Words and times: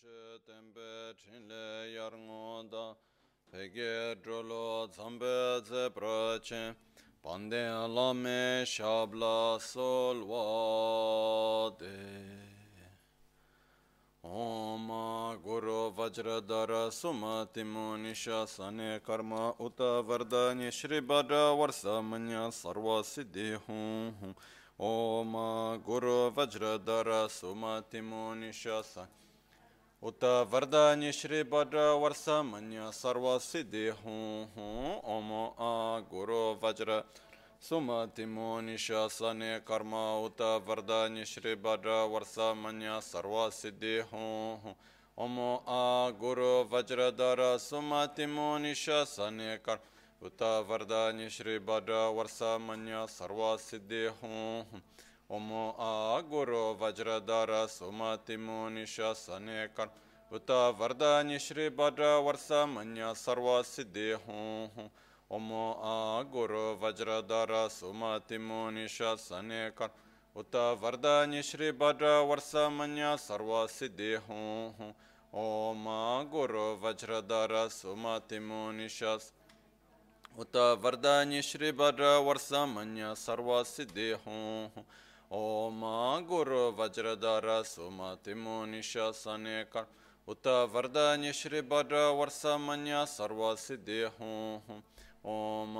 che 0.00 0.40
tempe 0.44 1.14
chinle 1.16 1.90
yarngoda 1.90 2.96
pege 3.50 4.16
drolo 4.20 4.88
zambe 4.92 5.62
ze 5.64 5.90
prache 5.90 6.76
pande 7.20 7.68
lame 7.94 8.64
shabla 8.64 9.58
solwade 9.58 10.76
Om 14.22 14.88
Guru 15.42 15.90
Vajradara 15.92 16.90
Sumati 16.90 17.62
Karma 19.02 19.54
Uta 19.58 20.02
Vardani 20.02 20.70
Shri 20.70 21.00
Bhadra 21.00 21.54
Varsamanya 21.56 22.50
Sarva 22.52 23.02
Siddhi 23.02 23.58
Guru 25.84 26.30
Vajradara 26.30 27.28
Sumati 27.28 28.00
उत 30.01 30.23
वरदान्य 30.51 31.11
श्री 31.11 31.41
भद्र 31.45 31.83
वर्ष 31.97 32.23
मन्य 32.45 32.89
सर्व 32.93 33.27
सिद्धि 33.41 33.87
हूँ 33.99 34.23
ओम 35.09 35.31
आ 35.61 35.99
गुरु 36.09 36.41
वज्र 36.63 37.01
सुमति 37.63 38.25
मुनिशा 38.27 39.07
सने 39.09 39.51
कर्म 39.67 39.93
उत 40.25 40.41
वरदान्य 40.67 41.25
श्री 41.25 41.55
भद्र 41.63 42.01
वर्ष 42.11 42.37
मन्य 42.57 42.99
सर्व 43.03 43.37
सिद्धि 43.51 43.95
हूँ 44.11 44.75
ओम 45.17 45.39
आ 45.69 46.09
गुरु 46.19 46.51
वज्रधर 46.71 47.41
सुमति 47.61 48.25
मुनिशा 48.27 49.03
सने 49.07 49.55
कर्म 49.65 49.91
उत 50.21 50.41
वरदान्य 50.67 51.29
श्री 51.29 51.57
भद्र 51.61 51.93
वर्ष 52.15 52.41
मन्य 52.61 53.05
सर्व 53.09 53.41
सिद्धि 53.61 54.05
हूँ 54.19 54.81
ओम 55.29 55.51
आ 55.81 56.19
गुरु 56.29 56.61
वज्रधर 56.79 57.51
सुमति 57.69 58.37
मुनिशा 58.39 59.11
सने 59.15 59.65
कर्म 59.75 60.01
उत 60.31 60.51
वरदान्य 60.79 61.39
श्री 61.39 61.69
भद्र 61.71 62.11
वर्ष 62.21 62.47
मन्य 62.69 63.13
सर्व 63.17 63.47
सिद्धि 63.65 64.11
हूँ 64.23 64.89
ओम 65.31 65.51
आ 65.85 66.21
गुरु 66.31 66.63
वज्रधर 66.81 67.53
सुमति 67.69 68.37
मुनिशा 68.39 69.13
सने 69.19 69.69
कर्म 69.77 70.01
उत 70.35 70.55
वरदान्य 70.81 71.41
श्री 71.43 71.71
भद्र 71.77 72.17
वर्ष 72.25 72.53
मन्य 72.73 73.15
सर्व 73.19 73.55
सिद्धि 73.69 74.13
हूँ 74.27 74.93
ओम 75.33 75.87
आ 75.89 76.23
गुरु 76.31 76.65
वज्रधर 76.81 77.53
सुमति 77.71 78.39
मुनिशा 78.41 79.13
उत 80.39 80.55
वरदान्य 80.83 81.41
श्री 81.43 81.71
भद्र 81.73 82.17
वर्ष 82.21 82.51
मन्य 82.69 83.13
सर्व 83.17 83.63
सिद्धि 83.65 84.11
हूँ 84.25 84.85
ओम 85.31 85.83
आ 85.83 86.19
गुरु 86.27 86.61
वज्रधर 86.77 87.47
सुमति 87.65 88.33
मुनिशा 88.35 89.09
सने 89.13 89.63
कर्म 89.65 90.01
उत 90.27 90.47
वरदान्य 90.73 91.31
श्री 91.33 91.61
भद्र 91.63 92.01
वर्ष 92.13 92.41
मन्य 92.61 93.05
सर्व 93.09 93.43
सिद्धि 93.57 94.01
हूँ 94.19 94.81
ओम 95.27 95.75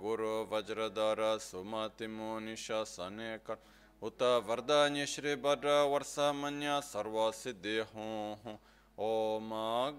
गुरु 0.00 0.32
वज्रधर 0.50 1.22
सुमति 1.40 2.06
मुनिशा 2.08 2.82
सने 2.86 3.36
कर्म 3.46 4.06
उत 4.06 4.22
वरदान्य 4.46 5.06
श्री 5.06 5.34
भद्र 5.38 5.80
वर्ष 5.88 6.18
मन्य 6.36 6.80
सर्व 6.84 7.30
सिद्धि 7.34 7.78
हूँ 7.94 8.58
ओम 8.98 9.50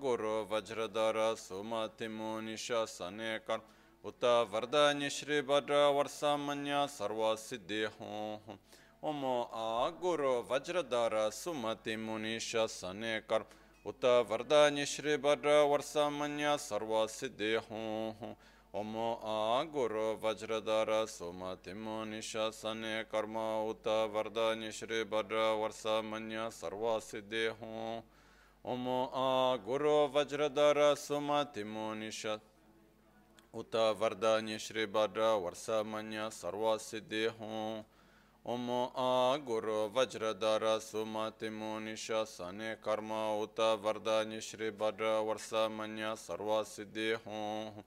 गुरु 0.02 0.36
वज्रधर 0.52 1.17
सुमति 1.38 2.08
मुनिशा 2.09 2.83
सने 2.88 3.38
कर्म 3.47 3.61
उत 4.03 4.23
वरदान्य 4.52 5.09
श्री 5.09 5.42
भद्र 5.44 5.86
वर्ष 5.94 6.23
मन्य 6.42 6.86
सर्व 6.89 7.36
सिद्धि 7.39 7.83
हूँ 8.00 8.58
ओम 9.03 9.25
आ 9.27 9.89
गुरु 10.00 10.33
वज्रधर 10.50 11.14
सुमति 11.33 11.95
मुनिशा 11.97 12.67
सने 12.67 13.19
कर्म 13.20 13.86
उत 13.86 14.05
वरदान्य 14.31 14.84
श्री 14.86 15.17
भद्र 15.17 15.55
वर्ष 15.62 15.92
मन्य 16.12 16.56
सर्व 16.61 16.92
सिद्धि 17.06 17.55
हूँ 17.64 18.34
ओम 18.75 18.92
आ 19.25 19.62
गुरु 19.73 20.05
वज्रधर 20.23 20.92
सुमति 21.08 21.74
मुनिशा 21.74 22.48
सने 22.51 23.02
कर्म 23.05 23.39
उत 23.70 23.89
वरदान्य 24.14 24.70
श्री 24.73 25.02
भद्र 25.11 25.36
वर्ष 25.61 25.83
मन्य 26.05 26.48
सर्व 26.52 26.84
सिद्धि 27.01 27.46
हूँ। 27.61 28.02
ओम 28.64 28.86
आ 29.14 29.57
गुरु 29.67 29.96
वज्रधर 30.14 30.80
सुमति 30.98 31.64
मुनिशा। 31.64 32.39
उत 33.55 33.74
वरदान्य 34.01 34.58
श्री 34.58 34.86
भद्र 34.95 35.34
वर्ष 35.39 35.67
मन्य 35.86 36.29
सर्व 36.33 36.77
सिद्धि 36.79 37.24
हूँ। 37.40 37.84
ओम 38.45 38.70
आ 38.71 39.38
गुरु 39.43 39.77
वज्रधर 39.95 40.64
सुमति 40.82 41.49
मुनिशा 41.52 42.23
सने 42.26 42.73
कर्म 42.82 43.11
उत 43.14 43.60
वरदान्य 43.82 44.39
श्री 44.42 44.70
भद्र 44.77 45.10
वर्ष 45.23 45.49
मन्य 45.73 46.14
सर्व 46.17 46.52
सिद्धि 46.65 47.10
हूँ 47.26 47.83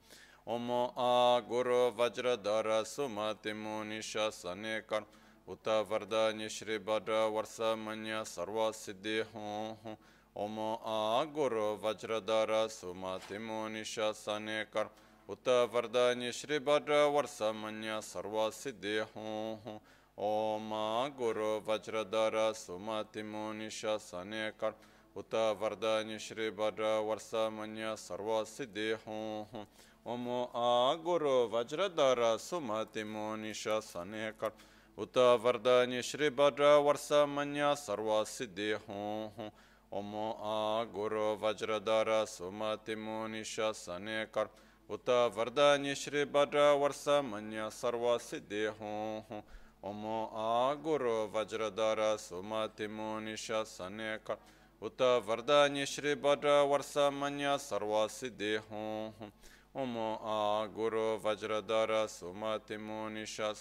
ओम 0.47 0.71
आ 0.73 1.39
गुरु 1.49 1.79
वज्रधर 1.99 2.69
सुमति 2.87 3.53
मुनिशा 3.55 4.29
सने 4.33 4.81
कर्म 4.83 5.07
उत 5.49 5.69
वरदान्य 5.91 6.49
श्री 6.51 6.79
भद्र 6.85 7.25
वर्ष 7.31 7.57
मन्य 7.81 8.23
सर्व 8.27 8.71
सिद्धि 8.75 9.19
हूँ 9.33 9.97
ओम 10.37 10.59
आ 10.89 11.25
गुरु 11.35 11.65
वज्रधर 11.83 12.53
सुमति 12.71 13.39
मुनिशा 13.41 14.11
सने 14.15 14.63
कर्म 14.73 14.91
उत 15.29 15.49
वरदान्य 15.73 16.33
श्री 16.33 16.59
भद्र 16.61 17.01
वर्ष 17.11 17.41
मन्य 17.57 18.01
सर्व 18.05 18.39
सिद्धि 18.53 18.99
हूँ 19.09 19.81
ओम 20.19 20.73
आ 20.75 21.09
गुरु 21.19 21.51
वज्रधर 21.67 22.37
सुमति 22.55 23.23
मुनिशा 23.25 23.97
सने 24.01 24.51
कर्म 24.61 24.89
उत 25.17 25.35
वरदान्य 25.61 26.19
श्री 26.21 26.51
भद्र 26.53 26.91
वर्ष 27.03 27.31
मन्य 27.53 27.95
सर्व 27.99 28.33
सिद्धि 28.47 28.91
हूँ 29.07 29.67
ओम 30.07 30.29
आ 30.57 30.95
गुरु 31.05 31.33
वज्रधर 31.53 32.23
सुमति 32.39 33.05
मुनिशा 33.07 33.79
सने 33.83 34.31
कर्म 34.41 34.69
उत 34.99 35.19
वरदान्य 35.43 36.03
श्री 36.03 36.31
भद्र 36.33 36.75
वर्ष 36.83 37.11
मन्य 37.31 37.75
सर्व 37.79 38.13
सिद्धि 38.29 38.73
हूँ 38.87 39.51
ओम 39.93 40.15
आ 40.17 40.85
गुरु 40.93 41.23
वज्रधर 41.43 42.11
सुमति 42.29 42.97
मुनिशा 42.97 43.71
सने 43.75 44.25
कर्म 44.35 44.69
उत 44.89 45.11
वरदान्य 45.37 45.95
श्री 45.97 46.25
भद्र 46.31 46.71
वर्ष 46.77 47.07
मन्य 47.25 47.69
सर्व 47.73 48.07
सिद्धि 48.21 48.65
हूँ 48.81 49.43
ओम 49.85 50.03
आ 50.37 50.75
गुरु 50.83 51.13
वज्रधर 51.35 52.01
सुमति 52.19 52.87
मुनिशा 52.89 53.63
सने 53.67 54.17
कर्म 54.21 54.49
उत 54.83 55.03
वरदान्य 55.27 55.87
श्री 55.87 56.15
भद्र 56.19 56.49
वर्ष 56.67 56.97
मन्य 57.15 57.57
सर्व 57.61 57.95
सिद्धि 58.11 58.55
हूँ 58.67 59.31
ओम 59.77 59.97
आ 60.29 60.41
गुरु 60.75 61.07
वज्रधर 61.25 61.93
सुमति 62.09 62.77
मुनिशा 62.79 63.53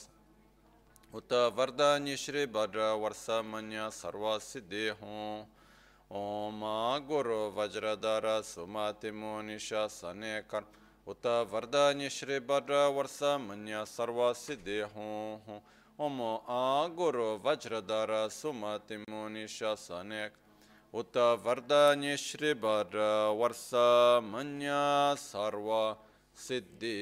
उत 1.14 1.34
वरदान्य 1.58 2.16
श्री 2.18 2.46
भद्र 2.50 2.92
वर्ष 2.98 3.26
मन्य 3.46 3.90
सर्व 3.94 4.28
सिद्धि 4.42 4.88
हूँ 5.02 5.32
ओम 6.12 6.64
आ 6.66 6.98
गुरु 7.08 7.40
वज्रधर 7.56 8.26
सुमति 8.44 9.12
मुनिशा 9.14 9.86
सने 9.90 10.40
कर्म 10.50 10.78
उत 11.08 11.26
वरदान्य 11.52 12.10
श्री 12.12 12.40
भद्र 12.46 12.86
वर्ष 12.94 13.22
मन्य 13.42 13.84
सर्व 13.88 14.22
सिद्धि 14.36 14.80
हूँ 14.96 15.62
ओम 15.99 16.21
आ 16.51 16.87
गुरु 16.99 17.25
वज्रधर 17.43 18.11
सुमति 18.35 18.97
मुनि 19.11 19.47
शासने 19.49 20.25
उत 20.93 21.17
वरदान्य 21.45 22.17
श्रीभर 22.17 22.97
वर्ष 23.39 23.71
मन्य 24.27 24.71
सर्व 25.23 25.71
सिद्धि 26.37 26.97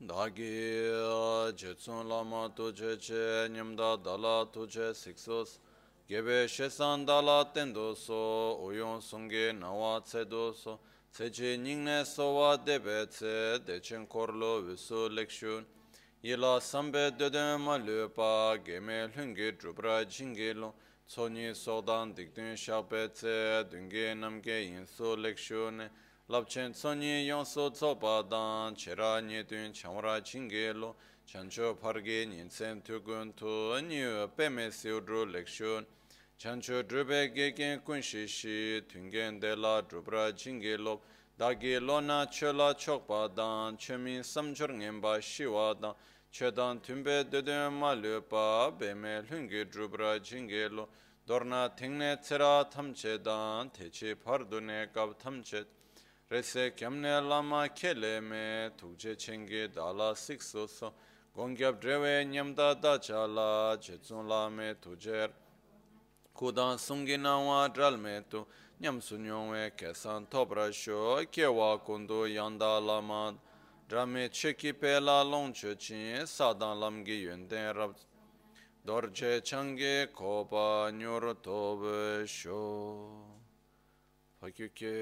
धागे 0.00 0.54
जित्सों 1.58 2.02
लामा 2.08 2.46
तुझे 2.56 2.96
छे 3.02 3.24
निम्दा 3.48 3.94
दला 4.06 4.36
तुझे 4.54 4.92
सिक्सोस 4.94 5.58
gebe 6.08 6.48
shesan 6.48 7.04
dala 7.04 7.44
ten 7.52 7.72
doso, 7.72 8.56
oyon 8.62 9.00
sunge 9.00 9.52
nawa 9.52 10.00
tse 10.00 10.24
doso, 10.24 10.78
Tseche 11.18 11.56
nyingne 11.58 12.04
sowa 12.04 12.56
debe 12.56 13.04
tse 13.08 13.58
dechen 13.66 14.06
korlo 14.06 14.62
wiso 14.62 15.08
lekshun. 15.08 15.64
Yila 16.22 16.60
sambe 16.60 17.10
dede 17.18 17.56
ma 17.58 17.76
lupa 17.76 18.56
geme 18.64 19.10
lungi 19.16 19.50
drupra 19.58 20.04
jingi 20.04 20.54
long. 20.54 20.72
Tsonyi 21.08 21.52
sodan 21.56 22.14
dikdun 22.14 22.54
shakbe 22.54 23.10
tse 23.12 23.64
dungi 23.68 24.14
namge 24.14 24.62
yinso 24.62 25.16
lekshun. 25.16 25.90
Lapchen 26.28 26.72
tsonyi 26.72 27.26
yonso 27.26 27.68
tsopa 27.72 28.22
dan 28.22 28.76
chera 28.76 29.20
nyedun 29.20 29.72
chamra 29.72 30.20
jingi 30.20 30.72
long. 30.72 30.94
Chancho 31.26 31.74
pargi 31.74 32.26
nyinsen 32.26 32.80
tugun 32.80 33.34
tu 33.34 33.74
nyu 33.80 34.28
peme 34.36 34.70
siudru 34.70 35.26
lekshun. 35.26 35.84
chancho 36.38 36.86
drupe 36.86 37.34
geken 37.34 37.80
kunshi 37.84 38.28
shi 38.28 38.80
tungen 38.88 39.40
de 39.40 39.56
la 39.56 39.82
drupra 39.82 40.30
jingi 40.32 40.78
lop 40.78 41.02
dagi 41.36 41.80
lona 41.84 42.28
chola 42.30 42.72
chokpa 42.74 43.34
dan 43.34 43.76
chemin 43.76 44.22
samchor 44.22 44.68
ngenpa 44.68 45.20
shiwa 45.20 45.74
dan 45.80 45.94
chedan 46.30 46.80
tumbe 46.80 47.28
deden 47.28 47.72
ma 47.72 47.92
lupa 47.92 48.70
beme 48.78 49.24
lungi 49.28 49.64
drupra 49.64 50.20
jingi 50.20 50.70
lop 50.70 50.88
dorna 51.26 51.74
tingne 51.76 52.16
tsira 52.22 52.70
tamche 52.70 53.20
dan 53.20 53.68
techi 53.70 54.14
pardune 54.14 54.86
kab 54.94 55.18
tamche 55.18 55.64
rese 56.30 56.70
kyamne 56.76 57.20
lama 57.28 57.68
kele 57.74 58.20
me 58.20 58.70
tukje 58.78 59.16
chengi 59.16 59.66
dala 59.74 60.14
sikso 60.14 60.68
so 60.68 60.94
gongyab 61.34 61.80
drewe 61.80 62.24
nyamda 62.24 62.80
dachala 62.80 63.76
chetsun 63.80 64.28
lame 64.28 64.76
tujer 64.80 65.30
kudan 66.38 66.78
sungi 66.78 67.16
na 67.18 67.36
wa 67.38 67.68
dral 67.68 67.98
me 67.98 68.22
tu 68.30 68.46
nyam 68.80 69.00
sunyongwe 69.00 69.70
kesan 69.76 70.26
topra 70.30 70.72
sho 70.72 71.24
kewa 71.32 71.78
kundu 71.82 72.28
yanda 72.28 72.78
lama 72.80 73.34
drame 73.88 74.28
cheki 74.28 74.72
pela 74.72 75.24
longcho 75.24 75.74
chin 75.76 76.26
sadan 76.26 76.78
lamgi 76.78 77.22
yunden 77.26 77.74
rab 77.74 77.94
dorje 78.86 79.42
change 79.42 80.06
kopa 80.14 80.92
nyur 80.92 81.34
tobe 81.42 82.24
sho 82.24 83.10
pakyuke 84.40 84.96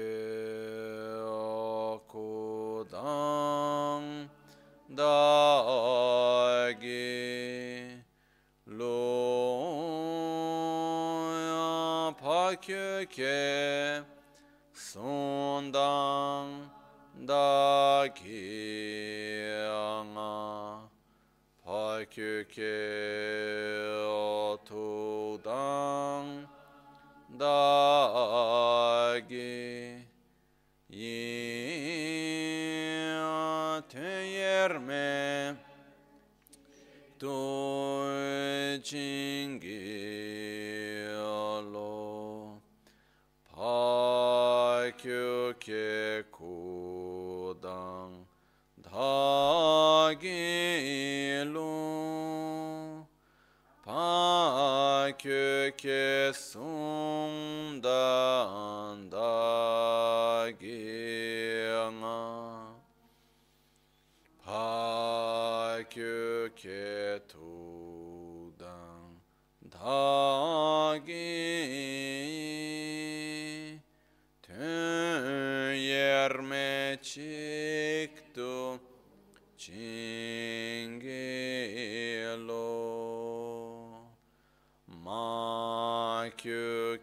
kudan 2.09 4.03
dagi 4.89 5.53
long 8.65 10.16
pakyuke 12.67 14.03
sondang 14.73 16.51
da 17.25 18.07
ki 18.13 19.39
nga 20.11 20.35
pa 21.63 22.03
kyu 22.11 22.43
ke 22.53 22.75
o 24.03 24.59
tu 24.67 25.39
dang 25.43 26.47
da 27.39 29.15
gi 29.29 30.03
yi 30.89 31.23
te 33.87 34.11
yer 34.35 34.79
me 34.79 35.55
tu 37.19 37.39
ching 38.83 39.59
kyu 45.67 45.75
ke 45.75 46.23
ku 46.31 47.53
dang 47.61 48.25
da 48.81 50.13
ge 50.21 51.43
lu 51.43 53.03
pa 53.83 55.11
kyo 55.19 55.71
ke 55.75 56.31
sum 56.33 57.81
dan 57.81 59.09
da 59.09 60.47
ge 60.61 61.67
nga 61.99 62.23
pa 64.45 65.83
kyo 65.89 66.47
ke 66.55 67.19
tu 67.27 68.53
dang 68.57 69.19
da 69.69 70.76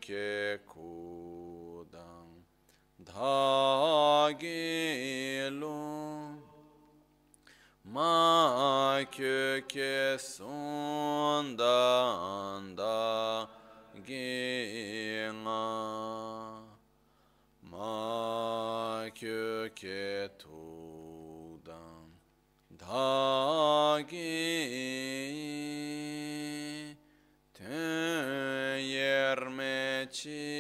kyu 0.05 0.13
ke 0.13 0.59
ku 0.69 1.87
dang 1.93 2.45
da 3.09 4.29
gi 4.41 5.49
lo 5.61 5.81
ma 7.95 9.01
kyu 9.11 9.63
ke 9.73 10.19
sun 10.19 11.57
dan 11.57 12.75
da 12.77 13.47
gi 14.07 15.31
nga 15.43 15.65
ma 17.71 19.09
kyu 19.19 19.71
ke 19.81 20.29
tu 20.39 20.75
me 30.27 30.54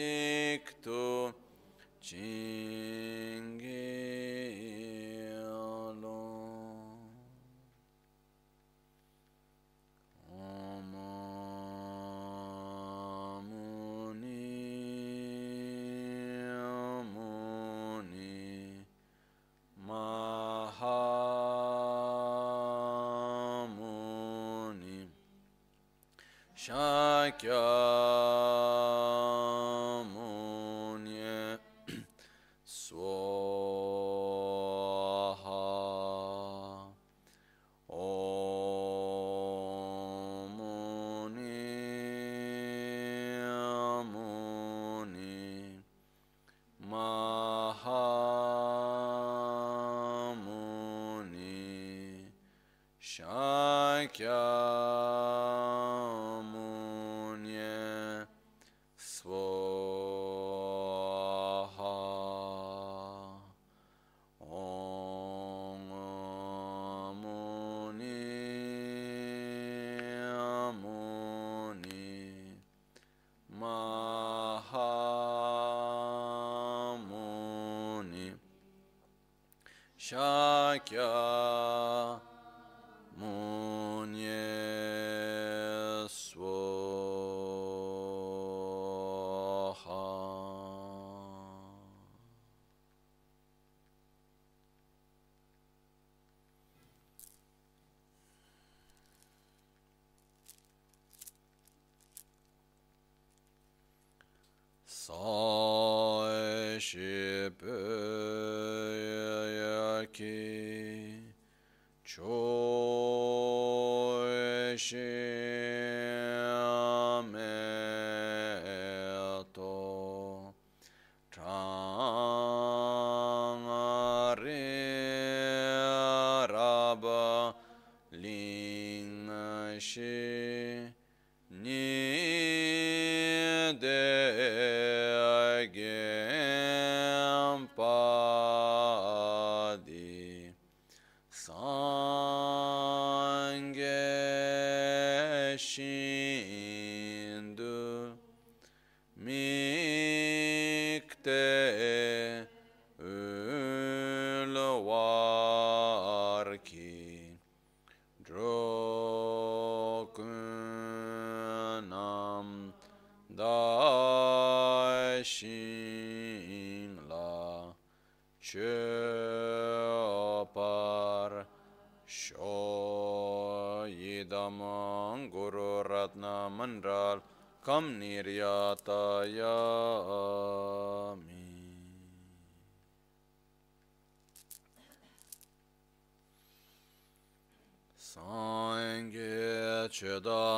Shakyamuni 54.14 54.43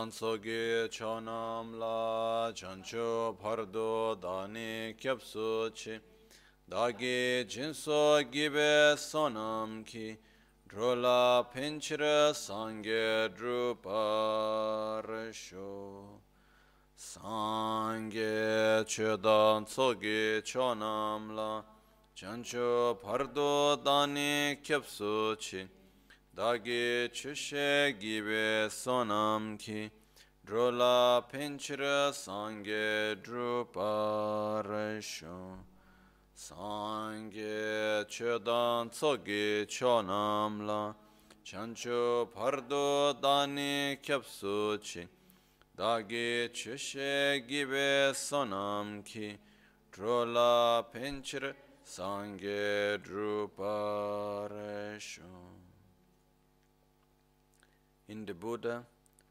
chedan 0.07 0.13
soge 0.13 0.89
chanam 0.91 1.79
la 1.79 2.53
chancho 2.53 3.37
pardo 3.41 4.15
dani 4.21 4.95
kyapsu 4.97 5.71
chi 5.75 6.01
dagi 6.69 7.45
jinso 7.49 8.23
gibe 8.31 8.97
sonam 8.97 9.85
ki 9.85 10.17
drola 10.69 11.45
pinchira 11.53 12.33
sangye 12.35 13.29
druparsho 13.37 14.05
sangye 16.97 18.85
chedan 18.87 19.67
soge 19.67 20.43
chanam 20.45 21.35
la 21.35 21.65
chancho 22.15 22.95
pardo 23.03 23.77
dani 23.85 24.57
kyapsu 24.63 25.37
chi 25.39 25.69
dagi 26.35 27.09
chushe 27.13 27.95
gibe 27.99 28.69
sonam 28.71 29.59
ki 29.59 29.91
drola 30.47 31.23
pinchira 31.29 32.13
sangye 32.13 33.17
druparasho 33.21 34.79
sangye 36.33 38.05
chedan 38.09 38.89
tsogi 38.91 39.67
chonam 39.67 40.65
la 40.65 40.95
chancho 41.45 42.29
pardo 42.33 43.13
dani 43.21 43.99
kyapsu 44.01 44.79
chi 44.81 45.09
dagi 45.77 46.49
chushe 46.53 47.43
gibe 47.49 48.15
sonam 48.15 49.03
ki 49.05 49.39
drola 49.93 50.85
pinchira 50.93 51.53
sangye 51.85 52.99
druparasho 53.03 53.87
in 58.09 58.25
the 58.25 58.35
Buddha, 58.35 58.85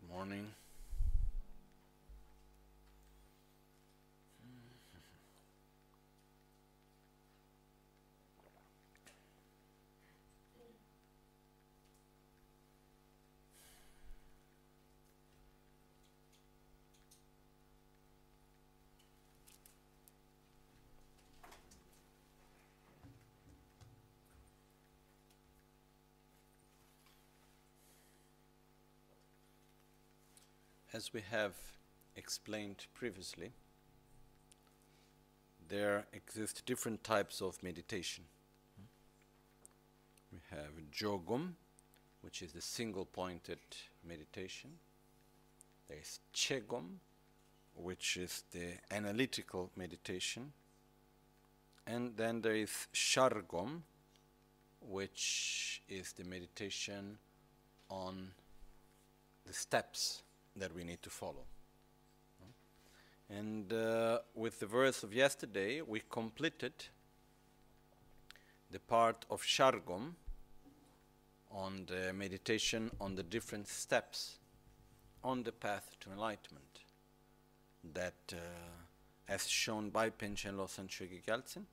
Good 0.00 0.10
morning. 0.10 0.50
As 30.94 31.12
we 31.12 31.22
have 31.28 31.54
explained 32.14 32.86
previously, 32.94 33.50
there 35.68 36.06
exist 36.12 36.62
different 36.66 37.02
types 37.02 37.40
of 37.40 37.60
meditation. 37.64 38.22
We 40.32 40.38
have 40.52 40.70
Jogum, 40.92 41.54
which 42.20 42.42
is 42.42 42.52
the 42.52 42.60
single 42.60 43.06
pointed 43.06 43.58
meditation. 44.08 44.70
There 45.88 45.98
is 45.98 46.20
Chegum, 46.32 47.00
which 47.74 48.16
is 48.16 48.44
the 48.52 48.74
analytical 48.92 49.72
meditation. 49.74 50.52
And 51.88 52.16
then 52.16 52.40
there 52.40 52.54
is 52.54 52.86
Shargom, 52.94 53.80
which 54.80 55.82
is 55.88 56.12
the 56.12 56.22
meditation 56.22 57.18
on 57.90 58.28
the 59.44 59.52
steps 59.52 60.22
that 60.56 60.74
we 60.74 60.84
need 60.84 61.02
to 61.02 61.10
follow. 61.10 61.44
And 63.30 63.72
uh, 63.72 64.18
with 64.34 64.60
the 64.60 64.66
verse 64.66 65.02
of 65.02 65.14
yesterday, 65.14 65.80
we 65.80 66.02
completed 66.10 66.72
the 68.70 68.78
part 68.78 69.24
of 69.30 69.42
Shargom 69.42 70.12
on 71.50 71.86
the 71.86 72.12
meditation 72.12 72.90
on 73.00 73.14
the 73.14 73.22
different 73.22 73.68
steps 73.68 74.38
on 75.22 75.42
the 75.42 75.52
path 75.52 75.96
to 76.00 76.10
enlightenment 76.10 76.80
that, 77.92 78.14
uh, 78.32 78.36
as 79.28 79.48
shown 79.48 79.90
by 79.90 80.10
Panchen 80.10 80.56
Losang 80.56 80.88
Chogi 80.88 81.22
Gyaltsen, 81.24 81.64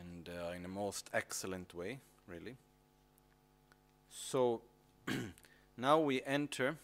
and 0.00 0.28
uh, 0.28 0.52
in 0.52 0.64
a 0.64 0.68
most 0.68 1.10
excellent 1.12 1.74
way, 1.74 2.00
really. 2.26 2.56
So 4.10 4.62
now 5.76 5.98
we 6.00 6.22
enter 6.22 6.76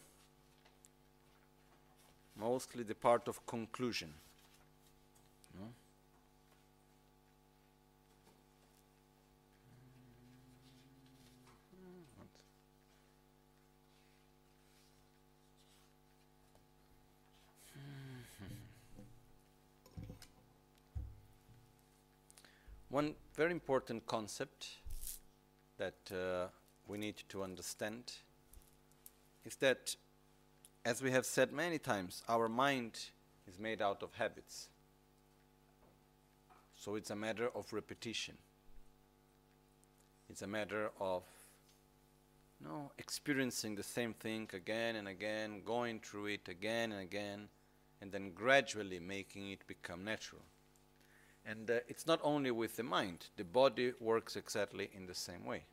mostly 2.41 2.83
the 2.83 2.95
part 2.95 3.29
of 3.29 3.45
conclusion. 3.47 4.15
No? 5.59 5.67
one 22.91 23.15
very 23.37 23.53
important 23.53 24.05
concept 24.07 24.67
that 25.79 25.95
uh, 26.13 26.49
we 26.89 26.99
need 26.99 27.23
to 27.29 27.43
understand 27.43 28.13
is 29.45 29.55
that, 29.57 29.95
as 30.85 31.03
we 31.03 31.11
have 31.11 31.27
said 31.27 31.53
many 31.53 31.79
times, 31.79 32.23
our 32.29 32.49
mind 32.49 32.99
is 33.47 33.59
made 33.59 33.83
out 33.83 34.03
of 34.03 34.15
habits. 34.15 34.69
So 36.75 36.95
it's 36.95 37.11
a 37.11 37.17
matter 37.17 37.51
of 37.55 37.73
repetition. 37.73 38.37
It's 40.29 40.43
a 40.43 40.47
matter 40.47 40.91
of 41.01 41.23
you 42.61 42.69
no, 42.69 42.93
experiencing 42.99 43.75
the 43.75 43.83
same 43.83 44.13
thing 44.13 44.49
again 44.53 44.97
and 44.97 45.09
again, 45.09 45.63
going 45.65 46.01
through 46.01 46.27
it 46.27 46.49
again 46.49 46.93
and 46.93 47.01
again, 47.01 47.49
and 48.01 48.13
then 48.13 48.33
gradually 48.33 49.01
making 49.01 49.51
it 49.51 49.67
become 49.67 50.05
natural. 50.05 50.43
And 51.47 51.71
uh, 51.71 51.81
it's 51.89 52.07
not 52.07 52.21
only 52.23 52.51
with 52.51 52.77
the 52.77 52.83
mind, 52.83 53.29
the 53.37 53.45
body 53.45 53.93
works 53.99 54.37
exactly 54.37 54.91
in 54.95 55.07
the 55.07 55.15
same 55.15 55.45
way. 55.45 55.65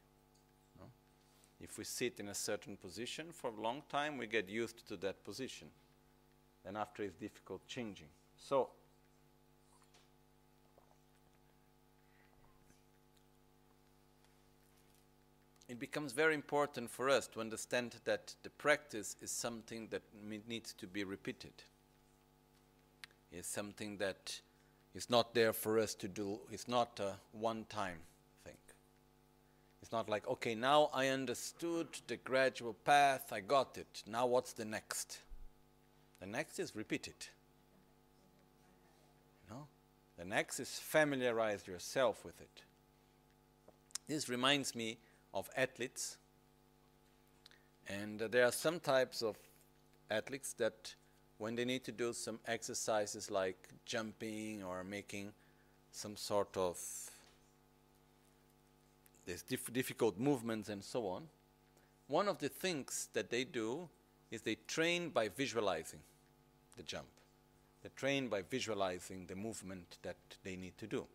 If 1.59 1.77
we 1.77 1.83
sit 1.83 2.19
in 2.19 2.27
a 2.29 2.35
certain 2.35 2.77
position 2.77 3.27
for 3.31 3.49
a 3.49 3.61
long 3.61 3.81
time, 3.89 4.17
we 4.17 4.27
get 4.27 4.47
used 4.47 4.87
to 4.87 4.97
that 4.97 5.23
position. 5.23 5.69
Then 6.63 6.75
after 6.75 7.03
it's 7.03 7.15
difficult 7.15 7.65
changing. 7.67 8.09
So, 8.37 8.69
it 15.67 15.79
becomes 15.79 16.13
very 16.13 16.35
important 16.35 16.89
for 16.89 17.09
us 17.09 17.27
to 17.27 17.41
understand 17.41 17.95
that 18.05 18.35
the 18.43 18.49
practice 18.51 19.15
is 19.21 19.31
something 19.31 19.87
that 19.89 20.03
needs 20.47 20.73
to 20.73 20.85
be 20.85 21.03
repeated. 21.03 21.53
It's 23.31 23.47
something 23.47 23.97
that 23.97 24.39
is 24.93 25.09
not 25.09 25.33
there 25.33 25.53
for 25.53 25.79
us 25.79 25.93
to 25.95 26.07
do. 26.07 26.39
It's 26.51 26.67
not 26.67 26.99
a 26.99 27.15
one 27.31 27.65
time. 27.69 27.97
It's 29.87 29.93
not 29.93 30.09
like, 30.09 30.27
okay, 30.27 30.53
now 30.53 30.89
I 30.93 31.07
understood 31.07 31.87
the 32.07 32.17
gradual 32.17 32.73
path, 32.73 33.31
I 33.31 33.39
got 33.39 33.77
it. 33.77 34.03
Now 34.05 34.25
what's 34.25 34.51
the 34.51 34.65
next? 34.65 35.19
The 36.19 36.25
next 36.25 36.59
is 36.59 36.75
repeat 36.75 37.07
it. 37.07 37.29
You 39.45 39.55
know? 39.55 39.67
The 40.17 40.25
next 40.25 40.59
is 40.59 40.77
familiarize 40.77 41.65
yourself 41.65 42.25
with 42.25 42.41
it. 42.41 42.63
This 44.09 44.27
reminds 44.27 44.75
me 44.75 44.97
of 45.33 45.49
athletes. 45.55 46.17
And 47.87 48.21
uh, 48.21 48.27
there 48.27 48.43
are 48.43 48.51
some 48.51 48.81
types 48.81 49.21
of 49.21 49.37
athletes 50.11 50.51
that, 50.57 50.95
when 51.37 51.55
they 51.55 51.63
need 51.63 51.85
to 51.85 51.93
do 51.93 52.11
some 52.11 52.39
exercises 52.45 53.31
like 53.31 53.69
jumping 53.85 54.63
or 54.63 54.83
making 54.83 55.31
some 55.93 56.17
sort 56.17 56.57
of 56.57 56.77
diff 59.35 59.71
difficult 59.73 60.19
movements 60.19 60.69
and 60.69 60.83
so 60.83 61.07
on, 61.07 61.27
one 62.07 62.27
of 62.27 62.37
the 62.39 62.49
things 62.49 63.09
that 63.13 63.29
they 63.29 63.43
do 63.43 63.89
is 64.31 64.41
they 64.41 64.55
train 64.67 65.09
by 65.09 65.29
visualizing 65.29 65.99
the 66.75 66.83
jump. 66.83 67.07
They 67.83 67.89
train 67.95 68.27
by 68.27 68.41
visualizing 68.41 69.25
the 69.27 69.35
movement 69.35 69.97
that 70.03 70.17
they 70.43 70.55
need 70.55 70.77
to 70.77 70.87
do. 70.87 71.05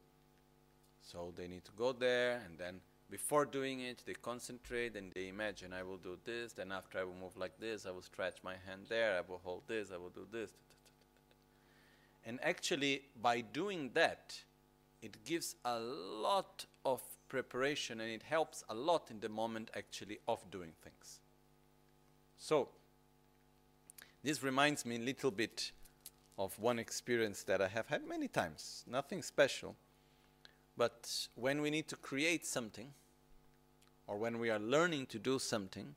So 1.02 1.32
they 1.36 1.48
need 1.48 1.64
to 1.64 1.72
go 1.72 1.92
there 1.92 2.42
and 2.46 2.58
then 2.58 2.80
before 3.12 3.44
doing 3.44 3.80
it, 3.80 4.02
they 4.06 4.14
concentrate 4.14 4.96
and 4.96 5.12
they 5.12 5.28
imagine, 5.28 5.74
I 5.74 5.82
will 5.82 5.98
do 5.98 6.16
this, 6.24 6.54
then 6.54 6.72
after 6.72 6.98
I 6.98 7.04
will 7.04 7.14
move 7.20 7.36
like 7.36 7.60
this, 7.60 7.84
I 7.84 7.90
will 7.90 8.00
stretch 8.00 8.36
my 8.42 8.54
hand 8.66 8.86
there, 8.88 9.18
I 9.18 9.30
will 9.30 9.40
hold 9.44 9.64
this, 9.68 9.90
I 9.92 9.98
will 9.98 10.08
do 10.08 10.26
this. 10.32 10.50
And 12.24 12.38
actually, 12.42 13.02
by 13.20 13.42
doing 13.42 13.90
that, 13.92 14.40
it 15.02 15.24
gives 15.26 15.56
a 15.64 15.78
lot 15.78 16.64
of 16.86 17.02
preparation 17.32 17.98
and 17.98 18.10
it 18.10 18.22
helps 18.22 18.62
a 18.68 18.74
lot 18.74 19.10
in 19.10 19.18
the 19.20 19.28
moment 19.28 19.70
actually 19.74 20.18
of 20.28 20.38
doing 20.50 20.72
things. 20.84 21.20
So, 22.36 22.68
this 24.22 24.42
reminds 24.42 24.84
me 24.84 24.96
a 24.96 24.98
little 24.98 25.30
bit 25.30 25.72
of 26.36 26.58
one 26.58 26.78
experience 26.78 27.42
that 27.44 27.62
I 27.62 27.68
have 27.68 27.88
had 27.88 28.06
many 28.06 28.28
times, 28.28 28.84
nothing 28.86 29.22
special. 29.22 29.76
But 30.76 31.28
when 31.34 31.62
we 31.62 31.70
need 31.70 31.88
to 31.88 31.96
create 31.96 32.44
something, 32.44 32.92
or 34.06 34.18
when 34.18 34.38
we 34.38 34.50
are 34.50 34.58
learning 34.58 35.06
to 35.06 35.18
do 35.18 35.38
something, 35.38 35.94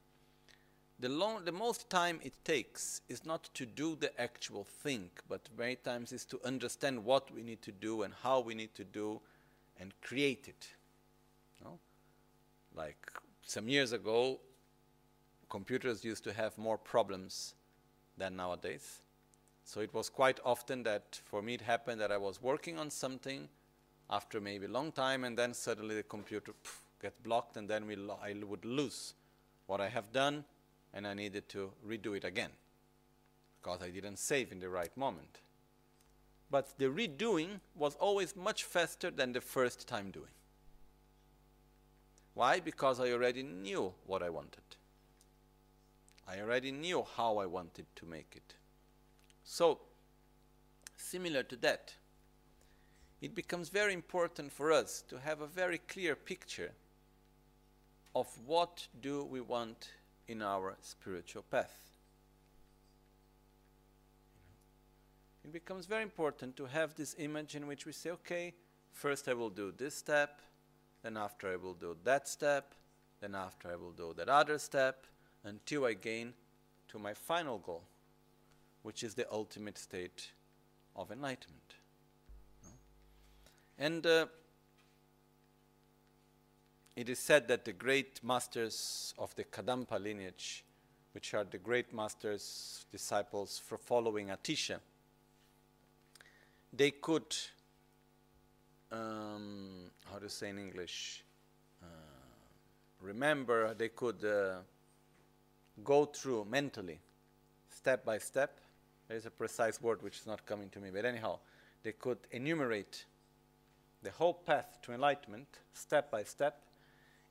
the, 0.99 1.09
long, 1.09 1.43
the 1.43 1.51
most 1.51 1.89
time 1.89 2.21
it 2.23 2.45
takes 2.45 3.01
is 3.09 3.25
not 3.25 3.49
to 3.55 3.65
do 3.65 3.97
the 3.97 4.17
actual 4.21 4.63
thing, 4.63 5.09
but 5.27 5.49
many 5.57 5.75
times 5.75 6.13
is 6.13 6.23
to 6.27 6.39
understand 6.45 7.03
what 7.03 7.29
we 7.35 7.43
need 7.43 7.61
to 7.63 7.73
do 7.73 8.03
and 8.03 8.13
how 8.23 8.39
we 8.39 8.55
need 8.55 8.73
to 8.75 8.85
do 8.85 9.19
and 9.77 9.91
create 9.99 10.47
it. 10.47 10.69
Like 12.75 13.11
some 13.41 13.67
years 13.69 13.93
ago, 13.93 14.39
computers 15.49 16.03
used 16.03 16.23
to 16.25 16.33
have 16.33 16.57
more 16.57 16.77
problems 16.77 17.53
than 18.17 18.35
nowadays. 18.35 19.01
So 19.63 19.79
it 19.79 19.93
was 19.93 20.09
quite 20.09 20.39
often 20.45 20.83
that 20.83 21.19
for 21.25 21.41
me 21.41 21.55
it 21.55 21.61
happened 21.61 22.01
that 22.01 22.11
I 22.11 22.17
was 22.17 22.41
working 22.41 22.77
on 22.77 22.89
something 22.89 23.47
after 24.09 24.39
maybe 24.39 24.65
a 24.65 24.69
long 24.69 24.91
time 24.91 25.23
and 25.23 25.37
then 25.37 25.53
suddenly 25.53 25.95
the 25.95 26.03
computer 26.03 26.51
pff, 26.51 26.77
get 27.01 27.23
blocked 27.23 27.57
and 27.57 27.67
then 27.67 27.83
I 28.21 28.35
would 28.45 28.63
lose 28.63 29.15
what 29.65 29.81
I 29.81 29.89
have 29.89 30.11
done 30.11 30.45
and 30.93 31.07
I 31.07 31.13
needed 31.13 31.49
to 31.49 31.71
redo 31.87 32.15
it 32.15 32.23
again 32.23 32.51
because 33.61 33.81
I 33.81 33.89
didn't 33.89 34.19
save 34.19 34.51
in 34.51 34.59
the 34.59 34.69
right 34.69 34.95
moment. 34.95 35.39
But 36.51 36.77
the 36.77 36.85
redoing 36.85 37.59
was 37.73 37.95
always 37.95 38.35
much 38.35 38.63
faster 38.63 39.09
than 39.09 39.33
the 39.33 39.41
first 39.41 39.87
time 39.87 40.11
doing. 40.11 40.29
Why? 42.35 42.59
Because 42.59 42.99
I 42.99 43.11
already 43.11 43.43
knew 43.43 43.93
what 44.05 44.21
I 44.21 44.29
wanted. 44.29 44.61
I 46.27 46.39
already 46.41 46.71
knew 46.71 47.05
how 47.15 47.37
I 47.37 47.45
wanted 47.45 47.85
to 47.95 48.05
make 48.05 48.33
it. 48.35 48.55
So, 49.43 49.79
similar 50.97 51.43
to 51.43 51.55
that, 51.57 51.93
it 53.21 53.33
becomes 53.33 53.69
very 53.69 53.93
important 53.93 54.51
for 54.51 54.71
us 54.71 55.03
to 55.07 55.17
have 55.19 55.41
a 55.41 55.47
very 55.47 55.77
clear 55.77 56.15
picture 56.15 56.71
of 58.13 58.27
what 58.45 58.87
do 59.01 59.23
we 59.23 59.39
want 59.41 59.91
in 60.27 60.41
our 60.41 60.75
spiritual 60.81 61.43
path. 61.43 61.91
It 65.43 65.53
becomes 65.53 65.85
very 65.85 66.03
important 66.03 66.57
to 66.57 66.65
have 66.65 66.95
this 66.95 67.15
image 67.19 67.55
in 67.55 67.67
which 67.67 67.85
we 67.85 67.93
say, 67.93 68.09
okay, 68.11 68.53
first 68.91 69.27
I 69.29 69.33
will 69.33 69.51
do 69.51 69.71
this 69.71 69.95
step, 69.95 70.41
then 71.05 71.17
after 71.17 71.47
I 71.53 71.55
will 71.55 71.75
do 71.75 71.95
that 72.03 72.27
step, 72.27 72.73
then 73.21 73.35
after 73.35 73.71
I 73.71 73.75
will 73.75 73.91
do 73.91 74.15
that 74.17 74.27
other 74.27 74.57
step, 74.57 75.05
until 75.43 75.85
I 75.85 75.93
gain 75.93 76.33
to 76.87 76.97
my 76.97 77.13
final 77.13 77.59
goal, 77.59 77.83
which 78.81 79.03
is 79.03 79.13
the 79.13 79.31
ultimate 79.31 79.77
state 79.77 80.31
of 80.95 81.11
enlightenment. 81.11 81.75
And 83.77 84.03
uh, 84.03 84.25
it 86.95 87.07
is 87.07 87.19
said 87.19 87.47
that 87.49 87.65
the 87.65 87.73
great 87.73 88.23
masters 88.23 89.13
of 89.19 89.35
the 89.35 89.43
Kadampa 89.43 90.01
lineage, 90.01 90.65
which 91.13 91.35
are 91.35 91.43
the 91.43 91.59
great 91.59 91.93
masters, 91.93 92.83
disciples 92.91 93.61
for 93.63 93.77
following 93.77 94.29
Atisha, 94.29 94.79
they 96.73 96.89
could, 96.89 97.35
um, 98.95 99.91
how 100.11 100.19
to 100.19 100.29
say 100.29 100.49
in 100.49 100.59
English, 100.59 101.23
uh, 101.81 101.85
remember, 103.01 103.73
they 103.73 103.89
could 103.89 104.23
uh, 104.23 104.57
go 105.83 106.05
through 106.05 106.45
mentally, 106.45 106.99
step 107.69 108.05
by 108.05 108.17
step. 108.17 108.59
There 109.07 109.17
is 109.17 109.25
a 109.25 109.31
precise 109.31 109.81
word 109.81 110.01
which 110.01 110.17
is 110.19 110.27
not 110.27 110.45
coming 110.45 110.69
to 110.69 110.79
me, 110.79 110.89
but 110.91 111.05
anyhow, 111.05 111.39
they 111.83 111.91
could 111.91 112.17
enumerate 112.31 113.05
the 114.01 114.11
whole 114.11 114.33
path 114.33 114.79
to 114.83 114.93
enlightenment, 114.93 115.47
step 115.73 116.11
by 116.11 116.23
step, 116.23 116.61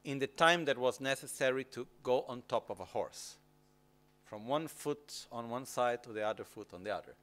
in 0.05 0.19
the 0.19 0.27
time 0.27 0.65
that 0.67 0.77
was 0.77 1.01
necessary 1.01 1.65
to 1.65 1.87
go 2.03 2.25
on 2.29 2.43
top 2.49 2.71
of 2.71 2.81
a 2.81 2.85
horse, 2.85 3.37
from 4.25 4.47
one 4.47 4.69
foot 4.69 5.27
on 5.33 5.49
one 5.49 5.67
side 5.67 6.03
to 6.03 6.13
the 6.13 6.23
other 6.23 6.45
foot 6.45 6.69
on 6.75 6.85
the 6.85 6.95
other. 6.95 7.15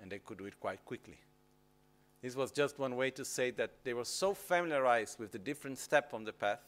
And 0.00 0.10
they 0.10 0.18
could 0.18 0.38
do 0.38 0.46
it 0.46 0.58
quite 0.58 0.84
quickly. 0.84 1.18
This 2.22 2.36
was 2.36 2.52
just 2.52 2.78
one 2.78 2.96
way 2.96 3.10
to 3.12 3.24
say 3.24 3.50
that 3.52 3.82
they 3.82 3.94
were 3.94 4.04
so 4.04 4.34
familiarized 4.34 5.18
with 5.18 5.32
the 5.32 5.38
different 5.38 5.78
steps 5.78 6.12
on 6.12 6.24
the 6.24 6.32
path 6.32 6.60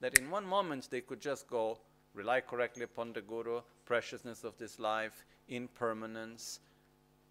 that 0.00 0.18
in 0.18 0.30
one 0.30 0.46
moment 0.46 0.88
they 0.90 1.00
could 1.00 1.20
just 1.20 1.48
go, 1.48 1.78
rely 2.14 2.40
correctly 2.40 2.84
upon 2.84 3.12
the 3.12 3.20
Guru, 3.20 3.60
preciousness 3.84 4.44
of 4.44 4.56
this 4.56 4.78
life, 4.78 5.26
impermanence, 5.48 6.60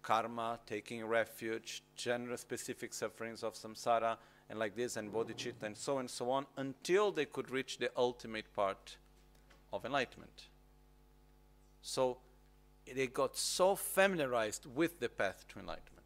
karma, 0.02 0.58
taking 0.66 1.04
refuge, 1.04 1.82
general 1.96 2.36
specific 2.36 2.94
sufferings 2.94 3.42
of 3.42 3.54
samsara, 3.54 4.16
and 4.50 4.58
like 4.58 4.76
this, 4.76 4.96
and 4.96 5.12
bodhicitta, 5.12 5.62
and 5.62 5.76
so 5.76 5.98
and 5.98 6.08
so 6.08 6.30
on, 6.30 6.46
until 6.56 7.12
they 7.12 7.26
could 7.26 7.50
reach 7.50 7.78
the 7.78 7.90
ultimate 7.96 8.52
part 8.54 8.96
of 9.72 9.84
enlightenment. 9.84 10.48
So 11.82 12.18
they 12.94 13.06
got 13.08 13.36
so 13.36 13.74
familiarized 13.76 14.66
with 14.66 15.00
the 15.00 15.08
path 15.08 15.44
to 15.48 15.58
enlightenment. 15.58 15.97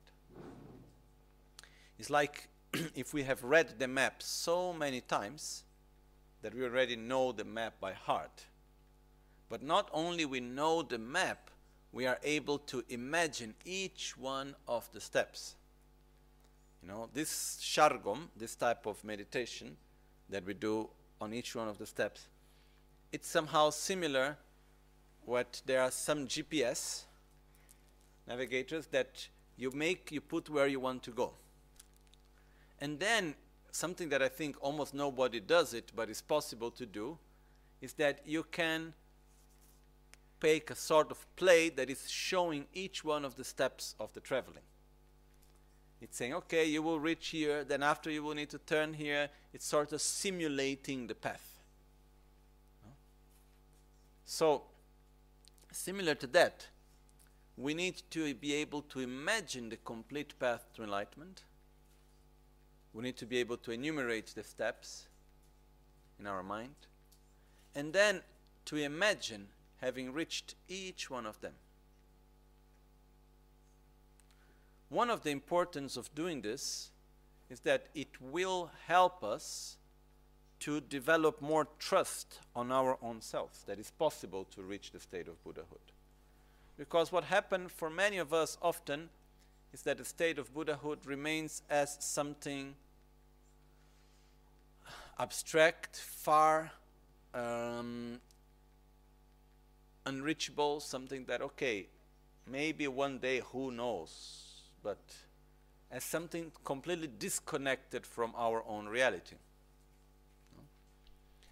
It's 2.03 2.11
like 2.11 2.49
if 2.97 3.15
we 3.15 3.23
have 3.23 3.45
read 3.45 3.79
the 3.79 3.87
map 3.87 4.25
so 4.25 4.73
many 4.73 5.01
times 5.01 5.63
that 6.43 6.53
we 6.53 6.65
already 6.65 6.97
know 6.97 7.31
the 7.31 7.45
map 7.45 7.75
by 7.81 7.93
heart. 7.93 8.47
But 9.49 9.63
not 9.63 9.89
only 9.93 10.25
we 10.25 10.41
know 10.41 10.83
the 10.83 10.99
map, 10.99 11.49
we 11.93 12.07
are 12.07 12.19
able 12.25 12.59
to 12.59 12.83
imagine 12.89 13.55
each 13.65 14.19
one 14.19 14.57
of 14.67 14.91
the 14.93 15.01
steps. 15.01 15.55
You 16.83 16.89
know, 16.89 17.09
this 17.15 17.61
shargom, 17.63 18.31
this 18.37 18.57
type 18.57 18.85
of 18.87 19.05
meditation 19.05 19.77
that 20.29 20.45
we 20.45 20.55
do 20.55 20.89
on 21.21 21.33
each 21.33 21.55
one 21.55 21.69
of 21.69 21.79
the 21.79 21.87
steps, 21.87 22.27
it's 23.13 23.29
somehow 23.29 23.71
similar 23.71 24.37
what 25.25 25.63
there 25.67 25.81
are 25.81 25.93
some 25.93 26.27
GPS 26.27 27.05
navigators 28.27 28.89
that 28.89 29.29
you 29.57 29.71
make 29.71 30.11
you 30.11 30.21
put 30.21 30.51
where 30.51 30.67
you 30.67 30.81
want 30.81 31.05
to 31.05 31.13
go. 31.13 31.35
And 32.83 32.99
then 32.99 33.37
something 33.71 34.09
that 34.09 34.23
I 34.23 34.29
think 34.29 34.57
almost 34.61 34.93
nobody 34.93 35.39
does 35.39 35.73
it 35.73 35.93
but 35.95 36.11
is 36.11 36.21
possible 36.21 36.73
to 36.73 36.85
do 36.85 37.17
is 37.81 37.93
that 37.93 38.23
you 38.27 38.43
can 38.43 38.93
make 40.43 40.69
a 40.69 40.75
sort 40.75 41.13
of 41.13 41.25
plate 41.37 41.77
that 41.77 41.89
is 41.89 42.11
showing 42.11 42.67
each 42.75 43.05
one 43.05 43.25
of 43.25 43.37
the 43.37 43.45
steps 43.45 43.95
of 44.01 44.13
the 44.15 44.21
traveling. 44.21 44.65
It's 46.01 46.17
saying, 46.17 46.35
okay, 46.35 46.65
you 46.65 46.83
will 46.83 46.99
reach 46.99 47.29
here, 47.29 47.63
then 47.63 47.85
after 47.85 48.11
you 48.11 48.25
will 48.25 48.35
need 48.35 48.51
to 48.51 48.59
turn 48.59 48.95
here. 48.95 49.29
It's 49.53 49.65
sort 49.65 49.93
of 49.93 50.01
simulating 50.01 51.07
the 51.07 51.15
path. 51.15 51.61
So, 54.25 54.63
similar 55.71 56.17
to 56.17 56.27
that, 56.27 56.67
we 57.57 57.75
need 57.75 58.03
to 58.11 58.35
be 58.35 58.55
able 58.55 58.83
to 58.83 58.99
imagine 58.99 59.69
the 59.69 59.77
complete 59.77 60.37
path 60.41 60.65
to 60.75 60.83
enlightenment. 60.83 61.45
We 62.93 63.03
need 63.03 63.17
to 63.19 63.27
be 63.27 63.39
able 63.39 63.57
to 63.59 63.71
enumerate 63.71 64.27
the 64.35 64.43
steps 64.43 65.07
in 66.19 66.27
our 66.27 66.43
mind. 66.43 66.75
And 67.75 67.93
then 67.93 68.23
to 68.67 68.77
imagine 68.77 69.49
having 69.81 70.13
reached 70.13 70.55
each 70.69 71.11
one 71.11 71.27
of 71.27 71.41
them. 71.41 71.55
One 74.89 75.11
of 75.11 75.23
the 75.23 75.31
importance 75.31 75.97
of 75.97 76.15
doing 76.15 76.43
this 76.43 76.91
is 77.49 77.61
that 77.61 77.87
it 77.95 78.21
will 78.21 78.71
help 78.87 79.25
us 79.25 79.79
to 80.61 80.81
develop 80.81 81.41
more 81.41 81.67
trust 81.79 82.39
on 82.55 82.71
our 82.71 82.97
own 83.03 83.21
selves 83.21 83.65
that 83.67 83.79
it's 83.79 83.91
possible 83.91 84.45
to 84.55 84.63
reach 84.63 84.93
the 84.93 85.01
state 85.01 85.27
of 85.27 85.43
Buddhahood. 85.43 85.93
Because 86.77 87.11
what 87.11 87.25
happened 87.25 87.73
for 87.73 87.91
many 87.91 88.19
of 88.19 88.33
us 88.33 88.57
often 88.63 89.09
is 89.73 89.83
that 89.83 89.99
the 89.99 90.05
state 90.05 90.39
of 90.39 90.53
Buddhahood 90.53 91.07
remains 91.07 91.63
as 91.71 91.97
something 92.01 92.75
abstract, 95.19 95.97
far, 95.97 96.73
um, 97.33 98.21
unreachable, 100.05 100.81
something 100.81 101.25
that, 101.27 101.41
okay, 101.41 101.89
maybe 102.47 102.89
one 102.89 103.19
day, 103.19 103.41
who 103.53 103.71
knows, 103.71 104.71
but 104.83 104.99
as 105.91 106.05
something 106.05 106.51
completely 106.65 107.09
disconnected 107.19 108.07
from 108.07 108.33
our 108.37 108.65
own 108.67 108.89
reality. 108.89 109.37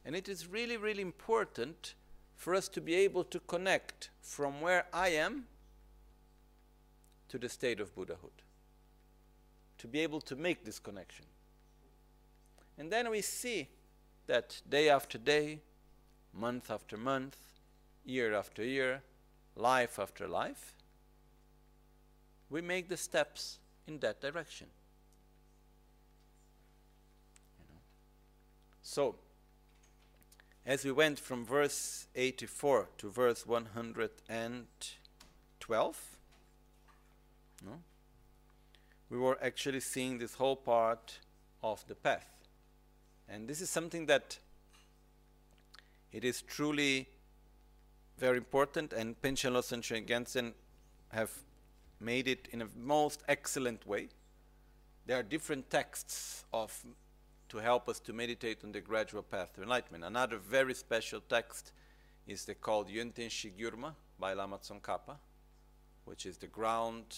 And 0.04 0.16
it 0.16 0.28
is 0.28 0.46
really, 0.46 0.76
really 0.76 1.02
important 1.02 1.94
for 2.34 2.54
us 2.54 2.68
to 2.68 2.80
be 2.80 2.94
able 2.94 3.24
to 3.24 3.38
connect 3.40 4.10
from 4.22 4.60
where 4.60 4.86
I 4.92 5.10
am 5.10 5.44
to 7.30 7.38
the 7.38 7.48
state 7.48 7.80
of 7.80 7.94
Buddhahood. 7.94 8.42
To 9.78 9.88
be 9.88 10.00
able 10.00 10.20
to 10.22 10.34
make 10.36 10.64
this 10.64 10.78
connection. 10.78 11.24
And 12.76 12.92
then 12.92 13.08
we 13.10 13.22
see 13.22 13.68
that 14.26 14.60
day 14.68 14.90
after 14.90 15.16
day, 15.16 15.60
month 16.34 16.70
after 16.70 16.96
month, 16.96 17.36
year 18.04 18.34
after 18.34 18.64
year, 18.64 19.02
life 19.56 19.98
after 19.98 20.28
life, 20.28 20.76
we 22.48 22.60
make 22.60 22.88
the 22.88 22.96
steps 22.96 23.58
in 23.86 23.98
that 24.00 24.20
direction. 24.20 24.66
You 27.58 27.64
know? 27.72 27.80
So, 28.82 29.14
as 30.66 30.84
we 30.84 30.92
went 30.92 31.18
from 31.18 31.46
verse 31.46 32.06
84 32.14 32.90
to 32.98 33.10
verse 33.10 33.46
112, 33.46 36.19
no? 37.64 37.80
we 39.10 39.18
were 39.18 39.38
actually 39.42 39.80
seeing 39.80 40.18
this 40.18 40.34
whole 40.34 40.56
part 40.56 41.18
of 41.62 41.84
the 41.88 41.94
path. 41.94 42.26
And 43.28 43.48
this 43.48 43.60
is 43.60 43.68
something 43.68 44.06
that 44.06 44.38
it 46.12 46.24
is 46.24 46.42
truly 46.42 47.08
very 48.18 48.36
important, 48.36 48.92
and 48.92 49.20
Panchen 49.20 49.52
Losang 49.52 50.06
Gensen 50.06 50.52
have 51.08 51.30
made 52.00 52.28
it 52.28 52.48
in 52.52 52.62
a 52.62 52.66
most 52.76 53.22
excellent 53.28 53.86
way. 53.86 54.08
There 55.06 55.18
are 55.18 55.22
different 55.22 55.70
texts 55.70 56.44
of 56.52 56.84
to 57.48 57.58
help 57.58 57.88
us 57.88 57.98
to 57.98 58.12
meditate 58.12 58.62
on 58.62 58.70
the 58.70 58.80
gradual 58.80 59.22
path 59.22 59.52
to 59.54 59.62
enlightenment. 59.62 60.04
Another 60.04 60.38
very 60.38 60.72
special 60.72 61.20
text 61.20 61.72
is 62.26 62.44
the 62.44 62.54
called 62.54 62.88
Yönten 62.88 63.28
Shigyurma 63.28 63.94
by 64.20 64.34
Lama 64.34 64.58
Tsongkhapa, 64.58 65.16
which 66.04 66.26
is 66.26 66.36
the 66.36 66.46
ground 66.46 67.16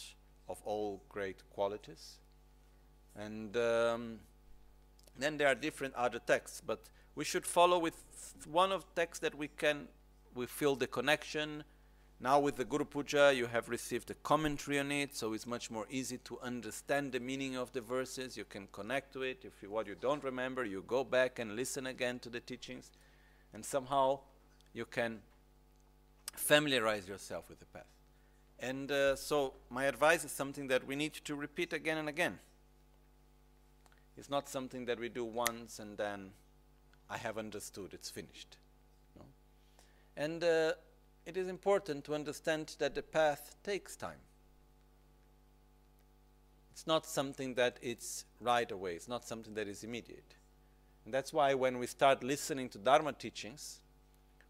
of 0.49 0.61
all 0.65 1.03
great 1.09 1.43
qualities. 1.51 2.19
And 3.17 3.57
um, 3.57 4.19
then 5.19 5.37
there 5.37 5.49
are 5.49 5.55
different 5.55 5.95
other 5.95 6.19
texts, 6.19 6.63
but 6.65 6.81
we 7.15 7.25
should 7.25 7.47
follow 7.47 7.79
with 7.79 7.95
one 8.51 8.73
of 8.73 8.85
texts 8.95 9.21
that 9.21 9.35
we 9.35 9.49
can 9.49 9.89
we 10.35 10.47
feel 10.47 10.75
the 10.77 10.87
connection 10.87 11.63
now 12.23 12.39
with 12.39 12.55
the 12.55 12.65
Guru 12.65 12.85
Puja, 12.85 13.35
you 13.35 13.47
have 13.47 13.69
received 13.69 14.09
a 14.13 14.15
commentary 14.15 14.79
on 14.79 14.93
it, 14.93 15.17
so 15.17 15.33
it's 15.33 15.45
much 15.45 15.73
more 15.73 15.89
easy 15.91 16.19
to 16.19 16.39
understand 16.39 17.11
the 17.11 17.19
meaning 17.19 17.57
of 17.57 17.73
the 17.73 17.81
verses. 17.81 18.37
You 18.37 18.45
can 18.45 18.69
connect 18.71 19.13
to 19.15 19.23
it. 19.23 19.41
If 19.43 19.61
you, 19.61 19.73
what 19.73 19.89
you 19.89 19.97
don't 20.01 20.23
remember, 20.23 20.65
you 20.65 20.85
go 20.87 21.03
back 21.03 21.41
and 21.41 21.57
listen 21.57 21.85
again 21.89 22.21
to 22.21 22.31
the 22.31 22.39
teachings, 22.39 22.93
and 23.53 23.65
somehow 23.65 24.21
you 24.73 24.85
can 24.85 25.19
familiarize 26.33 27.09
yourself 27.09 27.49
with 27.49 27.59
the 27.59 27.67
path. 27.67 27.92
And 28.63 28.93
uh, 28.93 29.17
so, 29.17 29.55
my 29.71 29.85
advice 29.87 30.25
is 30.25 30.31
something 30.31 30.69
that 30.69 30.87
we 30.87 30.95
need 30.95 31.15
to 31.25 31.35
repeat 31.35 31.73
again 31.73 31.99
and 31.99 32.09
again. 32.09 32.39
It's 34.17 34.31
not 34.31 34.49
something 34.49 34.85
that 34.85 35.01
we 35.01 35.09
do 35.09 35.25
once 35.25 35.81
and 35.81 35.99
then 35.99 36.31
I 37.11 37.17
have 37.19 37.39
understood, 37.39 37.93
it's 37.93 38.09
finished. 38.09 38.57
No? 39.17 39.25
And 40.17 40.45
uh, 40.45 40.73
it 41.27 41.37
is 41.37 41.49
important 41.49 42.05
to 42.05 42.15
understand 42.15 42.77
that 42.79 42.95
the 42.95 43.03
path 43.03 43.57
takes 43.65 43.97
time. 43.97 44.21
It's 46.71 46.87
not 46.87 47.05
something 47.05 47.55
that 47.55 47.79
it's 47.83 48.25
right 48.41 48.71
away, 48.71 48.95
it's 48.95 49.09
not 49.09 49.27
something 49.27 49.55
that 49.55 49.69
is 49.69 49.83
immediate. 49.83 50.37
And 51.05 51.13
that's 51.13 51.33
why 51.33 51.55
when 51.55 51.79
we 51.79 51.87
start 51.87 52.23
listening 52.23 52.69
to 52.71 52.79
Dharma 52.79 53.13
teachings, 53.13 53.82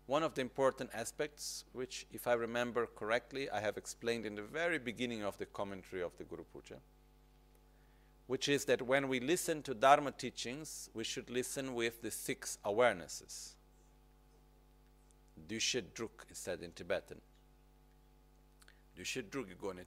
one 0.07 0.23
of 0.23 0.35
the 0.35 0.41
important 0.41 0.91
aspects, 0.93 1.65
which, 1.73 2.07
if 2.13 2.27
I 2.27 2.33
remember 2.33 2.87
correctly, 2.87 3.49
I 3.51 3.61
have 3.61 3.77
explained 3.77 4.27
in 4.27 4.35
the 4.35 4.43
very 4.43 4.79
beginning 4.79 5.23
of 5.23 5.39
the 5.39 5.47
commentary 5.47 6.03
of 6.03 6.17
the 6.19 6.25
Guru 6.25 6.45
Puja, 6.45 6.77
which 8.27 8.49
is 8.49 8.65
that 8.67 8.83
when 8.83 9.09
we 9.09 9.21
listen 9.21 9.63
to 9.63 9.75
Dharma 9.75 10.13
teachings, 10.13 10.91
we 10.93 11.05
should 11.05 11.31
listen 11.31 11.75
with 11.75 12.03
the 12.03 12.11
six 12.11 12.59
awarenesses. 12.65 13.55
Dushe 15.49 15.83
Druk 15.95 16.31
is 16.31 16.39
said 16.39 16.63
in 16.63 16.73
Tibetan. 16.73 17.21
Dushedruk 18.97 19.59
gone 19.59 19.81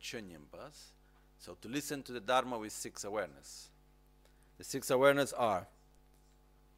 bas. 0.52 0.92
So 1.38 1.58
to 1.62 1.68
listen 1.68 2.02
to 2.04 2.12
the 2.12 2.20
Dharma 2.20 2.58
with 2.58 2.72
six 2.72 3.04
awareness. 3.04 3.70
The 4.58 4.64
six 4.64 4.90
awareness 4.90 5.34
are 5.34 5.68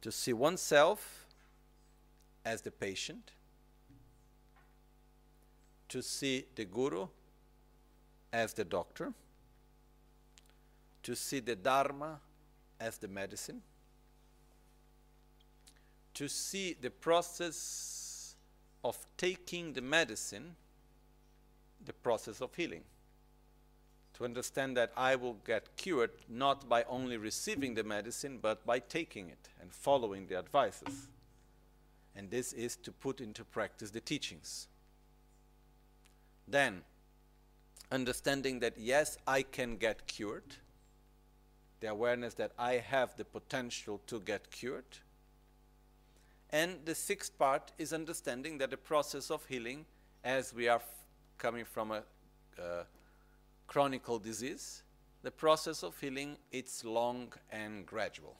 to 0.00 0.12
see 0.12 0.32
oneself 0.32 1.26
as 2.48 2.62
the 2.62 2.70
patient, 2.70 3.32
to 5.86 6.02
see 6.02 6.46
the 6.54 6.64
Guru 6.64 7.06
as 8.32 8.54
the 8.54 8.64
doctor, 8.64 9.12
to 11.02 11.14
see 11.14 11.40
the 11.40 11.54
Dharma 11.56 12.20
as 12.80 12.96
the 12.96 13.08
medicine, 13.08 13.60
to 16.14 16.26
see 16.26 16.74
the 16.80 16.90
process 16.90 18.34
of 18.82 18.96
taking 19.18 19.74
the 19.74 19.82
medicine, 19.82 20.56
the 21.84 21.92
process 21.92 22.40
of 22.40 22.54
healing. 22.54 22.84
To 24.14 24.24
understand 24.24 24.74
that 24.78 24.90
I 24.96 25.16
will 25.16 25.36
get 25.44 25.76
cured 25.76 26.10
not 26.28 26.66
by 26.66 26.84
only 26.84 27.18
receiving 27.18 27.74
the 27.74 27.84
medicine, 27.84 28.38
but 28.40 28.64
by 28.64 28.78
taking 28.78 29.28
it 29.28 29.50
and 29.60 29.70
following 29.70 30.26
the 30.26 30.38
advices. 30.38 31.08
And 32.18 32.28
this 32.32 32.52
is 32.52 32.74
to 32.78 32.90
put 32.90 33.20
into 33.20 33.44
practice 33.44 33.90
the 33.90 34.00
teachings. 34.00 34.66
Then, 36.48 36.82
understanding 37.92 38.58
that 38.58 38.74
yes, 38.76 39.18
I 39.24 39.42
can 39.42 39.76
get 39.76 40.08
cured, 40.08 40.56
the 41.78 41.90
awareness 41.90 42.34
that 42.34 42.50
I 42.58 42.78
have 42.78 43.16
the 43.16 43.24
potential 43.24 44.00
to 44.08 44.18
get 44.18 44.50
cured. 44.50 44.98
And 46.50 46.78
the 46.84 46.96
sixth 46.96 47.38
part 47.38 47.70
is 47.78 47.92
understanding 47.92 48.58
that 48.58 48.70
the 48.70 48.76
process 48.76 49.30
of 49.30 49.46
healing, 49.46 49.86
as 50.24 50.52
we 50.52 50.66
are 50.66 50.82
coming 51.36 51.64
from 51.64 51.92
a 51.92 52.02
uh, 52.60 52.82
chronic 53.68 54.02
disease, 54.24 54.82
the 55.22 55.30
process 55.30 55.84
of 55.84 55.96
healing 56.00 56.36
it's 56.50 56.84
long 56.84 57.32
and 57.52 57.86
gradual. 57.86 58.34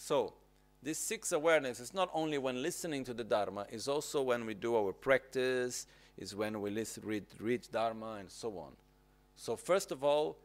So, 0.00 0.32
this 0.80 0.96
six 0.96 1.32
awareness 1.32 1.80
is 1.80 1.92
not 1.92 2.08
only 2.14 2.38
when 2.38 2.62
listening 2.62 3.02
to 3.02 3.12
the 3.12 3.24
Dharma, 3.24 3.66
is 3.68 3.88
also 3.88 4.22
when 4.22 4.46
we 4.46 4.54
do 4.54 4.76
our 4.76 4.92
practice, 4.92 5.88
is 6.16 6.36
when 6.36 6.60
we 6.60 6.70
listen, 6.70 7.02
read, 7.04 7.26
read 7.40 7.66
Dharma, 7.72 8.12
and 8.20 8.30
so 8.30 8.58
on. 8.58 8.74
So, 9.34 9.56
first 9.56 9.90
of 9.90 10.04
all, 10.04 10.38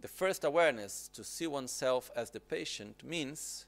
the 0.00 0.08
first 0.08 0.42
awareness 0.42 1.08
to 1.14 1.22
see 1.22 1.46
oneself 1.46 2.10
as 2.16 2.30
the 2.30 2.40
patient 2.40 3.04
means 3.04 3.66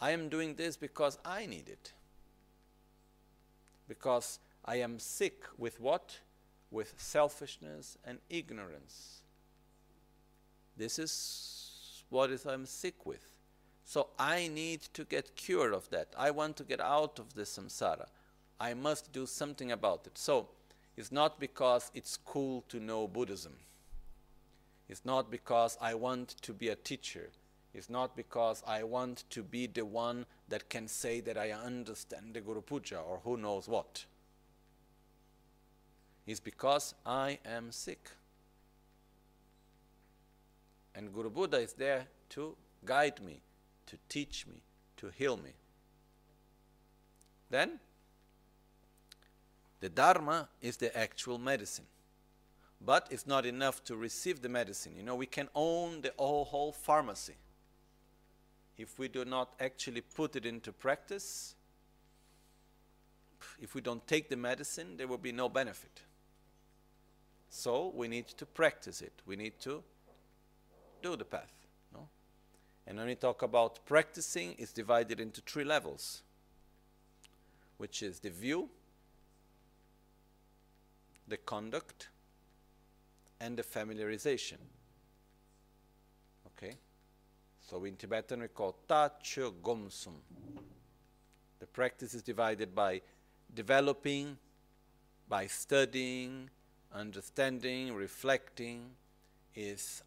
I 0.00 0.10
am 0.10 0.28
doing 0.28 0.56
this 0.56 0.76
because 0.76 1.18
I 1.24 1.46
need 1.46 1.68
it. 1.68 1.92
Because 3.86 4.40
I 4.64 4.76
am 4.76 4.98
sick 4.98 5.44
with 5.56 5.78
what? 5.78 6.18
With 6.72 6.94
selfishness 6.96 7.96
and 8.04 8.18
ignorance. 8.28 9.22
This 10.76 10.98
is 10.98 12.02
what 12.08 12.30
I'm 12.44 12.66
sick 12.66 13.06
with. 13.06 13.31
So 13.92 14.08
I 14.18 14.48
need 14.48 14.80
to 14.94 15.04
get 15.04 15.36
cured 15.36 15.74
of 15.74 15.90
that. 15.90 16.14
I 16.16 16.30
want 16.30 16.56
to 16.56 16.64
get 16.64 16.80
out 16.80 17.18
of 17.18 17.34
the 17.34 17.42
samsara. 17.42 18.06
I 18.58 18.72
must 18.72 19.12
do 19.12 19.26
something 19.26 19.70
about 19.70 20.06
it. 20.06 20.16
So 20.16 20.48
it's 20.96 21.12
not 21.12 21.38
because 21.38 21.90
it's 21.92 22.16
cool 22.16 22.64
to 22.70 22.80
know 22.80 23.06
Buddhism. 23.06 23.52
It's 24.88 25.04
not 25.04 25.30
because 25.30 25.76
I 25.78 25.92
want 25.92 26.36
to 26.40 26.54
be 26.54 26.70
a 26.70 26.74
teacher. 26.74 27.28
It's 27.74 27.90
not 27.90 28.16
because 28.16 28.62
I 28.66 28.82
want 28.82 29.24
to 29.28 29.42
be 29.42 29.66
the 29.66 29.84
one 29.84 30.24
that 30.48 30.70
can 30.70 30.88
say 30.88 31.20
that 31.20 31.36
I 31.36 31.50
understand 31.50 32.32
the 32.32 32.40
Guru 32.40 32.62
Puja 32.62 32.96
or 32.98 33.20
who 33.22 33.36
knows 33.36 33.68
what. 33.68 34.06
It's 36.26 36.40
because 36.40 36.94
I 37.04 37.40
am 37.44 37.70
sick. 37.70 38.08
And 40.94 41.12
Guru 41.12 41.28
Buddha 41.28 41.58
is 41.58 41.74
there 41.74 42.06
to 42.30 42.56
guide 42.86 43.20
me, 43.22 43.42
to 43.86 43.96
teach 44.08 44.46
me, 44.46 44.62
to 44.96 45.08
heal 45.08 45.36
me. 45.36 45.50
Then, 47.50 47.80
the 49.80 49.88
Dharma 49.88 50.48
is 50.60 50.76
the 50.76 50.96
actual 50.96 51.38
medicine. 51.38 51.86
But 52.84 53.08
it's 53.10 53.26
not 53.26 53.46
enough 53.46 53.84
to 53.84 53.96
receive 53.96 54.42
the 54.42 54.48
medicine. 54.48 54.94
You 54.96 55.02
know, 55.02 55.14
we 55.14 55.26
can 55.26 55.48
own 55.54 56.00
the 56.00 56.12
whole, 56.18 56.72
pharmacy. 56.72 57.34
If 58.76 58.98
we 58.98 59.08
do 59.08 59.24
not 59.24 59.54
actually 59.60 60.00
put 60.00 60.34
it 60.34 60.46
into 60.46 60.72
practice, 60.72 61.54
if 63.60 63.74
we 63.74 63.80
don't 63.80 64.04
take 64.06 64.28
the 64.28 64.36
medicine, 64.36 64.96
there 64.96 65.06
will 65.06 65.18
be 65.18 65.32
no 65.32 65.48
benefit. 65.48 66.02
So 67.50 67.92
we 67.94 68.08
need 68.08 68.28
to 68.28 68.46
practice 68.46 69.02
it. 69.02 69.12
We 69.26 69.36
need 69.36 69.60
to 69.60 69.82
do 71.02 71.16
the 71.16 71.24
path. 71.24 71.61
And 72.86 72.98
when 72.98 73.06
we 73.06 73.14
talk 73.14 73.42
about 73.42 73.84
practicing, 73.86 74.54
it's 74.58 74.72
divided 74.72 75.20
into 75.20 75.40
three 75.40 75.64
levels, 75.64 76.22
which 77.76 78.02
is 78.02 78.18
the 78.18 78.30
view, 78.30 78.68
the 81.28 81.36
conduct, 81.36 82.08
and 83.40 83.56
the 83.56 83.62
familiarization. 83.62 84.58
Okay? 86.46 86.76
So 87.60 87.84
in 87.84 87.96
Tibetan 87.96 88.40
we 88.40 88.48
call 88.48 88.76
Tacho 88.88 89.52
Gomsum. 89.62 90.14
The 91.60 91.66
practice 91.66 92.14
is 92.14 92.22
divided 92.22 92.74
by 92.74 93.00
developing, 93.54 94.36
by 95.28 95.46
studying, 95.46 96.50
understanding, 96.92 97.94
reflecting, 97.94 98.90
is 99.54 100.02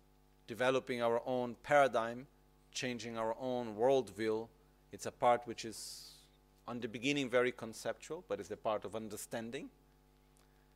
developing 0.47 1.01
our 1.01 1.21
own 1.25 1.55
paradigm 1.63 2.27
changing 2.75 3.17
our 3.17 3.35
own 3.39 3.75
worldview. 3.75 4.47
It's 4.91 5.07
a 5.07 5.11
part 5.11 5.41
which 5.45 5.65
is, 5.65 6.11
on 6.67 6.79
the 6.79 6.87
beginning, 6.87 7.29
very 7.29 7.51
conceptual, 7.51 8.23
but 8.27 8.39
it's 8.39 8.49
the 8.49 8.57
part 8.57 8.85
of 8.85 8.95
understanding. 8.95 9.69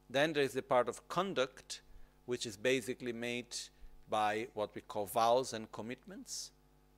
Then 0.09 0.33
there 0.33 0.43
is 0.43 0.53
the 0.53 0.63
part 0.63 0.89
of 0.89 1.07
conduct, 1.07 1.81
which 2.25 2.47
is 2.47 2.57
basically 2.57 3.13
made 3.13 3.55
by 4.09 4.47
what 4.55 4.73
we 4.73 4.81
call 4.81 5.05
vows 5.05 5.53
and 5.53 5.71
commitments, 5.71 6.51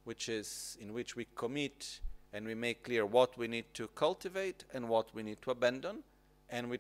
which 0.06 0.30
is 0.30 0.78
in 0.80 0.94
which 0.94 1.18
we 1.18 1.28
commit 1.36 2.00
and 2.32 2.46
we 2.46 2.56
make 2.56 2.84
clear 2.84 3.06
what 3.06 3.38
we 3.38 3.48
need 3.48 3.66
to 3.74 3.90
cultivate 3.90 4.64
and 4.74 4.88
what 4.88 5.14
we 5.14 5.22
need 5.22 5.42
to 5.42 5.52
abandon, 5.52 6.04
and 6.50 6.70
we 6.70 6.80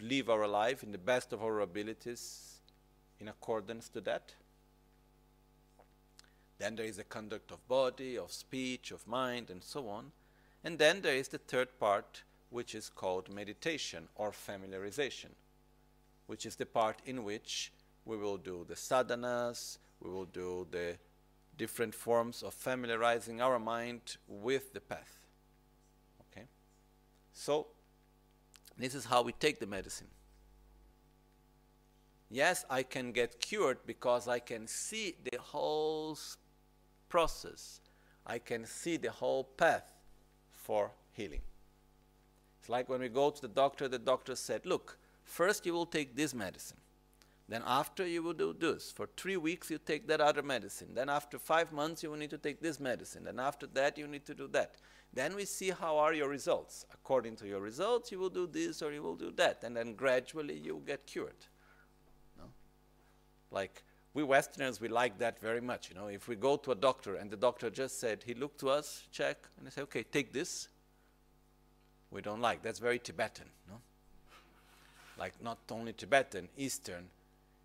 live 0.00 0.30
our 0.30 0.48
life 0.48 0.82
in 0.82 0.92
the 0.92 0.98
best 0.98 1.32
of 1.32 1.42
our 1.42 1.60
abilities 1.60 2.60
in 3.20 3.28
accordance 3.28 3.88
to 3.90 4.00
that. 4.00 4.32
Then 6.62 6.76
there 6.76 6.86
is 6.86 6.96
the 6.96 7.02
conduct 7.02 7.50
of 7.50 7.66
body, 7.66 8.16
of 8.16 8.30
speech, 8.30 8.92
of 8.92 9.04
mind, 9.08 9.50
and 9.50 9.64
so 9.64 9.88
on. 9.88 10.12
And 10.62 10.78
then 10.78 11.00
there 11.00 11.16
is 11.16 11.26
the 11.26 11.38
third 11.38 11.76
part, 11.80 12.22
which 12.50 12.76
is 12.76 12.88
called 12.88 13.28
meditation 13.28 14.06
or 14.14 14.30
familiarization, 14.30 15.30
which 16.28 16.46
is 16.46 16.54
the 16.54 16.64
part 16.64 17.02
in 17.04 17.24
which 17.24 17.72
we 18.04 18.16
will 18.16 18.36
do 18.36 18.64
the 18.68 18.76
sadhanas, 18.76 19.78
we 20.00 20.08
will 20.08 20.26
do 20.26 20.68
the 20.70 20.98
different 21.58 21.96
forms 21.96 22.44
of 22.44 22.54
familiarizing 22.54 23.40
our 23.40 23.58
mind 23.58 24.18
with 24.28 24.72
the 24.72 24.80
path. 24.80 25.18
Okay? 26.20 26.46
So, 27.32 27.66
this 28.78 28.94
is 28.94 29.06
how 29.06 29.22
we 29.22 29.32
take 29.32 29.58
the 29.58 29.66
medicine. 29.66 30.12
Yes, 32.30 32.64
I 32.70 32.84
can 32.84 33.10
get 33.10 33.40
cured 33.40 33.78
because 33.84 34.28
I 34.28 34.38
can 34.38 34.68
see 34.68 35.16
the 35.24 35.40
whole 35.40 36.16
process, 37.12 37.82
I 38.26 38.38
can 38.38 38.64
see 38.64 38.96
the 38.96 39.10
whole 39.10 39.44
path 39.44 39.92
for 40.50 40.92
healing. 41.12 41.42
It's 42.58 42.70
like 42.70 42.88
when 42.88 43.00
we 43.00 43.10
go 43.10 43.28
to 43.28 43.42
the 43.42 43.48
doctor, 43.48 43.86
the 43.86 43.98
doctor 43.98 44.34
said, 44.34 44.64
Look, 44.64 44.96
first 45.22 45.66
you 45.66 45.74
will 45.74 45.84
take 45.84 46.16
this 46.16 46.32
medicine. 46.32 46.78
Then, 47.50 47.62
after 47.66 48.06
you 48.06 48.22
will 48.22 48.32
do 48.32 48.56
this. 48.58 48.90
For 48.90 49.06
three 49.14 49.36
weeks, 49.36 49.70
you 49.70 49.76
take 49.76 50.06
that 50.06 50.22
other 50.22 50.42
medicine. 50.42 50.94
Then, 50.94 51.10
after 51.10 51.38
five 51.38 51.70
months, 51.70 52.02
you 52.02 52.10
will 52.10 52.16
need 52.16 52.30
to 52.30 52.38
take 52.38 52.62
this 52.62 52.80
medicine. 52.80 53.24
Then, 53.24 53.38
after 53.38 53.66
that, 53.74 53.98
you 53.98 54.06
need 54.06 54.24
to 54.24 54.34
do 54.34 54.48
that. 54.52 54.76
Then, 55.12 55.36
we 55.36 55.44
see 55.44 55.68
how 55.68 55.98
are 55.98 56.14
your 56.14 56.30
results. 56.30 56.86
According 56.94 57.36
to 57.36 57.46
your 57.46 57.60
results, 57.60 58.10
you 58.10 58.18
will 58.18 58.30
do 58.30 58.46
this 58.46 58.80
or 58.80 58.90
you 58.90 59.02
will 59.02 59.16
do 59.16 59.32
that. 59.32 59.64
And 59.64 59.76
then, 59.76 59.92
gradually, 59.92 60.56
you 60.56 60.74
will 60.76 60.86
get 60.92 61.06
cured. 61.06 61.44
No? 62.38 62.44
Like, 63.50 63.82
we 64.14 64.22
Westerners, 64.22 64.80
we 64.80 64.88
like 64.88 65.18
that 65.18 65.38
very 65.40 65.60
much. 65.60 65.88
You 65.88 65.94
know, 65.94 66.08
if 66.08 66.28
we 66.28 66.36
go 66.36 66.56
to 66.56 66.72
a 66.72 66.74
doctor 66.74 67.14
and 67.14 67.30
the 67.30 67.36
doctor 67.36 67.70
just 67.70 67.98
said, 67.98 68.22
he 68.26 68.34
looked 68.34 68.60
to 68.60 68.70
us, 68.70 69.04
check, 69.10 69.48
and 69.56 69.66
he 69.66 69.70
said, 69.70 69.84
okay, 69.84 70.02
take 70.02 70.32
this. 70.32 70.68
We 72.10 72.20
don't 72.20 72.40
like. 72.40 72.62
That's 72.62 72.78
very 72.78 72.98
Tibetan, 72.98 73.46
no? 73.68 73.76
Like 75.18 75.32
not 75.42 75.58
only 75.70 75.92
Tibetan, 75.92 76.48
Eastern. 76.58 77.08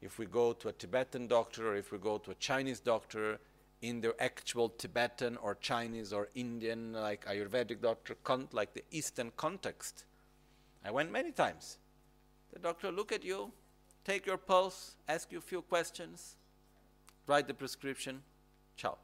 If 0.02 0.20
we 0.20 0.26
go 0.26 0.54
to 0.54 0.70
a 0.70 0.72
Tibetan 0.72 1.28
doctor 1.28 1.70
or 1.70 1.76
if 1.76 1.92
we 1.92 1.98
go 1.98 2.18
to 2.20 2.32
a 2.32 2.36
Chinese 2.36 2.80
doctor, 2.80 3.40
in 3.82 4.02
the 4.02 4.16
actual 4.22 4.70
Tibetan 4.70 5.38
or 5.38 5.56
Chinese 5.56 6.12
or 6.12 6.30
Indian, 6.36 6.94
like 6.94 7.26
Ayurvedic 7.26 7.82
doctor, 7.82 8.16
like 8.52 8.74
the 8.74 8.84
Eastern 8.92 9.32
context. 9.38 10.06
I 10.84 10.92
went 10.92 11.12
many 11.12 11.32
times. 11.32 11.78
The 12.54 12.60
doctor 12.60 12.92
look 12.92 13.12
at 13.12 13.24
you, 13.24 13.52
take 14.08 14.26
your 14.26 14.38
pulse, 14.38 14.96
ask 15.10 15.32
you 15.32 15.38
a 15.38 15.41
few 15.41 15.62
questions, 15.62 16.36
write 17.28 17.48
the 17.48 17.54
prescription, 17.54 18.22
ciao. 18.78 18.98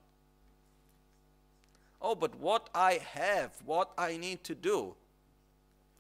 Oh, 2.02 2.16
but 2.16 2.36
what 2.40 2.70
I 2.74 3.02
have, 3.14 3.52
what 3.66 3.92
I 3.98 4.16
need 4.18 4.44
to 4.46 4.56
do. 4.56 4.96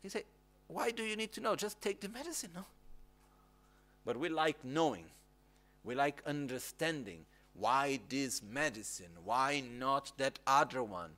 He 0.02 0.10
said, 0.10 0.24
Why 0.68 0.92
do 0.92 1.04
you 1.04 1.16
need 1.16 1.34
to 1.34 1.42
know? 1.42 1.56
Just 1.56 1.82
take 1.82 2.00
the 2.00 2.10
medicine, 2.10 2.52
no? 2.56 2.66
But 4.06 4.18
we 4.18 4.30
like 4.30 4.58
knowing, 4.64 5.06
we 5.84 5.96
like 5.96 6.22
understanding. 6.26 7.26
Why 7.56 8.00
this 8.10 8.42
medicine? 8.42 9.14
Why 9.24 9.64
not 9.80 10.12
that 10.18 10.40
other 10.48 10.82
one? 10.82 11.12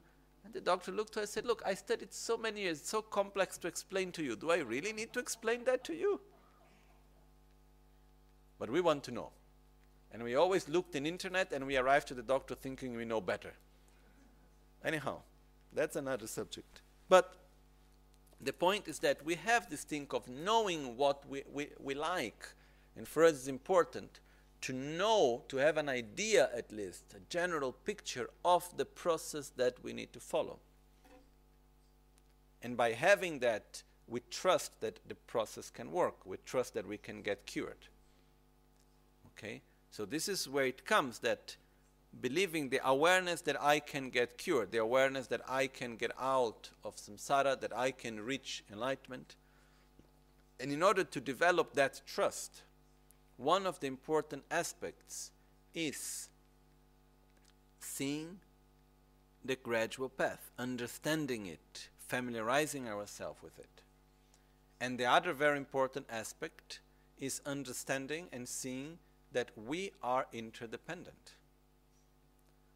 And 0.43 0.54
the 0.54 0.60
doctor 0.60 0.91
looked 0.91 1.17
at 1.17 1.24
us 1.24 1.30
and 1.30 1.34
said, 1.34 1.45
Look, 1.45 1.62
I 1.65 1.76
studied 1.76 2.13
so 2.13 2.38
many 2.38 2.62
years, 2.62 2.80
it's 2.80 2.89
so 2.89 3.02
complex 3.02 3.58
to 3.60 3.67
explain 3.67 4.12
to 4.13 4.24
you. 4.24 4.36
Do 4.36 4.52
I 4.52 4.58
really 4.58 4.91
need 4.91 5.13
to 5.13 5.19
explain 5.19 5.63
that 5.65 5.84
to 5.86 5.93
you? 5.93 6.19
But 8.60 8.70
we 8.70 8.82
want 8.82 9.04
to 9.06 9.12
know. 9.12 9.32
And 10.12 10.24
we 10.24 10.36
always 10.36 10.70
looked 10.70 10.96
in 10.96 11.06
internet 11.06 11.52
and 11.52 11.68
we 11.68 11.78
arrived 11.78 12.08
to 12.10 12.13
the 12.13 12.24
doctor 12.24 12.56
thinking 12.56 12.96
we 12.96 13.06
know 13.06 13.20
better. 13.20 13.54
Anyhow, 14.84 15.18
that's 15.74 15.96
another 15.96 16.28
subject. 16.28 16.82
But 17.10 17.36
the 18.39 18.54
point 18.54 18.88
is 18.88 19.00
that 19.00 19.26
we 19.26 19.36
have 19.36 19.70
this 19.70 19.84
thing 19.84 20.08
of 20.12 20.28
knowing 20.28 20.96
what 20.96 21.28
we, 21.28 21.44
we, 21.52 21.70
we 21.80 21.96
like. 21.96 22.48
And 22.96 23.08
for 23.08 23.26
us 23.26 23.34
it's 23.34 23.48
important 23.48 24.20
to 24.62 24.74
know, 24.74 25.44
to 25.50 25.58
have 25.58 25.78
an 25.78 25.89
idea 25.89 26.50
at 26.56 26.72
least, 26.72 27.13
a 27.15 27.20
general 27.30 27.72
picture 27.72 28.30
of 28.44 28.76
the 28.78 28.86
process 28.86 29.50
that 29.58 29.84
we 29.84 29.94
need 29.94 30.13
to 30.13 30.20
follow. 30.20 30.60
And 32.62 32.76
by 32.76 32.94
having 32.94 33.39
that, 33.39 33.84
we 34.08 34.22
trust 34.32 34.82
that 34.82 35.00
the 35.08 35.15
process 35.15 35.70
can 35.70 35.91
work. 35.91 36.26
We 36.26 36.38
trust 36.46 36.74
that 36.76 36.88
we 36.88 36.98
can 36.98 37.22
get 37.22 37.46
cured. 37.46 37.89
Okay? 39.38 39.62
So 39.91 40.06
this 40.06 40.28
is 40.28 40.50
where 40.50 40.65
it 40.65 40.86
comes 40.86 41.19
that 41.19 41.58
believing 42.21 42.69
the 42.69 42.80
awareness 42.88 43.41
that 43.41 43.62
I 43.62 43.80
can 43.80 44.10
get 44.10 44.38
cured, 44.38 44.71
the 44.71 44.78
awareness 44.78 45.28
that 45.28 45.41
I 45.48 45.67
can 45.67 45.95
get 45.95 46.12
out 46.19 46.69
of 46.84 46.95
samsara, 46.95 47.60
that 47.60 47.76
I 47.76 47.91
can 47.91 48.21
reach 48.21 48.63
enlightenment. 48.71 49.36
And 50.60 50.71
in 50.71 50.82
order 50.82 51.04
to 51.04 51.19
develop 51.19 51.74
that 51.74 52.02
trust, 52.06 52.63
one 53.38 53.65
of 53.65 53.80
the 53.80 53.88
important 53.88 54.43
aspects 54.50 55.32
is 55.74 56.30
seeing 57.80 58.39
the 59.43 59.56
gradual 59.58 60.10
path, 60.10 60.52
understanding 60.58 61.45
it, 61.45 61.89
familiarizing 61.98 62.88
ourselves 62.88 63.43
with 63.43 63.60
it. 63.60 63.82
And 64.80 64.98
the 64.98 65.06
other 65.06 65.34
very 65.34 65.58
important 65.58 66.08
aspect 66.10 66.80
is 67.17 67.41
understanding 67.45 68.28
and 68.32 68.48
seeing 68.48 68.98
that 69.36 69.52
we 69.58 69.91
are 70.02 70.28
interdependent. 70.32 71.34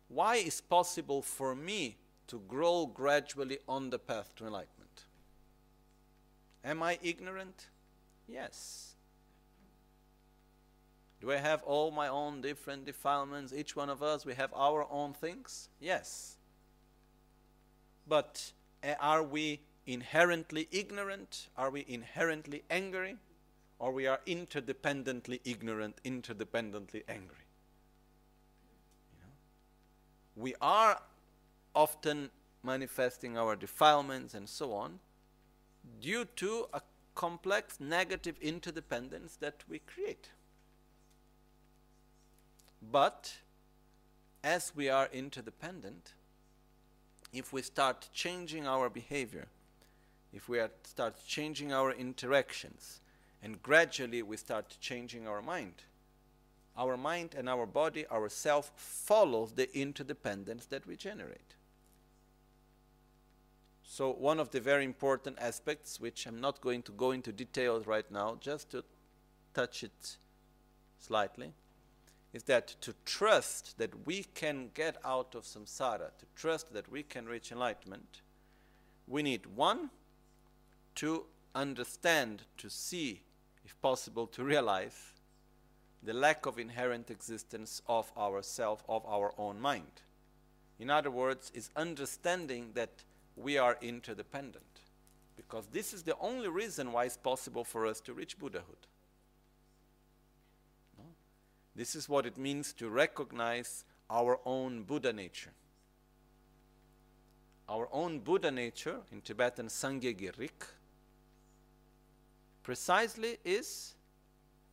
Why 0.10 0.36
is 0.36 0.60
possible 0.60 1.22
for 1.22 1.56
me 1.56 1.96
to 2.28 2.42
grow 2.50 2.86
gradually 2.86 3.60
on 3.66 3.90
the 3.92 3.98
path 3.98 4.36
to 4.36 4.46
enlightenment? 4.46 5.06
Am 6.66 6.84
I 6.84 7.00
ignorant? 7.02 7.68
Yes. 8.28 8.96
Do 11.22 11.32
I 11.32 11.38
have 11.38 11.64
all 11.64 11.92
my 11.92 12.10
own 12.10 12.42
different 12.42 12.86
defilements? 12.86 13.54
Each 13.54 13.78
one 13.78 13.90
of 13.90 14.04
us, 14.04 14.26
we 14.26 14.34
have 14.34 14.54
our 14.54 14.86
own 14.92 15.14
things? 15.14 15.70
Yes. 15.80 16.36
But 18.06 18.52
uh, 18.84 18.96
are 19.00 19.24
we 19.24 19.62
inherently 19.88 20.68
ignorant? 20.72 21.48
Are 21.56 21.70
we 21.70 21.86
inherently 21.88 22.64
angry? 22.70 23.16
Or 23.80 23.92
we 23.92 24.08
are 24.08 24.20
interdependently 24.28 25.40
ignorant, 25.46 26.02
interdependently 26.04 27.04
angry? 27.08 27.46
You 29.14 29.20
know? 29.22 29.34
We 30.36 30.54
are 30.62 31.02
often 31.74 32.30
manifesting 32.62 33.38
our 33.38 33.56
defilements 33.56 34.34
and 34.34 34.48
so 34.50 34.74
on 34.74 35.00
due 36.02 36.26
to 36.26 36.68
a 36.74 36.82
complex 37.16 37.80
negative 37.80 38.36
interdependence 38.42 39.38
that 39.38 39.64
we 39.68 39.80
create. 39.80 40.30
But 42.82 43.38
as 44.44 44.74
we 44.76 44.90
are 44.90 45.10
interdependent, 45.12 46.14
if 47.34 47.54
we 47.54 47.62
start 47.62 48.10
changing 48.14 48.68
our 48.68 48.90
behavior, 48.90 49.48
if 50.34 50.48
we 50.48 50.62
start 50.84 51.16
changing 51.28 51.74
our 51.74 51.92
interactions, 51.92 53.02
and 53.44 53.62
gradually 53.62 54.22
we 54.22 54.38
start 54.38 54.78
changing 54.80 55.28
our 55.28 55.42
mind, 55.42 55.84
our 56.78 56.98
mind 56.98 57.36
and 57.38 57.50
our 57.50 57.66
body, 57.66 58.06
our 58.08 58.30
self, 58.30 58.72
follows 58.76 59.54
the 59.54 59.76
interdependence 59.78 60.66
that 60.68 60.86
we 60.86 60.96
generate. 60.96 61.56
So, 63.84 64.12
one 64.12 64.40
of 64.40 64.52
the 64.52 64.60
very 64.60 64.86
important 64.86 65.38
aspects, 65.42 66.00
which 66.00 66.28
I'm 66.28 66.40
not 66.40 66.62
going 66.62 66.84
to 66.84 66.92
go 66.92 67.12
into 67.12 67.32
details 67.32 67.88
right 67.88 68.10
now, 68.12 68.38
just 68.40 68.70
to 68.72 68.84
touch 69.54 69.84
it 69.84 70.18
slightly, 71.00 71.54
is 72.32 72.44
that 72.44 72.68
to 72.82 72.94
trust 73.06 73.78
that 73.80 74.06
we 74.06 74.24
can 74.36 74.70
get 74.74 74.98
out 75.04 75.34
of 75.34 75.44
samsara, 75.44 76.12
to 76.20 76.26
trust 76.36 76.72
that 76.74 76.92
we 76.92 77.02
can 77.02 77.26
reach 77.26 77.52
enlightenment, 77.52 78.22
we 79.08 79.24
need 79.24 79.48
one, 79.48 79.90
to 80.96 81.26
understand, 81.56 82.44
to 82.58 82.70
see, 82.70 83.22
if 83.70 83.82
possible, 83.82 84.26
to 84.28 84.44
realize 84.44 85.14
the 86.02 86.14
lack 86.14 86.46
of 86.46 86.58
inherent 86.58 87.12
existence 87.12 87.82
of 87.88 88.12
ourself, 88.18 88.84
of 88.90 89.06
our 89.06 89.34
own 89.38 89.60
mind. 89.62 90.02
In 90.80 90.90
other 90.90 91.12
words, 91.12 91.52
is 91.54 91.70
understanding 91.76 92.72
that 92.74 93.04
we 93.36 93.58
are 93.58 93.78
interdependent. 93.82 94.64
Because 95.36 95.68
this 95.72 95.94
is 95.94 96.04
the 96.04 96.18
only 96.20 96.50
reason 96.50 96.92
why 96.92 97.06
it's 97.06 97.18
possible 97.18 97.64
for 97.64 97.86
us 97.86 98.02
to 98.02 98.14
reach 98.14 98.40
Buddhahood. 98.40 98.88
This 101.76 101.96
is 101.96 102.10
what 102.10 102.26
it 102.26 102.38
means 102.38 102.74
to 102.74 102.90
recognize 102.90 103.86
our 104.10 104.40
own 104.46 104.84
Buddha 104.84 105.14
nature. 105.14 105.54
Our 107.70 107.88
own 107.92 108.20
Buddha 108.20 108.52
nature, 108.52 108.98
in 109.12 109.22
Tibetan 109.22 109.68
Sangye 109.68 110.18
Girik, 110.18 110.66
precisely 112.70 113.40
is 113.44 113.96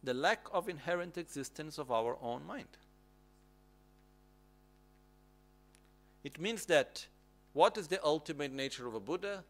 the 0.02 0.12
lack 0.12 0.46
of 0.52 0.68
inherent 0.68 1.16
existence 1.16 1.78
of 1.78 1.90
our 1.90 2.18
own 2.20 2.46
mind. 2.46 2.76
It 6.22 6.38
means 6.38 6.66
that 6.66 7.06
what 7.54 7.78
is 7.78 7.88
the 7.88 7.98
ultimate 8.04 8.52
nature 8.52 8.86
of 8.86 8.94
a 8.94 9.00
Buddha? 9.00 9.44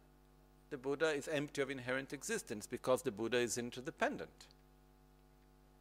The 0.71 0.79
Buddha 0.79 1.09
is 1.09 1.27
empty 1.27 1.61
of 1.61 1.71
inherent 1.71 2.13
existence 2.13 2.69
because 2.69 3.03
the 3.03 3.11
Buddha 3.11 3.39
is 3.39 3.59
interdependent. 3.59 4.47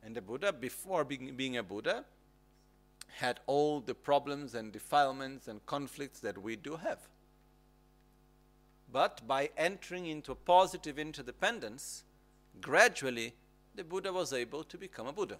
And 0.03 0.15
the 0.15 0.23
Buddha, 0.23 0.51
before 0.51 1.03
being, 1.03 1.35
being 1.35 1.57
a 1.57 1.61
Buddha, 1.61 2.03
had 3.19 3.41
all 3.45 3.79
the 3.79 3.93
problems 3.93 4.55
and 4.55 4.71
defilements 4.71 5.47
and 5.47 5.63
conflicts 5.67 6.19
that 6.21 6.41
we 6.41 6.55
do 6.55 6.77
have. 6.77 7.07
But 8.91 9.21
by 9.27 9.51
entering 9.55 10.07
into 10.07 10.33
positive 10.33 10.97
interdependence, 10.97 12.05
gradually 12.61 13.33
the 13.75 13.83
Buddha 13.83 14.11
was 14.11 14.33
able 14.33 14.63
to 14.63 14.77
become 14.77 15.07
a 15.07 15.13
Buddha. 15.13 15.37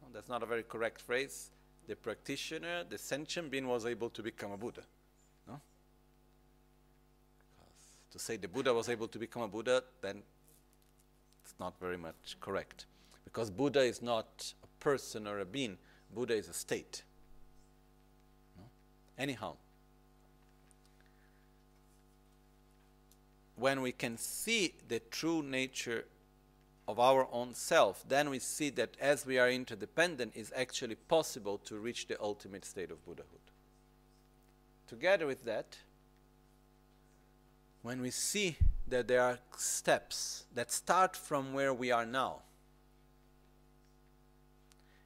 Well, 0.00 0.10
that's 0.12 0.28
not 0.28 0.42
a 0.42 0.46
very 0.46 0.62
correct 0.62 1.00
phrase. 1.00 1.50
The 1.86 1.96
practitioner, 1.96 2.84
the 2.88 2.98
sentient 2.98 3.50
being, 3.50 3.68
was 3.68 3.86
able 3.86 4.10
to 4.10 4.22
become 4.22 4.52
a 4.52 4.56
Buddha. 4.56 4.82
No? 5.46 5.60
To 8.10 8.18
say 8.18 8.36
the 8.36 8.48
Buddha 8.48 8.72
was 8.72 8.88
able 8.88 9.08
to 9.08 9.18
become 9.18 9.42
a 9.42 9.48
Buddha, 9.48 9.84
then 10.00 10.22
it's 11.44 11.54
not 11.60 11.78
very 11.78 11.96
much 11.96 12.36
correct. 12.40 12.86
Because 13.24 13.50
Buddha 13.50 13.80
is 13.80 14.02
not 14.02 14.54
a 14.64 14.66
person 14.82 15.26
or 15.26 15.40
a 15.40 15.44
being, 15.44 15.76
Buddha 16.14 16.34
is 16.34 16.48
a 16.48 16.54
state. 16.54 17.02
No? 18.56 18.64
Anyhow, 19.18 19.56
when 23.56 23.80
we 23.80 23.92
can 23.92 24.16
see 24.18 24.74
the 24.88 25.00
true 25.10 25.42
nature 25.42 26.04
of 26.86 27.00
our 27.00 27.26
own 27.32 27.54
self, 27.54 28.04
then 28.06 28.30
we 28.30 28.38
see 28.38 28.70
that 28.70 28.96
as 29.00 29.26
we 29.26 29.38
are 29.38 29.50
interdependent, 29.50 30.32
it's 30.34 30.52
actually 30.54 30.94
possible 30.94 31.58
to 31.58 31.78
reach 31.78 32.06
the 32.06 32.20
ultimate 32.20 32.64
state 32.64 32.90
of 32.90 33.04
Buddhahood. 33.04 33.40
Together 34.86 35.26
with 35.26 35.44
that, 35.44 35.78
when 37.82 38.00
we 38.00 38.10
see 38.10 38.56
that 38.88 39.08
there 39.08 39.22
are 39.22 39.38
steps 39.56 40.44
that 40.54 40.70
start 40.70 41.16
from 41.16 41.52
where 41.52 41.74
we 41.74 41.90
are 41.90 42.06
now. 42.06 42.42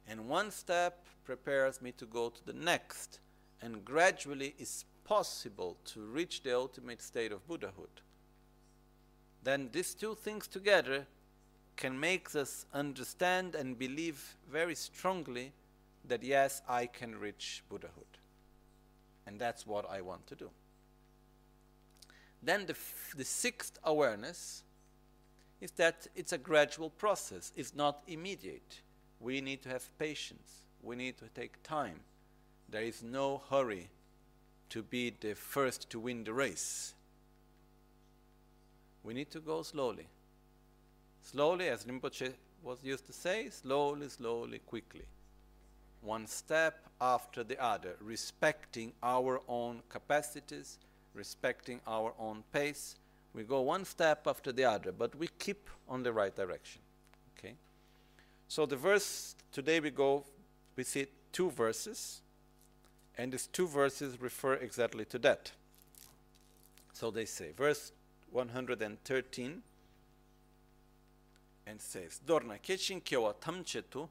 And 0.07 0.27
one 0.27 0.51
step 0.51 1.07
prepares 1.23 1.81
me 1.81 1.93
to 1.93 2.05
go 2.05 2.29
to 2.29 2.45
the 2.45 2.53
next, 2.53 3.19
and 3.61 3.83
gradually 3.85 4.55
it's 4.59 4.85
possible 5.03 5.77
to 5.85 6.01
reach 6.01 6.43
the 6.43 6.55
ultimate 6.55 7.01
state 7.01 7.31
of 7.31 7.47
Buddhahood. 7.47 8.01
Then 9.43 9.69
these 9.71 9.93
two 9.93 10.15
things 10.15 10.47
together 10.47 11.07
can 11.75 11.99
make 11.99 12.35
us 12.35 12.65
understand 12.73 13.55
and 13.55 13.77
believe 13.77 14.35
very 14.51 14.75
strongly 14.75 15.51
that 16.07 16.23
yes, 16.23 16.61
I 16.67 16.85
can 16.85 17.15
reach 17.15 17.63
Buddhahood. 17.69 18.05
And 19.25 19.39
that's 19.39 19.65
what 19.65 19.89
I 19.89 20.01
want 20.01 20.27
to 20.27 20.35
do. 20.35 20.49
Then 22.43 22.65
the, 22.65 22.75
the 23.15 23.23
sixth 23.23 23.79
awareness 23.83 24.63
is 25.59 25.71
that 25.71 26.07
it's 26.15 26.33
a 26.33 26.37
gradual 26.37 26.89
process, 26.89 27.51
it's 27.55 27.75
not 27.75 28.01
immediate. 28.07 28.81
We 29.19 29.41
need 29.41 29.61
to 29.63 29.69
have 29.69 29.97
patience, 29.99 30.65
we 30.81 30.95
need 30.95 31.17
to 31.17 31.25
take 31.35 31.61
time. 31.61 31.99
There 32.67 32.81
is 32.81 33.03
no 33.03 33.41
hurry 33.49 33.89
to 34.69 34.81
be 34.81 35.13
the 35.19 35.35
first 35.35 35.89
to 35.91 35.99
win 35.99 36.23
the 36.23 36.33
race. 36.33 36.93
We 39.03 39.13
need 39.13 39.31
to 39.31 39.39
go 39.39 39.63
slowly. 39.63 40.07
Slowly, 41.23 41.67
as 41.69 41.85
Rinpoche 41.85 42.33
was 42.63 42.79
used 42.83 43.05
to 43.07 43.13
say, 43.13 43.49
slowly, 43.49 44.09
slowly, 44.09 44.59
quickly. 44.59 45.05
One 46.01 46.27
step 46.27 46.87
after 46.99 47.43
the 47.43 47.61
other, 47.61 47.95
respecting 48.01 48.93
our 49.03 49.41
own 49.47 49.81
capacities 49.89 50.79
respecting 51.13 51.79
our 51.87 52.13
own 52.19 52.43
pace. 52.51 52.95
We 53.33 53.43
go 53.43 53.61
one 53.61 53.85
step 53.85 54.27
after 54.27 54.51
the 54.51 54.65
other, 54.65 54.91
but 54.91 55.15
we 55.15 55.27
keep 55.39 55.69
on 55.87 56.03
the 56.03 56.13
right 56.13 56.35
direction. 56.35 56.81
Okay? 57.37 57.53
So 58.47 58.65
the 58.65 58.75
verse 58.75 59.35
today 59.51 59.79
we 59.79 59.89
go, 59.89 60.23
we 60.75 60.83
see 60.83 61.07
two 61.31 61.49
verses, 61.51 62.21
and 63.17 63.31
these 63.31 63.47
two 63.47 63.67
verses 63.67 64.19
refer 64.21 64.55
exactly 64.55 65.05
to 65.05 65.19
that. 65.19 65.51
So 66.93 67.11
they 67.11 67.25
say, 67.25 67.51
verse 67.55 67.91
113 68.31 69.61
and 71.65 71.79
says 71.81 72.19
dorna 72.25 72.57
kechin 72.57 73.01
kewa 73.01 73.33
tamchetu 73.33 74.07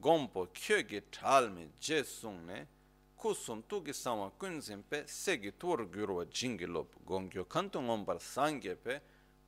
gompo 0.00 0.46
kyoge 0.52 1.00
talme 1.10 1.68
je 1.80 2.04
sungne 2.04 2.66
kusum 3.16 3.62
tugi 3.62 3.92
sama 3.94 4.30
kunzimpe 4.30 5.04
segi 5.06 5.52
tur 5.52 5.86
gyurwa 5.90 6.24
jingilop 6.26 6.94
gongyo 7.06 7.44
kanto 7.44 7.82
ngombar 7.82 8.20
sangepe 8.20 9.00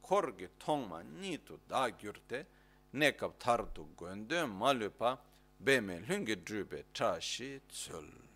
korgi 0.03 0.49
tongma 0.59 1.03
nitu 1.03 1.59
da 1.69 1.91
gyurte 1.91 2.47
nekap 2.93 3.39
tardu 3.39 3.87
göndö 3.97 4.47
malupa 4.47 5.19
beme 5.61 6.01
lungi 6.09 6.37
drübe 6.37 6.85
tashi 6.93 7.61
tsöl. 7.69 8.28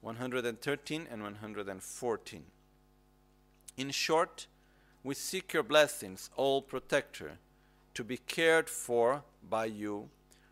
113 0.00 1.06
and 1.10 1.22
114 1.22 2.44
In 3.76 3.90
short, 3.90 4.46
we 5.02 5.14
seek 5.14 5.52
your 5.52 5.62
blessings, 5.62 6.30
all 6.36 6.62
protector, 6.62 7.38
to 7.94 8.04
be 8.04 8.16
cared 8.16 8.70
for 8.70 9.22
by 9.48 9.64
you 9.64 10.08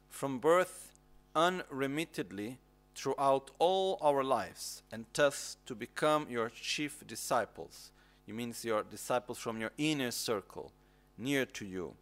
from 0.08 0.38
birth 0.38 0.92
unremittedly 1.34 2.56
throughout 2.94 3.50
all 3.58 3.98
our 4.00 4.24
lives, 4.24 4.82
and 4.90 5.04
thus 5.12 5.58
to 5.66 5.74
become 5.74 6.26
your 6.30 6.48
chief 6.48 7.06
disciples. 7.06 7.92
You 8.24 8.34
means 8.34 8.64
your 8.64 8.82
disciples 8.82 9.38
from 9.38 9.60
your 9.60 9.70
inner 9.76 10.10
circle, 10.10 10.72
near 11.18 11.44
to 11.46 11.66
you, 11.66 11.94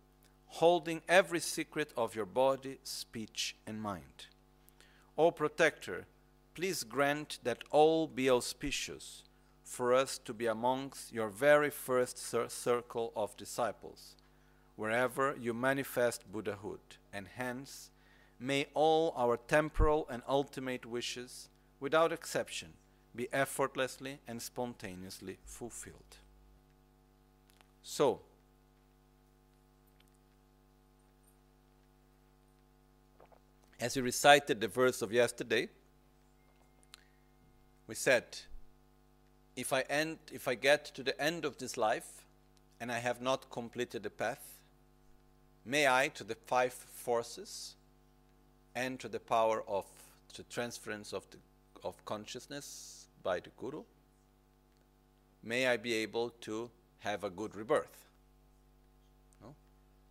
holding 0.47 1.03
every 1.09 1.40
secret 1.40 1.92
of 1.97 2.14
your 2.14 2.26
body, 2.26 2.78
speech, 2.84 3.57
and 3.66 3.82
mind. 3.82 4.26
O 5.18 5.30
protector, 5.30 6.07
please 6.55 6.84
grant 6.84 7.38
that 7.42 7.64
all 7.70 8.07
be 8.07 8.30
auspicious 8.30 9.24
for 9.64 9.92
us 9.92 10.18
to 10.18 10.32
be 10.32 10.46
amongst 10.46 11.12
your 11.12 11.28
very 11.28 11.70
first 11.70 12.16
cir- 12.16 12.48
circle 12.48 13.12
of 13.16 13.36
disciples, 13.36 14.14
wherever 14.76 15.34
you 15.40 15.52
manifest 15.52 16.30
Buddhahood, 16.30 16.98
and 17.12 17.26
hence 17.36 17.90
may 18.38 18.66
all 18.74 19.12
our 19.16 19.36
temporal 19.36 20.07
and 20.09 20.22
ultimate 20.28 20.86
wishes, 20.86 21.48
without 21.80 22.12
exception, 22.12 22.74
be 23.16 23.28
effortlessly 23.32 24.18
and 24.28 24.40
spontaneously 24.40 25.38
fulfilled. 25.44 26.18
So, 27.82 28.20
as 33.80 33.96
we 33.96 34.02
recited 34.02 34.61
the 34.61 34.68
verse 34.68 35.02
of 35.02 35.12
yesterday, 35.12 35.68
we 37.87 37.95
said, 37.95 38.24
if 39.57 39.72
I 39.72 39.82
end, 39.82 40.18
if 40.32 40.49
I 40.49 40.55
get 40.55 40.87
to 40.87 41.03
the 41.03 41.20
end 41.20 41.45
of 41.45 41.59
this 41.59 41.76
life 41.76 42.24
and 42.80 42.91
I 42.91 42.99
have 42.99 43.20
not 43.20 43.51
completed 43.51 44.03
the 44.03 44.11
path, 44.11 44.59
may 45.64 45.87
I, 45.87 46.09
to 46.09 46.24
the 46.24 46.35
five 46.35 46.72
forces 46.72 47.76
and 48.74 48.99
to 49.01 49.09
the 49.09 49.20
power 49.20 49.62
of 49.68 49.87
the 50.37 50.43
transference 50.45 51.12
of, 51.12 51.24
the, 51.30 51.39
of 51.87 52.05
consciousness 52.05 53.07
by 53.22 53.41
the 53.41 53.51
Guru, 53.57 53.85
may 55.43 55.66
I 55.66 55.76
be 55.76 55.95
able 55.95 56.30
to 56.41 56.70
have 57.01 57.22
a 57.22 57.30
good 57.30 57.55
rebirth. 57.55 58.09
No? 59.43 59.55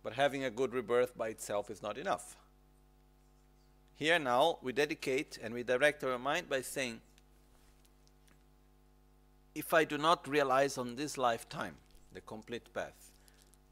But 0.02 0.14
having 0.14 0.44
a 0.44 0.50
good 0.50 0.72
rebirth 0.72 1.16
by 1.16 1.28
itself 1.28 1.70
is 1.70 1.82
not 1.82 1.98
enough. 1.98 2.36
Here 3.96 4.18
now 4.18 4.58
we 4.62 4.72
dedicate 4.72 5.38
and 5.42 5.52
we 5.52 5.62
direct 5.62 6.02
our 6.02 6.18
mind 6.18 6.48
by 6.48 6.62
saying, 6.62 7.00
if 9.54 9.72
I 9.72 9.84
do 9.84 9.98
not 9.98 10.26
realize 10.26 10.78
on 10.78 10.96
this 10.96 11.16
lifetime 11.16 11.76
the 12.12 12.20
complete 12.20 12.72
path, 12.74 13.12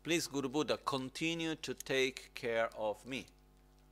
please, 0.02 0.26
Guru 0.26 0.48
Buddha, 0.48 0.78
continue 0.84 1.54
to 1.56 1.74
take 1.74 2.32
care 2.34 2.70
of 2.76 3.04
me 3.06 3.26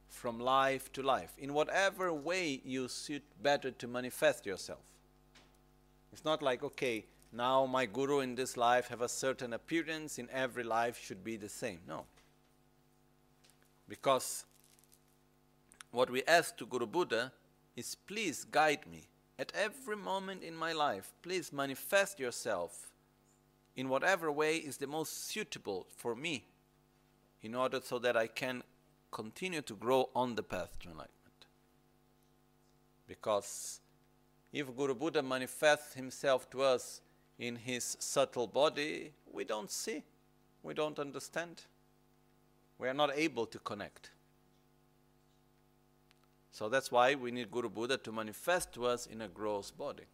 from 0.08 0.40
life 0.40 0.92
to 0.92 1.02
life, 1.02 1.32
in 1.38 1.54
whatever 1.54 2.12
way 2.12 2.60
you 2.64 2.88
suit 2.88 3.22
better 3.42 3.70
to 3.70 3.86
manifest 3.86 4.44
yourself. 4.44 4.80
It's 6.12 6.24
not 6.24 6.42
like, 6.42 6.64
okay, 6.64 7.06
now 7.32 7.64
my 7.66 7.86
Guru 7.86 8.18
in 8.20 8.34
this 8.34 8.56
life 8.56 8.88
have 8.88 9.02
a 9.02 9.08
certain 9.08 9.52
appearance, 9.52 10.18
in 10.18 10.28
every 10.32 10.64
life 10.64 11.00
should 11.00 11.22
be 11.22 11.36
the 11.36 11.48
same. 11.48 11.78
No. 11.86 12.06
Because 13.88 14.44
what 15.92 16.10
we 16.10 16.22
ask 16.24 16.56
to 16.56 16.66
Guru 16.66 16.86
Buddha 16.86 17.32
is 17.76 17.94
please 17.94 18.44
guide 18.44 18.86
me 18.90 19.04
at 19.40 19.50
every 19.54 19.96
moment 19.96 20.42
in 20.42 20.54
my 20.54 20.72
life. 20.72 21.14
Please 21.22 21.50
manifest 21.50 22.20
yourself 22.20 22.92
in 23.74 23.88
whatever 23.88 24.30
way 24.30 24.56
is 24.56 24.76
the 24.76 24.86
most 24.86 25.28
suitable 25.30 25.86
for 25.96 26.14
me 26.14 26.44
in 27.40 27.54
order 27.54 27.80
so 27.82 27.98
that 27.98 28.18
I 28.18 28.26
can 28.26 28.62
continue 29.10 29.62
to 29.62 29.74
grow 29.74 30.10
on 30.14 30.34
the 30.34 30.42
path 30.42 30.78
to 30.80 30.90
enlightenment. 30.90 31.46
Because 33.08 33.80
if 34.52 34.76
Guru 34.76 34.94
Buddha 34.94 35.22
manifests 35.22 35.94
himself 35.94 36.50
to 36.50 36.60
us 36.60 37.00
in 37.38 37.56
his 37.56 37.96
subtle 37.98 38.46
body, 38.46 39.12
we 39.32 39.44
don't 39.44 39.70
see, 39.70 40.02
we 40.62 40.74
don't 40.74 40.98
understand, 40.98 41.62
we 42.78 42.88
are 42.88 42.94
not 42.94 43.10
able 43.14 43.46
to 43.46 43.58
connect. 43.60 44.10
So 46.52 46.68
that's 46.68 46.90
why 46.90 47.14
we 47.14 47.30
need 47.30 47.50
Guru 47.50 47.68
Buddha 47.68 47.96
to 47.98 48.12
manifest 48.12 48.72
to 48.74 48.86
us 48.86 49.06
in 49.06 49.22
a 49.22 49.28
gross 49.28 49.70
body. 49.70 50.04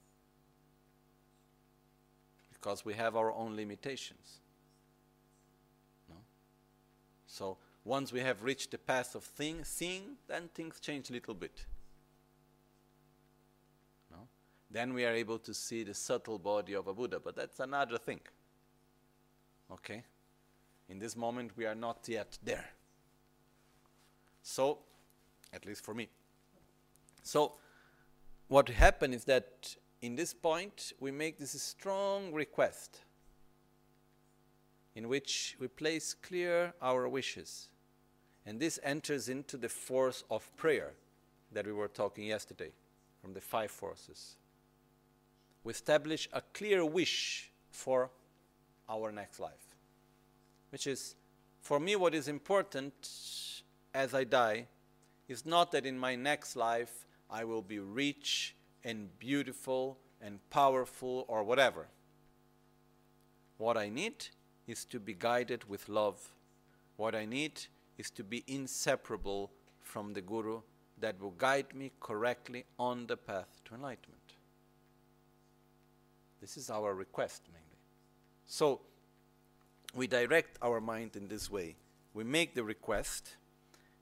Because 2.52 2.84
we 2.84 2.94
have 2.94 3.16
our 3.16 3.32
own 3.32 3.56
limitations. 3.56 4.40
No? 6.08 6.16
So 7.26 7.56
once 7.84 8.12
we 8.12 8.20
have 8.20 8.42
reached 8.42 8.72
the 8.72 8.78
path 8.78 9.14
of 9.14 9.24
thing, 9.24 9.64
seeing, 9.64 10.16
then 10.26 10.48
things 10.54 10.80
change 10.80 11.08
a 11.10 11.12
little 11.12 11.34
bit. 11.34 11.64
No? 14.10 14.28
Then 14.70 14.92
we 14.92 15.04
are 15.04 15.12
able 15.12 15.38
to 15.38 15.54
see 15.54 15.84
the 15.84 15.94
subtle 15.94 16.38
body 16.38 16.74
of 16.74 16.86
a 16.86 16.92
Buddha, 16.92 17.20
but 17.22 17.36
that's 17.36 17.60
another 17.60 17.98
thing. 17.98 18.20
Okay? 19.72 20.02
In 20.88 20.98
this 20.98 21.16
moment, 21.16 21.52
we 21.56 21.64
are 21.64 21.74
not 21.74 22.06
yet 22.08 22.38
there. 22.42 22.70
So, 24.42 24.78
at 25.52 25.66
least 25.66 25.84
for 25.84 25.94
me. 25.94 26.08
So, 27.26 27.54
what 28.46 28.68
happened 28.68 29.12
is 29.12 29.24
that 29.24 29.74
in 30.00 30.14
this 30.14 30.32
point, 30.32 30.92
we 31.00 31.10
make 31.10 31.40
this 31.40 31.60
strong 31.60 32.32
request 32.32 33.00
in 34.94 35.08
which 35.08 35.56
we 35.58 35.66
place 35.66 36.14
clear 36.14 36.72
our 36.80 37.08
wishes. 37.08 37.68
And 38.46 38.60
this 38.60 38.78
enters 38.84 39.28
into 39.28 39.56
the 39.56 39.68
force 39.68 40.22
of 40.30 40.56
prayer 40.56 40.92
that 41.50 41.66
we 41.66 41.72
were 41.72 41.88
talking 41.88 42.22
yesterday 42.22 42.70
from 43.20 43.34
the 43.34 43.40
five 43.40 43.72
forces. 43.72 44.36
We 45.64 45.72
establish 45.72 46.28
a 46.32 46.42
clear 46.54 46.84
wish 46.84 47.50
for 47.72 48.08
our 48.88 49.10
next 49.10 49.40
life, 49.40 49.74
which 50.70 50.86
is 50.86 51.16
for 51.60 51.80
me, 51.80 51.96
what 51.96 52.14
is 52.14 52.28
important 52.28 52.94
as 53.92 54.14
I 54.14 54.22
die 54.22 54.68
is 55.26 55.44
not 55.44 55.72
that 55.72 55.84
in 55.84 55.98
my 55.98 56.14
next 56.14 56.54
life 56.54 57.05
I 57.30 57.44
will 57.44 57.62
be 57.62 57.78
rich 57.78 58.54
and 58.84 59.08
beautiful 59.18 59.98
and 60.20 60.38
powerful 60.50 61.24
or 61.28 61.42
whatever. 61.42 61.88
What 63.58 63.76
I 63.76 63.88
need 63.88 64.26
is 64.66 64.84
to 64.86 65.00
be 65.00 65.14
guided 65.14 65.68
with 65.68 65.88
love. 65.88 66.30
What 66.96 67.14
I 67.14 67.24
need 67.24 67.60
is 67.98 68.10
to 68.10 68.24
be 68.24 68.44
inseparable 68.46 69.50
from 69.82 70.12
the 70.12 70.20
Guru 70.20 70.60
that 70.98 71.20
will 71.20 71.32
guide 71.32 71.74
me 71.74 71.92
correctly 72.00 72.64
on 72.78 73.06
the 73.06 73.16
path 73.16 73.60
to 73.66 73.74
enlightenment. 73.74 74.20
This 76.40 76.56
is 76.56 76.70
our 76.70 76.94
request 76.94 77.42
mainly. 77.52 77.66
So, 78.46 78.80
we 79.94 80.06
direct 80.06 80.58
our 80.62 80.80
mind 80.80 81.16
in 81.16 81.28
this 81.28 81.50
way. 81.50 81.76
We 82.14 82.24
make 82.24 82.54
the 82.54 82.64
request, 82.64 83.36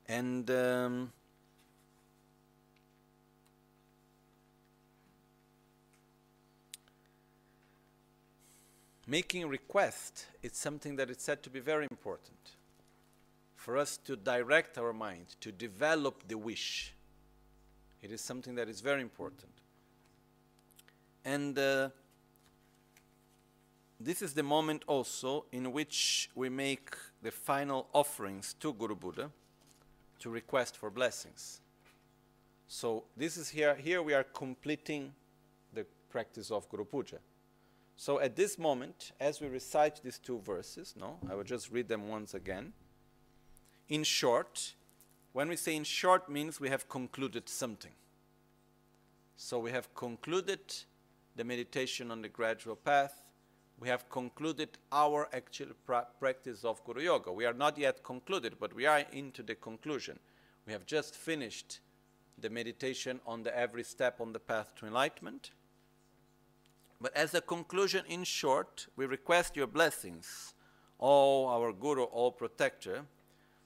and 0.09 0.51
um, 0.51 1.13
making 9.07 9.49
request 9.49 10.27
is 10.43 10.53
something 10.55 10.97
that 10.97 11.11
is 11.11 11.19
said 11.19 11.43
to 11.43 11.51
be 11.51 11.61
very 11.61 11.87
important 11.91 12.57
for 13.57 13.77
us 13.77 13.97
to 13.97 14.17
direct 14.17 14.79
our 14.79 14.93
mind 14.93 15.27
to 15.41 15.53
develop 15.53 16.27
the 16.29 16.37
wish 16.37 16.95
it 18.03 18.11
is 18.11 18.21
something 18.21 18.55
that 18.55 18.69
is 18.69 18.81
very 18.81 19.03
important 19.03 19.53
and 21.25 21.59
uh, 21.59 21.89
this 24.01 24.21
is 24.21 24.35
the 24.35 24.43
moment 24.43 24.85
also 24.87 25.47
in 25.53 25.73
which 25.73 26.29
we 26.35 26.49
make 26.49 26.95
the 27.23 27.31
final 27.31 27.89
offerings 27.95 28.55
to 28.61 28.73
Guru 28.75 28.95
Buddha 28.95 29.31
to 30.19 30.31
request 30.31 30.77
for 30.77 30.91
blessings. 30.91 31.61
So 32.69 33.05
this 33.17 33.37
is 33.37 33.49
here, 33.49 33.75
here 33.75 34.03
we 34.03 34.13
are 34.13 34.25
completing 34.25 35.13
the 35.73 35.87
practice 36.11 36.51
of 36.51 36.69
Guru 36.69 36.85
Puja. 36.85 37.19
So 37.97 38.21
at 38.21 38.37
this 38.37 38.59
moment, 38.59 39.13
as 39.21 39.41
we 39.41 39.49
recite 39.49 40.03
these 40.03 40.19
two 40.19 40.41
verses, 40.41 40.95
no, 40.99 41.19
I 41.31 41.35
will 41.35 41.45
just 41.45 41.71
read 41.71 41.89
them 41.89 42.09
once 42.09 42.35
again. 42.35 42.73
In 43.89 44.03
short, 44.03 44.75
when 45.33 45.49
we 45.49 45.57
say 45.57 45.77
in 45.77 45.85
short 45.85 46.29
means 46.29 46.61
we 46.61 46.69
have 46.69 46.89
concluded 46.89 47.49
something. 47.49 47.93
So 49.37 49.59
we 49.59 49.71
have 49.73 49.95
concluded 49.95 50.61
the 51.37 51.45
meditation 51.45 52.11
on 52.11 52.23
the 52.23 52.29
gradual 52.29 52.77
path. 52.77 53.23
We 53.79 53.89
have 53.89 54.09
concluded 54.09 54.79
our 54.93 55.29
actual 55.33 55.69
pra- 55.85 56.07
practice 56.21 56.65
of 56.65 56.85
Guru 56.85 57.03
Yoga. 57.03 57.33
We 57.33 57.45
are 57.45 57.53
not 57.53 57.77
yet 57.77 58.05
concluded, 58.05 58.55
but 58.61 58.73
we 58.75 58.87
are 58.87 59.05
into 59.13 59.43
the 59.43 59.57
conclusion. 59.57 60.19
We 60.67 60.73
have 60.73 60.87
just 60.87 61.15
finished 61.17 61.81
the 62.39 62.51
meditation 62.51 63.21
on 63.27 63.43
the 63.43 63.57
every 63.57 63.83
step 63.83 64.21
on 64.21 64.33
the 64.33 64.39
path 64.39 64.75
to 64.77 64.87
enlightenment. 64.87 65.51
But 67.01 67.17
as 67.17 67.35
a 67.35 67.41
conclusion, 67.41 68.05
in 68.09 68.25
short, 68.25 68.87
we 68.97 69.07
request 69.07 69.57
your 69.57 69.67
blessings, 69.67 70.55
O 71.01 71.47
our 71.47 71.73
Guru, 71.73 72.05
all 72.05 72.33
protector, 72.33 73.03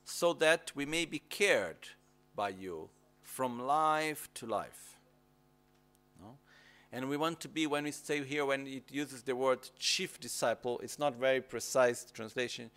so 0.04 0.32
that 0.34 0.72
we 0.74 0.86
may 0.86 1.04
be 1.04 1.18
cared 1.18 1.88
by 2.34 2.48
you 2.48 2.88
from 3.22 3.60
life 3.60 4.28
to 4.34 4.46
life. 4.46 4.96
No? 6.20 6.38
And 6.90 7.08
we 7.08 7.16
want 7.16 7.40
to 7.40 7.48
be, 7.48 7.66
when 7.66 7.84
we 7.84 7.90
say 7.90 8.24
here, 8.24 8.46
when 8.46 8.66
it 8.66 8.84
uses 8.90 9.22
the 9.22 9.36
word 9.36 9.68
chief 9.78 10.18
disciple, 10.18 10.80
it's 10.82 10.98
not 10.98 11.14
very 11.14 11.40
precise 11.40 12.06
translation. 12.12 12.70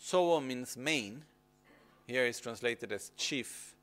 Tsowo 0.00 0.44
means 0.44 0.76
main. 0.76 1.24
Here 2.06 2.24
is 2.24 2.38
translated 2.38 2.92
as 2.92 3.10
chief. 3.16 3.74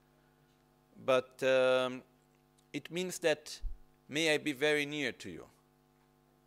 But 1.06 1.44
um, 1.44 2.04
it 2.72 2.90
means 2.90 3.20
that 3.20 3.60
may 4.08 4.34
I 4.34 4.38
be 4.38 4.54
very 4.54 4.86
near 4.86 5.12
to 5.12 5.30
you. 5.30 5.46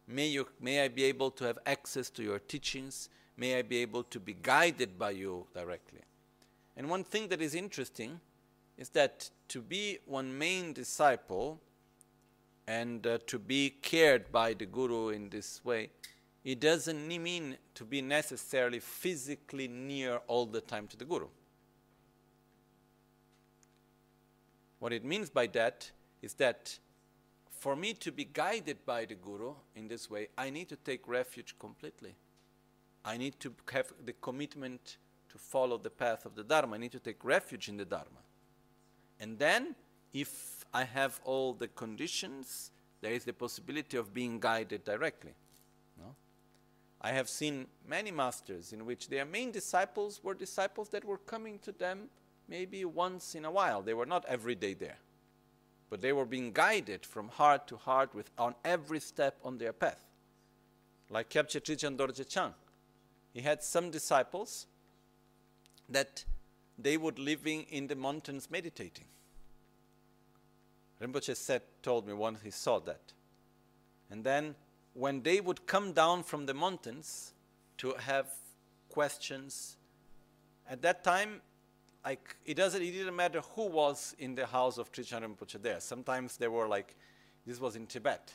May, 0.09 0.28
you. 0.28 0.46
may 0.61 0.84
I 0.84 0.88
be 0.88 1.04
able 1.04 1.30
to 1.32 1.44
have 1.44 1.59
access 1.66 2.11
to 2.11 2.22
your 2.22 2.38
teachings. 2.38 3.09
May 3.36 3.59
I 3.59 3.62
be 3.62 3.78
able 3.78 4.04
to 4.04 4.20
be 4.20 4.36
guided 4.40 4.98
by 4.98 5.11
you 5.11 5.46
directly. 5.54 6.00
And 6.76 6.88
one 6.88 7.04
thing 7.04 7.28
that 7.28 7.40
is 7.40 7.54
interesting 7.54 8.20
is 8.76 8.90
that 8.90 9.30
to 9.48 9.61
be 9.61 9.98
one 10.07 10.36
main 10.36 10.72
disciple 10.72 11.61
and 12.66 13.07
uh, 13.07 13.18
to 13.26 13.38
be 13.38 13.70
cared 13.82 14.30
by 14.30 14.54
the 14.54 14.66
Guru 14.66 15.09
in 15.09 15.30
this 15.30 15.64
way, 15.64 15.90
it 16.44 16.61
doesn't 16.61 17.09
mean 17.09 17.57
to 17.74 17.84
be 17.84 18.00
necessarily 18.00 18.78
physically 18.78 19.66
near 19.66 20.20
all 20.26 20.46
the 20.46 20.61
time 20.61 20.86
to 20.88 20.96
the 20.96 21.04
Guru. 21.04 21.26
What 24.78 24.92
it 24.92 25.04
means 25.04 25.30
by 25.30 25.46
that 25.48 25.90
is 26.22 26.34
that 26.34 26.78
for 27.59 27.76
me 27.76 27.94
to 27.94 28.12
be 28.12 28.24
guided 28.24 28.84
by 28.84 29.04
the 29.04 29.14
Guru 29.14 29.54
in 29.74 29.88
this 29.88 30.11
way, 30.11 30.28
I 30.36 30.50
need 30.50 30.68
to 30.68 30.76
take 30.76 31.07
refuge 31.09 31.54
completely. 31.59 32.14
I 33.04 33.16
need 33.16 33.38
to 33.40 33.52
have 33.72 33.92
the 34.04 34.12
commitment 34.14 34.98
to 35.28 35.38
follow 35.38 35.78
the 35.78 35.90
path 35.90 36.26
of 36.26 36.34
the 36.34 36.44
Dharma. 36.44 36.76
I 36.76 36.78
need 36.78 36.92
to 36.92 37.00
take 37.00 37.24
refuge 37.24 37.68
in 37.68 37.76
the 37.76 37.84
Dharma. 37.84 38.22
And 39.20 39.38
then, 39.38 39.74
if 40.12 40.64
I 40.74 40.84
have 40.84 41.20
all 41.24 41.54
the 41.54 41.68
conditions, 41.68 42.70
there 43.00 43.12
is 43.12 43.24
the 43.24 43.32
possibility 43.32 43.96
of 43.96 44.12
being 44.12 44.40
guided 44.40 44.84
directly. 44.84 45.34
No? 45.98 46.14
I 47.00 47.12
have 47.12 47.28
seen 47.28 47.66
many 47.88 48.11
masters 48.11 48.72
in 48.72 48.84
which 48.84 49.09
their 49.09 49.24
main 49.24 49.50
disciples 49.50 50.20
were 50.22 50.34
disciples 50.34 50.88
that 50.90 51.04
were 51.04 51.18
coming 51.18 51.59
to 51.61 51.72
them 51.72 52.09
maybe 52.48 52.84
once 52.84 53.34
in 53.34 53.44
a 53.44 53.50
while. 53.50 53.82
They 53.82 53.94
were 53.94 54.07
not 54.07 54.24
every 54.26 54.54
day 54.54 54.74
there. 54.74 54.98
But 55.89 56.01
they 56.01 56.12
were 56.12 56.24
being 56.24 56.53
guided 56.53 57.07
from 57.07 57.28
heart 57.28 57.68
to 57.68 57.76
heart 57.76 58.14
with 58.14 58.30
on 58.39 58.55
every 58.64 59.01
step 59.01 59.39
on 59.45 59.59
their 59.59 59.72
path. 59.72 60.03
Like 61.11 61.30
Kyabje 61.30 61.61
Trijang 61.61 61.97
Dorje 61.97 62.28
Chang. 62.28 62.55
He 63.32 63.41
had 63.43 63.62
some 63.62 63.91
disciples 63.91 64.66
that 65.89 66.24
they 66.78 66.97
would 66.97 67.18
living 67.18 67.62
in 67.70 67.87
the 67.87 67.95
mountains 67.95 68.49
meditating. 68.51 69.05
Rinpoche 71.01 71.37
said, 71.37 71.62
told 71.82 72.07
me 72.07 72.14
once 72.14 72.41
he 72.43 72.51
saw 72.51 72.80
that. 72.80 73.12
And 74.11 74.24
then 74.24 74.55
when 74.95 75.22
they 75.22 75.41
would 75.41 75.66
come 75.66 75.93
down 75.93 76.22
from 76.22 76.47
the 76.47 76.55
mountains 76.55 77.34
to 77.78 77.93
have 77.99 78.26
questions, 78.89 79.76
at 80.68 80.82
that 80.82 81.05
time, 81.05 81.43
like 82.07 82.36
it 82.44 82.54
doesn't 82.54 82.82
it 82.82 82.92
didn't 82.92 83.16
matter 83.16 83.40
who 83.57 83.66
was 83.66 84.14
in 84.20 84.36
the 84.36 84.46
house 84.46 84.78
of 84.78 84.92
Trijang 84.92 85.22
Rinpoche 85.22 85.61
there. 85.61 85.80
Sometimes 85.80 86.36
they 86.36 86.46
were 86.46 86.68
like 86.68 86.94
this 87.44 87.61
was 87.61 87.74
in 87.74 87.86
Tibet. 87.86 88.32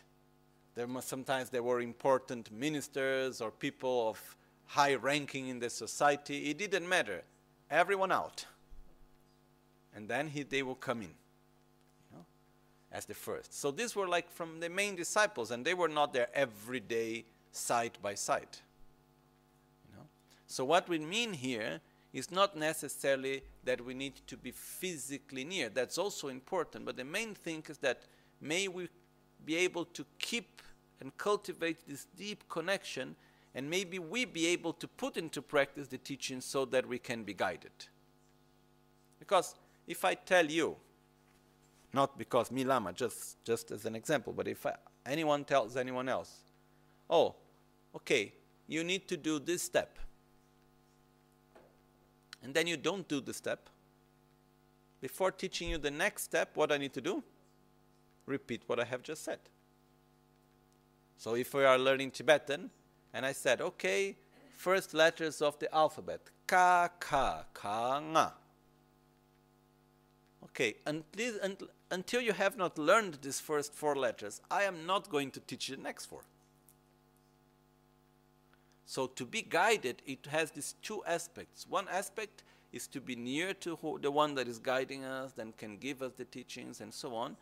There 0.76 0.88
must, 0.88 1.08
sometimes 1.08 1.50
there 1.50 1.64
were 1.64 1.82
important 1.82 2.52
ministers 2.52 3.42
or 3.42 3.52
people 3.52 4.10
of 4.10 4.38
high 4.66 4.96
ranking 4.96 5.48
in 5.48 5.60
the 5.60 5.70
society. 5.70 6.50
It 6.50 6.58
didn't 6.58 6.88
matter 6.88 7.24
everyone 7.70 8.12
out. 8.12 8.46
And 9.94 10.08
then 10.08 10.28
he, 10.28 10.44
they 10.44 10.64
will 10.64 10.76
come 10.76 11.02
in 11.02 11.10
you 11.10 12.18
know, 12.18 12.26
as 12.92 13.06
the 13.06 13.14
first. 13.14 13.54
So 13.54 13.72
these 13.72 13.96
were 13.96 14.08
like 14.08 14.32
from 14.32 14.62
the 14.62 14.70
main 14.70 14.96
disciples, 14.96 15.52
and 15.52 15.66
they 15.66 15.74
were 15.74 15.90
not 15.90 16.14
there 16.14 16.30
every 16.34 16.80
day, 16.80 17.26
side 17.52 17.98
by 18.02 18.16
side. 18.16 18.58
You 19.90 19.98
know? 19.98 20.06
So 20.48 20.64
what 20.64 20.88
we 20.88 21.00
mean 21.00 21.34
here 21.34 21.82
is 22.14 22.32
not 22.32 22.58
necessarily 22.58 23.44
that 23.64 23.84
we 23.84 23.94
need 23.94 24.16
to 24.28 24.36
be 24.38 24.52
physically 24.52 25.44
near. 25.44 25.70
That's 25.70 25.98
also 25.98 26.28
important, 26.28 26.86
but 26.86 26.98
the 26.98 27.06
main 27.06 27.34
thing 27.36 27.64
is 27.70 27.78
that 27.80 28.04
may 28.42 28.68
we 28.68 28.90
be 29.46 29.56
able 29.56 29.86
to 29.86 30.06
keep 30.20 30.62
and 31.00 31.16
cultivate 31.18 31.88
this 31.88 32.06
deep 32.18 32.48
connection 32.50 33.16
and 33.54 33.70
maybe 33.70 34.00
we 34.00 34.26
be 34.26 34.48
able 34.48 34.74
to 34.74 34.88
put 34.88 35.18
into 35.18 35.42
practice 35.42 35.88
the 35.88 35.98
teachings 35.98 36.46
so 36.46 36.66
that 36.66 36.88
we 36.88 36.98
can 36.98 37.24
be 37.24 37.34
guided. 37.34 37.72
Because 39.20 39.56
if 39.88 40.06
I 40.06 40.14
tell 40.14 40.46
you, 40.46 40.78
not 41.94 42.18
because 42.18 42.52
me 42.52 42.64
Lama, 42.64 42.94
just, 42.94 43.44
just 43.44 43.72
as 43.72 43.86
an 43.86 43.96
example, 43.96 44.32
but 44.32 44.48
if 44.48 44.66
I, 44.66 44.76
anyone 45.06 45.44
tells 45.44 45.76
anyone 45.76 46.08
else, 46.08 46.32
oh, 47.10 47.36
okay, 47.96 48.34
you 48.68 48.84
need 48.84 49.08
to 49.10 49.18
do 49.18 49.40
this 49.40 49.64
step, 49.64 50.00
and 52.44 52.54
then 52.54 52.68
you 52.68 52.78
don't 52.78 53.08
do 53.08 53.22
the 53.22 53.34
step, 53.34 53.70
before 55.02 55.32
teaching 55.32 55.70
you 55.70 55.78
the 55.78 55.92
next 55.92 56.24
step, 56.24 56.56
what 56.56 56.72
I 56.72 56.78
need 56.78 56.94
to 56.94 57.02
do? 57.02 57.24
Repeat 58.28 58.62
what 58.68 58.80
I 58.80 58.86
have 58.86 59.02
just 59.02 59.24
said. 59.24 59.40
So 61.18 61.36
if 61.36 61.54
we 61.54 61.64
are 61.64 61.78
learning 61.78 62.12
Tibetan, 62.12 62.70
and 63.14 63.26
I 63.26 63.32
said, 63.32 63.62
okay, 63.62 64.16
first 64.56 64.94
letters 64.94 65.42
of 65.42 65.58
the 65.60 65.74
alphabet. 65.74 66.22
Ka, 66.48 66.90
ka, 67.00 67.46
ka, 67.54 68.00
nga. 68.00 68.34
Okay, 70.46 70.76
until, 70.86 71.34
until 71.90 72.22
you 72.22 72.34
have 72.34 72.58
not 72.58 72.78
learned 72.78 73.20
these 73.22 73.40
first 73.40 73.74
four 73.74 73.96
letters, 73.96 74.42
I 74.50 74.64
am 74.64 74.86
not 74.86 75.10
going 75.10 75.32
to 75.32 75.40
teach 75.40 75.70
you 75.70 75.76
the 75.76 75.82
next 75.82 76.06
four. 76.06 76.22
So 78.92 79.08
to 79.08 79.26
be 79.26 79.42
guided, 79.42 80.02
it 80.06 80.26
has 80.30 80.52
these 80.52 80.76
two 80.82 81.02
aspects. 81.06 81.66
One 81.70 81.88
aspect 81.90 82.44
is 82.74 82.88
to 82.88 83.00
be 83.00 83.16
near 83.16 83.54
to 83.54 83.78
who, 83.78 83.98
the 83.98 84.12
one 84.12 84.36
that 84.36 84.50
is 84.50 84.60
guiding 84.60 85.06
us, 85.06 85.32
then 85.32 85.54
can 85.58 85.78
give 85.78 86.02
us 86.02 86.12
the 86.18 86.26
teachings 86.26 86.82
and 86.82 86.94
so 86.94 87.16
on. 87.16 87.38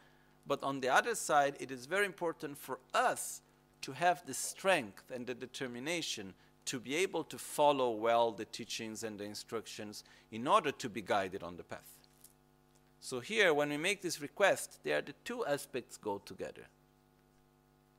But 0.45 0.61
on 0.61 0.79
the 0.79 0.89
other 0.89 1.15
side, 1.15 1.55
it 1.59 1.71
is 1.71 1.87
very 1.87 2.05
important 2.05 2.55
for 2.55 2.77
us 2.93 3.41
to 3.81 3.93
have 3.93 4.23
the 4.27 4.33
strength 4.35 5.09
and 5.11 5.25
the 5.25 5.33
determination 5.33 6.35
to 6.65 6.79
be 6.79 6.95
able 6.97 7.23
to 7.23 7.39
follow 7.39 7.89
well 7.89 8.31
the 8.31 8.45
teachings 8.45 9.01
and 9.01 9.17
the 9.17 9.23
instructions 9.23 10.03
in 10.31 10.45
order 10.45 10.71
to 10.73 10.87
be 10.87 11.01
guided 11.01 11.41
on 11.41 11.57
the 11.57 11.63
path. 11.63 11.97
So 12.99 13.21
here, 13.21 13.55
when 13.55 13.69
we 13.69 13.77
make 13.77 14.03
this 14.03 14.21
request, 14.21 14.81
there 14.83 15.01
the 15.01 15.15
two 15.25 15.43
aspects 15.47 15.97
go 15.97 16.21
together. 16.23 16.67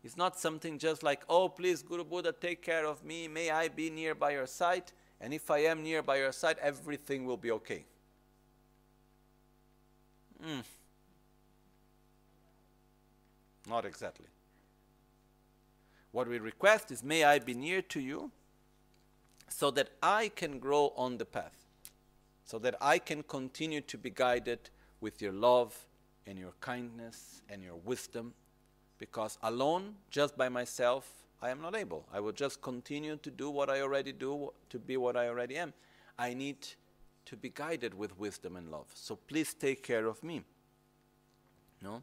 It's 0.03 0.17
not 0.17 0.39
something 0.39 0.79
just 0.79 1.03
like, 1.03 1.23
oh, 1.29 1.49
please, 1.49 1.83
Guru 1.83 2.05
Buddha, 2.05 2.33
take 2.33 2.63
care 2.63 2.87
of 2.87 3.05
me. 3.05 3.29
May 3.29 3.51
I 3.51 3.69
be 3.69 3.91
near 3.91 4.15
by 4.15 4.33
your 4.33 4.47
side. 4.47 4.93
And 5.21 5.35
if 5.35 5.51
I 5.51 5.59
am 5.59 5.83
near 5.83 6.03
by 6.03 6.17
your 6.17 6.33
side, 6.33 6.57
everything 6.63 7.27
will 7.27 7.37
be 7.37 7.51
okay. 7.51 7.85
Mm. 10.43 10.65
Not 13.69 13.85
exactly. 13.85 14.27
What 16.13 16.29
we 16.29 16.39
request 16.39 16.91
is, 16.91 17.05
may 17.05 17.25
I 17.25 17.39
be 17.39 17.55
near 17.55 17.83
to 17.83 18.01
you 18.01 18.31
so 19.49 19.71
that 19.73 19.91
I 20.03 20.29
can 20.29 20.59
grow 20.59 20.93
on 20.97 21.19
the 21.19 21.27
path, 21.27 21.67
so 22.45 22.59
that 22.61 22.75
I 22.81 22.99
can 22.99 23.23
continue 23.23 23.83
to 23.83 23.99
be 23.99 24.11
guided 24.11 24.71
with 25.01 25.21
your 25.21 25.33
love 25.33 25.87
and 26.27 26.39
your 26.39 26.53
kindness 26.61 27.43
and 27.49 27.63
your 27.63 27.77
wisdom, 27.77 28.33
because 29.01 29.39
alone, 29.43 29.95
just 30.11 30.37
by 30.37 30.49
myself, 30.49 31.11
I 31.43 31.49
am 31.49 31.61
not 31.61 31.75
able. 31.75 32.07
I 32.13 32.21
will 32.21 32.33
just 32.33 32.61
continue 32.61 33.17
to 33.17 33.31
do 33.31 33.51
what 33.51 33.71
I 33.71 33.81
already 33.81 34.13
do, 34.13 34.53
to 34.69 34.79
be 34.79 34.99
what 34.99 35.17
I 35.17 35.27
already 35.27 35.57
am. 35.57 35.73
I 36.19 36.35
need 36.35 36.69
to 37.25 37.37
be 37.37 37.49
guided 37.49 37.95
with 37.95 38.17
wisdom 38.19 38.57
and 38.57 38.71
love. 38.71 38.87
So 38.95 39.17
please 39.17 39.55
take 39.55 39.83
care 39.83 40.07
of 40.07 40.23
me. 40.23 40.43
No? 41.83 42.03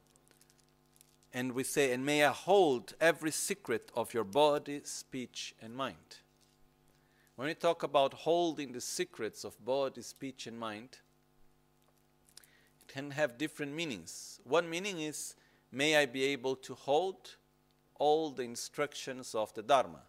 And 1.34 1.52
we 1.52 1.64
say, 1.64 1.94
and 1.94 2.04
may 2.04 2.26
I 2.26 2.32
hold 2.32 2.96
every 3.00 3.32
secret 3.32 3.92
of 3.96 4.14
your 4.14 4.24
body, 4.24 4.82
speech, 4.84 5.54
and 5.62 5.76
mind. 5.76 6.18
When 7.36 7.48
we 7.48 7.54
talk 7.54 7.84
about 7.84 8.14
holding 8.14 8.72
the 8.72 8.82
secrets 8.82 9.44
of 9.44 9.64
body, 9.64 10.02
speech, 10.02 10.48
and 10.48 10.58
mind, 10.58 10.98
it 12.82 12.88
can 12.88 13.12
have 13.12 13.38
different 13.38 13.76
meanings. 13.76 14.40
One 14.46 14.68
meaning 14.68 15.00
is, 15.00 15.36
may 15.72 15.98
I 15.98 16.06
be 16.06 16.24
able 16.26 16.56
to 16.58 16.74
hold 16.74 17.36
all 17.96 18.32
the 18.32 18.44
instructions 18.44 19.34
of 19.36 19.54
the 19.54 19.64
Dharma, 19.64 20.02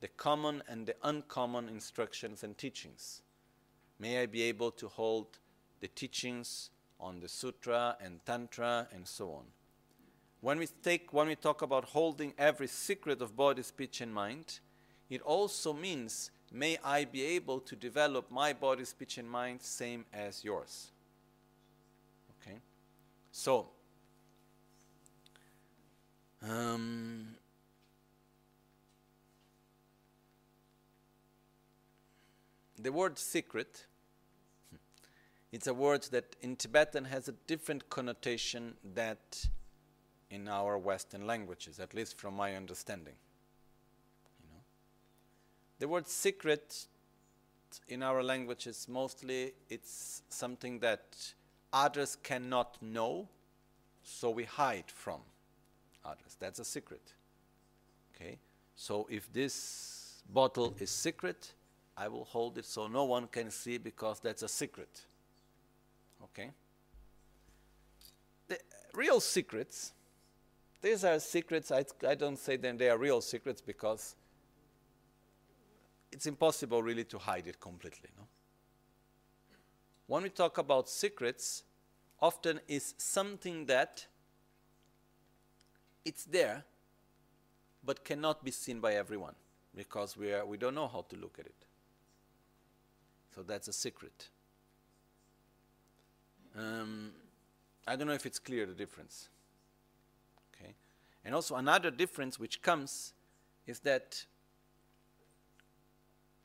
the 0.00 0.08
common 0.08 0.62
and 0.68 0.86
the 0.86 0.96
uncommon 1.02 1.68
instructions 1.68 2.44
and 2.44 2.56
teachings. 2.56 3.22
May 3.98 4.22
I 4.22 4.26
be 4.26 4.42
able 4.42 4.70
to 4.72 4.88
hold 4.88 5.38
the 5.80 5.88
teachings 5.88 6.70
on 7.00 7.20
the 7.20 7.28
Sutra 7.28 7.96
and 8.00 8.24
Tantra 8.24 8.88
and 8.92 9.06
so 9.06 9.30
on. 9.32 9.44
When 10.40 10.58
we, 10.58 10.68
take, 10.82 11.12
when 11.12 11.26
we 11.26 11.34
talk 11.34 11.62
about 11.62 11.84
holding 11.84 12.32
every 12.38 12.68
secret 12.68 13.20
of 13.20 13.36
body, 13.36 13.62
speech, 13.62 14.00
and 14.00 14.14
mind, 14.14 14.60
it 15.10 15.20
also 15.22 15.72
means 15.72 16.30
may 16.52 16.78
I 16.84 17.04
be 17.04 17.24
able 17.24 17.60
to 17.60 17.74
develop 17.74 18.30
my 18.30 18.52
body, 18.52 18.84
speech, 18.84 19.18
and 19.18 19.28
mind 19.28 19.62
same 19.62 20.04
as 20.12 20.44
yours. 20.44 20.92
Okay? 22.40 22.58
So, 23.32 23.70
um, 26.42 27.34
the 32.78 32.92
word 32.92 33.18
secret 33.18 33.86
it's 35.50 35.66
a 35.66 35.72
word 35.72 36.02
that 36.10 36.36
in 36.42 36.56
Tibetan 36.56 37.06
has 37.06 37.28
a 37.28 37.32
different 37.46 37.88
connotation 37.88 38.74
that 38.94 39.48
in 40.30 40.46
our 40.46 40.76
Western 40.76 41.26
languages, 41.26 41.80
at 41.80 41.94
least 41.94 42.18
from 42.18 42.34
my 42.34 42.54
understanding. 42.54 43.14
You 44.40 44.50
know? 44.50 44.60
The 45.78 45.88
word 45.88 46.06
secret 46.06 46.86
in 47.88 48.02
our 48.02 48.22
languages 48.22 48.86
mostly 48.90 49.52
it's 49.70 50.22
something 50.28 50.80
that 50.80 51.32
others 51.72 52.16
cannot 52.22 52.76
know, 52.82 53.28
so 54.02 54.28
we 54.28 54.44
hide 54.44 54.90
from 54.90 55.20
others. 56.08 56.36
That's 56.38 56.58
a 56.58 56.64
secret. 56.64 57.12
Okay? 58.14 58.38
So 58.74 59.06
if 59.10 59.32
this 59.32 60.22
bottle 60.32 60.74
is 60.78 60.90
secret, 60.90 61.52
I 61.96 62.08
will 62.08 62.24
hold 62.24 62.58
it 62.58 62.64
so 62.64 62.86
no 62.86 63.04
one 63.04 63.26
can 63.26 63.50
see 63.50 63.78
because 63.78 64.20
that's 64.20 64.42
a 64.42 64.48
secret. 64.48 65.02
Okay? 66.24 66.50
The 68.48 68.58
real 68.94 69.20
secrets, 69.20 69.92
these 70.80 71.04
are 71.04 71.18
secrets, 71.18 71.70
I, 71.70 71.84
I 72.06 72.14
don't 72.14 72.38
say 72.38 72.56
that 72.56 72.78
they 72.78 72.88
are 72.88 72.98
real 72.98 73.20
secrets 73.20 73.60
because 73.60 74.14
it's 76.12 76.26
impossible 76.26 76.82
really 76.82 77.04
to 77.04 77.18
hide 77.18 77.46
it 77.46 77.60
completely. 77.60 78.08
No? 78.16 78.24
When 80.06 80.22
we 80.22 80.30
talk 80.30 80.58
about 80.58 80.88
secrets, 80.88 81.64
often 82.20 82.60
is 82.66 82.94
something 82.96 83.66
that 83.66 84.06
it's 86.08 86.24
there 86.24 86.64
but 87.84 88.04
cannot 88.04 88.42
be 88.42 88.50
seen 88.50 88.80
by 88.80 88.94
everyone 88.94 89.34
because 89.74 90.16
we, 90.16 90.32
are, 90.32 90.44
we 90.44 90.56
don't 90.56 90.74
know 90.74 90.88
how 90.88 91.04
to 91.08 91.16
look 91.16 91.36
at 91.38 91.46
it. 91.46 91.66
So 93.34 93.42
that's 93.42 93.68
a 93.68 93.72
secret. 93.72 94.28
Um, 96.58 97.12
I 97.86 97.94
don't 97.94 98.06
know 98.06 98.14
if 98.14 98.26
it's 98.26 98.38
clear 98.38 98.64
the 98.66 98.72
difference. 98.72 99.28
Okay, 100.54 100.74
and 101.24 101.34
also 101.34 101.56
another 101.56 101.90
difference 101.90 102.38
which 102.38 102.62
comes 102.62 103.12
is 103.66 103.80
that 103.80 104.24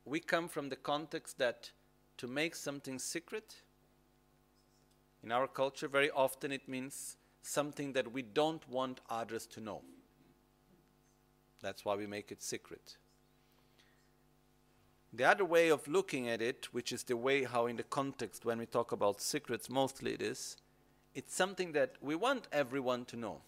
we 0.05 0.20
come 0.20 0.49
from 0.49 0.68
the 0.70 0.76
context 0.76 1.39
that 1.39 1.72
to 2.18 2.28
make 2.28 2.53
something 2.53 2.99
secret 2.99 3.55
in 5.24 5.32
our 5.32 5.47
culture 5.47 5.88
very 5.88 6.11
often 6.11 6.51
it 6.51 6.68
means 6.68 7.16
something 7.44 7.94
that 7.94 8.12
we 8.12 8.22
don't 8.22 8.68
want 8.70 9.02
others 9.10 9.46
to 9.48 9.62
know. 9.62 9.82
That's 11.62 11.86
why 11.86 11.96
we 11.96 12.08
make 12.08 12.32
it 12.32 12.41
secret. 12.41 12.98
The 15.14 15.26
other 15.26 15.46
way 15.46 15.70
of 15.70 15.88
looking 15.88 16.28
at 16.28 16.41
it, 16.41 16.74
which 16.74 16.91
is 16.91 17.04
the 17.04 17.16
way 17.16 17.44
how 17.44 17.68
in 17.68 17.76
the 17.76 17.84
context 17.84 18.46
when 18.46 18.58
we 18.58 18.66
talk 18.66 18.91
about 18.91 19.22
secrets 19.22 19.70
mostly 19.70 20.14
it 20.14 20.22
is, 20.22 20.58
it's 21.14 21.36
something 21.36 21.74
that 21.74 21.91
we 22.02 22.16
want 22.16 22.48
everyone 22.52 23.06
to 23.06 23.16
know. 23.16 23.41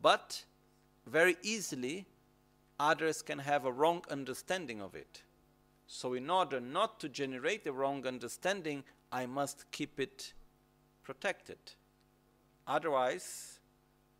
But 0.00 0.44
very 1.06 1.36
easily 1.42 2.06
others 2.80 3.20
can 3.20 3.40
have 3.40 3.66
a 3.66 3.72
wrong 3.72 4.02
understanding 4.10 4.80
of 4.80 4.94
it. 4.94 5.22
So 5.86 6.14
in 6.14 6.30
order 6.30 6.60
not 6.60 6.98
to 7.00 7.08
generate 7.08 7.66
a 7.66 7.72
wrong 7.72 8.06
understanding, 8.06 8.84
I 9.12 9.26
must 9.26 9.70
keep 9.70 10.00
it 10.00 10.32
protected. 11.02 11.58
Otherwise, 12.66 13.58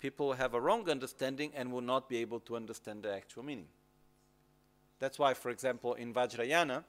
people 0.00 0.32
have 0.32 0.54
a 0.54 0.60
wrong 0.60 0.88
understanding 0.90 1.52
and 1.54 1.72
will 1.72 1.80
not 1.80 2.08
be 2.08 2.18
able 2.18 2.40
to 2.40 2.56
understand 2.56 3.02
the 3.02 3.14
actual 3.14 3.42
meaning. 3.42 3.68
That's 4.98 5.18
why, 5.18 5.34
for 5.34 5.50
example, 5.50 5.94
in 5.94 6.12
Vajrayana, 6.12 6.84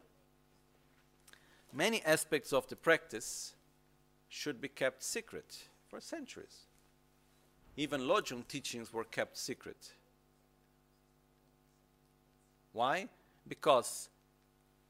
many 1.71 2.01
aspects 2.03 2.53
of 2.53 2.67
the 2.67 2.75
practice 2.75 3.55
should 4.29 4.59
be 4.59 4.67
kept 4.67 5.03
secret 5.03 5.63
for 5.87 5.99
centuries. 5.99 6.65
Even 7.75 8.01
Lojong 8.01 8.47
teachings 8.47 8.93
were 8.93 9.03
kept 9.03 9.37
secret. 9.37 9.93
Why? 12.71 13.09
Because 13.47 14.09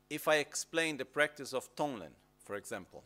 if 0.10 0.28
I 0.28 0.36
explain 0.36 0.98
the 0.98 1.06
practice 1.06 1.54
of 1.54 1.74
Tonglen, 1.76 2.14
for 2.44 2.56
example, 2.56 3.04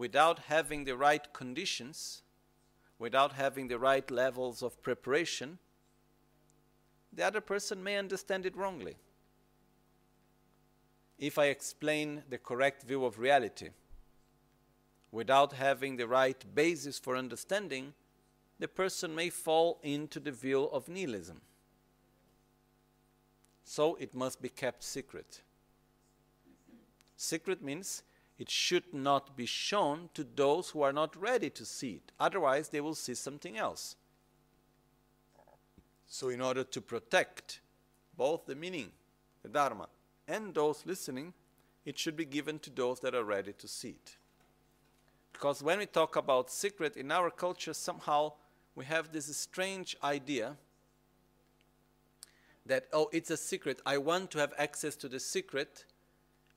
without 0.00 0.38
having 0.48 0.84
the 0.84 0.96
right 0.96 1.30
conditions, 1.34 2.22
without 2.98 3.32
having 3.34 3.68
the 3.68 3.78
right 3.78 4.10
levels 4.10 4.62
of 4.62 4.82
preparation, 4.82 5.58
the 7.12 7.22
other 7.22 7.42
person 7.42 7.84
may 7.84 7.98
understand 7.98 8.46
it 8.46 8.56
wrongly. 8.56 8.96
If 11.18 11.36
I 11.36 11.48
explain 11.48 12.22
the 12.30 12.38
correct 12.38 12.82
view 12.84 13.04
of 13.04 13.18
reality 13.18 13.68
without 15.12 15.52
having 15.52 15.98
the 15.98 16.08
right 16.08 16.46
basis 16.54 16.98
for 16.98 17.14
understanding, 17.14 17.92
the 18.58 18.68
person 18.68 19.14
may 19.14 19.28
fall 19.28 19.80
into 19.82 20.18
the 20.18 20.32
view 20.32 20.70
of 20.72 20.88
nihilism. 20.88 21.42
So 23.64 23.96
it 23.96 24.14
must 24.14 24.40
be 24.40 24.48
kept 24.48 24.82
secret. 24.82 25.42
Secret 27.18 27.62
means 27.62 28.02
it 28.40 28.48
should 28.48 28.94
not 28.94 29.36
be 29.36 29.44
shown 29.44 30.08
to 30.14 30.24
those 30.24 30.70
who 30.70 30.80
are 30.80 30.94
not 30.94 31.14
ready 31.14 31.50
to 31.50 31.62
see 31.66 31.96
it. 31.96 32.10
Otherwise, 32.18 32.70
they 32.70 32.80
will 32.80 32.94
see 32.94 33.14
something 33.14 33.58
else. 33.58 33.96
So, 36.06 36.30
in 36.30 36.40
order 36.40 36.64
to 36.64 36.80
protect 36.80 37.60
both 38.16 38.46
the 38.46 38.54
meaning, 38.54 38.92
the 39.42 39.50
Dharma, 39.50 39.88
and 40.26 40.54
those 40.54 40.86
listening, 40.86 41.34
it 41.84 41.98
should 41.98 42.16
be 42.16 42.24
given 42.24 42.58
to 42.60 42.70
those 42.70 42.98
that 43.00 43.14
are 43.14 43.24
ready 43.24 43.52
to 43.52 43.68
see 43.68 43.90
it. 43.90 44.16
Because 45.34 45.62
when 45.62 45.78
we 45.78 45.84
talk 45.84 46.16
about 46.16 46.50
secret 46.50 46.96
in 46.96 47.12
our 47.12 47.30
culture, 47.30 47.74
somehow 47.74 48.32
we 48.74 48.86
have 48.86 49.12
this 49.12 49.36
strange 49.36 49.98
idea 50.02 50.56
that, 52.64 52.86
oh, 52.94 53.10
it's 53.12 53.30
a 53.30 53.36
secret. 53.36 53.82
I 53.84 53.98
want 53.98 54.30
to 54.30 54.38
have 54.38 54.54
access 54.56 54.96
to 54.96 55.08
the 55.08 55.20
secret. 55.20 55.84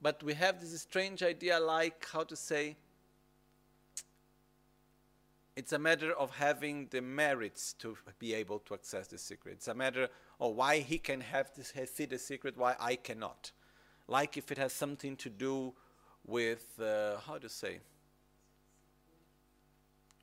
But 0.03 0.21
we 0.21 0.33
have 0.33 0.59
this 0.59 0.81
strange 0.81 1.23
idea 1.23 1.57
like, 1.61 2.05
how 2.11 2.23
to 2.25 2.35
say, 2.35 2.75
it's 5.55 5.71
a 5.71 5.79
matter 5.79 6.11
of 6.11 6.35
having 6.35 6.87
the 6.91 7.01
merits 7.01 7.71
to 7.79 7.97
be 8.19 8.33
able 8.33 8.59
to 8.59 8.73
access 8.73 9.07
the 9.07 9.17
secret. 9.17 9.53
It's 9.53 9.69
a 9.69 9.73
matter 9.73 10.09
of 10.41 10.55
why 10.55 10.79
he 10.79 10.97
can 10.97 11.21
have 11.21 11.51
this, 11.55 11.71
see 11.93 12.03
the 12.03 12.19
secret, 12.19 12.57
why 12.57 12.75
I 12.81 12.97
cannot. 12.97 13.53
Like 14.09 14.35
if 14.35 14.51
it 14.51 14.57
has 14.57 14.73
something 14.73 15.15
to 15.15 15.29
do 15.29 15.73
with, 16.25 16.65
uh, 16.81 17.19
how 17.25 17.37
to 17.37 17.47
say, 17.47 17.79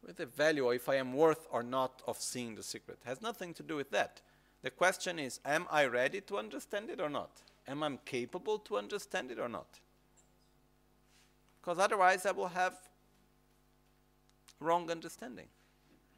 with 0.07 0.17
the 0.17 0.27
value, 0.27 0.67
or 0.67 0.75
if 0.75 0.91
I 0.91 0.97
am 0.97 1.15
worth 1.15 1.47
or 1.51 1.63
not 1.63 2.03
of 2.07 2.19
seeing 2.19 2.55
the 2.55 2.63
secret. 2.63 2.99
It 3.03 3.09
has 3.09 3.23
nothing 3.23 3.55
to 3.55 3.63
do 3.63 3.77
with 3.77 3.91
that. 3.93 4.21
The 4.61 4.71
question 4.71 5.19
is, 5.19 5.41
am 5.43 5.67
I 5.71 5.87
ready 5.87 6.21
to 6.23 6.37
understand 6.37 6.91
it 6.91 7.01
or 7.01 7.09
not? 7.09 7.31
Am 7.71 7.85
I 7.85 7.97
capable 8.05 8.59
to 8.59 8.79
understand 8.79 9.31
it 9.31 9.39
or 9.39 9.49
not? 9.49 9.79
Because 11.61 11.79
otherwise 11.79 12.27
I 12.27 12.33
will 12.33 12.49
have 12.49 12.75
wrong 14.59 14.91
understanding. 14.91 15.47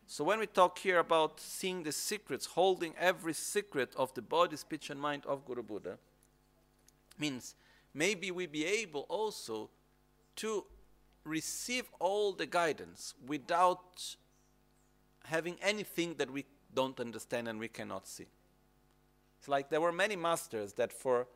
So 0.07 0.25
when 0.25 0.39
we 0.39 0.47
talk 0.47 0.79
here 0.79 0.99
about 0.99 1.41
seeing 1.41 1.83
the 1.83 1.93
secrets, 1.93 2.47
holding 2.47 2.95
every 2.99 3.35
secret 3.35 3.93
of 3.97 4.15
the 4.15 4.23
body, 4.23 4.57
speech, 4.57 4.89
and 4.89 4.99
mind 4.99 5.27
of 5.27 5.45
Guru 5.45 5.63
Buddha, 5.63 5.99
means 7.19 7.55
maybe 7.93 8.31
we 8.31 8.47
be 8.47 8.65
able 8.65 9.03
also 9.11 9.69
to 10.37 10.65
receive 11.25 11.85
all 12.01 12.33
the 12.33 12.47
guidance 12.47 13.15
without 13.27 14.17
having 15.27 15.57
anything 15.63 16.15
that 16.15 16.31
we 16.31 16.47
don't 16.75 16.99
understand 16.99 17.47
and 17.47 17.59
we 17.61 17.69
cannot 17.69 18.09
see. 18.09 18.27
It's 19.39 19.49
like 19.49 19.69
there 19.69 19.81
were 19.81 19.93
many 19.93 20.17
masters 20.17 20.73
that 20.75 20.93
for 20.93 21.27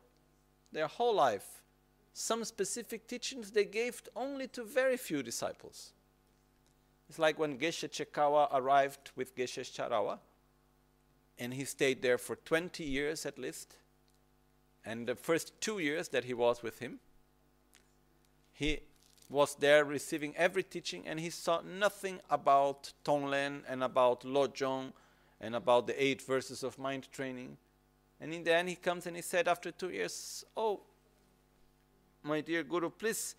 their 0.71 0.87
whole 0.87 1.15
life, 1.15 1.61
some 2.13 2.43
specific 2.43 3.07
teachings 3.07 3.51
they 3.51 3.65
gave 3.65 4.01
only 4.15 4.47
to 4.47 4.63
very 4.63 4.97
few 4.97 5.21
disciples. 5.23 5.91
It's 7.09 7.19
like 7.19 7.39
when 7.39 7.57
Geshe 7.57 7.87
Chekawa 7.89 8.49
arrived 8.51 9.11
with 9.15 9.35
Geshe 9.35 9.61
Sharawa, 9.61 10.19
and 11.39 11.53
he 11.53 11.65
stayed 11.65 12.01
there 12.01 12.17
for 12.17 12.35
20 12.35 12.83
years 12.83 13.25
at 13.25 13.37
least. 13.37 13.75
And 14.83 15.07
the 15.07 15.15
first 15.15 15.59
two 15.61 15.79
years 15.79 16.09
that 16.09 16.25
he 16.25 16.33
was 16.33 16.63
with 16.63 16.79
him, 16.79 16.99
he 18.53 18.79
was 19.29 19.55
there 19.55 19.85
receiving 19.85 20.35
every 20.35 20.63
teaching, 20.63 21.07
and 21.07 21.19
he 21.19 21.29
saw 21.29 21.61
nothing 21.61 22.19
about 22.29 22.93
Tonglen 23.03 23.61
and 23.67 23.83
about 23.83 24.21
Lojong 24.21 24.93
and 25.39 25.55
about 25.55 25.87
the 25.87 26.01
eight 26.01 26.21
verses 26.21 26.63
of 26.63 26.79
mind 26.79 27.11
training. 27.11 27.57
And 28.19 28.33
in 28.33 28.43
the 28.43 28.55
end, 28.55 28.69
he 28.69 28.75
comes 28.75 29.05
and 29.05 29.15
he 29.15 29.21
said, 29.21 29.47
after 29.47 29.71
two 29.71 29.89
years, 29.89 30.43
Oh, 30.55 30.81
my 32.23 32.41
dear 32.41 32.63
Guru, 32.63 32.89
please, 32.89 33.35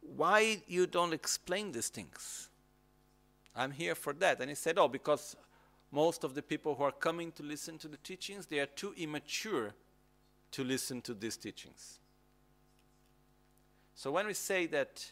why 0.00 0.62
you 0.66 0.86
don't 0.86 1.12
explain 1.12 1.72
these 1.72 1.88
things? 1.88 2.48
I'm 3.54 3.72
here 3.72 3.94
for 3.94 4.12
that. 4.14 4.40
And 4.40 4.48
he 4.48 4.54
said, 4.54 4.78
Oh, 4.78 4.88
because 4.88 5.36
most 5.90 6.24
of 6.24 6.34
the 6.34 6.42
people 6.42 6.74
who 6.74 6.84
are 6.84 6.92
coming 6.92 7.32
to 7.32 7.42
listen 7.42 7.78
to 7.78 7.88
the 7.88 7.96
teachings, 7.98 8.46
they 8.46 8.60
are 8.60 8.66
too 8.66 8.94
immature 8.96 9.74
to 10.52 10.64
listen 10.64 11.00
to 11.02 11.14
these 11.14 11.36
teachings. 11.36 11.98
So 13.94 14.10
when 14.12 14.26
we 14.26 14.34
say 14.34 14.66
that 14.66 15.10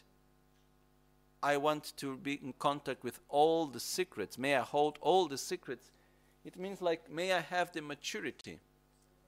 I 1.43 1.57
want 1.57 1.93
to 1.97 2.17
be 2.17 2.35
in 2.43 2.53
contact 2.57 3.03
with 3.03 3.19
all 3.29 3.67
the 3.67 3.79
secrets, 3.79 4.37
may 4.37 4.55
I 4.55 4.61
hold 4.61 4.97
all 5.01 5.27
the 5.27 5.37
secrets, 5.37 5.91
it 6.45 6.57
means 6.57 6.81
like, 6.81 7.11
may 7.11 7.33
I 7.33 7.41
have 7.41 7.71
the 7.73 7.81
maturity 7.81 8.59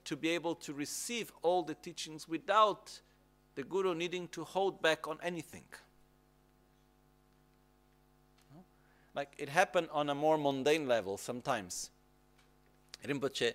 to 0.10 0.16
be 0.16 0.30
able 0.30 0.56
to 0.56 0.74
receive 0.74 1.32
all 1.44 1.62
the 1.62 1.76
teachings 1.76 2.28
without 2.28 3.00
the 3.54 3.62
Guru 3.62 3.94
needing 3.94 4.28
to 4.30 4.44
hold 4.44 4.82
back 4.82 5.08
on 5.08 5.20
anything. 5.22 5.66
Like 9.14 9.34
it 9.38 9.50
happened 9.50 9.88
on 9.92 10.10
a 10.10 10.16
more 10.16 10.36
mundane 10.36 10.88
level 10.88 11.16
sometimes. 11.18 11.92
Rinpoche, 13.06 13.54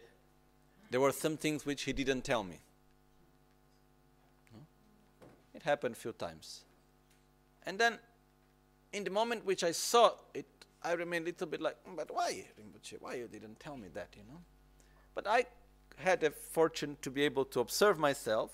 there 0.93 1.01
were 1.01 1.11
some 1.11 1.37
things 1.37 1.67
which 1.67 1.83
he 1.83 1.93
didn't 1.93 2.23
tell 2.23 2.45
me. 2.45 2.61
It 5.55 5.65
happened 5.65 5.97
a 5.97 5.99
few 5.99 6.13
times. 6.13 6.61
And 7.67 7.81
then, 7.81 7.99
in 8.93 9.03
the 9.03 9.11
moment 9.11 9.45
which 9.45 9.65
I 9.65 9.73
saw 9.73 10.13
it, 10.33 10.47
I 10.85 10.93
remained 10.93 11.25
a 11.25 11.31
little 11.31 11.49
bit 11.49 11.61
like, 11.61 11.77
mm, 11.85 11.97
but 11.97 12.15
why, 12.15 12.45
Rinpoche? 12.57 13.01
Why 13.01 13.15
you 13.15 13.27
didn't 13.27 13.59
tell 13.59 13.77
me 13.77 13.89
that, 13.95 14.11
you 14.17 14.23
know? 14.31 14.41
But 15.17 15.27
I 15.27 15.47
had 15.97 16.23
a 16.23 16.31
fortune 16.31 16.97
to 17.03 17.11
be 17.11 17.23
able 17.23 17.45
to 17.47 17.61
observe 17.61 17.99
myself. 17.99 18.51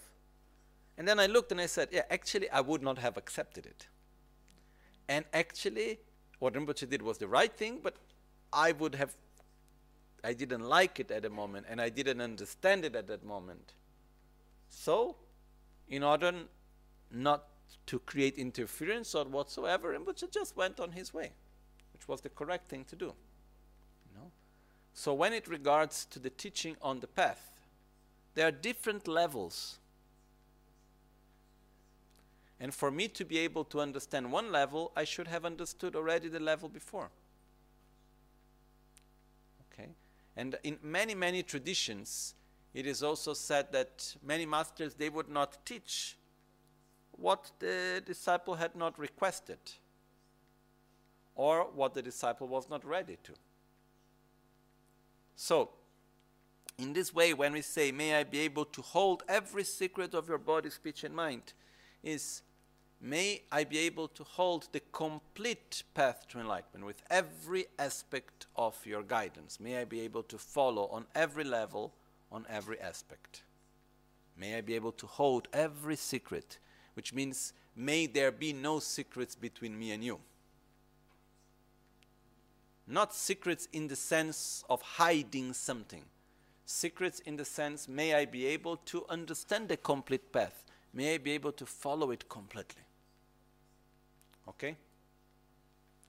And 0.97 1.09
then 1.09 1.18
I 1.18 1.26
looked 1.26 1.53
and 1.53 1.61
I 1.61 1.66
said, 1.66 1.88
yeah, 1.91 2.03
actually, 2.11 2.51
I 2.51 2.61
would 2.61 2.82
not 2.82 2.99
have 2.99 3.16
accepted 3.16 3.66
it. 3.66 3.86
And 5.09 5.24
actually, 5.32 5.99
what 6.38 6.55
Rinpoche 6.55 6.88
did 6.88 7.03
was 7.03 7.18
the 7.18 7.28
right 7.28 7.53
thing, 7.53 7.80
but 7.82 7.97
I 8.53 8.72
would 8.72 8.95
have, 8.95 9.14
I 10.22 10.34
didn't 10.34 10.62
like 10.62 11.01
it 11.01 11.11
at 11.11 11.22
the 11.22 11.30
moment, 11.30 11.66
and 11.68 11.80
I 11.80 11.88
didn't 11.88 12.20
understand 12.20 12.84
it 12.84 12.95
at 12.95 13.07
that 13.09 13.24
moment. 13.24 13.74
So, 14.68 15.16
in 15.88 16.03
order 16.03 16.32
not 17.11 17.45
to 17.86 17.99
create 18.01 18.36
interference 18.36 19.14
or 19.14 19.24
whatsoever, 19.24 19.97
Rinpoche 19.99 20.30
just 20.30 20.57
went 20.57 20.78
on 20.80 20.93
his 20.93 21.12
way, 21.12 21.32
which 21.93 22.07
was 22.07 22.20
the 22.20 22.28
correct 22.28 22.68
thing 22.68 22.84
to 22.84 22.97
do. 22.97 23.14
So 24.95 25.14
when 25.14 25.32
it 25.32 25.49
regards 25.49 26.05
to 26.07 26.18
the 26.18 26.30
teaching 26.30 26.76
on 26.82 27.01
the 27.01 27.07
path, 27.07 27.51
there 28.34 28.47
are 28.47 28.53
different 28.53 29.09
levels. 29.09 29.78
And 32.59 32.74
for 32.74 32.91
me 32.91 33.09
to 33.09 33.24
be 33.24 33.38
able 33.38 33.64
to 33.64 33.80
understand 33.80 34.30
one 34.30 34.53
level, 34.53 34.93
I 34.95 35.05
should 35.05 35.28
have 35.28 35.45
understood 35.45 35.97
already 35.97 36.28
the 36.28 36.41
level 36.41 36.68
before. 36.68 37.11
Okay? 39.72 39.88
And 40.36 40.57
in 40.62 40.78
many, 40.82 41.14
many 41.14 41.43
traditions, 41.43 42.34
it 42.74 42.86
is 42.86 43.03
also 43.03 43.32
said 43.32 43.72
that 43.72 44.14
many 44.22 44.47
masters 44.47 44.95
they 44.95 45.09
would 45.09 45.28
not 45.28 45.64
teach 45.64 46.16
what 47.12 47.51
the 47.59 48.03
disciple 48.05 48.55
had 48.55 48.76
not 48.76 48.99
requested 48.99 49.59
or 51.34 51.64
what 51.74 51.95
the 51.95 52.03
disciple 52.03 52.47
was 52.47 52.68
not 52.68 52.84
ready 52.84 53.16
to. 53.22 53.32
So, 55.43 55.70
in 56.76 56.93
this 56.93 57.14
way, 57.14 57.32
when 57.32 57.55
we 57.55 57.62
say, 57.62 57.93
May 57.93 58.14
I 58.14 58.24
be 58.24 58.41
able 58.41 58.66
to 58.66 58.82
hold 58.82 59.22
every 59.26 59.64
secret 59.64 60.12
of 60.12 60.28
your 60.28 60.36
body, 60.36 60.68
speech, 60.68 61.03
and 61.03 61.16
mind, 61.16 61.55
is 62.03 62.43
may 63.01 63.41
I 63.51 63.64
be 63.64 63.78
able 63.78 64.09
to 64.09 64.22
hold 64.22 64.68
the 64.72 64.80
complete 64.93 65.82
path 65.95 66.26
to 66.28 66.41
enlightenment 66.41 66.84
with 66.84 67.03
every 67.09 67.64
aspect 67.78 68.49
of 68.55 68.76
your 68.84 69.03
guidance. 69.03 69.59
May 69.59 69.78
I 69.78 69.84
be 69.84 70.01
able 70.01 70.24
to 70.24 70.36
follow 70.36 70.88
on 70.88 71.07
every 71.14 71.45
level, 71.45 71.95
on 72.30 72.45
every 72.51 72.78
aspect. 72.78 73.43
May 74.36 74.59
I 74.59 74.61
be 74.61 74.74
able 74.74 74.93
to 74.93 75.07
hold 75.07 75.49
every 75.55 75.97
secret 75.97 76.59
which 76.95 77.14
means 77.14 77.55
may 77.74 78.07
there 78.07 78.32
be 78.32 78.53
no 78.53 78.78
secrets 78.78 79.34
between 79.34 79.78
me 79.78 79.93
and 79.93 80.05
you. 80.05 80.18
Not 82.86 83.14
secrets 83.14 83.68
in 83.72 83.88
the 83.88 83.96
sense 83.96 84.64
of 84.68 84.82
hiding 84.82 85.52
something. 85.52 86.04
Secrets 86.66 87.20
in 87.20 87.36
the 87.36 87.44
sense, 87.44 87.88
may 87.88 88.14
I 88.14 88.24
be 88.24 88.46
able 88.46 88.76
to 88.76 89.04
understand 89.08 89.68
the 89.68 89.76
complete 89.76 90.32
path. 90.32 90.64
May 90.92 91.14
I 91.14 91.18
be 91.18 91.32
able 91.32 91.52
to 91.52 91.66
follow 91.66 92.10
it 92.10 92.28
completely. 92.28 92.82
Okay? 94.48 94.76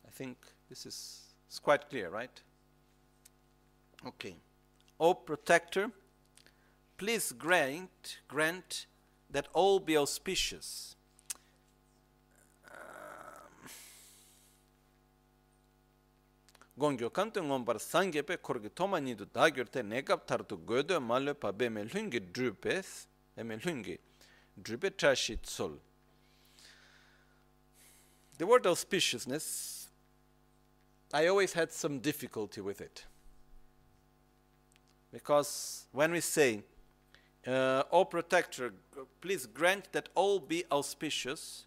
I 0.07 0.11
think 0.11 0.37
this 0.69 0.85
is 0.85 1.21
it's 1.47 1.59
quite 1.59 1.89
clear, 1.89 2.09
right? 2.09 2.41
Okay. 4.07 4.35
O 4.99 5.13
protector, 5.13 5.91
please 6.97 7.33
grant, 7.33 8.19
grant 8.27 8.85
that 9.29 9.47
all 9.53 9.79
be 9.79 9.97
auspicious. 9.97 10.95
Gongyo 16.81 17.09
kanto 17.17 17.43
ngombar 17.43 17.77
sangyepe 17.79 18.35
korgi 18.37 18.69
toma 18.69 18.99
nidu 18.99 19.25
dagyorte 19.25 19.81
negab 19.93 20.25
tartu 20.25 20.57
godo 20.57 20.99
malo 20.99 21.33
pabe 21.33 21.69
me 21.69 21.83
lungi 21.93 22.19
drupes 22.33 22.89
eme 23.37 23.55
lungi 23.65 23.97
drupe 24.57 24.89
trashi 24.89 25.35
tsol. 25.37 25.77
The 28.37 28.45
word 28.45 28.63
auspiciousness 28.63 29.47
I 31.13 31.27
always 31.27 31.53
had 31.53 31.71
some 31.71 31.99
difficulty 31.99 32.61
with 32.61 32.81
it. 32.81 33.05
Because 35.11 35.85
when 35.91 36.11
we 36.11 36.21
say 36.21 36.63
uh, 37.45 37.83
O 37.91 38.05
protector, 38.05 38.73
please 39.19 39.45
grant 39.45 39.91
that 39.91 40.09
all 40.15 40.39
be 40.39 40.63
auspicious 40.71 41.65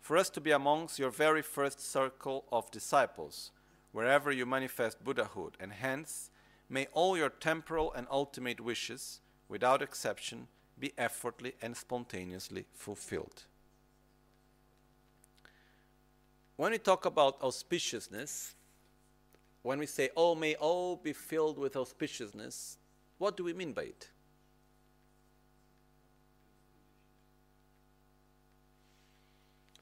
for 0.00 0.16
us 0.16 0.30
to 0.30 0.40
be 0.40 0.52
amongst 0.52 0.98
your 1.00 1.10
very 1.10 1.42
first 1.42 1.80
circle 1.80 2.44
of 2.52 2.70
disciples, 2.70 3.50
wherever 3.96 4.30
you 4.30 4.44
manifest 4.44 5.02
Buddhahood, 5.02 5.56
and 5.58 5.72
hence 5.72 6.28
may 6.68 6.86
all 6.92 7.16
your 7.16 7.30
temporal 7.30 7.94
and 7.94 8.06
ultimate 8.10 8.60
wishes, 8.60 9.20
without 9.48 9.80
exception, 9.80 10.48
be 10.78 10.92
effortlessly 10.98 11.56
and 11.62 11.74
spontaneously 11.74 12.66
fulfilled. 12.74 13.44
When 16.56 16.72
we 16.72 16.78
talk 16.78 17.06
about 17.06 17.40
auspiciousness, 17.40 18.52
when 19.62 19.78
we 19.78 19.86
say, 19.86 20.10
Oh, 20.14 20.34
may 20.34 20.56
all 20.56 20.96
be 20.96 21.14
filled 21.14 21.56
with 21.56 21.72
auspiciousness, 21.72 22.76
what 23.16 23.34
do 23.34 23.44
we 23.44 23.54
mean 23.54 23.72
by 23.72 23.84
it? 23.84 24.10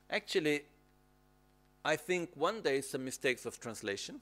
Actually, 0.09 0.63
I 1.85 1.97
think 1.97 2.31
one 2.35 2.63
day 2.63 2.81
some 2.81 3.05
mistakes 3.05 3.45
of 3.45 3.61
translation. 3.61 4.21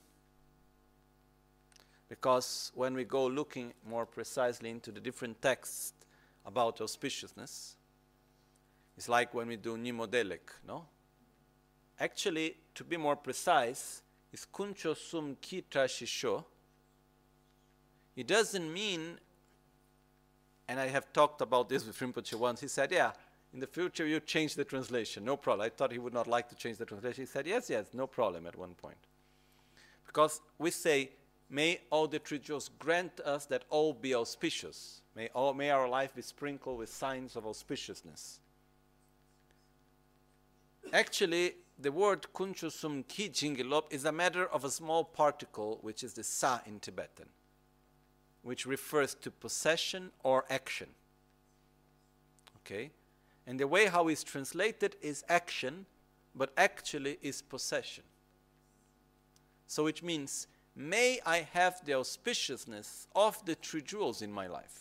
Because 2.08 2.72
when 2.74 2.94
we 2.94 3.04
go 3.04 3.26
looking 3.26 3.72
more 3.88 4.04
precisely 4.04 4.68
into 4.68 4.92
the 4.92 5.00
different 5.00 5.40
texts 5.40 5.94
about 6.44 6.78
auspiciousness, 6.78 7.76
it's 8.96 9.08
like 9.08 9.32
when 9.32 9.48
we 9.48 9.56
do 9.56 9.76
Nimodelek, 9.76 10.50
no? 10.66 10.84
Actually, 11.98 12.56
to 12.74 12.84
be 12.84 12.96
more 12.96 13.16
precise, 13.16 14.02
is 14.32 14.46
kuncho 14.52 14.96
sum 14.96 15.36
ki 15.40 15.64
trashisho. 15.70 16.44
It 18.14 18.26
doesn't 18.26 18.70
mean, 18.70 19.18
and 20.68 20.78
I 20.78 20.88
have 20.88 21.12
talked 21.12 21.40
about 21.40 21.68
this 21.68 21.86
with 21.86 21.98
Rinpoche 21.98 22.34
once, 22.34 22.60
he 22.60 22.68
said, 22.68 22.92
yeah, 22.92 23.12
in 23.52 23.60
the 23.60 23.66
future 23.66 24.06
you 24.06 24.20
change 24.20 24.54
the 24.54 24.64
translation. 24.64 25.24
No 25.24 25.36
problem. 25.36 25.66
I 25.66 25.68
thought 25.68 25.92
he 25.92 25.98
would 25.98 26.14
not 26.14 26.26
like 26.26 26.48
to 26.48 26.54
change 26.54 26.78
the 26.78 26.86
translation. 26.86 27.22
He 27.22 27.26
said, 27.26 27.46
Yes, 27.46 27.68
yes, 27.68 27.86
no 27.92 28.06
problem 28.06 28.46
at 28.46 28.56
one 28.56 28.74
point. 28.74 28.96
Because 30.06 30.40
we 30.58 30.70
say, 30.70 31.10
May 31.50 31.80
all 31.90 32.06
the 32.06 32.18
three 32.18 32.40
grant 32.78 33.20
us 33.20 33.44
that 33.46 33.64
all 33.68 33.92
be 33.92 34.14
auspicious. 34.14 35.02
May, 35.14 35.28
all, 35.34 35.52
may 35.52 35.68
our 35.68 35.86
life 35.86 36.14
be 36.14 36.22
sprinkled 36.22 36.78
with 36.78 36.88
signs 36.88 37.36
of 37.36 37.44
auspiciousness. 37.44 38.38
Actually, 40.94 41.52
the 41.78 41.92
word 41.92 42.26
kunchusum 42.34 43.06
ki 43.06 43.28
jingilop 43.28 43.92
is 43.92 44.06
a 44.06 44.12
matter 44.12 44.46
of 44.46 44.64
a 44.64 44.70
small 44.70 45.04
particle, 45.04 45.78
which 45.82 46.02
is 46.02 46.14
the 46.14 46.24
sa 46.24 46.60
in 46.64 46.80
Tibetan, 46.80 47.28
which 48.42 48.64
refers 48.64 49.14
to 49.16 49.30
possession 49.30 50.10
or 50.22 50.46
action. 50.48 50.88
Okay? 52.60 52.90
And 53.46 53.58
the 53.58 53.66
way 53.66 53.86
how 53.86 54.08
it's 54.08 54.22
translated 54.22 54.96
is 55.02 55.24
action, 55.28 55.86
but 56.34 56.52
actually 56.56 57.18
is 57.22 57.42
possession. 57.42 58.04
So 59.66 59.84
which 59.84 60.02
means, 60.02 60.46
may 60.76 61.20
I 61.26 61.46
have 61.52 61.84
the 61.84 61.92
auspiciousness 61.92 63.06
of 63.14 63.44
the 63.44 63.54
three 63.54 63.82
jewels 63.82 64.22
in 64.22 64.32
my 64.32 64.46
life. 64.46 64.80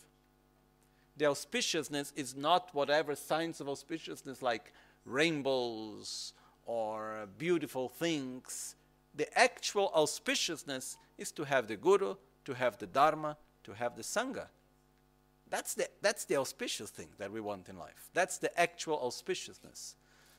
The 1.18 1.26
auspiciousness 1.26 2.14
is 2.16 2.36
not 2.36 2.70
whatever 2.74 3.16
signs 3.16 3.62
of 3.62 3.68
auspiciousness 3.68 4.42
like 4.42 4.74
rainbows 5.06 6.34
or 6.66 7.28
beautiful 7.38 7.90
things. 7.90 8.76
The 9.16 9.38
actual 9.38 9.92
auspiciousness 9.96 10.98
is 11.18 11.32
to 11.34 11.44
have 11.44 11.68
the 11.68 11.76
Guru, 11.76 12.16
to 12.46 12.54
have 12.54 12.78
the 12.78 12.88
Dharma, 12.88 13.38
to 13.64 13.74
have 13.74 13.96
the 13.96 14.04
Sangha. 14.04 14.48
That's 15.52 15.74
the, 15.74 15.90
that's 16.02 16.24
the 16.26 16.38
auspicious 16.38 16.90
thing 16.90 17.10
that 17.18 17.30
we 17.30 17.42
want 17.42 17.68
in 17.68 17.78
life. 17.78 18.10
That's 18.14 18.38
the 18.38 18.58
actual 18.60 18.98
auspiciousness. 19.00 19.96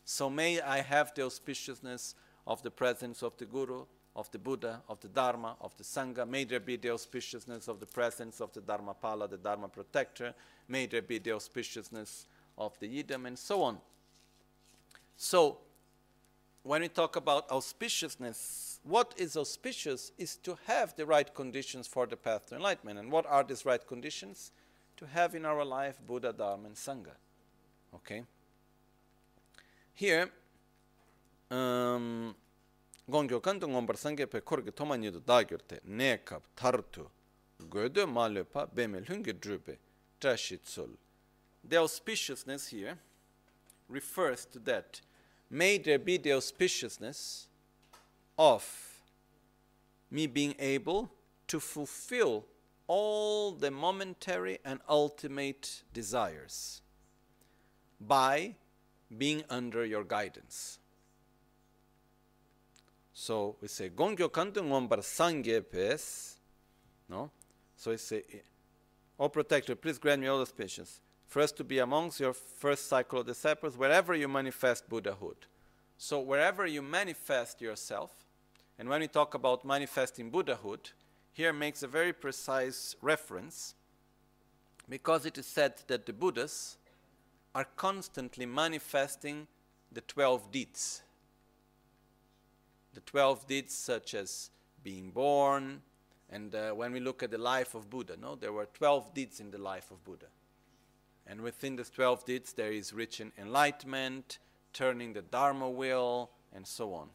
So 0.06 0.30
may 0.30 0.60
I 0.60 0.80
have 0.80 1.14
the 1.14 1.22
auspiciousness 1.22 2.14
of 2.46 2.62
the 2.62 2.70
presence 2.70 3.22
of 3.22 3.36
the 3.36 3.44
Guru, 3.44 3.84
of 4.16 4.30
the 4.30 4.38
Buddha, 4.38 4.82
of 4.88 5.00
the 5.00 5.08
Dharma, 5.08 5.56
of 5.60 5.76
the 5.76 5.84
Sangha. 5.84 6.26
May 6.26 6.44
there 6.44 6.60
be 6.60 6.76
the 6.76 6.88
auspiciousness 6.88 7.68
of 7.68 7.78
the 7.78 7.86
presence 7.86 8.40
of 8.40 8.54
the 8.54 8.60
Dharmapala, 8.60 9.28
the 9.28 9.36
Dharma 9.36 9.68
protector. 9.68 10.34
May 10.66 10.86
there 10.86 11.02
be 11.02 11.18
the 11.18 11.30
auspiciousness 11.30 12.24
of 12.56 12.78
the 12.80 12.88
Yidam, 12.88 13.26
and 13.26 13.38
so 13.38 13.62
on. 13.62 13.78
So, 15.18 15.58
when 16.62 16.80
we 16.80 16.88
talk 16.88 17.16
about 17.16 17.48
auspiciousness, 17.50 18.78
what 18.82 19.12
is 19.18 19.36
auspicious 19.36 20.10
is 20.16 20.36
to 20.36 20.56
have 20.66 20.96
the 20.96 21.04
right 21.04 21.32
conditions 21.34 21.86
for 21.86 22.06
the 22.06 22.16
path 22.16 22.46
to 22.46 22.54
enlightenment. 22.54 22.98
And 22.98 23.12
what 23.12 23.26
are 23.26 23.44
these 23.44 23.66
right 23.66 23.84
conditions? 23.86 24.52
To 25.02 25.08
have 25.08 25.34
in 25.34 25.44
our 25.44 25.64
life 25.64 25.98
Buddha, 26.06 26.32
Dharma, 26.32 26.66
and 26.66 26.76
Sangha. 26.76 27.16
Okay? 27.92 28.22
Here, 29.94 30.30
um, 31.50 32.32
gongyo 33.10 33.42
kanto 33.42 33.66
ngombar 33.66 33.96
sangye 33.96 34.30
pe 34.30 34.40
korge 34.40 34.72
toma 34.72 34.96
nido 34.96 35.18
dagyorte 35.18 35.80
ne 35.84 36.18
kap 36.18 36.44
tartu 36.54 37.08
gödö 37.68 38.06
malepa 38.06 38.68
bemel 38.72 39.04
hunge 39.04 39.32
drupe 39.32 39.76
trashitsul. 40.20 40.90
The 41.68 41.76
auspiciousness 41.78 42.68
here 42.68 42.96
refers 43.88 44.44
to 44.52 44.60
that 44.60 45.00
may 45.50 45.78
there 45.78 45.98
be 45.98 46.16
the 46.16 46.30
auspiciousness 46.30 47.46
of 48.38 49.02
me 50.12 50.28
being 50.28 50.54
able 50.60 51.10
to 51.48 51.58
fulfill 51.58 52.44
all 52.94 53.52
the 53.52 53.70
momentary 53.70 54.58
and 54.66 54.78
ultimate 54.86 55.82
desires 55.94 56.82
by 57.98 58.54
being 59.16 59.42
under 59.48 59.82
your 59.82 60.04
guidance. 60.04 60.78
So 63.14 63.56
we 63.62 63.68
say 63.68 63.88
gongyo 63.88 64.28
kantung 64.28 64.68
wambar 64.68 64.98
sangye 64.98 65.62
pes. 65.62 66.36
No? 67.08 67.30
So 67.76 67.92
we 67.92 67.96
say, 67.96 68.24
O 69.18 69.30
protector, 69.30 69.74
please 69.74 69.98
grant 69.98 70.20
me 70.20 70.26
all 70.26 70.36
those 70.36 70.52
patience. 70.52 71.00
First 71.26 71.56
to 71.56 71.64
be 71.64 71.78
amongst 71.78 72.20
your 72.20 72.34
first 72.34 72.88
cycle 72.90 73.20
of 73.20 73.26
disciples, 73.26 73.78
wherever 73.78 74.14
you 74.14 74.28
manifest 74.28 74.86
Buddhahood. 74.90 75.46
So 75.96 76.20
wherever 76.20 76.66
you 76.66 76.82
manifest 76.82 77.62
yourself, 77.62 78.10
and 78.78 78.86
when 78.86 79.00
we 79.00 79.08
talk 79.08 79.32
about 79.32 79.64
manifesting 79.64 80.28
Buddhahood, 80.28 80.90
here 81.32 81.52
makes 81.52 81.82
a 81.82 81.88
very 81.88 82.12
precise 82.12 82.94
reference 83.02 83.74
because 84.88 85.26
it 85.26 85.38
is 85.38 85.46
said 85.46 85.74
that 85.86 86.06
the 86.06 86.12
Buddhas 86.12 86.76
are 87.54 87.66
constantly 87.76 88.46
manifesting 88.46 89.46
the 89.90 90.00
12 90.02 90.50
deeds 90.50 91.02
the 92.94 93.00
12 93.00 93.46
deeds 93.46 93.74
such 93.74 94.14
as 94.14 94.50
being 94.82 95.10
born, 95.10 95.82
and 96.30 96.54
uh, 96.54 96.72
when 96.72 96.92
we 96.92 97.00
look 97.00 97.22
at 97.22 97.30
the 97.30 97.38
life 97.38 97.74
of 97.74 97.88
Buddha, 97.90 98.16
no, 98.20 98.34
there 98.34 98.52
were 98.52 98.66
12 98.66 99.14
deeds 99.14 99.40
in 99.40 99.50
the 99.50 99.58
life 99.58 99.90
of 99.90 100.02
Buddha. 100.04 100.26
And 101.26 101.40
within 101.40 101.76
these 101.76 101.90
12 101.90 102.24
deeds, 102.24 102.52
there 102.52 102.72
is 102.72 102.92
rich 102.92 103.20
in 103.20 103.32
enlightenment, 103.38 104.38
turning 104.72 105.12
the 105.12 105.22
Dharma 105.22 105.70
wheel, 105.70 106.30
and 106.52 106.66
so 106.66 106.94
on. 106.94 107.08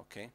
Okay? 0.00 0.30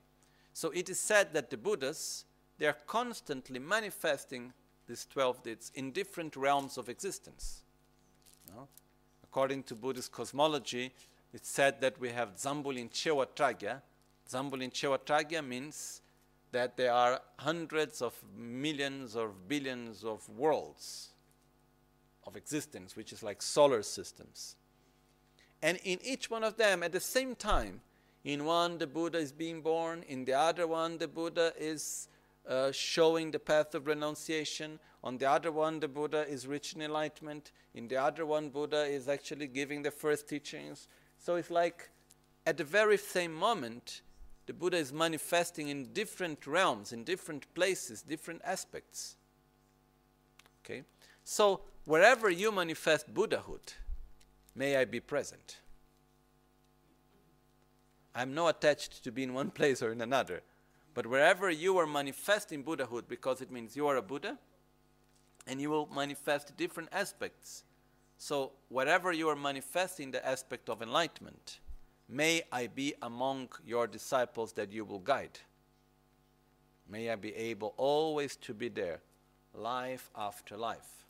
So 0.53 0.71
it 0.71 0.89
is 0.89 0.99
said 0.99 1.33
that 1.33 1.49
the 1.49 1.57
Buddhas, 1.57 2.25
they 2.63 2.69
are 2.69 2.77
constantly 2.87 3.59
manifesting 3.59 4.53
these 4.87 5.05
12 5.11 5.43
deeds 5.43 5.69
in 5.75 5.91
different 5.91 6.33
realms 6.37 6.77
of 6.77 6.87
existence. 6.87 7.61
No? 8.55 8.69
According 9.21 9.63
to 9.63 9.75
Buddhist 9.75 10.13
cosmology, 10.13 10.93
it's 11.33 11.49
said 11.49 11.81
that 11.81 11.99
we 11.99 12.07
have 12.11 12.37
Zambulin 12.37 12.89
Chewatragya, 12.89 13.81
Zambulin 14.31 14.71
Chewatragya 14.71 15.45
means 15.45 15.99
that 16.53 16.77
there 16.77 16.93
are 16.93 17.19
hundreds 17.37 18.01
of 18.01 18.13
millions 18.33 19.17
or 19.17 19.31
billions 19.49 20.05
of 20.05 20.29
worlds 20.29 21.09
of 22.25 22.37
existence, 22.37 22.95
which 22.95 23.11
is 23.11 23.21
like 23.21 23.41
solar 23.41 23.83
systems. 23.83 24.55
And 25.61 25.79
in 25.83 25.99
each 26.01 26.29
one 26.29 26.45
of 26.45 26.55
them, 26.55 26.81
at 26.81 26.93
the 26.93 27.01
same 27.01 27.35
time, 27.35 27.81
in 28.23 28.45
one 28.45 28.77
the 28.77 28.87
Buddha 28.87 29.17
is 29.17 29.33
being 29.33 29.59
born, 29.59 30.05
in 30.07 30.23
the 30.23 30.31
other 30.31 30.65
one 30.65 30.97
the 30.97 31.09
Buddha 31.09 31.51
is 31.59 32.07
uh, 32.47 32.71
showing 32.71 33.31
the 33.31 33.39
path 33.39 33.73
of 33.75 33.87
renunciation, 33.87 34.79
on 35.03 35.17
the 35.17 35.29
other 35.29 35.51
one 35.51 35.79
the 35.79 35.87
Buddha 35.87 36.27
is 36.27 36.47
reaching 36.47 36.81
enlightenment, 36.81 37.51
in 37.73 37.87
the 37.87 37.97
other 37.97 38.25
one 38.25 38.49
Buddha 38.49 38.85
is 38.85 39.07
actually 39.07 39.47
giving 39.47 39.83
the 39.83 39.91
first 39.91 40.27
teachings. 40.27 40.87
So 41.19 41.35
it's 41.35 41.51
like 41.51 41.89
at 42.45 42.57
the 42.57 42.63
very 42.63 42.97
same 42.97 43.33
moment, 43.33 44.01
the 44.45 44.53
Buddha 44.53 44.77
is 44.77 44.91
manifesting 44.91 45.69
in 45.69 45.93
different 45.93 46.45
realms, 46.45 46.91
in 46.91 47.03
different 47.03 47.53
places, 47.53 48.01
different 48.01 48.41
aspects. 48.43 49.15
Okay? 50.63 50.83
So, 51.23 51.61
wherever 51.85 52.29
you 52.29 52.51
manifest 52.51 53.13
Buddhahood, 53.13 53.73
may 54.55 54.75
I 54.75 54.85
be 54.85 54.99
present. 54.99 55.59
I'm 58.13 58.33
not 58.33 58.57
attached 58.57 59.03
to 59.03 59.11
be 59.11 59.23
in 59.23 59.33
one 59.33 59.51
place 59.59 59.81
or 59.81 59.91
in 59.91 60.01
another. 60.01 60.41
But 60.93 61.07
wherever 61.07 61.49
you 61.49 61.77
are 61.77 61.87
manifesting 61.87 62.61
Buddhahood, 62.61 63.07
because 63.07 63.41
it 63.41 63.51
means 63.51 63.75
you 63.75 63.87
are 63.87 63.97
a 63.97 64.01
Buddha, 64.01 64.37
and 65.47 65.59
you 65.59 65.69
will 65.69 65.89
manifest 65.93 66.55
different 66.55 66.89
aspects. 66.91 67.63
So, 68.17 68.51
wherever 68.69 69.11
you 69.11 69.27
are 69.29 69.35
manifesting 69.35 70.11
the 70.11 70.25
aspect 70.25 70.69
of 70.69 70.81
enlightenment, 70.81 71.59
May 72.07 72.43
I 72.51 72.67
be 72.67 72.93
among 73.01 73.49
your 73.65 73.87
disciples 73.87 74.53
that 74.53 74.71
you 74.71 74.85
will 74.85 74.99
guide. 74.99 75.39
May 76.87 77.09
I 77.09 77.15
be 77.15 77.33
able 77.33 77.73
always 77.77 78.35
to 78.37 78.53
be 78.53 78.69
there, 78.69 78.99
life 79.53 80.09
after 80.15 80.57
life. 80.57 81.05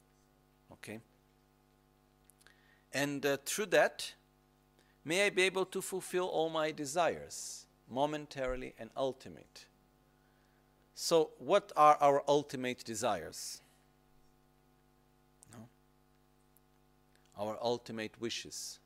Okay? 0.71 0.99
And 2.93 3.25
uh, 3.25 3.37
through 3.45 3.67
that, 3.67 4.13
may 5.03 5.25
I 5.25 5.29
be 5.29 5.41
able 5.43 5.65
to 5.65 5.81
fulfill 5.81 6.27
all 6.27 6.49
my 6.49 6.71
desires, 6.71 7.65
momentarily 7.89 8.73
and 8.77 8.89
ultimate. 8.95 9.65
So, 10.95 11.31
what 11.39 11.71
are 11.75 11.97
our 11.99 12.23
ultimate 12.27 12.83
desires? 12.83 13.61
No? 15.51 15.67
Our 17.37 17.57
ultimate 17.61 18.19
wishes. 18.19 18.79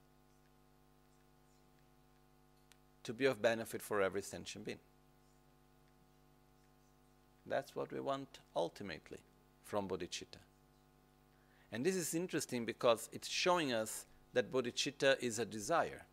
to 3.07 3.13
be 3.13 3.23
of 3.23 3.41
benefit 3.41 3.81
for 3.81 4.01
every 4.01 4.21
sentient 4.21 4.65
being. 4.65 4.79
That's 7.45 7.73
what 7.73 7.89
we 7.89 8.01
want 8.01 8.39
ultimately 8.53 9.19
from 9.63 9.87
bodhicitta. 9.87 10.41
And 11.71 11.85
this 11.85 11.95
is 11.95 12.13
interesting 12.13 12.65
because 12.65 13.07
it's 13.13 13.29
showing 13.29 13.71
us 13.71 14.05
that 14.33 14.51
bodhicitta 14.51 15.23
is 15.23 15.39
a 15.39 15.45
desire, 15.45 16.03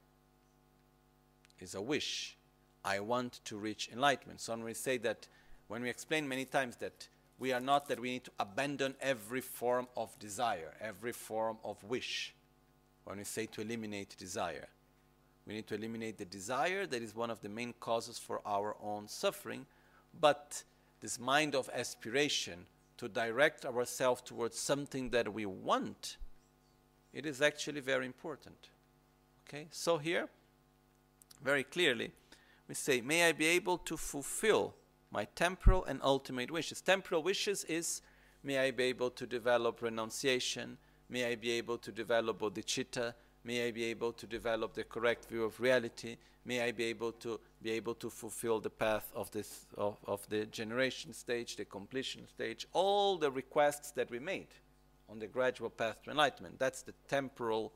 is 1.58 1.74
a 1.74 1.82
wish. 1.82 2.36
I 2.84 3.00
want 3.00 3.40
to 3.46 3.56
reach 3.56 3.90
enlightenment. 3.92 4.40
So 4.40 4.52
when 4.52 4.62
we 4.62 4.72
say 4.72 4.96
that, 4.98 5.26
when 5.68 5.82
we 5.82 5.90
explain 5.90 6.28
many 6.28 6.44
times 6.44 6.76
that 6.76 7.08
we 7.38 7.52
are 7.52 7.60
not 7.60 7.88
that 7.88 8.00
we 8.00 8.12
need 8.12 8.24
to 8.24 8.30
abandon 8.38 8.94
every 9.00 9.40
form 9.40 9.88
of 9.96 10.16
desire, 10.18 10.74
every 10.80 11.12
form 11.12 11.58
of 11.64 11.82
wish. 11.84 12.34
when 13.04 13.18
we 13.18 13.24
say 13.24 13.44
to 13.46 13.60
eliminate 13.60 14.16
desire. 14.18 14.68
We 15.46 15.54
need 15.54 15.66
to 15.66 15.74
eliminate 15.74 16.16
the 16.16 16.24
desire 16.24 16.86
that 16.86 17.02
is 17.02 17.14
one 17.14 17.30
of 17.30 17.42
the 17.42 17.50
main 17.50 17.74
causes 17.78 18.18
for 18.18 18.40
our 18.46 18.76
own 18.82 19.08
suffering, 19.08 19.66
but 20.18 20.64
this 21.00 21.20
mind 21.20 21.54
of 21.54 21.68
aspiration 21.74 22.66
to 22.96 23.08
direct 23.08 23.66
ourselves 23.66 24.22
towards 24.22 24.58
something 24.58 25.10
that 25.10 25.32
we 25.32 25.44
want, 25.44 26.16
it 27.12 27.26
is 27.26 27.42
actually 27.42 27.80
very 27.80 28.06
important. 28.06 28.70
Okay, 29.46 29.66
so 29.70 29.98
here, 29.98 30.28
very 31.42 31.64
clearly, 31.64 32.12
we 32.66 32.74
say, 32.74 33.02
May 33.02 33.28
I 33.28 33.32
be 33.32 33.46
able 33.46 33.76
to 33.78 33.98
fulfill 33.98 34.74
my 35.14 35.26
temporal 35.36 35.84
and 35.84 36.00
ultimate 36.02 36.50
wishes. 36.50 36.80
Temporal 36.80 37.22
wishes 37.22 37.62
is, 37.64 38.02
may 38.42 38.58
I 38.58 38.72
be 38.72 38.82
able 38.84 39.10
to 39.10 39.26
develop 39.26 39.80
renunciation, 39.80 40.76
may 41.08 41.24
I 41.30 41.36
be 41.36 41.52
able 41.52 41.78
to 41.78 41.92
develop 41.92 42.40
bodhicitta, 42.40 43.14
may 43.44 43.68
I 43.68 43.70
be 43.70 43.84
able 43.84 44.12
to 44.12 44.26
develop 44.26 44.74
the 44.74 44.82
correct 44.82 45.26
view 45.26 45.44
of 45.44 45.60
reality, 45.60 46.16
may 46.44 46.62
I 46.62 46.72
be 46.72 46.86
able 46.86 47.12
to 47.12 47.38
be 47.62 47.70
able 47.70 47.94
to 47.94 48.10
fulfill 48.10 48.58
the 48.58 48.70
path 48.70 49.12
of 49.14 49.30
this 49.30 49.66
of, 49.76 49.96
of 50.04 50.28
the 50.30 50.46
generation 50.46 51.12
stage, 51.14 51.54
the 51.54 51.64
completion 51.64 52.26
stage, 52.26 52.66
all 52.72 53.16
the 53.16 53.30
requests 53.30 53.92
that 53.92 54.10
we 54.10 54.18
made 54.18 54.48
on 55.08 55.20
the 55.20 55.28
gradual 55.28 55.70
path 55.70 56.02
to 56.02 56.10
enlightenment. 56.10 56.58
That's 56.58 56.82
the 56.82 56.94
temporal 57.08 57.72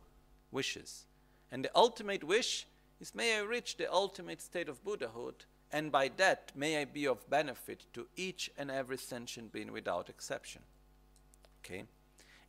wishes. 0.51 1.07
And 1.53 1.65
the 1.65 1.71
ultimate 1.77 2.25
wish 2.25 2.67
is 3.01 3.15
may 3.15 3.39
I 3.39 3.43
reach 3.43 3.77
the 3.77 3.91
ultimate 3.93 4.43
state 4.43 4.69
of 4.69 4.83
Buddhahood, 4.85 5.45
and 5.73 5.93
by 5.93 6.11
that 6.17 6.53
may 6.55 6.81
I 6.81 6.85
be 6.85 7.07
of 7.07 7.29
benefit 7.29 7.85
to 7.93 8.07
each 8.17 8.51
and 8.57 8.71
every 8.71 8.97
sentient 8.97 9.53
being 9.53 9.73
without 9.73 10.09
exception. 10.09 10.63
Okay? 11.65 11.85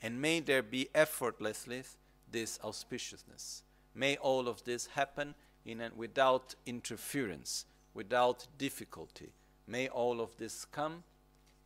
And 0.02 0.22
may 0.22 0.40
there 0.40 0.64
be 0.64 0.90
effortlessly 0.96 1.84
this 2.32 2.58
auspiciousness. 2.60 3.64
May 3.94 4.16
all 4.18 4.48
of 4.48 4.64
this 4.64 4.88
happen 4.88 5.36
in 5.66 5.82
a, 5.82 5.90
without 5.96 6.56
interference, 6.66 7.66
without 7.94 8.48
difficulty. 8.58 9.34
May 9.68 9.90
all 9.90 10.22
of 10.22 10.38
this 10.38 10.66
come 10.66 11.04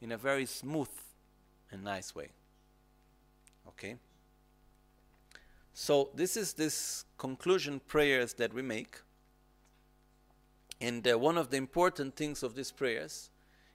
in 0.01 0.11
a 0.11 0.17
very 0.17 0.45
smooth 0.45 0.89
and 1.71 1.83
nice 1.83 2.15
way. 2.15 2.29
Okay? 3.67 3.97
So 5.73 6.09
this 6.15 6.37
is 6.37 6.53
this 6.53 7.05
conclusion 7.17 7.81
prayers 7.87 8.33
that 8.33 8.53
we 8.53 8.61
make. 8.61 8.97
And 10.83 11.07
uh, 11.07 11.17
one 11.17 11.37
of 11.37 11.49
the 11.49 11.55
important 11.55 12.17
things 12.17 12.43
of 12.43 12.55
these 12.55 12.69
prayers 12.69 13.29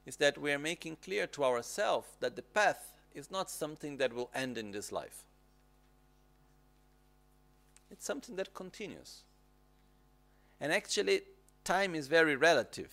is 0.04 0.16
that 0.16 0.36
we 0.36 0.52
are 0.52 0.58
making 0.58 0.98
clear 1.02 1.26
to 1.28 1.42
ourselves 1.42 2.06
that 2.20 2.36
the 2.36 2.42
path 2.42 2.92
is 3.14 3.30
not 3.30 3.50
something 3.50 3.96
that 3.96 4.12
will 4.12 4.28
end 4.34 4.58
in 4.58 4.72
this 4.72 4.92
life. 4.92 5.24
It's 7.90 8.04
something 8.04 8.36
that 8.36 8.52
continues. 8.52 9.22
And 10.60 10.70
actually, 10.70 11.22
time 11.64 11.94
is 11.94 12.08
very 12.08 12.36
relative. 12.36 12.92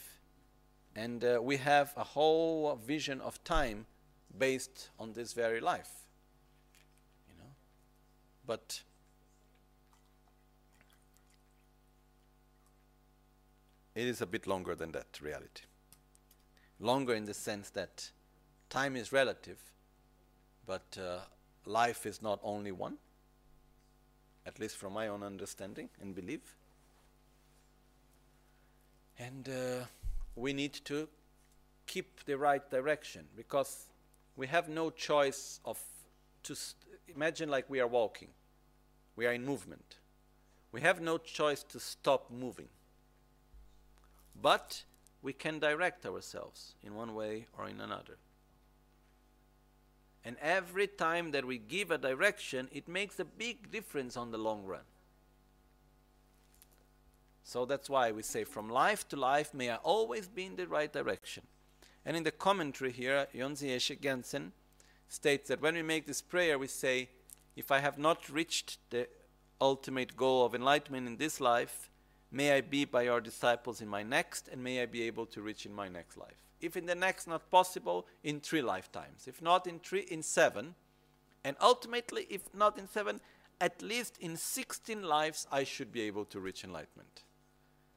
And 0.95 1.22
uh, 1.22 1.39
we 1.41 1.57
have 1.57 1.91
a 1.97 2.05
whole 2.05 2.80
vision 2.88 3.20
of 3.20 3.43
time 3.43 3.86
based 4.38 4.91
on 4.97 5.11
this 5.11 5.34
very 5.34 5.59
life. 5.59 5.91
You 7.28 7.38
know? 7.38 7.49
But 8.47 8.82
it 13.95 14.07
is 14.07 14.21
a 14.21 14.25
bit 14.25 14.45
longer 14.45 14.75
than 14.75 14.91
that 14.91 15.19
reality. 15.21 15.63
Longer 16.79 17.15
in 17.15 17.25
the 17.25 17.33
sense 17.33 17.69
that 17.71 18.11
time 18.69 18.95
is 18.95 19.13
relative, 19.13 19.57
but 20.65 20.97
uh, 21.01 21.19
life 21.65 22.05
is 22.05 22.21
not 22.21 22.39
only 22.43 22.71
one, 22.71 22.97
at 24.45 24.59
least 24.59 24.75
from 24.75 24.93
my 24.93 25.07
own 25.07 25.23
understanding 25.23 25.89
and 26.01 26.13
belief. 26.13 26.57
And 29.17 29.47
uh, 29.47 29.85
we 30.35 30.51
need 30.51 30.73
to 30.85 31.07
keep 31.87 32.25
the 32.25 32.37
right 32.37 32.69
direction 32.69 33.25
because 33.37 33.85
we 34.35 34.47
have 34.47 34.67
no 34.67 34.89
choice 34.89 35.61
of 35.63 35.79
to 36.43 36.55
imagine 37.07 37.49
like 37.49 37.69
we 37.69 37.79
are 37.79 37.87
walking, 37.87 38.27
we 39.15 39.25
are 39.25 39.31
in 39.31 39.45
movement. 39.45 39.95
We 40.71 40.81
have 40.81 40.99
no 40.99 41.17
choice 41.17 41.63
to 41.69 41.79
stop 41.79 42.29
moving. 42.29 42.67
But 44.41 44.83
we 45.21 45.33
can 45.33 45.59
direct 45.59 46.05
ourselves 46.05 46.75
in 46.83 46.95
one 46.95 47.15
way 47.15 47.47
or 47.57 47.67
in 47.67 47.81
another. 47.81 48.17
And 50.23 50.38
every 50.41 50.88
time 50.88 51.31
that 51.31 51.45
we 51.45 51.57
give 51.57 51.91
a 51.91 51.97
direction, 51.97 52.67
it 52.71 52.88
makes 52.88 53.19
a 53.19 53.25
big 53.25 53.71
difference 53.71 54.17
on 54.17 54.31
the 54.31 54.38
long 54.38 54.63
run. 54.65 54.81
So 57.43 57.65
that's 57.65 57.89
why 57.89 58.11
we 58.11 58.23
say, 58.23 58.43
from 58.43 58.69
life 58.69 59.07
to 59.09 59.15
life, 59.15 59.53
may 59.53 59.69
I 59.69 59.75
always 59.75 60.27
be 60.27 60.45
in 60.45 60.55
the 60.55 60.67
right 60.67 60.91
direction. 60.91 61.43
And 62.03 62.17
in 62.17 62.23
the 62.23 62.31
commentary 62.31 62.91
here, 62.91 63.27
Yongzin 63.36 63.69
Yeshe 63.69 63.99
Gyaltsen 63.99 64.51
states 65.07 65.49
that 65.49 65.61
when 65.61 65.75
we 65.75 65.83
make 65.83 66.07
this 66.07 66.23
prayer, 66.23 66.57
we 66.57 66.67
say, 66.67 67.09
if 67.55 67.71
I 67.71 67.79
have 67.79 67.99
not 67.99 68.29
reached 68.29 68.79
the 68.89 69.07
ultimate 69.61 70.17
goal 70.17 70.43
of 70.43 70.55
enlightenment 70.55 71.07
in 71.07 71.17
this 71.17 71.39
life, 71.39 71.91
may 72.36 72.51
I 72.51 72.59
be 72.59 72.83
by 72.83 73.03
your 73.03 73.21
disciples 73.21 73.79
in 73.79 73.88
my 73.88 74.03
next, 74.03 74.49
and 74.49 74.61
may 74.61 74.81
I 74.81 74.88
be 74.88 75.03
able 75.03 75.25
to 75.27 75.41
reach 75.41 75.65
in 75.65 75.73
my 75.73 75.88
next 75.88 76.17
life. 76.17 76.36
If 76.59 76.75
in 76.75 76.86
the 76.86 76.93
next 76.93 77.27
not 77.27 77.49
possible, 77.49 78.05
in 78.25 78.41
three 78.41 78.61
lifetimes. 78.61 79.25
If 79.25 79.41
not 79.41 79.67
in 79.67 79.79
three, 79.79 80.01
in 80.01 80.21
seven. 80.21 80.75
And 81.45 81.55
ultimately, 81.61 82.27
if 82.29 82.53
not 82.53 82.77
in 82.77 82.89
seven, 82.89 83.21
at 83.61 83.81
least 83.81 84.17
in 84.19 84.36
16 84.36 85.01
lives, 85.01 85.47
I 85.49 85.63
should 85.63 85.93
be 85.93 86.01
able 86.01 86.25
to 86.25 86.41
reach 86.41 86.65
enlightenment. 86.65 87.23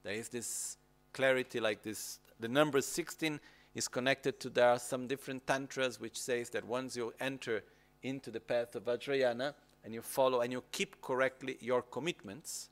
There 0.05 0.15
is 0.15 0.29
this 0.29 0.77
clarity 1.13 1.59
like 1.59 1.83
this. 1.83 2.21
The 2.39 2.47
number 2.49 2.81
16 2.81 3.41
is 3.75 3.89
connected 3.89 4.39
to 4.39 4.51
there 4.51 4.69
are 4.69 4.79
some 4.79 5.09
different 5.09 5.49
tantras 5.49 6.01
which 6.01 6.17
says 6.17 6.51
that 6.51 6.65
once 6.65 6.97
you 6.97 7.13
enter 7.19 7.65
into 8.05 8.31
the 8.31 8.41
path 8.41 8.77
of 8.77 8.85
Vajrayana 8.85 9.55
and 9.85 9.93
you 9.93 10.01
follow 10.03 10.43
and 10.43 10.53
you 10.53 10.63
keep 10.71 11.01
correctly 11.03 11.57
your 11.61 11.83
commitments, 11.83 12.71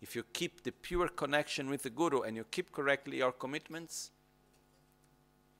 if 0.00 0.16
you 0.16 0.22
keep 0.32 0.62
the 0.62 0.72
pure 0.72 1.08
connection 1.08 1.68
with 1.68 1.82
the 1.82 1.90
Guru 1.90 2.22
and 2.22 2.36
you 2.36 2.44
keep 2.44 2.72
correctly 2.72 3.18
your 3.18 3.32
commitments, 3.32 4.10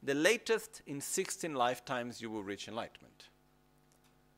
the 0.02 0.14
latest 0.14 0.80
in 0.86 1.00
16 1.00 1.54
lifetimes 1.54 2.22
you 2.22 2.30
will 2.30 2.42
reach 2.42 2.68
enlightenment. 2.68 3.28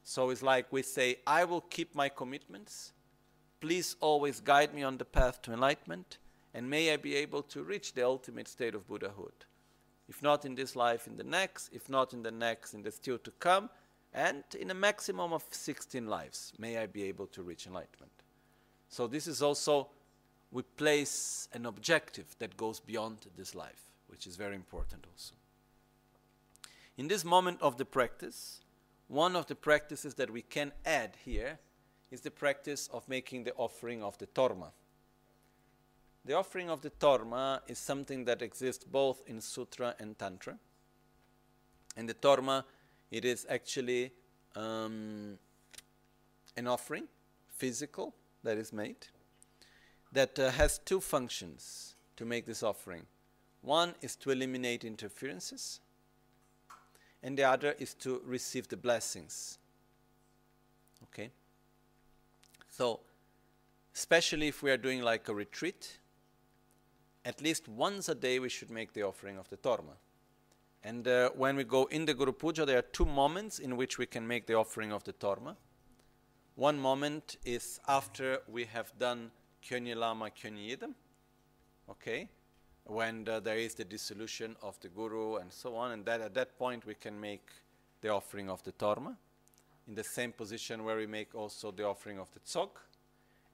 So 0.02 0.30
it's 0.30 0.42
like 0.42 0.72
we 0.72 0.82
say, 0.82 1.20
I 1.26 1.44
will 1.44 1.60
keep 1.60 1.94
my 1.94 2.08
commitments. 2.08 2.92
Please 3.60 3.94
always 4.00 4.40
guide 4.40 4.74
me 4.74 4.82
on 4.82 4.98
the 4.98 5.04
path 5.04 5.40
to 5.42 5.52
enlightenment, 5.52 6.18
and 6.52 6.68
may 6.68 6.92
I 6.92 6.96
be 6.96 7.14
able 7.14 7.42
to 7.44 7.62
reach 7.62 7.94
the 7.94 8.04
ultimate 8.04 8.48
state 8.48 8.74
of 8.74 8.88
Buddhahood. 8.88 9.46
If 10.08 10.20
not 10.20 10.44
in 10.44 10.56
this 10.56 10.74
life, 10.74 11.06
in 11.06 11.16
the 11.16 11.24
next, 11.24 11.70
if 11.72 11.88
not 11.88 12.12
in 12.12 12.24
the 12.24 12.32
next, 12.32 12.74
in 12.74 12.82
the 12.82 12.90
still 12.90 13.18
to 13.18 13.30
come, 13.30 13.70
and 14.12 14.42
in 14.58 14.70
a 14.70 14.74
maximum 14.74 15.32
of 15.32 15.44
16 15.50 16.06
lives, 16.06 16.52
may 16.58 16.76
I 16.76 16.86
be 16.86 17.04
able 17.04 17.28
to 17.28 17.42
reach 17.42 17.68
enlightenment. 17.68 18.21
So 18.92 19.06
this 19.06 19.26
is 19.26 19.40
also, 19.40 19.88
we 20.50 20.62
place 20.62 21.48
an 21.54 21.64
objective 21.64 22.36
that 22.40 22.58
goes 22.58 22.78
beyond 22.78 23.26
this 23.38 23.54
life, 23.54 23.88
which 24.08 24.26
is 24.26 24.36
very 24.36 24.54
important 24.54 25.06
also. 25.10 25.34
In 26.98 27.08
this 27.08 27.24
moment 27.24 27.62
of 27.62 27.78
the 27.78 27.86
practice, 27.86 28.60
one 29.08 29.34
of 29.34 29.46
the 29.46 29.54
practices 29.54 30.12
that 30.16 30.30
we 30.30 30.42
can 30.42 30.72
add 30.84 31.16
here 31.24 31.58
is 32.10 32.20
the 32.20 32.30
practice 32.30 32.90
of 32.92 33.08
making 33.08 33.44
the 33.44 33.54
offering 33.54 34.02
of 34.02 34.18
the 34.18 34.26
torma. 34.26 34.72
The 36.26 36.34
offering 36.34 36.68
of 36.68 36.82
the 36.82 36.90
torma 36.90 37.62
is 37.68 37.78
something 37.78 38.26
that 38.26 38.42
exists 38.42 38.84
both 38.84 39.22
in 39.26 39.40
sutra 39.40 39.94
and 39.98 40.18
tantra. 40.18 40.58
And 41.96 42.06
the 42.06 42.14
torma, 42.14 42.64
it 43.10 43.24
is 43.24 43.46
actually 43.48 44.12
um, 44.54 45.38
an 46.58 46.66
offering, 46.66 47.04
physical, 47.48 48.14
that 48.44 48.58
is 48.58 48.72
made, 48.72 49.08
that 50.12 50.38
uh, 50.38 50.50
has 50.50 50.78
two 50.78 51.00
functions 51.00 51.94
to 52.16 52.24
make 52.24 52.46
this 52.46 52.62
offering. 52.62 53.06
One 53.62 53.94
is 54.00 54.16
to 54.16 54.30
eliminate 54.30 54.84
interferences, 54.84 55.80
and 57.22 57.38
the 57.38 57.44
other 57.44 57.74
is 57.78 57.94
to 57.94 58.20
receive 58.24 58.68
the 58.68 58.76
blessings. 58.76 59.58
Okay? 61.04 61.30
So, 62.68 63.00
especially 63.94 64.48
if 64.48 64.62
we 64.62 64.70
are 64.70 64.76
doing 64.76 65.02
like 65.02 65.28
a 65.28 65.34
retreat, 65.34 65.98
at 67.24 67.40
least 67.40 67.68
once 67.68 68.08
a 68.08 68.14
day 68.14 68.38
we 68.38 68.48
should 68.48 68.70
make 68.70 68.92
the 68.92 69.02
offering 69.02 69.38
of 69.38 69.48
the 69.48 69.56
torma. 69.56 69.96
And 70.84 71.06
uh, 71.06 71.30
when 71.36 71.56
we 71.56 71.64
go 71.64 71.84
in 71.86 72.06
the 72.06 72.14
Guru 72.14 72.32
Puja, 72.32 72.66
there 72.66 72.78
are 72.78 72.82
two 72.82 73.04
moments 73.04 73.60
in 73.60 73.76
which 73.76 73.98
we 73.98 74.06
can 74.06 74.26
make 74.26 74.46
the 74.46 74.54
offering 74.54 74.92
of 74.92 75.04
the 75.04 75.12
torma. 75.12 75.54
One 76.54 76.78
moment 76.78 77.36
is 77.44 77.80
after 77.88 78.40
we 78.46 78.64
have 78.66 78.92
done 78.98 79.30
Kyonyi 79.64 79.96
Lama 79.96 80.30
Yidam, 80.30 80.94
okay, 81.88 82.28
when 82.84 83.26
uh, 83.28 83.40
there 83.40 83.56
is 83.56 83.74
the 83.74 83.84
dissolution 83.84 84.56
of 84.62 84.78
the 84.80 84.88
Guru 84.88 85.36
and 85.36 85.50
so 85.52 85.74
on, 85.76 85.92
and 85.92 86.04
that 86.04 86.20
at 86.20 86.34
that 86.34 86.58
point 86.58 86.84
we 86.84 86.94
can 86.94 87.18
make 87.18 87.48
the 88.02 88.10
offering 88.10 88.50
of 88.50 88.62
the 88.64 88.72
Torma. 88.72 89.16
in 89.88 89.94
the 89.94 90.04
same 90.04 90.32
position 90.32 90.84
where 90.84 90.96
we 90.96 91.06
make 91.06 91.34
also 91.34 91.70
the 91.70 91.84
offering 91.84 92.18
of 92.18 92.30
the 92.32 92.40
tzog. 92.40 92.70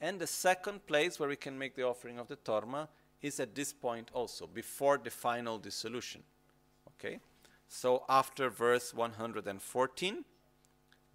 And 0.01 0.20
the 0.20 0.26
second 0.26 0.86
place 0.86 1.18
where 1.18 1.28
we 1.28 1.36
can 1.36 1.59
make 1.59 1.74
the 1.74 1.84
offering 1.84 2.18
of 2.18 2.28
the 2.28 2.36
torma 2.36 2.88
is 3.20 3.40
at 3.40 3.55
this 3.55 3.72
point 3.72 4.11
also, 4.12 4.46
before 4.46 4.99
the 4.99 5.11
final 5.11 5.59
dissolution. 5.59 6.22
Okay? 6.88 7.18
So 7.68 8.05
after 8.09 8.49
verse 8.49 8.94
114, 8.94 10.24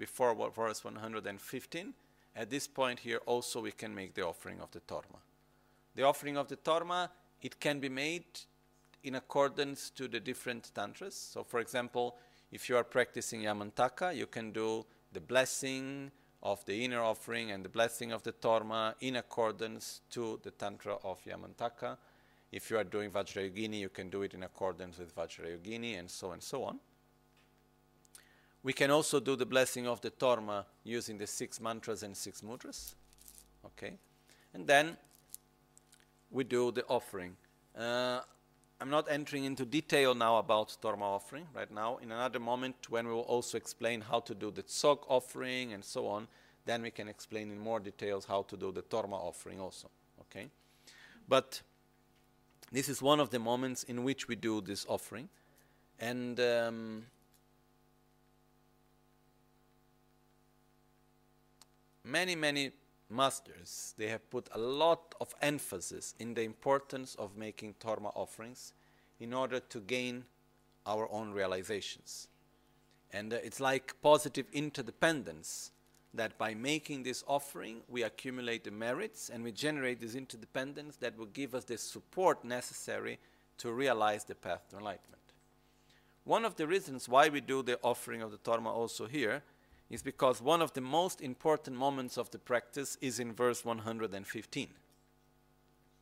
before 0.05 0.35
verse 0.49 0.83
115, 0.83 1.93
at 2.35 2.49
this 2.49 2.67
point 2.67 2.99
here 2.99 3.21
also 3.25 3.61
we 3.61 3.71
can 3.71 3.95
make 3.95 4.13
the 4.13 4.25
offering 4.25 4.59
of 4.59 4.69
the 4.71 4.81
torma. 4.81 5.19
The 5.95 6.03
offering 6.03 6.35
of 6.35 6.49
the 6.49 6.57
torma, 6.57 7.09
it 7.41 7.57
can 7.61 7.79
be 7.79 7.87
made 7.87 8.25
in 9.03 9.15
accordance 9.15 9.89
to 9.91 10.09
the 10.09 10.19
different 10.19 10.71
tantras. 10.75 11.15
So 11.15 11.45
for 11.45 11.61
example, 11.61 12.17
if 12.51 12.67
you 12.67 12.75
are 12.75 12.83
practicing 12.83 13.43
Yamantaka, 13.43 14.13
you 14.13 14.27
can 14.27 14.51
do 14.51 14.85
the 15.13 15.21
blessing 15.21 16.11
of 16.41 16.65
the 16.65 16.83
inner 16.83 17.01
offering 17.01 17.51
and 17.51 17.63
the 17.63 17.69
blessing 17.69 18.11
of 18.11 18.23
the 18.23 18.33
Torma 18.33 18.95
in 18.99 19.15
accordance 19.15 20.01
to 20.09 20.37
the 20.43 20.51
Tantra 20.51 20.97
of 21.05 21.23
Yamantaka. 21.23 21.95
If 22.51 22.69
you 22.69 22.77
are 22.77 22.83
doing 22.83 23.09
Vajrayogini, 23.09 23.79
you 23.79 23.89
can 23.89 24.09
do 24.09 24.23
it 24.23 24.33
in 24.33 24.43
accordance 24.43 24.97
with 24.97 25.15
Vajrayogini 25.15 25.97
and 25.97 26.11
so 26.11 26.31
and 26.31 26.43
so 26.43 26.65
on. 26.65 26.79
We 28.63 28.71
can 28.73 28.91
also 28.91 29.19
do 29.19 29.35
the 29.35 29.45
blessing 29.45 29.87
of 29.87 29.99
the 30.01 30.09
Torma 30.11 30.65
using 30.83 31.17
the 31.17 31.27
six 31.27 31.59
mantras 31.59 32.01
and 32.03 32.15
six 32.15 32.41
mudras. 32.41 32.95
Okay? 33.65 33.97
And 34.53 34.65
then 34.65 34.97
we 36.31 36.43
do 36.45 36.71
the 36.71 36.85
offering. 36.87 37.35
Uh, 37.77 38.21
I'm 38.79 38.89
not 38.89 39.07
entering 39.09 39.43
into 39.43 39.65
detail 39.65 40.15
now 40.15 40.37
about 40.37 40.77
Torma 40.81 41.01
offering 41.01 41.47
right 41.53 41.71
now. 41.71 41.97
In 41.97 42.11
another 42.11 42.39
moment, 42.39 42.75
when 42.89 43.07
we 43.07 43.13
will 43.13 43.21
also 43.21 43.57
explain 43.57 44.01
how 44.01 44.19
to 44.21 44.33
do 44.33 44.51
the 44.51 44.63
Tzog 44.63 44.99
offering 45.07 45.73
and 45.73 45.83
so 45.83 46.07
on, 46.07 46.27
then 46.65 46.81
we 46.81 46.91
can 46.91 47.07
explain 47.07 47.51
in 47.51 47.59
more 47.59 47.79
details 47.79 48.25
how 48.25 48.43
to 48.43 48.57
do 48.57 48.71
the 48.71 48.81
Torma 48.81 49.13
offering 49.13 49.59
also. 49.59 49.89
Okay? 50.21 50.47
But 51.27 51.61
this 52.71 52.89
is 52.89 53.01
one 53.01 53.19
of 53.19 53.29
the 53.29 53.39
moments 53.39 53.83
in 53.83 54.03
which 54.03 54.27
we 54.27 54.35
do 54.35 54.61
this 54.61 54.85
offering. 54.87 55.29
And 55.99 56.39
um, 56.39 57.05
many, 62.03 62.35
many 62.35 62.71
masters, 63.09 63.93
they 63.97 64.07
have 64.07 64.29
put 64.29 64.49
a 64.53 64.57
lot 64.57 65.15
of 65.21 65.33
emphasis 65.41 66.15
in 66.19 66.33
the 66.33 66.41
importance 66.41 67.15
of 67.15 67.37
making 67.37 67.75
Torma 67.79 68.11
offerings 68.15 68.73
in 69.19 69.33
order 69.33 69.59
to 69.59 69.79
gain 69.79 70.25
our 70.85 71.09
own 71.11 71.31
realizations. 71.31 72.27
And 73.11 73.33
uh, 73.33 73.37
it's 73.43 73.59
like 73.59 73.95
positive 74.01 74.47
interdependence 74.51 75.71
that 76.15 76.37
by 76.37 76.53
making 76.53 77.03
this 77.03 77.23
offering, 77.27 77.81
we 77.87 78.03
accumulate 78.03 78.63
the 78.63 78.71
merits 78.71 79.29
and 79.29 79.43
we 79.43 79.51
generate 79.51 79.99
this 79.99 80.15
interdependence 80.15 80.97
that 80.97 81.17
will 81.17 81.27
give 81.27 81.55
us 81.55 81.63
the 81.63 81.77
support 81.77 82.43
necessary 82.43 83.19
to 83.57 83.71
realize 83.71 84.23
the 84.23 84.35
path 84.35 84.67
to 84.69 84.77
enlightenment. 84.77 85.21
One 86.23 86.45
of 86.45 86.55
the 86.55 86.67
reasons 86.67 87.09
why 87.09 87.29
we 87.29 87.41
do 87.41 87.63
the 87.63 87.79
offering 87.81 88.21
of 88.21 88.31
the 88.31 88.37
Torma 88.37 88.67
also 88.67 89.07
here 89.07 89.43
is 89.93 90.01
because 90.01 90.41
one 90.41 90.59
of 90.59 90.73
the 90.73 90.81
most 90.81 91.21
important 91.21 91.77
moments 91.77 92.17
of 92.17 92.31
the 92.31 92.39
practice 92.39 92.97
is 92.99 93.19
in 93.19 93.31
verse 93.31 93.63
115. 93.63 94.67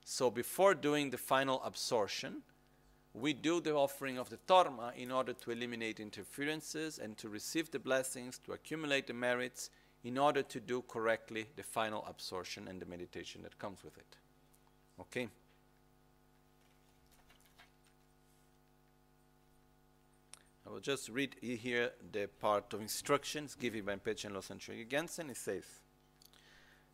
So 0.05 0.31
before 0.31 0.73
doing 0.73 1.09
the 1.09 1.17
final 1.17 1.61
absorption, 1.65 2.41
we 3.13 3.33
do 3.33 3.59
the 3.59 3.75
offering 3.75 4.17
of 4.17 4.29
the 4.29 4.39
torma 4.47 4.95
in 4.95 5.11
order 5.11 5.33
to 5.33 5.51
eliminate 5.51 5.99
interferences 5.99 6.99
and 6.99 7.17
to 7.17 7.27
receive 7.27 7.69
the 7.69 7.79
blessings, 7.79 8.37
to 8.45 8.53
accumulate 8.53 9.07
the 9.07 9.13
merits, 9.13 9.69
in 10.05 10.17
order 10.17 10.41
to 10.41 10.61
do 10.61 10.83
correctly 10.87 11.47
the 11.57 11.63
final 11.63 12.05
absorption 12.07 12.69
and 12.69 12.81
the 12.81 12.85
meditation 12.85 13.43
that 13.43 13.59
comes 13.59 13.83
with 13.83 13.97
it. 13.97 14.15
Okay? 15.01 15.27
I 20.71 20.73
will 20.75 20.79
just 20.79 21.09
read 21.09 21.35
here 21.41 21.91
the 22.13 22.29
part 22.39 22.71
of 22.73 22.79
instructions 22.79 23.55
given 23.55 23.83
by 23.83 23.95
Panchen 23.97 24.31
Losang 24.31 24.57
Chokyi 24.57 24.87
Gyaltsen. 24.87 25.29
It 25.29 25.35
says, 25.35 25.65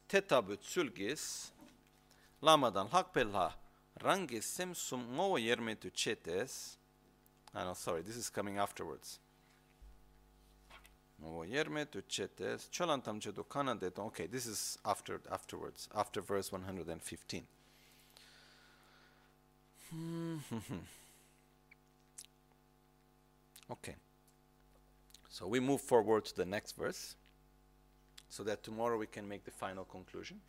Tetabut 0.09 0.63
sulgis, 0.63 1.51
lamadan 2.41 2.89
hakpella, 2.89 3.51
rangis 4.03 4.45
semsum 4.45 5.01
movo 5.15 5.37
yerme 5.37 5.79
tu 5.79 5.91
chetes. 5.91 6.77
Ah, 7.53 7.65
no, 7.65 7.73
sorry, 7.75 8.01
this 8.01 8.15
is 8.15 8.31
coming 8.31 8.57
afterwards. 8.57 9.19
Okay, 11.23 11.65
this 14.25 14.47
is 14.47 14.79
after 14.85 15.21
afterwards, 15.31 15.87
after 15.93 16.21
verse 16.21 16.51
115. 16.51 17.43
Hmm, 19.91 20.37
hmm, 20.37 20.57
hmm. 20.57 20.77
Okay. 23.71 23.95
So 25.29 25.47
we 25.47 25.59
move 25.59 25.81
forward 25.81 26.25
to 26.25 26.35
the 26.35 26.45
next 26.45 26.77
verse 26.77 27.15
so 28.29 28.43
that 28.43 28.63
tomorrow 28.63 28.97
we 28.97 29.07
can 29.07 29.27
make 29.27 29.45
the 29.45 29.51
final 29.51 29.85
conclusion. 29.85 30.39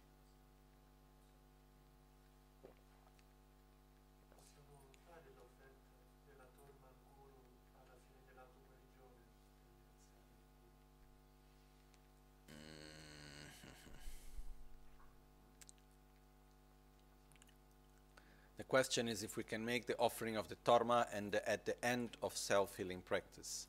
Question 18.69 19.09
is 19.09 19.23
if 19.23 19.37
we 19.37 19.43
can 19.43 19.65
make 19.65 19.87
the 19.87 19.97
offering 19.99 20.37
of 20.37 20.49
the 20.49 20.57
torma 20.57 21.07
and 21.13 21.33
the, 21.33 21.49
at 21.49 21.65
the 21.65 21.83
end 21.85 22.11
of 22.23 22.37
self-healing 22.37 23.01
practice. 23.01 23.67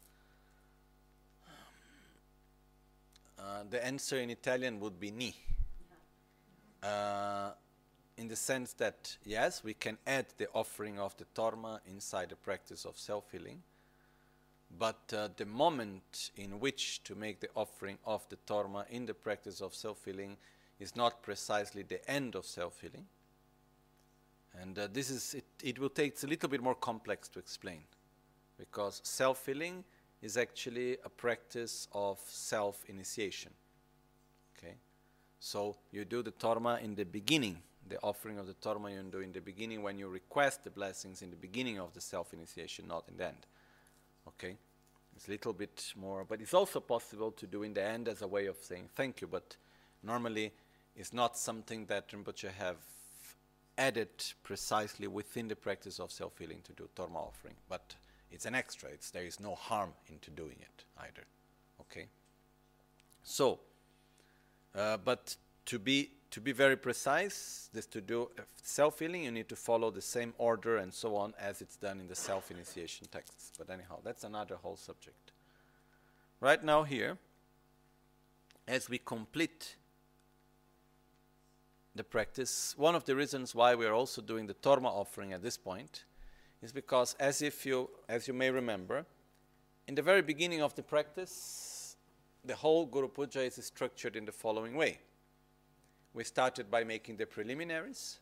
Uh, 3.39 3.63
the 3.69 3.83
answer 3.85 4.17
in 4.17 4.29
Italian 4.29 4.79
would 4.81 4.99
be 4.99 5.11
ni. 5.11 5.33
Uh, 6.83 7.51
in 8.17 8.27
the 8.27 8.35
sense 8.35 8.73
that 8.73 9.15
yes, 9.23 9.63
we 9.63 9.73
can 9.73 9.97
add 10.05 10.25
the 10.37 10.49
offering 10.53 10.99
of 10.99 11.15
the 11.15 11.25
torma 11.33 11.79
inside 11.87 12.29
the 12.29 12.35
practice 12.35 12.83
of 12.83 12.97
self-healing, 12.97 13.61
but 14.77 14.99
uh, 15.13 15.29
the 15.37 15.45
moment 15.45 16.31
in 16.35 16.59
which 16.59 17.01
to 17.03 17.15
make 17.15 17.39
the 17.39 17.49
offering 17.55 17.97
of 18.05 18.27
the 18.27 18.37
torma 18.45 18.85
in 18.89 19.05
the 19.05 19.13
practice 19.13 19.61
of 19.61 19.73
self-healing 19.73 20.35
is 20.79 20.97
not 20.97 21.23
precisely 21.23 21.83
the 21.83 22.09
end 22.11 22.35
of 22.35 22.45
self-healing. 22.45 23.05
And 24.61 24.77
uh, 24.77 24.87
this 24.91 25.09
is, 25.09 25.35
it, 25.35 25.45
it 25.63 25.79
will 25.79 25.89
take, 25.89 26.13
it's 26.13 26.23
a 26.23 26.27
little 26.27 26.49
bit 26.49 26.61
more 26.61 26.75
complex 26.75 27.27
to 27.29 27.39
explain 27.39 27.81
because 28.57 29.01
self 29.03 29.45
healing 29.45 29.83
is 30.21 30.37
actually 30.37 30.97
a 31.05 31.09
practice 31.09 31.87
of 31.93 32.19
self 32.27 32.83
initiation. 32.87 33.51
Okay? 34.57 34.75
So 35.39 35.77
you 35.91 36.05
do 36.05 36.21
the 36.21 36.31
torma 36.31 36.81
in 36.83 36.95
the 36.95 37.05
beginning, 37.05 37.61
the 37.87 37.99
offering 38.01 38.37
of 38.37 38.47
the 38.47 38.53
torma 38.55 38.91
you 38.91 39.01
do 39.09 39.19
in 39.19 39.31
the 39.31 39.41
beginning 39.41 39.81
when 39.81 39.97
you 39.97 40.09
request 40.09 40.63
the 40.63 40.69
blessings 40.69 41.21
in 41.21 41.29
the 41.29 41.37
beginning 41.37 41.79
of 41.79 41.93
the 41.93 42.01
self 42.01 42.33
initiation, 42.33 42.87
not 42.87 43.05
in 43.07 43.17
the 43.17 43.27
end. 43.27 43.45
Okay? 44.27 44.57
It's 45.15 45.27
a 45.27 45.31
little 45.31 45.53
bit 45.53 45.93
more, 45.95 46.25
but 46.27 46.41
it's 46.41 46.53
also 46.53 46.79
possible 46.79 47.31
to 47.31 47.47
do 47.47 47.63
in 47.63 47.73
the 47.73 47.83
end 47.83 48.07
as 48.07 48.21
a 48.21 48.27
way 48.27 48.45
of 48.45 48.57
saying 48.57 48.89
thank 48.95 49.21
you, 49.21 49.27
but 49.27 49.55
normally 50.03 50.51
it's 50.95 51.13
not 51.13 51.37
something 51.37 51.85
that 51.85 52.09
Rinpoche 52.09 52.51
have 52.57 52.77
added 53.79 54.09
precisely 54.43 55.07
within 55.07 55.47
the 55.47 55.55
practice 55.55 55.99
of 55.99 56.11
self-healing 56.11 56.61
to 56.65 56.73
do 56.73 56.89
torma 56.95 57.15
offering, 57.15 57.55
but 57.69 57.95
it's 58.31 58.45
an 58.45 58.53
extra. 58.53 58.89
It's, 58.89 59.09
there 59.09 59.25
is 59.25 59.39
no 59.39 59.55
harm 59.55 59.93
into 60.07 60.29
doing 60.29 60.57
it 60.59 60.83
either. 60.99 61.25
Okay. 61.81 62.07
So, 63.23 63.59
uh, 64.75 64.97
but 64.97 65.37
to 65.65 65.79
be 65.79 66.11
to 66.31 66.41
be 66.41 66.51
very 66.51 66.77
precise, 66.77 67.69
this 67.73 67.87
to 67.87 68.01
do 68.01 68.29
uh, 68.37 68.43
self-healing, 68.61 69.23
you 69.23 69.31
need 69.31 69.49
to 69.49 69.55
follow 69.55 69.89
the 69.89 70.01
same 70.01 70.33
order 70.37 70.77
and 70.77 70.93
so 70.93 71.15
on 71.15 71.33
as 71.39 71.59
it's 71.59 71.75
done 71.75 71.99
in 71.99 72.07
the 72.07 72.15
self-initiation 72.15 73.07
texts. 73.11 73.51
But 73.57 73.71
anyhow, 73.71 73.97
that's 74.03 74.23
another 74.23 74.57
whole 74.61 74.77
subject. 74.77 75.31
Right 76.39 76.63
now 76.63 76.83
here, 76.83 77.17
as 78.67 78.89
we 78.89 78.99
complete 78.99 79.75
the 81.99 82.03
practice. 82.05 82.73
One 82.77 82.95
of 82.95 83.03
the 83.03 83.13
reasons 83.13 83.53
why 83.53 83.75
we 83.75 83.85
are 83.85 83.93
also 83.93 84.21
doing 84.21 84.47
the 84.47 84.53
Torma 84.53 84.85
offering 84.85 85.33
at 85.33 85.43
this 85.43 85.57
point 85.57 86.05
is 86.61 86.71
because, 86.71 87.13
as 87.19 87.41
if 87.41 87.65
you, 87.65 87.89
as 88.07 88.25
you 88.25 88.33
may 88.33 88.49
remember, 88.49 89.05
in 89.85 89.95
the 89.95 90.01
very 90.01 90.21
beginning 90.21 90.61
of 90.61 90.73
the 90.75 90.81
practice, 90.81 91.97
the 92.45 92.55
whole 92.55 92.85
Guru 92.85 93.09
Puja 93.09 93.41
is 93.41 93.55
structured 93.65 94.15
in 94.15 94.23
the 94.23 94.31
following 94.31 94.75
way. 94.75 94.99
We 96.13 96.23
started 96.23 96.71
by 96.71 96.85
making 96.85 97.17
the 97.17 97.25
preliminaries. 97.25 98.19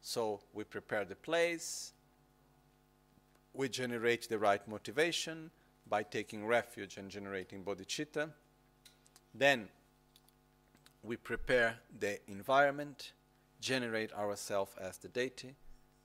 So 0.00 0.40
we 0.54 0.64
prepare 0.64 1.04
the 1.04 1.16
place, 1.16 1.92
we 3.52 3.68
generate 3.68 4.30
the 4.30 4.38
right 4.38 4.66
motivation, 4.66 5.50
by 5.90 6.02
taking 6.02 6.46
refuge 6.46 6.96
and 6.96 7.10
generating 7.10 7.62
bodhicitta. 7.62 8.30
Then 9.34 9.68
we 11.04 11.16
prepare 11.16 11.76
the 12.00 12.18
environment, 12.30 13.12
generate 13.60 14.12
ourselves 14.14 14.72
as 14.80 14.96
the 14.96 15.08
deity, 15.08 15.54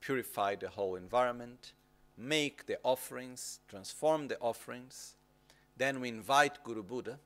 purify 0.02 0.56
the 0.56 0.68
whole 0.68 0.96
environment, 0.96 1.72
make 2.18 2.66
the 2.66 2.78
offerings, 2.84 3.60
transform 3.70 4.28
the 4.28 4.38
offerings. 4.40 5.16
Then 5.78 6.02
we 6.02 6.10
invite 6.10 6.64
Guru 6.66 6.84
Buddha 6.84 7.18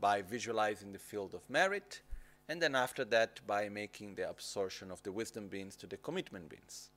by 0.00 0.22
visualizing 0.22 0.92
the 0.92 0.98
field 0.98 1.34
of 1.34 1.50
merit, 1.50 2.00
and 2.48 2.62
then 2.62 2.76
after 2.76 3.04
that 3.06 3.40
by 3.46 3.68
making 3.68 4.14
the 4.14 4.30
absorption 4.30 4.92
of 4.92 5.02
the 5.02 5.10
wisdom 5.10 5.48
beings 5.48 5.74
to 5.76 5.86
the 5.86 5.96
commitment 5.96 6.48
beings. 6.48 6.90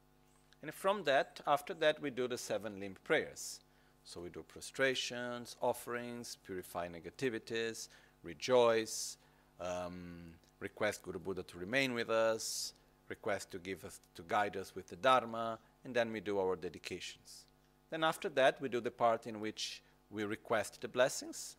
And 0.61 0.71
from 0.71 1.03
that, 1.05 1.41
after 1.47 1.73
that, 1.75 1.99
we 1.99 2.11
do 2.11 2.27
the 2.27 2.37
seven 2.37 2.79
limb 2.79 2.97
prayers. 3.03 3.59
So 4.03 4.21
we 4.21 4.29
do 4.29 4.43
prostrations, 4.43 5.55
offerings, 5.59 6.37
purify 6.45 6.87
negativities, 6.87 7.87
rejoice, 8.23 9.17
um, 9.61 10.33
request 10.59 11.03
Guru 11.03 11.19
Buddha 11.19 11.43
to 11.43 11.57
remain 11.57 11.93
with 11.93 12.09
us, 12.09 12.73
request 13.07 13.51
to 13.51 13.59
give 13.59 13.85
us 13.85 13.99
to 14.15 14.23
guide 14.27 14.57
us 14.57 14.75
with 14.75 14.87
the 14.87 14.95
Dharma, 14.95 15.59
and 15.85 15.93
then 15.93 16.11
we 16.11 16.19
do 16.19 16.39
our 16.39 16.55
dedications. 16.55 17.45
Then 17.89 18.03
after 18.03 18.29
that, 18.29 18.61
we 18.61 18.69
do 18.69 18.79
the 18.79 18.91
part 18.91 19.27
in 19.27 19.39
which 19.39 19.83
we 20.09 20.23
request 20.23 20.81
the 20.81 20.87
blessings. 20.87 21.57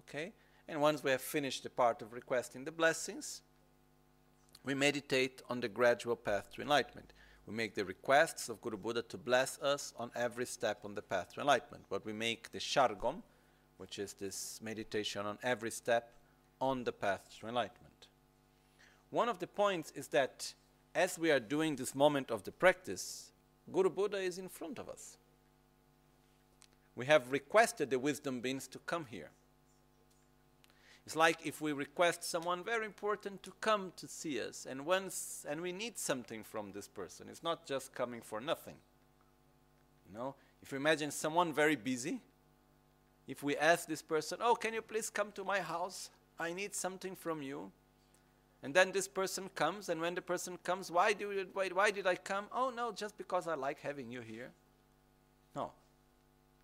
Okay, 0.00 0.32
and 0.68 0.80
once 0.80 1.02
we 1.02 1.10
have 1.10 1.20
finished 1.20 1.62
the 1.62 1.70
part 1.70 2.02
of 2.02 2.12
requesting 2.12 2.64
the 2.64 2.72
blessings, 2.72 3.42
we 4.64 4.74
meditate 4.74 5.42
on 5.48 5.60
the 5.60 5.68
gradual 5.68 6.16
path 6.16 6.52
to 6.54 6.62
enlightenment. 6.62 7.12
We 7.46 7.54
make 7.54 7.74
the 7.74 7.84
requests 7.84 8.48
of 8.48 8.60
Guru 8.60 8.76
Buddha 8.76 9.02
to 9.02 9.18
bless 9.18 9.58
us 9.60 9.92
on 9.96 10.10
every 10.14 10.46
step 10.46 10.84
on 10.84 10.94
the 10.94 11.02
path 11.02 11.34
to 11.34 11.40
enlightenment. 11.40 11.84
But 11.90 12.04
we 12.06 12.12
make 12.12 12.52
the 12.52 12.58
Shargom, 12.58 13.22
which 13.78 13.98
is 13.98 14.12
this 14.12 14.60
meditation 14.62 15.26
on 15.26 15.38
every 15.42 15.72
step 15.72 16.12
on 16.62 16.84
the 16.84 16.92
path 16.92 17.28
to 17.40 17.48
enlightenment. 17.48 18.06
One 19.10 19.28
of 19.28 19.40
the 19.40 19.48
points 19.48 19.90
is 19.96 20.08
that 20.08 20.54
as 20.94 21.18
we 21.18 21.32
are 21.32 21.40
doing 21.40 21.74
this 21.74 21.92
moment 21.92 22.30
of 22.30 22.44
the 22.44 22.52
practice, 22.52 23.32
Guru 23.70 23.90
Buddha 23.90 24.18
is 24.18 24.38
in 24.38 24.48
front 24.48 24.78
of 24.78 24.88
us. 24.88 25.16
We 26.94 27.06
have 27.06 27.32
requested 27.32 27.90
the 27.90 27.98
wisdom 27.98 28.40
beings 28.40 28.68
to 28.68 28.78
come 28.78 29.06
here. 29.06 29.30
It's 31.04 31.16
like 31.16 31.44
if 31.44 31.60
we 31.60 31.72
request 31.72 32.22
someone 32.22 32.62
very 32.62 32.86
important 32.86 33.42
to 33.42 33.52
come 33.60 33.92
to 33.96 34.06
see 34.06 34.40
us, 34.40 34.64
and 34.70 34.86
once 34.86 35.44
and 35.48 35.60
we 35.60 35.72
need 35.72 35.98
something 35.98 36.44
from 36.44 36.70
this 36.70 36.86
person. 36.86 37.28
It's 37.28 37.42
not 37.42 37.66
just 37.66 37.92
coming 37.92 38.22
for 38.22 38.40
nothing. 38.40 38.76
You 40.08 40.16
know, 40.16 40.36
if 40.62 40.70
you 40.70 40.76
imagine 40.76 41.10
someone 41.10 41.52
very 41.52 41.74
busy, 41.74 42.20
if 43.26 43.42
we 43.42 43.56
ask 43.56 43.88
this 43.88 44.02
person, 44.02 44.38
"Oh, 44.40 44.54
can 44.54 44.74
you 44.74 44.82
please 44.82 45.10
come 45.10 45.32
to 45.32 45.42
my 45.42 45.60
house? 45.60 46.10
I 46.38 46.52
need 46.52 46.74
something 46.74 47.16
from 47.16 47.42
you." 47.42 47.72
And 48.62 48.72
then 48.72 48.92
this 48.92 49.08
person 49.08 49.50
comes, 49.56 49.88
and 49.88 50.00
when 50.00 50.14
the 50.14 50.22
person 50.22 50.56
comes, 50.62 50.90
why 50.90 51.14
do 51.14 51.32
you, 51.32 51.48
why, 51.52 51.68
why 51.68 51.90
did 51.90 52.06
I 52.06 52.14
come? 52.14 52.46
Oh 52.52 52.70
no, 52.70 52.92
just 52.92 53.18
because 53.18 53.48
I 53.48 53.54
like 53.54 53.80
having 53.80 54.10
you 54.10 54.20
here. 54.20 54.52
No, 55.56 55.72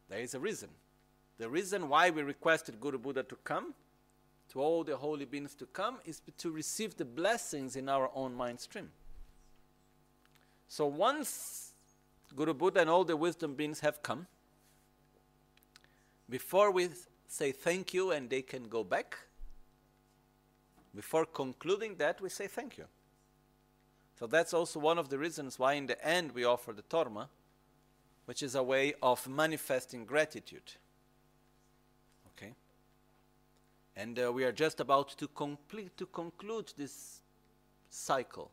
there 0.09 0.21
is 0.21 0.35
a 0.35 0.39
reason. 0.39 0.69
The 1.39 1.49
reason 1.49 1.89
why 1.89 2.11
we 2.11 2.23
requested 2.23 2.81
Guru 2.81 2.99
Buddha 2.99 3.25
to 3.25 3.37
come 3.43 3.75
to 4.51 4.61
all 4.61 4.85
the 4.85 4.97
holy 4.97 5.25
beings 5.25 5.55
to 5.57 5.67
come 5.67 5.99
is 6.05 6.23
to 6.39 6.51
receive 6.51 6.97
the 6.97 7.05
blessings 7.05 7.77
in 7.77 7.89
our 7.89 8.11
own 8.15 8.35
mind 8.35 8.61
stream. 8.61 8.91
So 10.69 10.87
once 10.87 11.73
Guru 12.35 12.55
Buddha 12.55 12.81
and 12.81 12.91
all 12.91 13.05
the 13.05 13.17
wisdom 13.17 13.55
beings 13.55 13.81
have 13.81 14.03
come, 14.03 14.27
before 16.31 16.71
we 16.71 16.89
say 17.27 17.53
thank 17.53 17.93
you 17.93 18.13
and 18.13 18.31
they 18.31 18.43
can 18.43 18.69
go 18.69 18.85
back, 18.85 19.17
before 20.99 21.27
concluding 21.27 21.95
that, 21.99 22.21
we 22.21 22.29
say 22.29 22.49
thank 22.49 22.77
you. 22.77 22.87
So 24.19 24.27
that's 24.27 24.53
also 24.53 24.81
one 24.81 24.99
of 24.99 25.09
the 25.09 25.17
reasons 25.17 25.57
why 25.57 25.75
in 25.75 25.87
the 25.87 26.05
end 26.05 26.33
we 26.33 26.43
offer 26.43 26.73
the 26.73 26.83
torma, 26.83 27.29
which 28.25 28.43
is 28.43 28.57
a 28.57 28.65
way 28.65 28.95
of 29.01 29.29
manifesting 29.29 30.05
gratitude. 30.05 30.73
Okay? 32.31 32.53
And 33.95 34.19
uh, 34.19 34.33
we 34.33 34.43
are 34.43 34.51
just 34.51 34.81
about 34.81 35.11
to 35.19 35.29
complete 35.29 35.97
to 35.99 36.07
conclude 36.07 36.73
this 36.77 37.23
cycle 37.91 38.51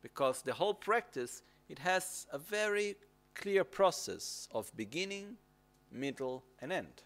because 0.00 0.40
the 0.40 0.54
whole 0.54 0.72
practice 0.72 1.42
it 1.68 1.80
has 1.80 2.26
a 2.32 2.38
very 2.38 2.96
clear 3.34 3.62
process 3.62 4.48
of 4.52 4.74
beginning, 4.74 5.36
middle 5.92 6.44
and 6.62 6.72
end. 6.72 7.02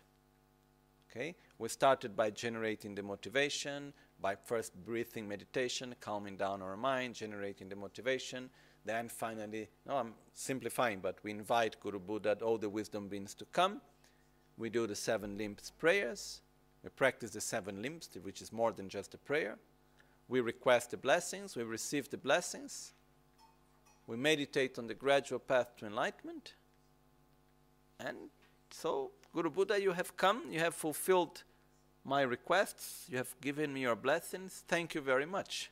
Okay? 1.11 1.35
We 1.59 1.69
started 1.69 2.17
by 2.17 2.31
generating 2.31 2.95
the 2.95 3.03
motivation, 3.03 3.93
by 4.23 4.37
first 4.37 4.73
breathing 4.87 5.29
meditation, 5.29 5.95
calming 6.01 6.37
down 6.37 6.63
our 6.63 6.77
mind, 6.77 7.15
generating 7.15 7.69
the 7.69 7.77
motivation. 7.77 8.49
Then 8.85 9.09
finally, 9.09 9.69
no, 9.87 9.97
I'm 9.97 10.15
simplifying, 10.33 11.01
but 11.01 11.19
we 11.23 11.33
invite 11.33 11.81
Guru 11.81 11.99
Buddha, 11.99 12.39
all 12.41 12.57
the 12.57 12.69
wisdom 12.69 13.09
beings 13.09 13.35
to 13.35 13.45
come. 13.47 13.81
We 14.57 14.71
do 14.71 14.87
the 14.87 14.95
seven 14.95 15.37
limbs 15.37 15.73
prayers. 15.79 16.41
We 16.85 16.91
practice 16.91 17.31
the 17.31 17.41
seven 17.41 17.83
limbs, 17.83 18.09
which 18.23 18.41
is 18.41 18.53
more 18.53 18.73
than 18.73 18.89
just 18.89 19.15
a 19.15 19.19
prayer. 19.19 19.59
We 20.29 20.41
request 20.41 20.93
the 20.93 20.97
blessings, 20.97 21.57
we 21.57 21.65
receive 21.65 22.09
the 22.09 22.17
blessings. 22.17 22.95
We 24.07 24.17
meditate 24.17 24.79
on 24.79 24.87
the 24.87 24.95
gradual 24.95 25.39
path 25.39 25.77
to 25.79 25.87
enlightenment. 25.87 26.55
And 28.01 28.17
so, 28.71 29.13
Guru 29.33 29.51
Buddha, 29.51 29.81
you 29.81 29.93
have 29.93 30.17
come, 30.17 30.43
you 30.51 30.59
have 30.59 30.75
fulfilled 30.75 31.45
my 32.05 32.23
requests, 32.23 33.07
you 33.09 33.17
have 33.17 33.35
given 33.41 33.73
me 33.73 33.83
your 33.83 33.97
blessings. 33.97 34.65
Thank 34.67 34.95
you 34.95 35.01
very 35.01 35.27
much. 35.27 35.71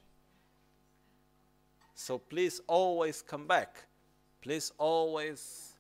So 1.95 2.19
please 2.19 2.61
always 2.67 3.23
come 3.23 3.47
back. 3.47 3.85
Please 4.41 4.73
always 4.79 5.75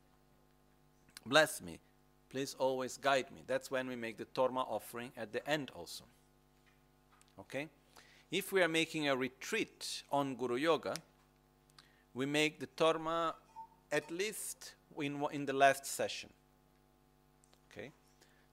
bless 1.24 1.62
me 1.62 1.78
please 2.30 2.54
always 2.58 2.96
guide 2.96 3.26
me. 3.34 3.42
That's 3.46 3.70
when 3.70 3.88
we 3.88 3.96
make 3.96 4.16
the 4.16 4.24
Torma 4.24 4.64
offering 4.68 5.10
at 5.16 5.32
the 5.32 5.46
end 5.48 5.70
also. 5.74 6.04
Okay? 7.38 7.68
If 8.30 8.52
we 8.52 8.62
are 8.62 8.68
making 8.68 9.08
a 9.08 9.16
retreat 9.16 10.04
on 10.10 10.36
Guru 10.36 10.54
Yoga, 10.54 10.94
we 12.14 12.26
make 12.26 12.60
the 12.60 12.68
Torma 12.68 13.34
at 13.90 14.10
least 14.10 14.74
in, 14.98 15.22
in 15.32 15.44
the 15.44 15.52
last 15.52 15.84
session. 15.84 16.30
Okay? 17.70 17.90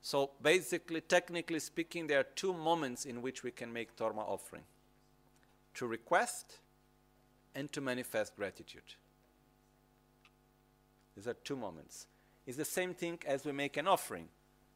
So 0.08 0.30
basically, 0.42 1.02
technically 1.02 1.60
speaking, 1.60 2.08
there 2.08 2.22
are 2.22 2.28
two 2.34 2.54
moments 2.54 3.04
in 3.04 3.22
which 3.22 3.44
we 3.44 3.52
can 3.52 3.74
make 3.74 3.94
Torma 3.98 4.20
offering 4.20 4.64
to 5.74 5.86
request 5.86 6.60
and 7.54 7.70
to 7.74 7.82
manifest 7.82 8.38
gratitude. 8.38 8.96
These 11.14 11.28
are 11.28 11.34
two 11.34 11.58
moments 11.58 12.08
It's 12.46 12.56
the 12.56 12.64
same 12.64 12.94
thing 12.94 13.20
as 13.28 13.44
we 13.44 13.52
make 13.52 13.76
an 13.76 13.86
offering. 13.86 14.30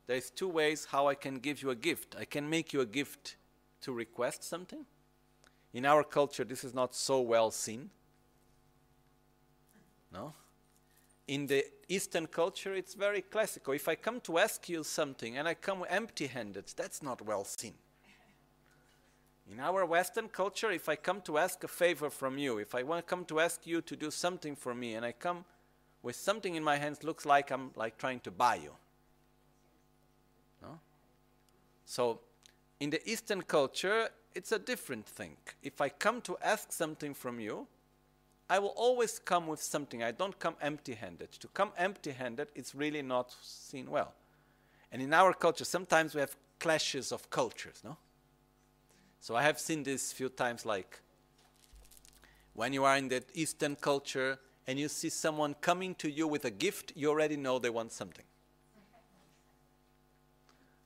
There 0.05 0.17
is 0.17 0.31
two 0.31 0.49
ways 0.49 0.87
how 0.91 1.07
I 1.07 1.15
can 1.15 1.39
give 1.39 1.61
you 1.61 1.69
a 1.69 1.75
gift. 1.75 2.17
I 2.19 2.25
can 2.25 2.49
make 2.49 2.73
you 2.73 2.81
a 2.81 2.85
gift 2.85 3.37
to 3.83 3.93
request 3.93 4.43
something. 4.43 4.85
In 5.71 5.85
our 5.85 6.03
culture, 6.03 6.43
this 6.43 6.65
is 6.65 6.73
not 6.73 6.93
so 6.93 7.21
well 7.21 7.51
seen. 7.51 7.89
No? 10.11 10.33
In 11.29 11.47
the 11.47 11.63
Eastern 11.91 12.25
culture, 12.25 12.73
it's 12.73 12.93
very 12.93 13.21
classical. 13.21 13.73
If 13.73 13.89
I 13.89 13.95
come 13.95 14.21
to 14.21 14.37
ask 14.37 14.69
you 14.69 14.81
something 14.83 15.37
and 15.37 15.45
I 15.45 15.55
come 15.55 15.83
empty 15.89 16.27
handed, 16.27 16.71
that's 16.77 17.03
not 17.03 17.21
well 17.21 17.43
seen. 17.43 17.73
In 19.51 19.59
our 19.59 19.85
Western 19.85 20.29
culture, 20.29 20.71
if 20.71 20.87
I 20.87 20.95
come 20.95 21.19
to 21.21 21.37
ask 21.37 21.61
a 21.65 21.67
favor 21.67 22.09
from 22.09 22.37
you, 22.37 22.59
if 22.59 22.73
I 22.73 22.83
want 22.83 23.05
to 23.05 23.09
come 23.09 23.25
to 23.25 23.41
ask 23.41 23.67
you 23.67 23.81
to 23.81 23.95
do 23.97 24.09
something 24.09 24.55
for 24.55 24.73
me, 24.73 24.93
and 24.93 25.05
I 25.05 25.11
come 25.11 25.43
with 26.01 26.15
something 26.15 26.55
in 26.55 26.63
my 26.63 26.77
hands 26.77 27.03
looks 27.03 27.25
like 27.25 27.51
I'm 27.51 27.71
like 27.75 27.97
trying 27.97 28.21
to 28.21 28.31
buy 28.31 28.55
you. 28.55 28.71
No? 30.61 30.79
So 31.85 32.21
in 32.79 32.89
the 32.89 33.01
Eastern 33.09 33.41
culture, 33.41 34.07
it's 34.33 34.53
a 34.53 34.59
different 34.59 35.05
thing. 35.05 35.35
If 35.61 35.81
I 35.81 35.89
come 35.89 36.21
to 36.21 36.37
ask 36.41 36.71
something 36.71 37.13
from 37.13 37.41
you, 37.41 37.67
I 38.51 38.59
will 38.59 38.73
always 38.75 39.17
come 39.17 39.47
with 39.47 39.63
something. 39.63 40.03
I 40.03 40.11
don't 40.11 40.37
come 40.37 40.55
empty 40.61 40.93
handed. 40.93 41.31
To 41.39 41.47
come 41.47 41.71
empty 41.77 42.11
handed, 42.11 42.49
it's 42.53 42.75
really 42.75 43.01
not 43.01 43.33
seen 43.41 43.89
well. 43.89 44.13
And 44.91 45.01
in 45.01 45.13
our 45.13 45.33
culture, 45.33 45.63
sometimes 45.63 46.13
we 46.13 46.19
have 46.19 46.35
clashes 46.59 47.13
of 47.13 47.29
cultures, 47.29 47.81
no? 47.81 47.95
So 49.21 49.37
I 49.37 49.43
have 49.43 49.57
seen 49.57 49.83
this 49.83 50.11
few 50.11 50.27
times 50.27 50.65
like 50.65 50.99
when 52.53 52.73
you 52.73 52.83
are 52.83 52.97
in 52.97 53.07
the 53.07 53.23
Eastern 53.33 53.77
culture, 53.77 54.37
and 54.67 54.77
you 54.77 54.89
see 54.89 55.07
someone 55.07 55.55
coming 55.61 55.95
to 55.95 56.11
you 56.11 56.27
with 56.27 56.43
a 56.43 56.51
gift, 56.51 56.91
you 56.93 57.09
already 57.09 57.37
know 57.37 57.57
they 57.57 57.69
want 57.69 57.93
something. 57.93 58.25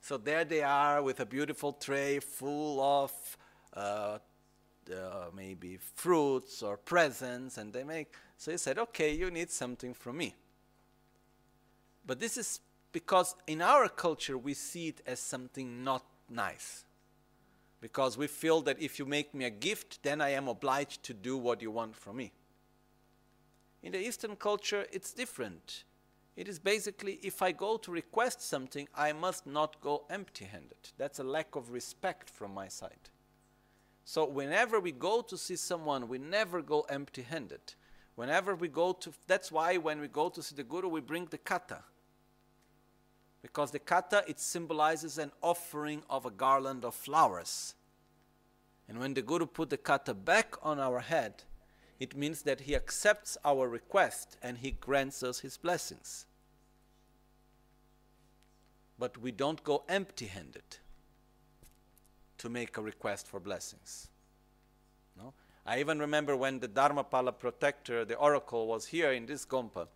So 0.02 0.18
there 0.18 0.44
they 0.44 0.62
are 0.62 1.02
with 1.02 1.18
a 1.18 1.26
beautiful 1.26 1.72
tray 1.72 2.20
full 2.20 2.80
of 2.80 3.12
uh, 3.74 4.18
uh, 4.90 5.30
maybe 5.34 5.78
fruits 5.78 6.62
or 6.62 6.76
presents, 6.76 7.58
and 7.58 7.72
they 7.72 7.84
make. 7.84 8.12
So 8.36 8.50
he 8.50 8.58
said, 8.58 8.78
"Okay, 8.78 9.12
you 9.14 9.30
need 9.30 9.50
something 9.50 9.94
from 9.94 10.18
me." 10.18 10.34
But 12.06 12.20
this 12.20 12.36
is 12.36 12.60
because 12.92 13.34
in 13.46 13.60
our 13.60 13.88
culture 13.88 14.38
we 14.38 14.54
see 14.54 14.88
it 14.88 15.02
as 15.06 15.20
something 15.20 15.84
not 15.84 16.04
nice. 16.28 16.84
Because 17.80 18.16
we 18.16 18.26
feel 18.26 18.62
that 18.62 18.80
if 18.80 18.98
you 18.98 19.04
make 19.04 19.34
me 19.34 19.44
a 19.44 19.50
gift, 19.50 20.02
then 20.02 20.20
I 20.20 20.30
am 20.30 20.48
obliged 20.48 21.02
to 21.04 21.14
do 21.14 21.36
what 21.36 21.60
you 21.60 21.70
want 21.70 21.94
from 21.94 22.16
me. 22.16 22.32
In 23.82 23.92
the 23.92 23.98
Eastern 23.98 24.36
culture, 24.36 24.86
it's 24.92 25.12
different. 25.12 25.84
It 26.36 26.48
is 26.48 26.58
basically 26.58 27.18
if 27.22 27.42
I 27.42 27.52
go 27.52 27.76
to 27.78 27.90
request 27.90 28.42
something, 28.42 28.88
I 28.94 29.12
must 29.12 29.46
not 29.46 29.80
go 29.80 30.04
empty 30.10 30.44
handed. 30.44 30.92
That's 30.98 31.18
a 31.18 31.24
lack 31.24 31.54
of 31.54 31.70
respect 31.70 32.30
from 32.30 32.54
my 32.54 32.68
side. 32.68 33.10
So, 34.08 34.24
whenever 34.24 34.78
we 34.78 34.92
go 34.92 35.20
to 35.20 35.36
see 35.36 35.56
someone, 35.56 36.06
we 36.06 36.18
never 36.18 36.62
go 36.62 36.82
empty 36.82 37.22
handed. 37.22 37.74
Whenever 38.14 38.54
we 38.54 38.68
go 38.68 38.92
to, 38.92 39.12
that's 39.26 39.50
why 39.50 39.78
when 39.78 40.00
we 40.00 40.06
go 40.06 40.28
to 40.28 40.40
see 40.44 40.54
the 40.54 40.62
Guru, 40.62 40.88
we 40.88 41.00
bring 41.00 41.24
the 41.24 41.38
kata. 41.38 41.82
Because 43.42 43.72
the 43.72 43.80
kata, 43.80 44.22
it 44.28 44.38
symbolizes 44.38 45.18
an 45.18 45.32
offering 45.42 46.04
of 46.08 46.24
a 46.24 46.30
garland 46.30 46.84
of 46.84 46.94
flowers. 46.94 47.74
And 48.88 49.00
when 49.00 49.14
the 49.14 49.22
Guru 49.22 49.44
put 49.44 49.70
the 49.70 49.76
kata 49.76 50.14
back 50.14 50.54
on 50.62 50.78
our 50.78 51.00
head, 51.00 51.42
it 51.98 52.16
means 52.16 52.42
that 52.42 52.60
he 52.60 52.76
accepts 52.76 53.36
our 53.44 53.68
request 53.68 54.36
and 54.40 54.58
he 54.58 54.70
grants 54.70 55.24
us 55.24 55.40
his 55.40 55.58
blessings. 55.58 56.26
But 59.00 59.18
we 59.18 59.32
don't 59.32 59.64
go 59.64 59.82
empty 59.88 60.26
handed 60.26 60.78
to 62.38 62.48
make 62.48 62.76
a 62.76 62.82
request 62.82 63.26
for 63.26 63.40
blessings. 63.40 64.08
No? 65.16 65.32
I 65.64 65.80
even 65.80 65.98
remember 65.98 66.36
when 66.36 66.60
the 66.60 66.68
Dharmapala 66.68 67.38
protector, 67.38 68.04
the 68.04 68.16
oracle, 68.16 68.66
was 68.66 68.86
here 68.86 69.12
in 69.12 69.26
this 69.26 69.44
Gompa. 69.44 69.88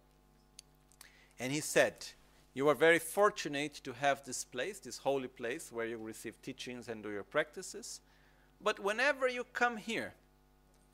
And 1.39 1.53
he 1.53 1.61
said, 1.61 2.07
You 2.55 2.69
are 2.69 2.75
very 2.75 2.99
fortunate 2.99 3.75
to 3.85 3.93
have 3.93 4.25
this 4.25 4.45
place, 4.45 4.81
this 4.81 4.99
holy 4.99 5.29
place 5.29 5.71
where 5.71 5.87
you 5.87 5.97
receive 5.97 6.43
teachings 6.43 6.89
and 6.89 7.03
do 7.03 7.11
your 7.11 7.23
practices. 7.23 8.01
But 8.61 8.81
whenever 8.81 9.29
you 9.29 9.45
come 9.53 9.77
here 9.77 10.15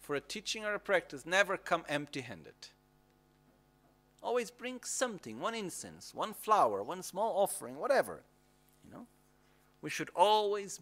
for 0.01 0.15
a 0.15 0.21
teaching 0.21 0.65
or 0.65 0.75
a 0.75 0.79
practice, 0.79 1.27
never 1.27 1.57
come 1.57 1.85
empty 1.89 2.21
handed. 2.21 2.55
Always 4.23 4.51
bring 4.51 4.81
something, 4.83 5.41
one 5.41 5.55
incense, 5.55 6.15
one 6.15 6.35
flower, 6.35 6.83
one 6.83 7.03
small 7.03 7.37
offering, 7.37 7.77
whatever. 7.77 8.23
You 8.85 8.93
know? 8.93 9.07
We 9.83 9.91
should 9.91 10.11
always 10.15 10.81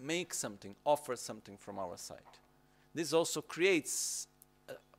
make 0.00 0.34
something, 0.34 0.74
offer 0.84 1.16
something 1.16 1.56
from 1.56 1.78
our 1.78 1.96
side. 1.96 2.18
This 2.94 3.12
also 3.12 3.40
creates 3.40 4.28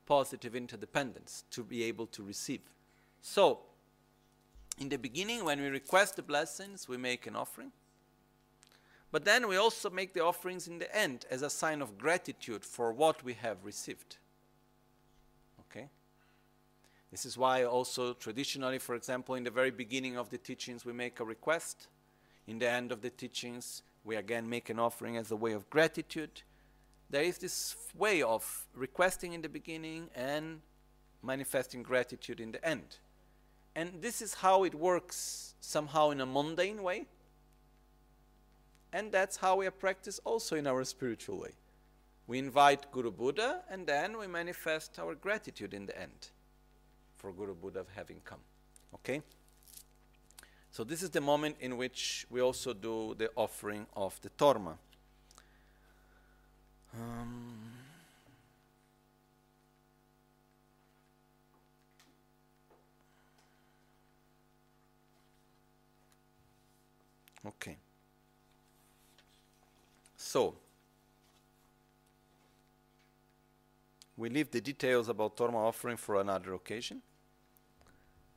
positive 0.05 0.55
interdependence 0.55 1.43
to 1.51 1.63
be 1.63 1.83
able 1.83 2.07
to 2.07 2.23
receive. 2.23 2.61
So, 3.21 3.59
in 4.77 4.89
the 4.89 4.97
beginning, 4.97 5.45
when 5.45 5.61
we 5.61 5.67
request 5.67 6.15
the 6.15 6.21
blessings, 6.21 6.87
we 6.87 6.97
make 6.97 7.27
an 7.27 7.35
offering. 7.35 7.71
But 9.11 9.23
then 9.23 9.47
we 9.47 9.55
also 9.55 9.89
make 9.89 10.13
the 10.13 10.23
offerings 10.23 10.67
in 10.67 10.79
the 10.79 10.93
end 10.93 11.25
as 11.31 11.41
a 11.41 11.49
sign 11.49 11.81
of 11.81 11.97
gratitude 11.97 12.65
for 12.65 12.91
what 12.91 13.23
we 13.23 13.33
have 13.33 13.63
received. 13.63 14.17
Okay? 15.61 15.87
This 17.11 17.25
is 17.25 17.37
why 17.37 17.63
also 17.63 18.13
traditionally, 18.13 18.77
for 18.77 18.93
example, 18.93 19.35
in 19.35 19.45
the 19.45 19.51
very 19.51 19.71
beginning 19.71 20.17
of 20.17 20.29
the 20.29 20.37
teachings, 20.37 20.85
we 20.85 20.91
make 20.91 21.19
a 21.19 21.23
request. 21.23 21.87
In 22.47 22.59
the 22.59 22.69
end 22.69 22.91
of 22.91 23.01
the 23.01 23.09
teachings, 23.09 23.81
we 24.05 24.15
again 24.15 24.47
make 24.47 24.69
an 24.69 24.79
offering 24.79 25.17
as 25.17 25.31
a 25.31 25.35
way 25.35 25.53
of 25.53 25.69
gratitude. 25.69 26.43
There 27.09 27.23
is 27.23 27.39
this 27.39 27.75
way 27.97 28.21
of 28.21 28.67
requesting 28.73 29.33
in 29.33 29.41
the 29.41 29.49
beginning 29.49 30.09
and 30.15 30.61
manifesting 31.23 31.81
gratitude 31.81 32.39
in 32.39 32.51
the 32.51 32.63
end. 32.63 32.97
And 33.75 34.01
this 34.01 34.21
is 34.21 34.35
how 34.35 34.63
it 34.63 34.75
works 34.75 35.55
somehow 35.59 36.11
in 36.11 36.21
a 36.21 36.25
mundane 36.25 36.83
way. 36.83 37.07
And 38.93 39.11
that's 39.11 39.37
how 39.37 39.57
we 39.57 39.69
practice 39.71 40.21
also 40.23 40.55
in 40.55 40.67
our 40.67 40.83
spiritual 40.85 41.39
way. 41.39 41.51
We 42.27 42.39
invite 42.39 42.91
Guru 42.91 43.11
Buddha 43.11 43.63
and 43.69 43.85
then 43.85 44.17
we 44.17 44.27
manifest 44.27 44.97
our 44.99 45.15
gratitude 45.15 45.73
in 45.73 45.87
the 45.87 45.99
end 45.99 46.29
for 47.17 47.33
Guru 47.33 47.55
Buddha 47.55 47.85
having 47.95 48.21
come. 48.23 48.39
Okay? 48.93 49.21
So 50.75 50.83
this 50.83 51.01
is 51.03 51.09
the 51.09 51.21
moment 51.21 51.55
in 51.61 51.77
which 51.77 52.27
we 52.29 52.41
also 52.41 52.73
do 52.73 53.15
the 53.17 53.29
offering 53.37 53.87
of 53.95 54.19
the 54.19 54.29
torma. 54.31 54.73
Um, 56.93 57.71
okay. 67.47 67.77
So, 70.17 70.55
we 74.17 74.27
leave 74.27 74.51
the 74.51 74.59
details 74.59 75.07
about 75.07 75.37
torma 75.37 75.55
offering 75.55 75.95
for 75.95 76.19
another 76.19 76.53
occasion. 76.53 77.01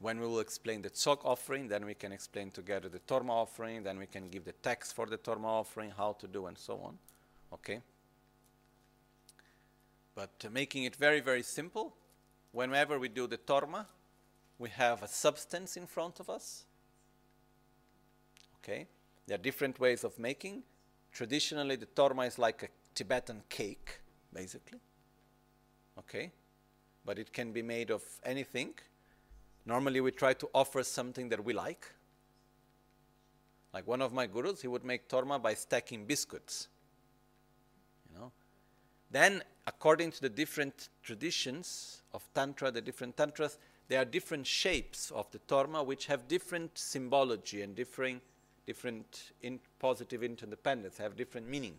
When 0.01 0.21
we 0.21 0.27
will 0.27 0.41
explain 0.41 0.83
the 0.83 0.91
tzok 0.91 1.25
offering, 1.25 1.67
then 1.69 1.85
we 1.85 1.95
can 1.95 2.13
explain 2.13 2.51
together 2.51 2.89
the 2.89 3.01
torma 3.01 3.31
offering, 3.31 3.83
then 3.83 3.99
we 3.99 4.07
can 4.07 4.29
give 4.29 4.45
the 4.45 4.53
text 4.53 4.95
for 4.95 5.07
the 5.07 5.19
torma 5.19 5.47
offering, 5.47 5.93
how 5.97 6.13
to 6.21 6.29
do, 6.29 6.47
and 6.47 6.57
so 6.57 6.81
on. 6.85 6.99
Okay? 7.53 7.81
But 10.15 10.31
uh, 10.45 10.51
making 10.51 10.85
it 10.85 10.95
very, 10.95 11.21
very 11.21 11.43
simple, 11.43 11.95
whenever 12.53 12.99
we 12.99 13.09
do 13.09 13.27
the 13.27 13.39
torma, 13.39 13.87
we 14.59 14.69
have 14.71 15.03
a 15.03 15.09
substance 15.09 15.77
in 15.77 15.87
front 15.87 16.21
of 16.21 16.31
us. 16.31 16.65
Okay? 18.63 18.87
There 19.27 19.35
are 19.35 19.43
different 19.43 19.81
ways 19.81 20.05
of 20.05 20.19
making. 20.19 20.63
Traditionally, 21.13 21.77
the 21.77 21.87
torma 21.87 22.27
is 22.27 22.39
like 22.39 22.63
a 22.63 22.69
Tibetan 22.95 23.43
cake, 23.49 24.01
basically. 24.33 24.79
Okay? 25.99 26.33
But 27.05 27.19
it 27.19 27.33
can 27.33 27.53
be 27.53 27.63
made 27.63 27.91
of 27.91 28.03
anything. 28.25 28.75
Normally, 29.69 30.01
we 30.01 30.13
try 30.13 30.33
to 30.33 30.49
offer 30.55 30.83
something 30.83 31.29
that 31.29 31.45
we 31.45 31.53
like. 31.53 31.87
Like 33.75 33.87
one 33.87 34.01
of 34.01 34.15
my 34.15 34.27
gurus, 34.27 34.63
he 34.63 34.67
would 34.67 34.83
make 34.83 35.11
torma 35.11 35.41
by 35.41 35.53
stacking 35.53 36.07
biscuits. 36.07 36.69
You 38.09 38.19
know. 38.19 38.33
Then, 39.11 39.43
according 39.67 40.13
to 40.13 40.23
the 40.23 40.31
different 40.31 40.89
traditions 41.03 42.01
of 42.15 42.27
tantra, 42.35 42.71
the 42.71 42.81
different 42.81 43.19
tantras, 43.19 43.59
there 43.89 44.01
are 44.01 44.07
different 44.07 44.47
shapes 44.47 45.11
of 45.11 45.31
the 45.33 45.39
torma 45.41 45.85
which 45.85 46.07
have 46.07 46.27
different 46.29 46.79
symbology 46.79 47.61
and 47.61 47.77
differing, 47.77 48.23
different 48.67 49.33
in 49.43 49.61
positive 49.79 50.23
interdependence, 50.23 50.97
have 50.97 51.15
different 51.15 51.47
meaning 51.47 51.79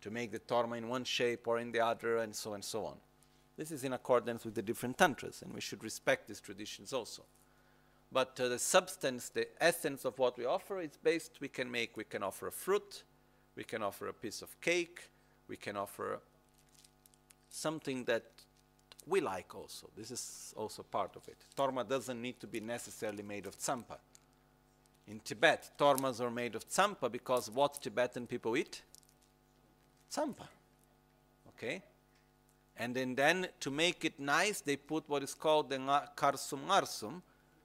to 0.00 0.12
make 0.12 0.30
the 0.30 0.38
torma 0.38 0.78
in 0.78 0.88
one 0.88 1.02
shape 1.02 1.48
or 1.48 1.58
in 1.58 1.72
the 1.72 1.80
other, 1.80 2.18
and 2.18 2.36
so 2.36 2.54
and 2.54 2.64
so 2.64 2.84
on. 2.84 2.96
This 3.56 3.70
is 3.70 3.84
in 3.84 3.92
accordance 3.92 4.44
with 4.44 4.54
the 4.54 4.62
different 4.62 4.98
tantras, 4.98 5.42
and 5.42 5.52
we 5.54 5.60
should 5.60 5.82
respect 5.82 6.28
these 6.28 6.40
traditions 6.40 6.92
also. 6.92 7.22
But 8.12 8.38
uh, 8.38 8.48
the 8.48 8.58
substance, 8.58 9.30
the 9.30 9.48
essence 9.62 10.04
of 10.04 10.18
what 10.18 10.38
we 10.38 10.44
offer, 10.44 10.80
is 10.80 10.98
based. 11.02 11.40
We 11.40 11.48
can 11.48 11.70
make. 11.70 11.96
We 11.96 12.04
can 12.04 12.22
offer 12.22 12.46
a 12.46 12.52
fruit, 12.52 13.02
we 13.56 13.64
can 13.64 13.82
offer 13.82 14.08
a 14.08 14.12
piece 14.12 14.42
of 14.42 14.60
cake, 14.60 15.08
we 15.48 15.56
can 15.56 15.76
offer 15.76 16.20
something 17.48 18.04
that 18.04 18.24
we 19.06 19.20
like 19.20 19.54
also. 19.54 19.88
This 19.96 20.10
is 20.10 20.54
also 20.56 20.82
part 20.82 21.16
of 21.16 21.26
it. 21.28 21.36
Torma 21.56 21.88
doesn't 21.88 22.20
need 22.20 22.40
to 22.40 22.46
be 22.46 22.60
necessarily 22.60 23.22
made 23.22 23.46
of 23.46 23.58
tsampa. 23.58 23.98
In 25.08 25.20
Tibet, 25.20 25.70
tormas 25.78 26.20
are 26.20 26.30
made 26.30 26.56
of 26.56 26.68
tsampa 26.68 27.10
because 27.10 27.48
what 27.50 27.80
Tibetan 27.80 28.26
people 28.26 28.56
eat? 28.56 28.82
Tsampa. 30.12 30.48
Okay? 31.48 31.82
And 32.78 32.94
then, 32.94 33.14
then 33.14 33.48
to 33.60 33.70
make 33.70 34.04
it 34.04 34.20
nice, 34.20 34.60
they 34.60 34.76
put 34.76 35.08
what 35.08 35.22
is 35.22 35.34
called 35.34 35.70
the 35.70 35.78
karsum 35.78 36.66
ngarsum, 36.66 37.22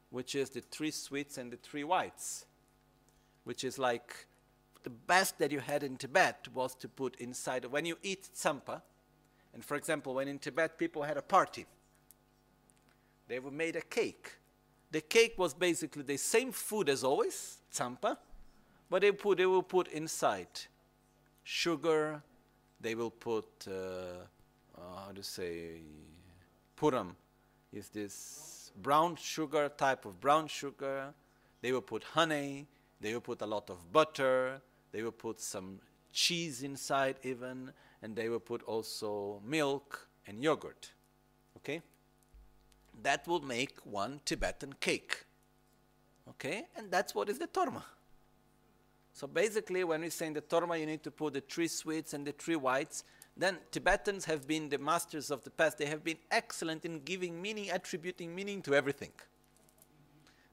which 0.10 0.36
is 0.36 0.50
the 0.50 0.62
three 0.62 0.92
sweets 0.92 1.38
and 1.38 1.52
the 1.52 1.58
three 1.58 1.84
whites, 1.84 2.46
which 3.44 3.64
is 3.64 3.78
like 3.78 4.26
the 4.84 4.90
best 4.90 5.38
that 5.40 5.52
you 5.52 5.60
had 5.60 5.84
in 5.84 5.98
Tibet 5.98 6.48
was 6.54 6.76
to 6.76 6.88
put 6.88 7.16
inside. 7.18 7.66
When 7.66 7.86
you 7.86 7.98
eat 8.02 8.30
tsampa, 8.34 8.82
and 9.54 9.64
for 9.64 9.76
example, 9.76 10.16
when 10.16 10.28
in 10.28 10.40
Tibet 10.40 10.78
people 10.78 11.04
had 11.04 11.18
a 11.18 11.22
party, 11.22 11.66
they 13.28 13.40
were 13.40 13.52
made 13.52 13.76
a 13.76 13.82
cake. 13.82 14.32
The 14.92 15.02
cake 15.02 15.36
was 15.38 15.54
basically 15.54 16.04
the 16.04 16.18
same 16.18 16.52
food 16.52 16.90
as 16.90 17.04
always, 17.04 17.60
tsampa, 17.74 18.18
but 18.90 19.02
they 19.02 19.12
put 19.12 19.38
they 19.38 19.46
will 19.46 19.64
put 19.64 19.88
inside 19.90 20.50
sugar. 21.44 22.22
They 22.80 22.96
will 22.96 23.12
put 23.12 23.46
uh, 23.68 24.26
uh, 24.82 25.06
how 25.06 25.12
to 25.12 25.24
say 25.24 25.82
puram 26.78 27.16
is 27.72 27.90
this 27.90 28.72
brown 28.82 29.16
sugar 29.16 29.70
type 29.70 30.06
of 30.06 30.20
brown 30.20 30.48
sugar. 30.48 31.14
They 31.62 31.72
will 31.72 31.82
put 31.82 32.04
honey. 32.04 32.68
They 33.00 33.14
will 33.14 33.22
put 33.22 33.42
a 33.42 33.46
lot 33.46 33.70
of 33.70 33.92
butter. 33.92 34.62
They 34.92 35.04
will 35.04 35.12
put 35.12 35.40
some 35.40 35.80
cheese 36.12 36.64
inside 36.64 37.16
even, 37.24 37.72
and 38.02 38.16
they 38.16 38.30
will 38.30 38.40
put 38.40 38.64
also 38.64 39.42
milk 39.46 40.08
and 40.28 40.44
yogurt. 40.44 40.92
Okay? 41.58 41.82
That 43.02 43.28
will 43.28 43.42
make 43.42 43.80
one 43.84 44.20
Tibetan 44.26 44.74
cake. 44.80 45.26
Okay? 46.30 46.68
And 46.76 46.92
that's 46.92 47.16
what 47.16 47.30
is 47.30 47.40
the 47.40 47.48
torma. 47.48 47.84
So 49.14 49.28
basically, 49.28 49.84
when 49.84 50.02
we 50.02 50.10
say 50.10 50.28
in 50.28 50.34
the 50.34 50.42
torma, 50.42 50.80
you 50.80 50.86
need 50.86 51.04
to 51.04 51.12
put 51.12 51.34
the 51.34 51.42
three 51.42 51.68
sweets 51.68 52.14
and 52.14 52.26
the 52.26 52.32
three 52.32 52.56
whites. 52.56 53.04
Then 53.38 53.58
Tibetans 53.72 54.26
have 54.26 54.48
been 54.48 54.70
the 54.70 54.78
masters 54.78 55.32
of 55.32 55.44
the 55.44 55.50
past. 55.50 55.78
They 55.78 55.86
have 55.86 56.04
been 56.04 56.18
excellent 56.30 56.86
in 56.86 57.00
giving 57.00 57.42
meaning, 57.42 57.72
attributing 57.72 58.36
meaning 58.36 58.62
to 58.64 58.76
everything. 58.76 59.12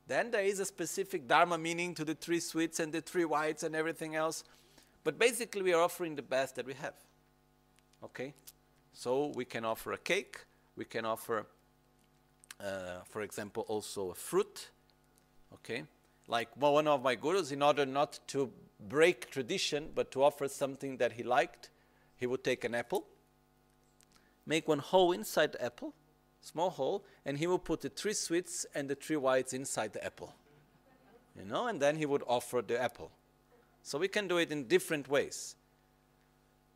Then 0.07 0.31
there 0.31 0.43
is 0.43 0.59
a 0.59 0.65
specific 0.65 1.29
Dharma 1.29 1.59
meaning 1.59 1.95
to 1.95 2.05
the 2.05 2.15
three 2.15 2.41
sweets 2.41 2.81
and 2.81 2.93
the 2.93 3.03
three 3.03 3.27
whites 3.27 3.63
and 3.63 3.77
everything 3.77 4.15
else. 4.15 4.43
But 5.05 5.19
basically, 5.19 5.63
we 5.63 5.75
are 5.75 5.83
offering 5.83 6.17
the 6.17 6.23
best 6.23 6.57
that 6.57 6.67
we 6.67 6.75
have. 6.75 6.95
Okay? 8.03 8.33
So 8.93 9.33
we 9.35 9.45
can 9.45 9.65
offer 9.65 9.93
a 9.93 9.99
cake, 9.99 10.39
we 10.77 10.85
can 10.85 11.05
offer, 11.05 11.47
uh, 12.61 13.01
for 13.09 13.23
example, 13.23 13.65
also 13.69 14.11
a 14.11 14.15
fruit. 14.15 14.71
Okay? 15.53 15.85
Like 16.27 16.49
one 16.57 16.89
of 16.89 17.03
my 17.03 17.15
gurus, 17.15 17.53
in 17.53 17.63
order 17.63 17.85
not 17.85 18.19
to 18.29 18.51
break 18.89 19.31
tradition 19.31 19.91
but 19.95 20.11
to 20.13 20.23
offer 20.23 20.49
something 20.49 20.99
that 20.99 21.13
he 21.13 21.23
liked, 21.23 21.71
he 22.19 22.27
would 22.27 22.45
take 22.45 22.65
an 22.65 22.75
apple, 22.75 23.07
make 24.45 24.69
one 24.69 24.81
hole 24.81 25.13
inside 25.13 25.53
the 25.53 25.65
apple, 25.65 25.95
small 26.41 26.71
hole, 26.71 27.05
and 27.25 27.39
he 27.39 27.47
would 27.47 27.65
put 27.65 27.81
the 27.81 27.89
three 27.89 28.13
sweets 28.13 28.67
and 28.75 28.91
the 28.91 28.95
three 28.95 29.17
whites 29.17 29.53
inside 29.53 29.93
the 29.93 30.05
apple. 30.05 30.35
You 31.39 31.45
know, 31.45 31.69
and 31.69 31.81
then 31.81 31.97
he 31.97 32.07
would 32.07 32.23
offer 32.27 32.61
the 32.61 32.81
apple. 32.81 33.13
So 33.83 33.99
we 33.99 34.09
can 34.09 34.27
do 34.29 34.39
it 34.39 34.51
in 34.51 34.65
different 34.65 35.09
ways. 35.09 35.55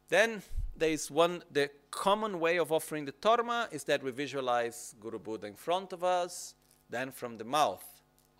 Then 0.09 0.43
there 0.77 0.90
is 0.90 1.10
one, 1.10 1.43
the 1.51 1.70
common 1.90 2.39
way 2.39 2.59
of 2.59 2.70
offering 2.70 3.05
the 3.05 3.12
torma 3.12 3.73
is 3.73 3.85
that 3.85 4.02
we 4.02 4.12
visualize 4.12 4.94
Guru 5.01 5.19
Buddha 5.19 5.47
in 5.47 5.55
front 5.55 5.93
of 5.93 6.05
us. 6.05 6.55
Then 6.89 7.10
from 7.10 7.39
the 7.39 7.44
mouth 7.44 7.85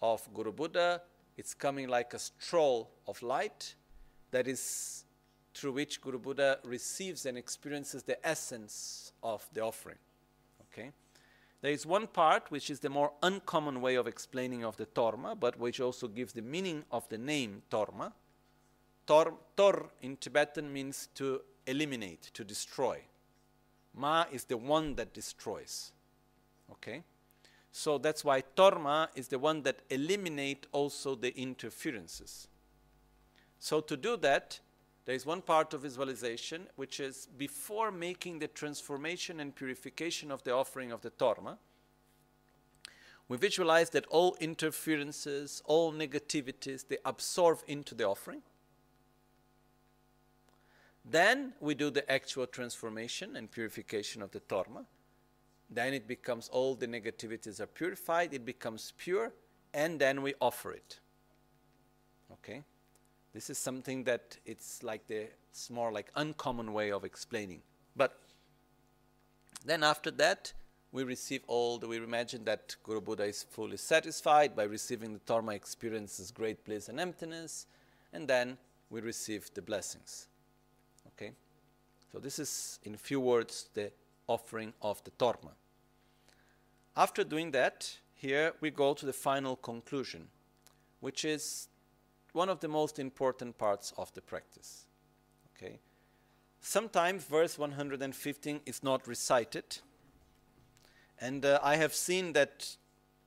of 0.01 0.27
Guru 0.33 0.53
Buddha, 0.53 1.03
it's 1.37 1.55
coming 1.55 1.89
like 1.89 2.15
a 2.15 2.19
stroll 2.19 2.91
of 3.09 3.20
light 3.23 3.74
that 4.31 4.47
is 4.47 5.05
through 5.55 5.73
which 5.73 6.01
Guru 6.01 6.19
Buddha 6.19 6.59
receives 6.65 7.27
and 7.27 7.37
experiences 7.37 8.03
the 8.03 8.24
essence 8.27 9.12
of 9.23 9.47
the 9.53 9.61
offering. 9.61 9.99
Okay? 10.73 10.91
There 11.61 11.73
is 11.73 11.87
one 11.87 12.07
part 12.09 12.51
which 12.51 12.70
is 12.70 12.81
the 12.81 12.91
more 12.91 13.12
uncommon 13.23 13.81
way 13.81 13.95
of 13.95 14.07
explaining 14.07 14.65
of 14.65 14.77
the 14.77 14.87
torma, 14.87 15.39
but 15.39 15.59
which 15.59 15.81
also 15.81 16.09
gives 16.09 16.33
the 16.33 16.43
meaning 16.43 16.85
of 16.91 17.09
the 17.09 17.19
name 17.19 17.62
torma. 17.70 18.12
Tor, 19.07 19.35
tor 19.57 19.91
in 20.01 20.16
Tibetan 20.16 20.73
means 20.73 21.09
to 21.15 21.43
eliminate, 21.66 22.31
to 22.35 22.45
destroy. 22.45 23.01
Ma 23.95 24.24
is 24.33 24.45
the 24.45 24.57
one 24.57 24.95
that 24.97 25.12
destroys. 25.12 25.93
Okay? 26.70 27.03
So 27.70 27.99
that's 27.99 28.24
why 28.24 28.43
torma 28.57 29.09
is 29.15 29.29
the 29.29 29.39
one 29.39 29.62
that 29.62 29.81
eliminate 29.89 30.66
also 30.73 31.15
the 31.15 31.37
interferences. 31.39 32.49
So 33.59 33.81
to 33.81 33.97
do 33.97 34.16
that, 34.19 34.59
there 35.05 35.15
is 35.15 35.27
one 35.27 35.43
part 35.43 35.74
of 35.74 35.83
visualization 35.83 36.69
which 36.77 37.01
is 37.01 37.27
before 37.37 37.91
making 37.91 38.39
the 38.39 38.49
transformation 38.49 39.41
and 39.41 39.55
purification 39.55 40.31
of 40.31 40.43
the 40.45 40.55
offering 40.55 40.93
of 40.93 41.01
the 41.01 41.11
torma, 41.11 41.59
we 43.29 43.37
visualize 43.37 43.91
that 43.91 44.07
all 44.07 44.37
interferences, 44.41 45.62
all 45.65 45.93
negativities, 45.93 46.87
they 46.87 46.99
absorb 47.05 47.61
into 47.66 47.95
the 47.95 48.05
offering. 48.07 48.43
Then 51.05 51.55
we 51.61 51.74
do 51.74 51.91
the 51.91 52.11
actual 52.11 52.47
transformation 52.47 53.37
and 53.37 53.51
purification 53.51 54.23
of 54.23 54.31
the 54.31 54.41
torma. 54.41 54.85
Then 55.69 55.95
it 55.95 56.07
becomes 56.07 56.49
all 56.49 56.74
the 56.74 56.87
negativities 56.87 57.59
are 57.61 57.66
purified, 57.66 58.35
it 58.35 58.45
becomes 58.45 58.93
pure, 58.99 59.33
and 59.73 59.99
then 59.99 60.23
we 60.23 60.35
offer 60.41 60.73
it. 60.73 61.01
Okay? 62.33 62.62
This 63.33 63.49
is 63.49 63.59
something 63.59 64.05
that 64.05 64.37
it's 64.45 64.83
like 64.83 65.07
the 65.07 65.29
it's 65.51 65.71
more 65.71 65.93
like 65.93 66.11
uncommon 66.17 66.73
way 66.73 66.93
of 66.93 67.05
explaining. 67.05 67.61
But 67.95 68.19
then 69.65 69.83
after 69.83 70.11
that, 70.13 70.53
we 70.93 71.05
receive 71.05 71.43
all 71.47 71.79
the, 71.79 71.87
we 71.89 71.97
imagine 71.97 72.45
that 72.45 72.77
Guru 72.83 73.01
Buddha 73.01 73.25
is 73.25 73.43
fully 73.43 73.77
satisfied 73.77 74.57
by 74.57 74.65
receiving 74.65 75.13
the 75.13 75.21
Torma 75.21 75.55
experiences 75.55 76.31
great 76.31 76.65
bliss 76.65 76.89
and 76.89 77.01
emptiness, 77.01 77.67
and 78.13 78.29
then 78.29 78.59
we 78.91 79.01
receive 79.01 79.51
the 79.55 79.63
blessings. 79.63 80.29
Okay? 81.09 81.33
So 82.13 82.19
this 82.19 82.39
is 82.39 82.79
in 82.85 82.97
few 82.97 83.21
words 83.21 83.71
the 83.75 83.91
offering 84.27 84.73
of 84.83 85.03
the 85.05 85.11
Torma. 85.13 85.53
After 86.97 87.25
doing 87.25 87.53
that, 87.53 87.99
here 88.15 88.53
we 88.61 88.71
go 88.71 88.93
to 88.93 89.07
the 89.07 89.15
final 89.15 89.57
conclusion, 89.57 90.29
which 91.01 91.25
is 91.25 91.69
one 92.33 92.49
of 92.49 92.61
the 92.61 92.69
most 92.69 92.99
important 92.99 93.59
parts 93.59 93.93
of 93.97 94.13
the 94.15 94.21
practice. 94.21 94.87
Okay? 95.57 95.79
Sometimes 96.61 97.25
verse 97.25 97.59
115 97.59 98.61
is 98.67 98.83
not 98.83 99.07
recited. 99.07 99.79
And 101.21 101.45
uh, 101.45 101.59
I 101.63 101.77
have 101.77 101.95
seen 101.95 102.33
that 102.33 102.77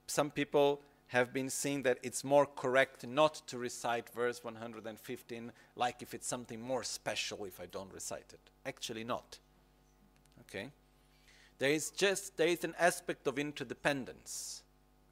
some 0.08 0.32
people 0.32 0.82
have 1.08 1.32
been 1.32 1.50
saying 1.50 1.84
that 1.84 2.00
it's 2.02 2.24
more 2.24 2.46
correct 2.46 3.06
not 3.06 3.36
to 3.48 3.58
recite 3.58 4.10
verse 4.10 4.44
115 4.44 5.52
like 5.76 6.02
if 6.02 6.14
it's 6.14 6.28
something 6.28 6.60
more 6.60 6.84
special 6.84 7.46
if 7.46 7.60
I 7.60 7.68
don't 7.68 7.94
recite 7.94 8.34
it. 8.34 8.50
Actually 8.66 9.04
not. 9.04 9.40
Okay? 10.42 10.70
There 11.60 11.70
is 11.70 11.92
just 11.92 12.38
there 12.38 12.48
is 12.48 12.64
an 12.64 12.74
aspect 12.80 13.28
of 13.28 13.40
interdependence 13.40 14.64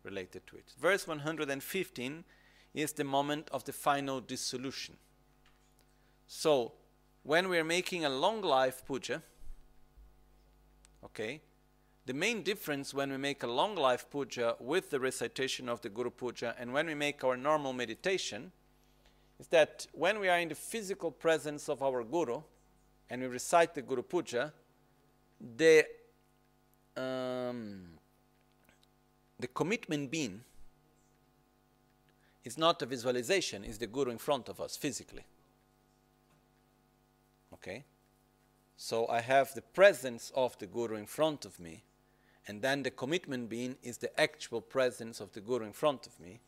related 0.04 0.46
to 0.48 0.58
it. 0.58 0.74
Verse 0.80 1.08
115 1.08 2.24
is 2.74 2.94
the 2.94 3.04
moment 3.04 3.50
of 3.52 3.64
the 3.64 3.74
final 3.74 4.20
dissolution. 4.20 4.98
So, 6.28 6.74
when 7.24 7.48
we 7.50 7.58
are 7.58 7.64
making 7.64 8.06
a 8.06 8.10
long 8.10 8.42
life 8.42 8.84
puja, 8.86 9.22
okay, 11.04 11.42
the 12.06 12.14
main 12.14 12.44
difference 12.44 12.94
when 12.94 13.12
we 13.12 13.18
make 13.18 13.44
a 13.44 13.48
long 13.48 13.76
life 13.76 14.10
puja 14.10 14.56
with 14.60 14.90
the 14.90 15.00
recitation 15.00 15.70
of 15.70 15.80
the 15.82 15.90
Guru 15.90 16.10
Puja 16.10 16.54
and 16.60 16.74
when 16.74 16.88
we 16.88 16.96
make 16.96 17.24
our 17.24 17.38
normal 17.38 17.72
meditation 17.72 18.52
is 19.40 19.48
that 19.48 19.88
when 19.94 20.20
we 20.20 20.28
are 20.28 20.40
in 20.40 20.50
the 20.50 20.56
physical 20.56 21.12
presence 21.12 21.70
of 21.70 21.82
our 21.82 22.04
Guru 22.04 22.42
and 23.10 23.22
we 23.22 23.28
recite 23.28 23.74
the 23.74 23.82
Guru 23.82 24.02
Puja, 24.02 24.52
the, 25.56 25.86
um, 26.98 27.84
the 29.40 29.48
commitment 29.48 30.12
being 30.12 30.42
is 32.44 32.58
not 32.58 32.82
a 32.82 32.86
visualization, 32.86 33.64
it's 33.64 33.78
the 33.78 33.88
Guru 33.88 34.12
in 34.12 34.18
front 34.18 34.50
of 34.50 34.60
us 34.60 34.76
physically. 34.76 35.24
Okay? 37.54 37.86
So 38.76 39.08
I 39.08 39.22
have 39.22 39.54
the 39.54 39.62
presence 39.62 40.32
of 40.36 40.58
the 40.60 40.66
Guru 40.66 40.96
in 40.96 41.06
front 41.06 41.46
of 41.46 41.60
me, 41.60 41.84
and 42.48 42.62
then 42.62 42.84
the 42.84 42.92
commitment 42.92 43.50
being 43.50 43.78
is 43.82 43.98
the 43.98 44.20
actual 44.20 44.60
presence 44.60 45.22
of 45.22 45.32
the 45.32 45.42
Guru 45.42 45.66
in 45.66 45.72
front 45.72 46.06
of 46.06 46.20
me. 46.20 46.42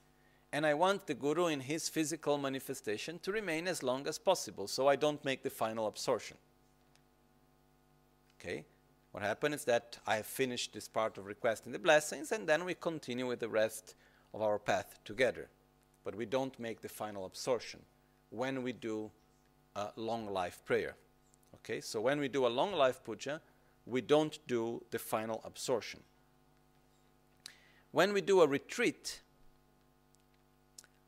And 0.52 0.66
I 0.66 0.74
want 0.74 1.08
the 1.08 1.14
Guru 1.14 1.48
in 1.48 1.62
his 1.62 1.90
physical 1.90 2.38
manifestation 2.38 3.20
to 3.20 3.32
remain 3.32 3.68
as 3.68 3.84
long 3.84 4.08
as 4.08 4.18
possible 4.18 4.68
so 4.68 4.88
I 4.88 4.96
don't 4.96 5.24
make 5.24 5.44
the 5.44 5.50
final 5.50 5.88
absorption. 5.88 6.38
Okay? 8.40 8.66
What 9.12 9.24
happens 9.24 9.56
is 9.56 9.66
that 9.66 9.98
I 10.06 10.18
have 10.18 10.26
finished 10.26 10.74
this 10.74 10.90
part 10.90 11.18
of 11.18 11.26
requesting 11.26 11.72
the 11.72 11.80
blessings, 11.80 12.34
and 12.34 12.48
then 12.48 12.66
we 12.66 12.74
continue 12.74 13.28
with 13.28 13.40
the 13.40 13.48
rest 13.48 13.96
of 14.34 14.42
our 14.42 14.60
path 14.60 15.00
together 15.06 15.48
but 16.06 16.16
we 16.16 16.26
don't 16.26 16.58
make 16.58 16.82
the 16.82 16.88
final 16.88 17.26
absorption 17.26 17.82
when 18.30 18.64
we 18.64 18.72
do 18.72 19.12
a 19.76 19.90
long 19.98 20.32
life 20.32 20.64
prayer. 20.64 20.96
Okay, 21.56 21.82
so 21.82 22.00
when 22.00 22.20
we 22.20 22.30
do 22.30 22.46
a 22.46 22.48
long 22.48 22.72
life 22.72 23.04
puja, 23.04 23.42
we 23.86 24.00
don't 24.00 24.40
do 24.48 24.82
the 24.92 25.00
final 25.00 25.42
absorption. 25.44 26.00
When 27.92 28.14
we 28.14 28.22
do 28.22 28.42
a 28.42 28.48
retreat, 28.48 29.22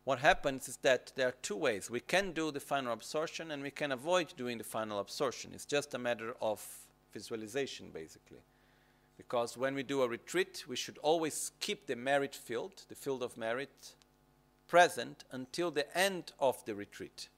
what 0.03 0.19
happens 0.19 0.67
is 0.67 0.77
that 0.77 1.11
there 1.15 1.27
are 1.27 1.35
two 1.41 1.57
ways. 1.57 1.91
We 1.91 1.99
can 1.99 2.31
do 2.31 2.49
the 2.49 2.59
final 2.59 2.93
absorption 2.93 3.51
and 3.51 3.61
we 3.61 3.71
can 3.71 3.91
avoid 3.91 4.33
doing 4.37 4.57
the 4.57 4.63
final 4.63 4.99
absorption. 4.99 5.51
It's 5.53 5.65
just 5.65 5.93
a 5.93 5.99
matter 5.99 6.33
of 6.41 6.65
visualization, 7.13 7.89
basically. 7.93 8.39
Because 9.17 9.57
when 9.57 9.75
we 9.75 9.83
do 9.83 10.03
a 10.03 10.07
retreat, 10.07 10.63
we 10.67 10.75
should 10.75 10.97
always 10.99 11.51
keep 11.59 11.87
the 11.87 11.95
merit 11.95 12.33
field, 12.35 12.85
the 12.87 12.95
field 12.95 13.21
of 13.21 13.35
merit, 13.35 13.95
present 14.67 15.23
until 15.31 15.71
the 15.71 15.97
end 15.97 16.31
of 16.39 16.63
the 16.65 16.75
retreat. 16.75 17.29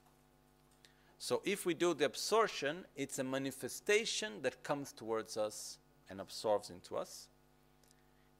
So 1.18 1.42
if 1.44 1.66
we 1.66 1.74
do 1.74 1.94
the 1.94 2.06
absorption, 2.06 2.86
it's 2.96 3.20
a 3.20 3.24
manifestation 3.24 4.42
that 4.42 4.64
comes 4.64 4.94
towards 4.94 5.36
us 5.38 5.78
and 6.10 6.22
absorbs 6.22 6.70
into 6.70 6.96
us. 6.96 7.28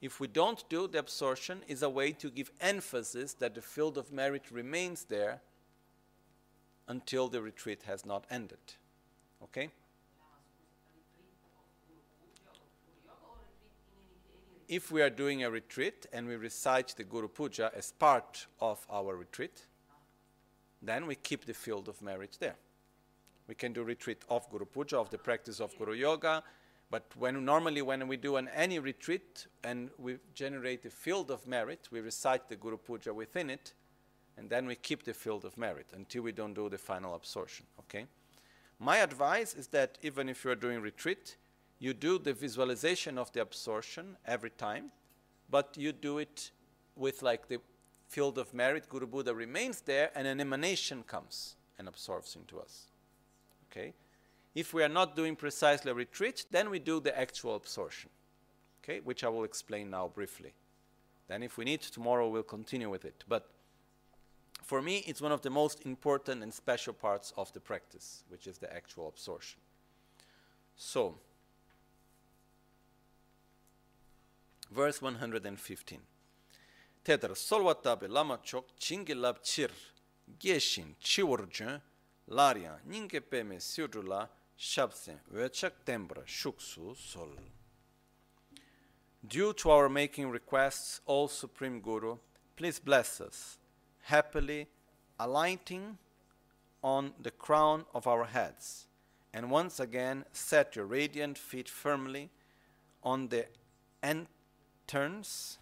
If 0.00 0.18
we 0.18 0.28
don't 0.28 0.66
do 0.70 0.88
the 0.88 0.98
absorption, 0.98 1.60
is 1.68 1.82
a 1.82 1.90
way 1.90 2.12
to 2.12 2.30
give 2.30 2.50
emphasis 2.60 3.34
that 3.34 3.54
the 3.54 3.60
field 3.60 3.98
of 3.98 4.12
merit 4.12 4.50
remains 4.50 5.04
there 5.04 5.42
until 6.88 7.28
the 7.28 7.42
retreat 7.42 7.82
has 7.86 8.06
not 8.06 8.24
ended. 8.30 8.58
Okay? 9.42 9.70
If 14.70 14.92
we 14.92 15.02
are 15.02 15.10
doing 15.10 15.42
a 15.42 15.50
retreat 15.50 16.06
and 16.12 16.28
we 16.28 16.36
recite 16.36 16.94
the 16.96 17.02
Guru 17.02 17.26
Puja 17.26 17.72
as 17.74 17.90
part 17.90 18.46
of 18.60 18.86
our 18.88 19.16
retreat, 19.16 19.66
then 20.80 21.06
we 21.06 21.16
keep 21.16 21.44
the 21.44 21.52
field 21.52 21.88
of 21.88 22.00
merit 22.00 22.36
there. 22.38 22.54
We 23.48 23.56
can 23.56 23.72
do 23.72 23.82
retreat 23.82 24.22
of 24.30 24.48
Guru 24.48 24.64
Puja, 24.64 24.96
of 24.96 25.10
the 25.10 25.18
practice 25.18 25.58
of 25.58 25.76
Guru 25.76 25.94
Yoga, 25.94 26.44
but 26.88 27.04
when 27.18 27.44
normally 27.44 27.82
when 27.82 28.06
we 28.06 28.16
do 28.16 28.36
an 28.36 28.48
any 28.54 28.78
retreat 28.78 29.48
and 29.64 29.90
we 29.98 30.18
generate 30.34 30.84
a 30.84 30.90
field 30.90 31.32
of 31.32 31.48
merit, 31.48 31.88
we 31.90 32.00
recite 32.00 32.48
the 32.48 32.54
Guru 32.54 32.76
Puja 32.76 33.12
within 33.12 33.50
it, 33.50 33.74
and 34.36 34.48
then 34.48 34.66
we 34.66 34.76
keep 34.76 35.02
the 35.02 35.14
field 35.14 35.44
of 35.44 35.58
merit 35.58 35.88
until 35.96 36.22
we 36.22 36.30
don't 36.30 36.54
do 36.54 36.68
the 36.68 36.78
final 36.78 37.16
absorption. 37.16 37.66
Okay? 37.80 38.06
My 38.78 38.98
advice 38.98 39.52
is 39.52 39.66
that 39.68 39.98
even 40.00 40.28
if 40.28 40.44
you 40.44 40.52
are 40.52 40.56
doing 40.56 40.80
retreat, 40.80 41.36
you 41.80 41.94
do 41.94 42.18
the 42.18 42.32
visualization 42.32 43.18
of 43.18 43.32
the 43.32 43.40
absorption 43.40 44.16
every 44.26 44.50
time, 44.50 44.92
but 45.50 45.76
you 45.76 45.90
do 45.92 46.18
it 46.18 46.52
with 46.94 47.22
like 47.22 47.48
the 47.48 47.58
field 48.06 48.38
of 48.38 48.52
merit, 48.52 48.88
Guru 48.88 49.06
Buddha 49.06 49.34
remains 49.34 49.80
there, 49.80 50.10
and 50.14 50.26
an 50.26 50.40
emanation 50.40 51.02
comes 51.02 51.56
and 51.78 51.88
absorbs 51.88 52.36
into 52.36 52.60
us. 52.60 52.90
Okay? 53.70 53.94
If 54.54 54.74
we 54.74 54.82
are 54.82 54.88
not 54.88 55.16
doing 55.16 55.36
precisely 55.36 55.90
a 55.90 55.94
retreat, 55.94 56.44
then 56.50 56.70
we 56.70 56.80
do 56.80 57.00
the 57.00 57.18
actual 57.18 57.54
absorption, 57.54 58.10
okay, 58.82 59.00
which 59.00 59.24
I 59.24 59.28
will 59.28 59.44
explain 59.44 59.90
now 59.90 60.08
briefly. 60.08 60.52
Then, 61.28 61.44
if 61.44 61.56
we 61.56 61.64
need, 61.64 61.80
tomorrow 61.80 62.28
we'll 62.28 62.42
continue 62.42 62.90
with 62.90 63.04
it. 63.04 63.22
But 63.28 63.48
for 64.64 64.82
me, 64.82 65.04
it's 65.06 65.22
one 65.22 65.30
of 65.30 65.42
the 65.42 65.50
most 65.50 65.86
important 65.86 66.42
and 66.42 66.52
special 66.52 66.92
parts 66.92 67.32
of 67.36 67.52
the 67.52 67.60
practice, 67.60 68.24
which 68.28 68.48
is 68.48 68.58
the 68.58 68.72
actual 68.74 69.06
absorption. 69.06 69.60
So, 70.74 71.14
verse 74.70 75.02
115. 75.02 75.98
Tedar 77.04 77.34
solwatabe 77.34 78.08
lama 78.08 78.38
chok 78.42 78.66
chingilab 78.78 79.42
chir 79.42 79.70
geshin 80.38 80.94
chiwurjun 81.02 81.80
larya 82.28 82.78
ninge 82.86 83.20
peme 83.20 83.58
siudrula 83.58 84.28
shabsen 84.58 85.18
wechak 85.34 85.72
tembra 85.84 86.24
shuksu 86.26 86.96
sol. 86.96 87.30
Due 89.26 89.52
to 89.52 89.70
our 89.70 89.88
making 89.88 90.30
requests, 90.30 91.00
O 91.06 91.26
Supreme 91.26 91.80
Guru, 91.80 92.16
please 92.56 92.78
bless 92.78 93.20
us, 93.20 93.58
happily 94.04 94.66
alighting 95.18 95.98
on 96.82 97.12
the 97.20 97.30
crown 97.30 97.84
of 97.94 98.06
our 98.06 98.24
heads, 98.24 98.86
and 99.34 99.50
once 99.50 99.78
again 99.78 100.24
set 100.32 100.74
your 100.74 100.86
radiant 100.86 101.36
feet 101.36 101.68
firmly 101.68 102.30
on 103.02 103.28
the 103.28 103.44
entrance 104.92 105.58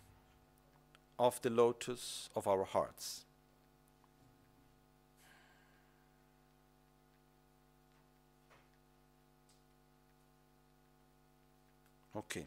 of 1.19 1.41
the 1.43 1.51
lotus 1.51 2.31
of 2.35 2.47
our 2.47 2.65
hearts. 2.65 3.25
Okay. 12.17 12.47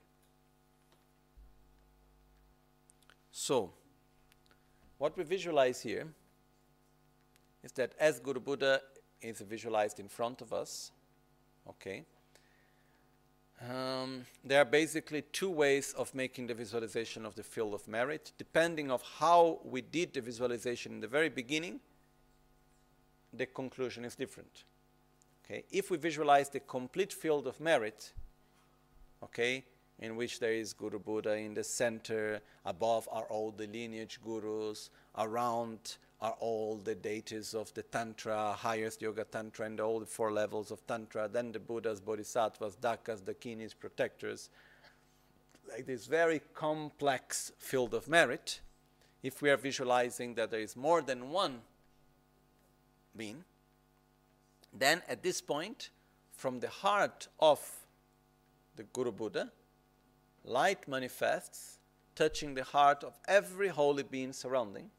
So, 3.32 3.72
what 4.98 5.18
we 5.18 5.24
visualize 5.24 5.82
here 5.82 6.08
is 7.64 7.72
that 7.74 7.94
as 8.00 8.20
Guru 8.20 8.40
Buddha 8.40 8.82
is 9.22 9.40
visualized 9.42 10.00
in 10.00 10.08
front 10.08 10.42
of 10.42 10.52
us, 10.52 10.92
okay, 11.68 12.06
um, 13.70 14.26
there 14.44 14.62
are 14.62 14.66
basically 14.66 15.22
two 15.34 15.50
ways 15.50 15.94
of 15.98 16.14
making 16.16 16.48
the 16.48 16.54
visualization 16.54 17.26
of 17.26 17.36
the 17.36 17.44
field 17.44 17.74
of 17.74 17.88
merit. 17.88 18.32
Depending 18.38 18.90
of 18.90 19.04
how 19.20 19.60
we 19.64 19.82
did 19.82 20.14
the 20.14 20.22
visualization 20.22 20.94
in 20.94 21.00
the 21.00 21.08
very 21.08 21.30
beginning, 21.30 21.80
the 23.34 23.46
conclusion 23.46 24.04
is 24.04 24.16
different. 24.16 24.64
Okay, 25.46 25.64
if 25.72 25.92
we 25.92 25.98
visualize 25.98 26.50
the 26.50 26.60
complete 26.62 27.14
field 27.14 27.46
of 27.46 27.60
merit, 27.60 28.14
okay, 29.24 29.64
in 30.00 30.16
which 30.16 30.40
there 30.40 30.54
is 30.54 30.74
Guru 30.74 31.00
Buddha 31.00 31.36
in 31.36 31.54
the 31.54 31.64
center, 31.64 32.42
above 32.66 33.08
are 33.12 33.26
all 33.26 33.52
the 33.52 33.68
lineage 33.68 34.20
gurus, 34.24 34.90
around 35.18 35.98
are 36.22 36.36
all 36.40 36.76
the 36.76 36.94
deities 36.94 37.56
of 37.56 37.74
the 37.74 37.82
Tantra, 37.82 38.54
highest 38.54 39.02
Yoga 39.02 39.24
Tantra, 39.24 39.66
and 39.66 39.80
all 39.80 40.00
the 40.00 40.06
four 40.06 40.32
levels 40.32 40.70
of 40.70 40.86
Tantra, 40.86 41.28
then 41.28 41.52
the 41.52 41.60
Buddhas, 41.60 42.00
Bodhisattvas, 42.00 42.78
Dakas, 42.80 43.22
Dakinis, 43.22 43.74
protectors. 43.78 44.50
Like 45.68 45.88
this 45.88 46.06
very 46.06 46.42
complex 46.54 47.52
field 47.58 47.96
of 47.96 48.08
merit, 48.08 48.62
if 49.24 49.42
we 49.42 49.50
are 49.50 49.58
visualizing 49.58 50.36
that 50.36 50.52
there 50.52 50.60
is 50.60 50.76
more 50.76 51.02
than 51.02 51.32
one 51.32 51.62
being, 53.18 53.44
then 54.72 55.02
at 55.08 55.24
this 55.24 55.42
point, 55.42 55.90
from 56.32 56.60
the 56.60 56.70
heart 56.70 57.28
of 57.40 57.60
the 58.76 58.84
Guru 58.84 59.12
Buddha, 59.12 59.52
light 60.46 60.88
manifests, 60.88 61.80
touching 62.16 62.54
the 62.54 62.64
heart 62.64 63.04
of 63.04 63.18
every 63.28 63.70
holy 63.70 64.04
being 64.04 64.34
surrounding, 64.34 64.92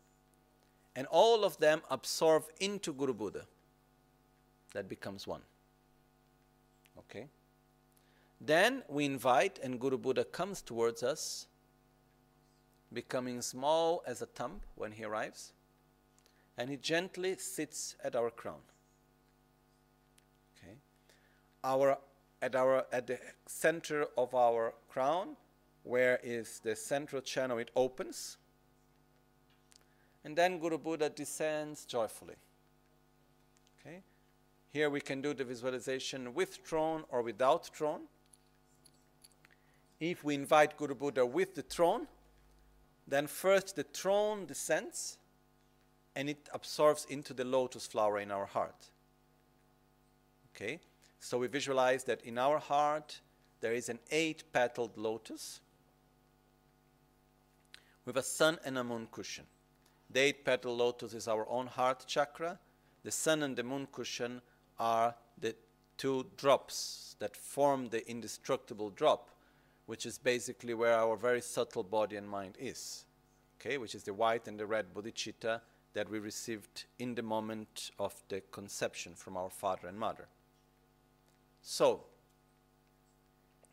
and 0.95 1.07
all 1.11 1.45
of 1.45 1.57
them 1.59 1.83
absorb 1.91 2.45
into 2.61 2.93
Guru 2.93 3.15
Buddha. 3.15 3.47
That 4.75 4.89
becomes 4.89 5.27
one. 5.27 5.43
Okay? 6.99 7.27
Then 8.41 8.83
we 8.89 9.05
invite, 9.05 9.59
and 9.63 9.79
Guru 9.79 9.99
Buddha 9.99 10.25
comes 10.25 10.63
towards 10.63 11.03
us, 11.03 11.47
becoming 12.93 13.41
small 13.41 14.03
as 14.07 14.21
a 14.21 14.27
thumb 14.27 14.61
when 14.75 14.93
he 14.93 15.05
arrives, 15.05 15.53
and 16.59 16.69
he 16.69 16.77
gently 16.77 17.37
sits 17.39 17.97
at 18.05 18.15
our 18.15 18.31
crown. 18.31 18.61
Okay? 20.59 20.75
Our 21.65 21.97
at, 22.43 22.57
our, 22.57 22.85
at 22.93 23.07
the 23.07 23.19
center 23.47 24.07
of 24.19 24.35
our 24.35 24.75
crown, 24.91 25.37
where 25.85 26.19
is 26.23 26.61
the 26.63 26.75
central 26.75 27.23
channel, 27.23 27.59
it 27.59 27.71
opens. 27.77 28.37
And 30.25 30.37
then 30.37 30.59
Guru 30.59 30.79
Buddha 30.79 31.09
descends 31.09 31.85
joyfully. 31.85 32.37
Okay? 33.81 34.03
Here 34.73 34.89
we 34.89 35.01
can 35.01 35.21
do 35.21 35.35
the 35.35 35.45
visualization 35.45 36.35
with 36.35 36.61
throne 36.65 37.05
or 37.11 37.23
without 37.23 37.75
throne. 37.75 38.03
If 40.01 40.25
we 40.25 40.35
invite 40.35 40.77
Guru 40.77 40.95
Buddha 40.95 41.27
with 41.27 41.55
the 41.55 41.63
throne, 41.63 42.07
then 43.07 43.27
first 43.27 43.77
the 43.77 43.83
throne 43.83 44.47
descends 44.47 45.19
and 46.15 46.29
it 46.29 46.49
absorbs 46.53 47.07
into 47.09 47.35
the 47.35 47.45
lotus 47.45 47.87
flower 47.87 48.19
in 48.19 48.31
our 48.31 48.47
heart. 48.47 48.91
Okay? 50.55 50.81
So 51.19 51.39
we 51.39 51.47
visualize 51.47 52.05
that 52.05 52.23
in 52.23 52.39
our 52.39 52.59
heart 52.59 53.21
there 53.61 53.73
is 53.73 53.89
an 53.89 53.99
eight 54.11 54.45
petaled 54.53 54.97
lotus 54.97 55.61
with 58.05 58.17
a 58.17 58.23
sun 58.23 58.59
and 58.65 58.77
a 58.79 58.85
moon 58.85 59.09
cushion. 59.11 59.45
The 60.13 60.21
eight 60.21 60.45
petal 60.45 60.77
lotus 60.77 61.15
is 61.15 61.27
our 61.27 61.49
own 61.49 61.67
heart 61.67 62.05
chakra. 62.07 62.59
The 63.03 63.11
sun 63.11 63.43
and 63.43 63.57
the 63.57 63.63
moon 63.63 63.89
cushion 63.91 64.43
are 64.79 65.15
the 65.39 65.55
two 65.97 66.27
drops 66.37 67.17
that 67.19 67.35
form 67.35 67.89
the 67.89 68.09
indestructible 68.09 68.91
drop, 68.91 69.31
which 69.87 70.05
is 70.05 70.19
basically 70.19 70.75
where 70.75 70.95
our 70.95 71.17
very 71.17 71.41
subtle 71.41 71.83
body 71.83 72.17
and 72.17 72.29
mind 72.29 72.57
is. 72.61 73.07
Okay, 73.61 73.79
which 73.79 73.95
is 73.95 74.03
the 74.03 74.13
white 74.13 74.49
and 74.49 74.59
the 74.59 74.67
red 74.67 74.93
bodhicitta 74.93 75.61
that 75.95 76.11
we 76.11 76.19
received 76.19 76.85
in 76.99 77.15
the 77.15 77.23
moment 77.23 77.91
of 77.99 78.15
the 78.29 78.43
conception 78.51 79.15
from 79.15 79.37
our 79.37 79.51
father 79.51 79.89
and 79.89 79.99
mother. 79.99 80.27
So, 81.63 82.05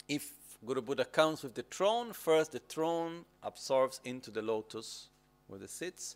if 0.07 0.31
Guru 0.65 0.81
Buddha 0.81 1.05
comes 1.05 1.43
with 1.43 1.55
the 1.55 1.63
throne, 1.63 2.13
first 2.13 2.51
the 2.51 2.59
throne 2.59 3.25
absorbs 3.43 3.99
into 4.03 4.31
the 4.31 4.41
lotus 4.41 5.09
where 5.47 5.61
it 5.61 5.69
sits. 5.69 6.15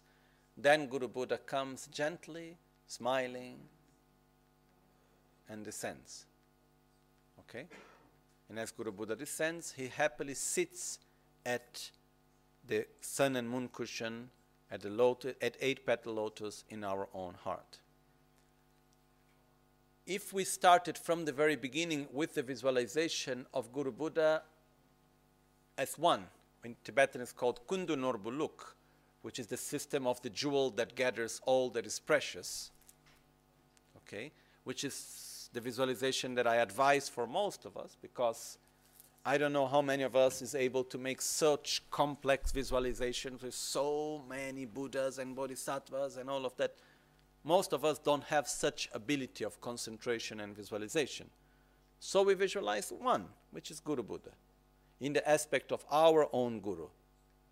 Then 0.55 0.87
Guru 0.87 1.07
Buddha 1.07 1.37
comes 1.37 1.87
gently, 1.87 2.57
smiling, 2.87 3.57
and 5.49 5.65
descends. 5.65 6.25
Okay? 7.39 7.65
And 8.49 8.59
as 8.59 8.71
Guru 8.71 8.91
Buddha 8.91 9.15
descends, 9.15 9.71
he 9.71 9.87
happily 9.87 10.35
sits 10.35 10.99
at 11.45 11.89
the 12.67 12.85
sun 13.01 13.35
and 13.35 13.49
moon 13.49 13.69
cushion 13.73 14.29
at 14.71 14.81
the 14.81 14.89
lotus, 14.89 15.35
at 15.41 15.57
eight 15.59 15.85
petal 15.85 16.13
lotus 16.13 16.63
in 16.69 16.83
our 16.83 17.07
own 17.13 17.35
heart 17.43 17.79
if 20.05 20.33
we 20.33 20.43
started 20.43 20.97
from 20.97 21.25
the 21.25 21.31
very 21.31 21.55
beginning 21.55 22.07
with 22.11 22.35
the 22.35 22.43
visualization 22.43 23.45
of 23.53 23.71
Guru 23.71 23.91
Buddha 23.91 24.43
as 25.77 25.97
one, 25.97 26.25
in 26.63 26.75
Tibetan 26.83 27.21
it's 27.21 27.31
called 27.31 27.65
Kundu 27.67 27.95
Norbuluk, 27.95 28.75
which 29.23 29.39
is 29.39 29.47
the 29.47 29.57
system 29.57 30.05
of 30.05 30.21
the 30.21 30.29
jewel 30.29 30.69
that 30.69 30.95
gathers 30.95 31.41
all 31.45 31.69
that 31.71 31.85
is 31.85 31.99
precious, 31.99 32.71
okay, 33.97 34.31
which 34.63 34.83
is 34.83 35.49
the 35.53 35.61
visualization 35.61 36.35
that 36.35 36.45
I 36.45 36.57
advise 36.57 37.09
for 37.09 37.25
most 37.25 37.65
of 37.65 37.77
us 37.77 37.97
because 38.01 38.57
I 39.25 39.37
don't 39.37 39.53
know 39.53 39.67
how 39.67 39.81
many 39.81 40.03
of 40.03 40.17
us 40.17 40.41
is 40.41 40.53
able 40.53 40.83
to 40.85 40.97
make 40.97 41.21
such 41.21 41.81
complex 41.89 42.51
visualizations 42.51 43.41
with 43.43 43.53
so 43.53 44.21
many 44.27 44.65
Buddhas 44.65 45.17
and 45.17 45.33
Bodhisattvas 45.33 46.17
and 46.17 46.29
all 46.29 46.45
of 46.45 46.57
that. 46.57 46.75
Most 47.45 47.71
of 47.71 47.85
us 47.85 47.99
don't 47.99 48.23
have 48.25 48.47
such 48.47 48.89
ability 48.93 49.45
of 49.45 49.61
concentration 49.61 50.41
and 50.41 50.55
visualization. 50.55 51.29
So 51.99 52.23
we 52.23 52.33
visualize 52.33 52.91
one, 52.91 53.27
which 53.51 53.71
is 53.71 53.79
Guru 53.79 54.03
Buddha, 54.03 54.31
in 54.99 55.13
the 55.13 55.27
aspect 55.29 55.71
of 55.71 55.85
our 55.89 56.27
own 56.33 56.59
Guru. 56.59 56.87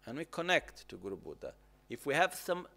And 0.06 0.18
we 0.18 0.26
connect 0.26 0.90
to 0.90 0.98
Guru 0.98 1.16
Buddha. 1.16 1.54
If 1.92 2.06
we 2.06 2.14
have 2.14 2.34
some 2.34 2.68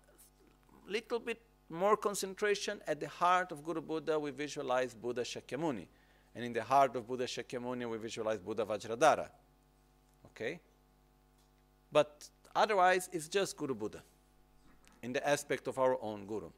little 0.89 1.21
bit 1.21 1.41
more 1.71 1.97
concentration 1.97 2.81
at 2.89 2.99
the 2.99 3.09
heart 3.09 3.53
of 3.53 3.63
Guru 3.63 3.81
Buddha, 3.81 4.19
we 4.19 4.33
visualize 4.33 4.93
Buddha 4.93 5.23
Shakyamuni. 5.23 5.87
And 6.35 6.45
in 6.45 6.53
the 6.53 6.65
heart 6.65 6.97
of 6.97 7.07
Buddha 7.07 7.27
Shakyamuni, 7.27 7.89
we 7.89 7.97
visualize 7.97 8.41
Buddha 8.41 8.65
Vajradhara. 8.65 9.29
Okay? 10.27 10.59
But 11.93 12.29
otherwise, 12.57 13.09
it's 13.13 13.29
just 13.29 13.57
Guru 13.57 13.77
Buddha 13.77 14.03
in 15.05 15.13
the 15.13 15.25
aspect 15.27 15.69
of 15.69 15.79
our 15.79 15.97
own 16.03 16.27
Guru. 16.27 16.51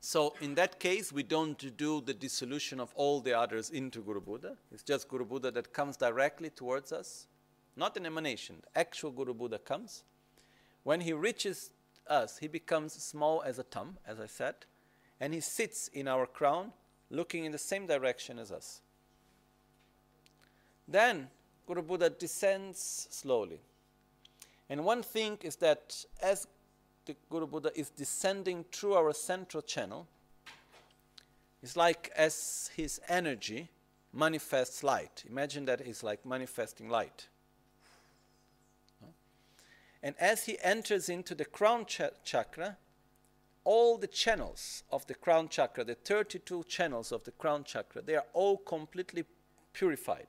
So, 0.00 0.34
in 0.42 0.54
that 0.56 0.78
case, 0.78 1.10
we 1.10 1.22
don't 1.22 1.74
do 1.78 2.02
the 2.02 2.12
dissolution 2.12 2.80
of 2.80 2.92
all 2.96 3.20
the 3.22 3.32
others 3.32 3.70
into 3.70 4.02
Guru 4.02 4.20
Buddha. 4.20 4.58
It's 4.70 4.82
just 4.82 5.08
Guru 5.08 5.24
Buddha 5.24 5.50
that 5.52 5.72
comes 5.72 5.96
directly 5.96 6.50
towards 6.50 6.92
us, 6.92 7.28
not 7.76 7.96
an 7.96 8.04
emanation. 8.04 8.56
Actual 8.74 9.10
Guru 9.10 9.32
Buddha 9.32 9.58
comes. 9.58 10.04
When 10.86 11.00
he 11.00 11.12
reaches 11.12 11.72
us, 12.06 12.38
he 12.38 12.46
becomes 12.46 12.92
small 12.92 13.42
as 13.42 13.58
a 13.58 13.64
thumb, 13.64 13.98
as 14.06 14.20
I 14.20 14.26
said, 14.26 14.54
and 15.18 15.34
he 15.34 15.40
sits 15.40 15.88
in 15.88 16.06
our 16.06 16.26
crown 16.26 16.72
looking 17.10 17.44
in 17.44 17.50
the 17.50 17.58
same 17.58 17.88
direction 17.88 18.38
as 18.38 18.52
us. 18.52 18.82
Then 20.86 21.28
Guru 21.66 21.82
Buddha 21.82 22.10
descends 22.10 23.08
slowly. 23.10 23.58
And 24.70 24.84
one 24.84 25.02
thing 25.02 25.38
is 25.42 25.56
that 25.56 26.04
as 26.22 26.46
the 27.04 27.16
Guru 27.30 27.48
Buddha 27.48 27.72
is 27.74 27.90
descending 27.90 28.64
through 28.70 28.94
our 28.94 29.12
central 29.12 29.64
channel, 29.64 30.06
it's 31.64 31.76
like 31.76 32.12
as 32.14 32.70
his 32.76 33.00
energy 33.08 33.70
manifests 34.12 34.84
light. 34.84 35.24
Imagine 35.28 35.64
that 35.64 35.80
it's 35.80 36.04
like 36.04 36.24
manifesting 36.24 36.88
light. 36.88 37.26
And 40.02 40.14
as 40.18 40.44
he 40.44 40.58
enters 40.62 41.08
into 41.08 41.34
the 41.34 41.44
crown 41.44 41.86
cha- 41.86 42.10
chakra, 42.24 42.76
all 43.64 43.98
the 43.98 44.06
channels 44.06 44.84
of 44.92 45.06
the 45.06 45.14
crown 45.14 45.48
chakra, 45.48 45.84
the 45.84 45.96
32 45.96 46.64
channels 46.68 47.10
of 47.10 47.24
the 47.24 47.32
crown 47.32 47.64
chakra, 47.64 48.00
they 48.02 48.14
are 48.14 48.26
all 48.32 48.58
completely 48.58 49.24
purified. 49.72 50.28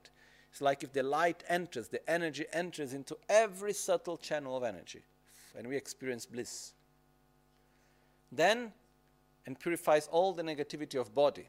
It's 0.50 0.60
like 0.60 0.82
if 0.82 0.92
the 0.92 1.02
light 1.02 1.44
enters, 1.48 1.88
the 1.88 2.08
energy 2.10 2.46
enters 2.52 2.94
into 2.94 3.16
every 3.28 3.72
subtle 3.72 4.16
channel 4.16 4.56
of 4.56 4.64
energy, 4.64 5.04
and 5.56 5.66
we 5.68 5.76
experience 5.76 6.26
bliss. 6.26 6.72
Then, 8.32 8.72
and 9.46 9.58
purifies 9.58 10.08
all 10.08 10.32
the 10.32 10.42
negativity 10.42 11.00
of 11.00 11.14
body. 11.14 11.48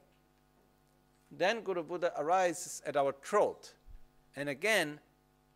Then 1.32 1.62
Guru 1.62 1.84
Buddha 1.84 2.14
arises 2.18 2.82
at 2.86 2.96
our 2.96 3.14
throat, 3.24 3.74
and 4.36 4.48
again, 4.48 5.00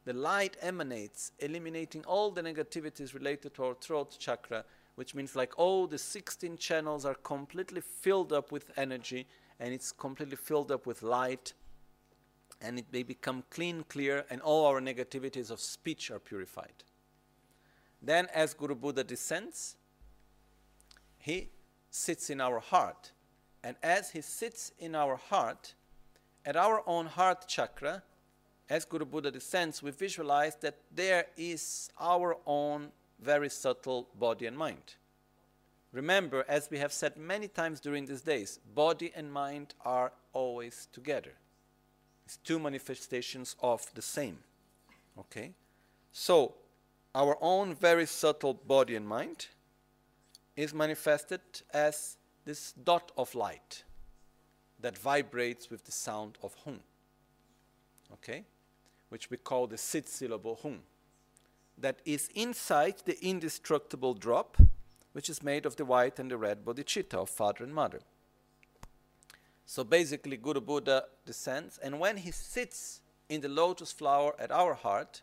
the 0.05 0.13
light 0.13 0.57
emanates, 0.61 1.31
eliminating 1.39 2.03
all 2.05 2.31
the 2.31 2.41
negativities 2.41 3.13
related 3.13 3.53
to 3.55 3.63
our 3.63 3.73
throat 3.75 4.15
chakra 4.19 4.65
which 4.95 5.15
means 5.15 5.35
like 5.35 5.57
all 5.57 5.87
the 5.87 5.97
16 5.97 6.57
channels 6.57 7.05
are 7.05 7.15
completely 7.15 7.81
filled 7.81 8.31
up 8.31 8.51
with 8.51 8.71
energy 8.77 9.25
and 9.59 9.73
it's 9.73 9.91
completely 9.91 10.35
filled 10.35 10.71
up 10.71 10.85
with 10.85 11.01
light 11.01 11.53
and 12.61 12.79
it 12.79 12.85
may 12.93 13.03
become 13.03 13.43
clean, 13.49 13.83
clear, 13.89 14.25
and 14.29 14.41
all 14.41 14.65
our 14.65 14.79
negativities 14.79 15.51
of 15.51 15.59
speech 15.59 16.09
are 16.11 16.19
purified. 16.19 16.83
Then, 18.01 18.27
as 18.33 18.53
Guru 18.53 18.75
Buddha 18.75 19.03
descends, 19.03 19.75
he 21.17 21.49
sits 21.89 22.29
in 22.29 22.39
our 22.39 22.59
heart. 22.59 23.11
And 23.65 23.75
as 23.83 24.11
he 24.11 24.21
sits 24.21 24.71
in 24.79 24.95
our 24.95 25.17
heart, 25.17 25.73
at 26.45 26.55
our 26.55 26.83
own 26.87 27.07
heart 27.07 27.47
chakra, 27.47 28.03
as 28.69 28.85
Guru 28.85 29.05
Buddha 29.05 29.31
descends, 29.31 29.83
we 29.83 29.91
visualize 29.91 30.55
that 30.57 30.77
there 30.93 31.25
is 31.37 31.89
our 31.99 32.37
own 32.45 32.91
very 33.19 33.49
subtle 33.49 34.07
body 34.19 34.45
and 34.45 34.57
mind. 34.57 34.95
Remember, 35.91 36.43
as 36.47 36.69
we 36.71 36.79
have 36.79 36.91
said 36.91 37.17
many 37.17 37.47
times 37.47 37.79
during 37.79 38.05
these 38.05 38.21
days, 38.21 38.59
body 38.73 39.11
and 39.15 39.31
mind 39.31 39.75
are 39.85 40.11
always 40.33 40.87
together. 40.91 41.33
It's 42.25 42.37
two 42.37 42.57
manifestations 42.57 43.55
of 43.61 43.85
the 43.93 44.01
same. 44.01 44.39
Okay? 45.19 45.51
So, 46.11 46.55
our 47.13 47.37
own 47.41 47.75
very 47.75 48.07
subtle 48.07 48.55
body 48.55 48.95
and 48.95 49.07
mind 49.07 49.47
is 50.55 50.73
manifested 50.73 51.41
as 51.71 52.17
this 52.45 52.71
dot 52.71 53.11
of 53.17 53.35
light 53.35 53.83
that 54.79 54.97
vibrates 54.97 55.69
with 55.69 55.85
the 55.85 55.91
sound 55.91 56.37
of 56.41 56.55
hum. 56.65 56.79
Okay? 58.13 58.45
Which 59.13 59.29
we 59.29 59.37
call 59.37 59.67
the 59.67 59.77
six 59.77 60.09
syllable 60.09 60.59
hum 60.63 60.79
that 61.77 61.99
is 62.03 62.29
inside 62.33 62.95
the 63.05 63.23
indestructible 63.23 64.15
drop, 64.15 64.57
which 65.11 65.29
is 65.29 65.43
made 65.43 65.67
of 65.67 65.75
the 65.75 65.85
white 65.85 66.17
and 66.17 66.31
the 66.31 66.37
red 66.37 66.65
bodhicitta 66.65 67.13
of 67.13 67.29
father 67.29 67.63
and 67.63 67.75
mother. 67.75 67.99
So 69.67 69.83
basically, 69.83 70.35
Guru 70.35 70.61
Buddha 70.61 71.03
descends, 71.27 71.77
and 71.77 71.99
when 71.99 72.17
he 72.17 72.31
sits 72.31 73.01
in 73.29 73.41
the 73.41 73.49
lotus 73.49 73.91
flower 73.91 74.33
at 74.39 74.51
our 74.51 74.73
heart, 74.73 75.21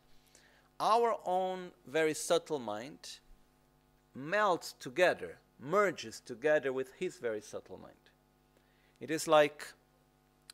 our 0.78 1.16
own 1.26 1.72
very 1.84 2.14
subtle 2.14 2.60
mind 2.60 3.18
melts 4.14 4.72
together, 4.78 5.38
merges 5.58 6.20
together 6.20 6.72
with 6.72 6.92
his 7.00 7.18
very 7.18 7.40
subtle 7.40 7.78
mind. 7.78 8.06
It 9.00 9.10
is 9.10 9.26
like 9.26 9.66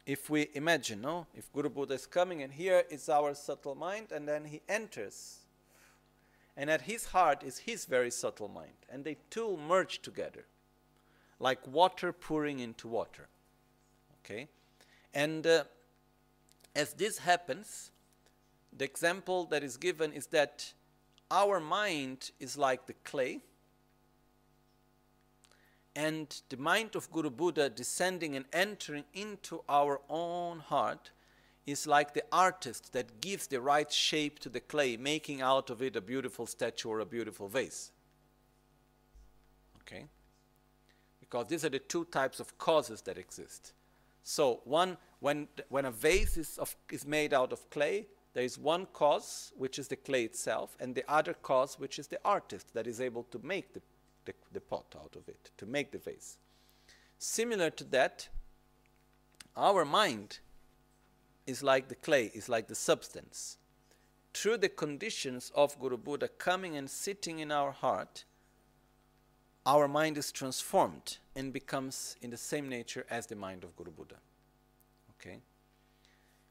if 0.07 0.31
we 0.31 0.49
imagine, 0.55 1.01
no? 1.01 1.27
If 1.35 1.53
Guru 1.53 1.69
Buddha 1.69 1.95
is 1.95 2.07
coming 2.07 2.43
and 2.43 2.53
here 2.53 2.85
is 2.89 3.09
our 3.09 3.35
subtle 3.35 3.75
mind, 3.75 4.13
and 4.13 4.27
then 4.27 4.45
he 4.45 4.63
enters 4.69 5.41
and 6.57 6.71
at 6.71 6.83
his 6.83 7.07
heart 7.07 7.43
is 7.43 7.59
his 7.59 7.85
very 7.85 8.11
subtle 8.11 8.49
mind. 8.49 8.87
And 8.89 9.05
they 9.05 9.19
two 9.29 9.57
merge 9.57 10.01
together, 10.01 10.47
like 11.39 11.67
water 11.67 12.13
pouring 12.13 12.61
into 12.61 12.89
water. 12.89 13.29
Okay? 14.25 14.49
And 15.13 15.47
uh, 15.47 15.65
as 16.75 16.95
this 16.95 17.19
happens, 17.19 17.91
the 18.77 18.85
example 18.85 19.45
that 19.47 19.63
is 19.63 19.77
given 19.77 20.13
is 20.13 20.29
that 20.29 20.73
our 21.31 21.61
mind 21.61 22.31
is 22.41 22.57
like 22.57 22.87
the 22.87 22.95
clay, 23.05 23.41
and 25.97 26.43
the 26.51 26.59
mind 26.59 26.95
of 26.95 27.11
Guru 27.11 27.31
Buddha 27.31 27.71
descending 27.71 28.37
and 28.37 28.45
entering 28.53 29.05
into 29.15 29.63
our 29.67 30.03
own 30.11 30.61
heart 30.61 31.11
is 31.67 31.87
like 31.87 32.13
the 32.13 32.23
artist 32.31 32.93
that 32.93 33.21
gives 33.23 33.47
the 33.47 33.61
right 33.63 33.91
shape 33.91 34.39
to 34.41 34.51
the 34.51 34.61
clay, 34.61 34.99
making 34.99 35.41
out 35.41 35.71
of 35.71 35.81
it 35.81 35.97
a 35.97 36.03
beautiful 36.03 36.47
statue 36.47 36.91
or 36.91 37.01
a 37.01 37.07
beautiful 37.07 37.49
vase. 37.49 37.93
Okay? 39.81 40.05
Because 41.19 41.47
these 41.49 41.65
are 41.65 41.71
the 41.71 41.79
two 41.79 42.05
types 42.05 42.41
of 42.41 42.57
causes 42.59 43.01
that 43.03 43.17
exist. 43.17 43.73
So, 44.23 44.61
one, 44.65 44.99
when, 45.21 45.49
when 45.71 45.87
a 45.87 45.91
vase 45.91 46.37
is, 46.37 46.59
of, 46.59 46.77
is 46.93 47.07
made 47.07 47.33
out 47.33 47.53
of 47.53 47.71
clay, 47.71 48.07
there 48.35 48.45
is 48.45 48.59
one 48.59 48.87
cause, 48.93 49.53
which 49.57 49.79
is 49.79 49.89
the 49.89 49.97
clay 49.97 50.25
itself, 50.25 50.77
and 50.79 50.95
the 50.95 51.05
other 51.09 51.33
cause, 51.33 51.79
which 51.79 51.99
is 51.99 52.07
the 52.07 52.21
artist 52.23 52.75
that 52.75 52.87
is 52.87 53.01
able 53.01 53.23
to 53.25 53.41
make 53.43 53.73
the, 53.73 53.81
the, 54.27 54.35
the 54.53 54.61
pot 54.61 54.95
out 55.01 55.17
of 55.17 55.29
it, 55.29 55.51
to 55.57 55.67
make 55.67 55.91
the 55.93 55.99
vase. 55.99 56.37
Similar 57.19 57.71
to 57.71 57.85
that, 57.85 58.29
our 59.57 59.85
mind 59.85 60.41
is 61.47 61.63
like 61.63 61.89
the 61.89 61.95
clay, 61.95 62.31
is 62.35 62.49
like 62.49 62.69
the 62.69 62.75
substance. 62.75 63.57
Through 64.35 64.59
the 64.59 64.69
conditions 64.69 65.51
of 65.55 65.79
Guru 65.81 65.97
Buddha 65.97 66.29
coming 66.29 66.77
and 66.77 66.91
sitting 66.91 67.39
in 67.39 67.51
our 67.51 67.73
heart, 67.73 68.25
our 69.65 69.89
mind 69.89 70.19
is 70.19 70.31
transformed 70.31 71.19
and 71.35 71.53
becomes 71.53 72.17
in 72.21 72.31
the 72.31 72.37
same 72.37 72.69
nature 72.69 73.07
as 73.11 73.27
the 73.27 73.35
mind 73.35 73.65
of 73.65 73.75
Guru 73.77 73.91
Buddha. 73.91 74.17
Okay? 75.13 75.39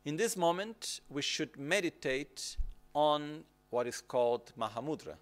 In 0.03 0.17
this 0.17 0.35
moment, 0.35 0.99
we 1.09 1.21
should 1.21 1.57
meditate 1.57 2.57
on 2.93 3.43
what 3.69 3.87
is 3.87 4.01
called 4.01 4.51
Mahamudra. 4.57 5.15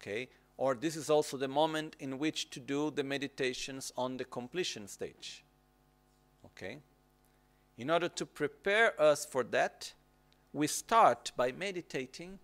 Okay? 0.00 0.28
Or 0.58 0.74
this 0.74 0.96
is 0.96 1.08
also 1.08 1.38
the 1.38 1.48
moment 1.48 1.96
in 1.98 2.18
which 2.18 2.50
to 2.50 2.60
do 2.60 2.90
the 2.90 3.04
meditations 3.04 3.90
on 3.96 4.18
the 4.18 4.24
completion 4.26 4.86
stage. 4.88 5.42
Okay? 6.44 6.80
In 7.78 7.88
order 7.88 8.08
to 8.08 8.26
prepare 8.26 9.00
us 9.00 9.24
for 9.24 9.42
that, 9.44 9.94
we 10.52 10.66
start 10.66 11.32
by 11.36 11.52
meditating 11.52 12.38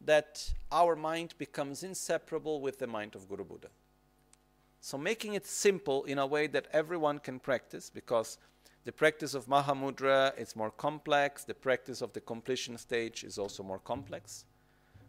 that 0.00 0.52
our 0.72 0.96
mind 0.96 1.34
becomes 1.38 1.84
inseparable 1.84 2.60
with 2.60 2.80
the 2.80 2.86
mind 2.88 3.14
of 3.14 3.28
Guru 3.28 3.44
Buddha. 3.44 3.68
So, 4.80 4.98
making 4.98 5.34
it 5.34 5.46
simple 5.46 6.04
in 6.04 6.18
a 6.18 6.26
way 6.26 6.48
that 6.48 6.66
everyone 6.72 7.18
can 7.18 7.38
practice, 7.38 7.90
because 7.90 8.38
The 8.86 8.92
practice 8.92 9.34
of 9.34 9.46
Mahamudra 9.46 10.38
is 10.38 10.54
more 10.54 10.70
complex. 10.70 11.42
The 11.42 11.54
practice 11.54 12.02
of 12.02 12.12
the 12.12 12.20
completion 12.20 12.78
stage 12.78 13.24
is 13.24 13.36
also 13.36 13.64
more 13.64 13.80
complex. 13.80 14.44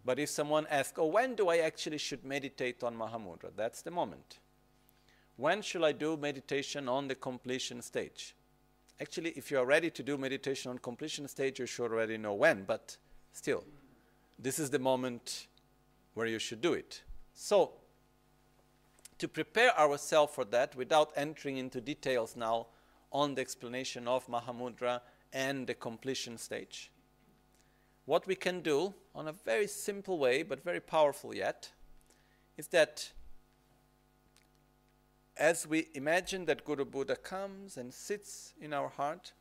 But 0.07 0.19
if 0.19 0.29
someone 0.29 0.65
asks, 0.69 0.97
oh, 0.97 1.07
when 1.07 1.35
do 1.35 1.49
I 1.49 1.57
actually 1.57 1.97
should 1.97 2.23
meditate 2.23 2.81
on 2.81 2.95
Mahamudra? 2.95 3.49
That's 3.57 3.81
the 3.81 3.91
moment. 3.91 4.39
When 5.35 5.61
should 5.61 5.83
I 5.83 5.91
do 5.91 6.15
meditation 6.15 6.87
on 6.87 7.09
the 7.09 7.15
completion 7.15 7.81
stage? 7.81 8.33
Actually, 9.01 9.31
if 9.31 9.51
you 9.51 9.59
are 9.59 9.65
ready 9.65 9.89
to 9.89 10.01
do 10.01 10.17
meditation 10.17 10.71
on 10.71 10.77
completion 10.77 11.27
stage, 11.27 11.59
you 11.59 11.65
should 11.65 11.91
already 11.91 12.17
know 12.17 12.33
when, 12.33 12.63
but 12.63 12.95
still, 13.33 13.65
this 14.39 14.59
is 14.59 14.69
the 14.69 14.79
moment 14.79 15.47
where 16.13 16.25
you 16.25 16.39
should 16.39 16.61
do 16.61 16.71
it. 16.71 17.03
So, 17.33 17.73
to 19.17 19.27
prepare 19.27 19.77
ourselves 19.77 20.33
for 20.33 20.45
that, 20.45 20.73
without 20.77 21.11
entering 21.17 21.57
into 21.57 21.81
details 21.81 22.37
now 22.37 22.67
on 23.11 23.35
the 23.35 23.41
explanation 23.41 24.07
of 24.07 24.25
Mahamudra 24.27 25.01
and 25.33 25.67
the 25.67 25.73
completion 25.73 26.37
stage, 26.37 26.91
what 28.07 28.25
we 28.25 28.35
can 28.35 28.61
do 28.61 28.93
on 29.13 29.27
a 29.27 29.33
very 29.33 29.67
simple 29.67 30.17
way, 30.17 30.41
but 30.41 30.63
very 30.63 30.79
powerful 30.79 31.35
yet, 31.35 31.69
is 32.57 32.67
that 32.67 33.11
as 35.35 35.67
we 35.67 35.89
imagine 35.93 36.45
that 36.45 36.63
Guru 36.63 36.85
Buddha 36.85 37.17
comes 37.17 37.75
and 37.75 37.93
sits 37.93 38.53
in 38.61 38.73
our 38.73 38.87
heart, 38.87 39.33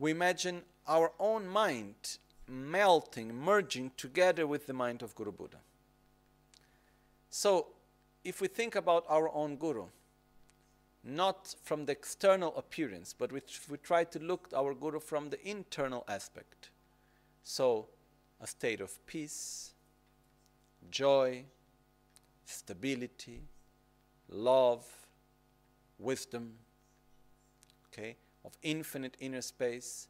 we 0.00 0.10
imagine 0.10 0.62
our 0.88 1.12
own 1.20 1.46
mind 1.46 2.18
melting, 2.48 3.32
merging 3.32 3.92
together 3.96 4.44
with 4.44 4.66
the 4.66 4.72
mind 4.72 5.00
of 5.00 5.14
Guru 5.14 5.30
Buddha. 5.30 5.58
So, 7.30 7.68
if 8.24 8.40
we 8.40 8.48
think 8.48 8.74
about 8.74 9.04
our 9.08 9.32
own 9.32 9.56
Guru, 9.56 9.84
not 11.04 11.54
from 11.62 11.84
the 11.84 11.92
external 11.92 12.56
appearance, 12.56 13.14
but 13.16 13.30
we, 13.30 13.42
we 13.70 13.76
try 13.78 14.02
to 14.02 14.18
look 14.18 14.50
our 14.56 14.74
Guru 14.74 14.98
from 14.98 15.30
the 15.30 15.48
internal 15.48 16.04
aspect. 16.08 16.70
So, 17.50 17.86
a 18.42 18.46
state 18.46 18.82
of 18.82 19.06
peace, 19.06 19.72
joy, 20.90 21.46
stability, 22.44 23.40
love, 24.28 24.86
wisdom, 25.98 26.52
okay, 27.86 28.16
of 28.44 28.52
infinite 28.62 29.16
inner 29.18 29.40
space. 29.40 30.08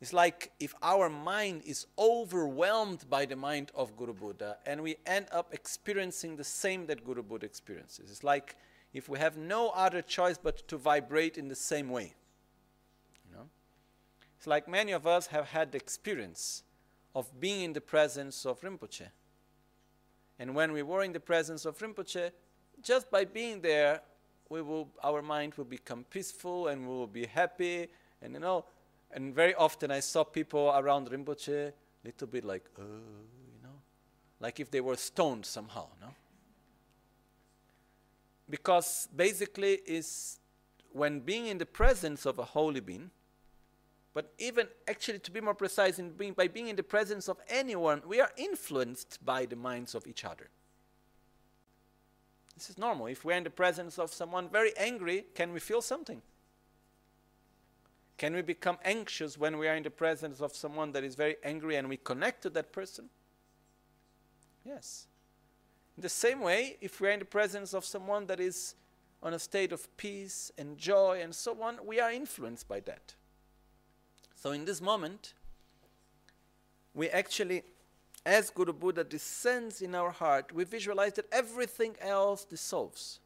It's 0.00 0.14
like 0.14 0.52
if 0.58 0.74
our 0.82 1.10
mind 1.10 1.64
is 1.66 1.86
overwhelmed 1.98 3.04
by 3.10 3.26
the 3.26 3.36
mind 3.36 3.72
of 3.74 3.94
Guru 3.94 4.14
Buddha 4.14 4.56
and 4.64 4.82
we 4.82 4.96
end 5.04 5.26
up 5.32 5.52
experiencing 5.52 6.36
the 6.36 6.44
same 6.44 6.86
that 6.86 7.04
Guru 7.04 7.22
Buddha 7.22 7.44
experiences. 7.44 8.10
It's 8.10 8.24
like 8.24 8.56
if 8.94 9.06
we 9.06 9.18
have 9.18 9.36
no 9.36 9.68
other 9.74 10.00
choice 10.00 10.38
but 10.42 10.66
to 10.68 10.78
vibrate 10.78 11.36
in 11.36 11.48
the 11.48 11.54
same 11.54 11.90
way. 11.90 12.14
You 13.28 13.36
know? 13.36 13.48
It's 14.38 14.46
like 14.46 14.66
many 14.66 14.92
of 14.92 15.06
us 15.06 15.26
have 15.26 15.48
had 15.48 15.72
the 15.72 15.76
experience 15.76 16.62
of 17.14 17.40
being 17.40 17.62
in 17.62 17.72
the 17.72 17.80
presence 17.80 18.46
of 18.46 18.60
Rinpoche. 18.60 19.08
And 20.38 20.54
when 20.54 20.72
we 20.72 20.82
were 20.82 21.02
in 21.02 21.12
the 21.12 21.20
presence 21.20 21.64
of 21.64 21.78
Rinpoche, 21.78 22.30
just 22.82 23.10
by 23.10 23.24
being 23.24 23.60
there, 23.60 24.00
we 24.48 24.62
will, 24.62 24.88
our 25.02 25.22
mind 25.22 25.54
will 25.54 25.64
become 25.64 26.04
peaceful 26.04 26.68
and 26.68 26.82
we 26.82 26.88
will 26.88 27.06
be 27.06 27.26
happy. 27.26 27.88
And 28.22 28.34
you 28.34 28.40
know, 28.40 28.64
and 29.12 29.34
very 29.34 29.54
often 29.54 29.90
I 29.90 30.00
saw 30.00 30.24
people 30.24 30.72
around 30.74 31.08
Rinpoche, 31.10 31.68
a 31.68 31.72
little 32.04 32.26
bit 32.26 32.44
like, 32.44 32.68
uh, 32.78 32.82
you 32.82 33.62
know, 33.62 33.76
like 34.38 34.60
if 34.60 34.70
they 34.70 34.80
were 34.80 34.96
stoned 34.96 35.44
somehow, 35.44 35.88
no? 36.00 36.08
Because 38.48 39.08
basically 39.14 39.80
is 39.86 40.38
when 40.92 41.20
being 41.20 41.46
in 41.46 41.58
the 41.58 41.66
presence 41.66 42.26
of 42.26 42.38
a 42.38 42.44
holy 42.44 42.80
being, 42.80 43.10
but 44.12 44.32
even 44.38 44.66
actually 44.88 45.20
to 45.20 45.30
be 45.30 45.40
more 45.40 45.54
precise, 45.54 45.98
in 45.98 46.10
being, 46.10 46.32
by 46.32 46.48
being 46.48 46.68
in 46.68 46.76
the 46.76 46.82
presence 46.82 47.28
of 47.28 47.38
anyone, 47.48 48.02
we 48.06 48.20
are 48.20 48.32
influenced 48.36 49.24
by 49.24 49.46
the 49.46 49.56
minds 49.56 49.94
of 49.94 50.06
each 50.06 50.24
other. 50.24 50.50
This 52.56 52.70
is 52.70 52.78
normal. 52.78 53.06
If 53.06 53.24
we're 53.24 53.36
in 53.36 53.44
the 53.44 53.50
presence 53.50 53.98
of 53.98 54.12
someone 54.12 54.48
very 54.48 54.76
angry, 54.76 55.26
can 55.34 55.52
we 55.52 55.60
feel 55.60 55.80
something? 55.80 56.20
Can 58.18 58.34
we 58.34 58.42
become 58.42 58.76
anxious 58.84 59.38
when 59.38 59.56
we 59.56 59.66
are 59.66 59.74
in 59.74 59.82
the 59.82 59.90
presence 59.90 60.42
of 60.42 60.54
someone 60.54 60.92
that 60.92 61.04
is 61.04 61.14
very 61.14 61.36
angry 61.42 61.76
and 61.76 61.88
we 61.88 61.96
connect 61.96 62.42
to 62.42 62.50
that 62.50 62.70
person? 62.70 63.08
Yes. 64.62 65.06
In 65.96 66.02
the 66.02 66.10
same 66.10 66.40
way, 66.40 66.76
if 66.82 67.00
we 67.00 67.08
are 67.08 67.12
in 67.12 67.20
the 67.20 67.24
presence 67.24 67.72
of 67.72 67.84
someone 67.84 68.26
that 68.26 68.40
is 68.40 68.74
on 69.22 69.32
a 69.32 69.38
state 69.38 69.72
of 69.72 69.96
peace 69.96 70.50
and 70.58 70.76
joy 70.76 71.20
and 71.22 71.34
so 71.34 71.62
on, 71.62 71.78
we 71.86 71.98
are 72.00 72.12
influenced 72.12 72.68
by 72.68 72.80
that. 72.80 73.14
So 74.42 74.52
in 74.52 74.64
this 74.64 74.80
moment, 74.80 75.34
we 76.94 77.10
actually 77.10 77.62
as 78.26 78.50
Guru 78.50 78.72
Buddha 78.72 79.02
descends 79.02 79.80
in 79.80 79.94
our 79.94 80.10
heart, 80.10 80.52
we 80.52 80.64
visualize 80.64 81.14
that 81.14 81.26
everything 81.32 81.96
else 82.00 82.44
dissolves. 82.44 83.20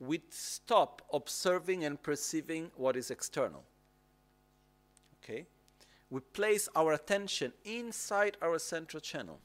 We 0.00 0.20
stop 0.30 1.02
observing 1.12 1.84
and 1.84 2.02
perceiving 2.02 2.72
what 2.74 2.96
is 2.96 3.10
external. 3.10 3.62
Okay? 5.22 5.46
We 6.10 6.20
place 6.20 6.68
our 6.74 6.92
attention 6.92 7.52
inside 7.64 8.36
our 8.42 8.58
central 8.58 9.00
channel, 9.00 9.38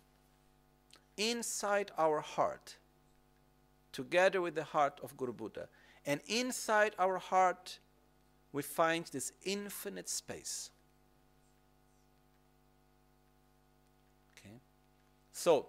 inside 1.16 1.92
our 1.98 2.20
heart, 2.20 2.78
together 3.92 4.42
with 4.42 4.56
the 4.56 4.64
heart 4.64 5.00
of 5.04 5.16
Guru 5.16 5.34
Buddha. 5.34 5.70
And 6.06 6.22
inside 6.28 6.96
our 6.98 7.20
heart, 7.20 7.78
we 8.52 8.62
find 8.62 9.06
this 9.06 9.32
infinite 9.44 10.10
space. 10.10 10.72
Okay? 14.38 14.60
So, 15.32 15.68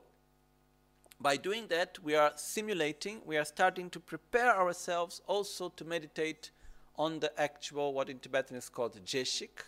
by 1.20 1.36
doing 1.36 1.66
that, 1.68 1.98
we 2.02 2.14
are 2.14 2.32
simulating, 2.36 3.20
we 3.26 3.36
are 3.36 3.44
starting 3.44 3.90
to 3.90 4.00
prepare 4.00 4.56
ourselves 4.56 5.20
also 5.26 5.68
to 5.68 5.84
meditate 5.84 6.50
on 6.96 7.20
the 7.20 7.38
actual, 7.40 7.92
what 7.92 8.08
in 8.08 8.18
Tibetan 8.18 8.56
is 8.56 8.68
called 8.68 8.98
jeshik, 9.04 9.64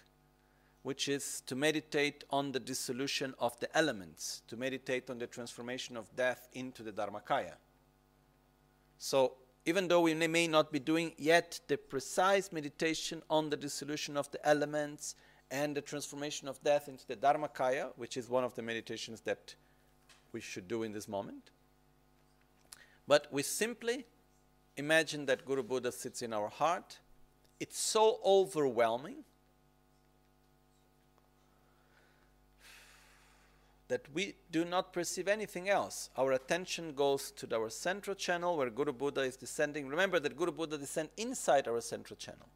which 0.82 1.08
is 1.08 1.42
to 1.46 1.54
meditate 1.54 2.24
on 2.30 2.52
the 2.52 2.60
dissolution 2.60 3.34
of 3.38 3.58
the 3.60 3.76
elements, 3.76 4.42
to 4.48 4.56
meditate 4.56 5.10
on 5.10 5.18
the 5.18 5.26
transformation 5.26 5.96
of 5.96 6.14
death 6.16 6.48
into 6.54 6.82
the 6.82 6.92
Dharmakaya. 6.92 7.54
So, 8.98 9.34
even 9.64 9.88
though 9.88 10.00
we 10.00 10.14
may 10.14 10.48
not 10.48 10.72
be 10.72 10.78
doing 10.78 11.12
yet 11.16 11.60
the 11.68 11.76
precise 11.76 12.52
meditation 12.52 13.22
on 13.30 13.50
the 13.50 13.56
dissolution 13.56 14.16
of 14.16 14.30
the 14.32 14.46
elements 14.46 15.14
and 15.50 15.76
the 15.76 15.80
transformation 15.80 16.48
of 16.48 16.62
death 16.64 16.88
into 16.88 17.06
the 17.06 17.16
Dharmakaya, 17.16 17.90
which 17.96 18.16
is 18.16 18.28
one 18.28 18.42
of 18.42 18.54
the 18.54 18.62
meditations 18.62 19.20
that 19.20 19.54
we 20.32 20.40
should 20.40 20.66
do 20.66 20.82
in 20.82 20.92
this 20.92 21.06
moment. 21.06 21.50
But 23.06 23.28
we 23.30 23.42
simply 23.42 24.06
imagine 24.76 25.26
that 25.26 25.44
Guru 25.44 25.62
Buddha 25.62 25.92
sits 25.92 26.22
in 26.22 26.32
our 26.32 26.48
heart. 26.48 26.98
It's 27.60 27.78
so 27.78 28.18
overwhelming 28.24 29.24
that 33.92 34.08
we 34.14 34.32
do 34.50 34.64
not 34.64 34.90
perceive 34.90 35.28
anything 35.28 35.68
else. 35.68 36.08
Our 36.16 36.32
attention 36.32 36.94
goes 36.94 37.30
to 37.32 37.54
our 37.54 37.68
central 37.68 38.16
channel 38.16 38.56
where 38.56 38.70
Guru 38.70 38.94
Buddha 38.94 39.20
is 39.20 39.36
descending. 39.36 39.86
Remember 39.86 40.18
that 40.18 40.34
Guru 40.34 40.50
Buddha 40.50 40.78
descends 40.78 41.12
inside 41.18 41.68
our 41.68 41.82
central 41.82 42.16
channel. 42.16 42.48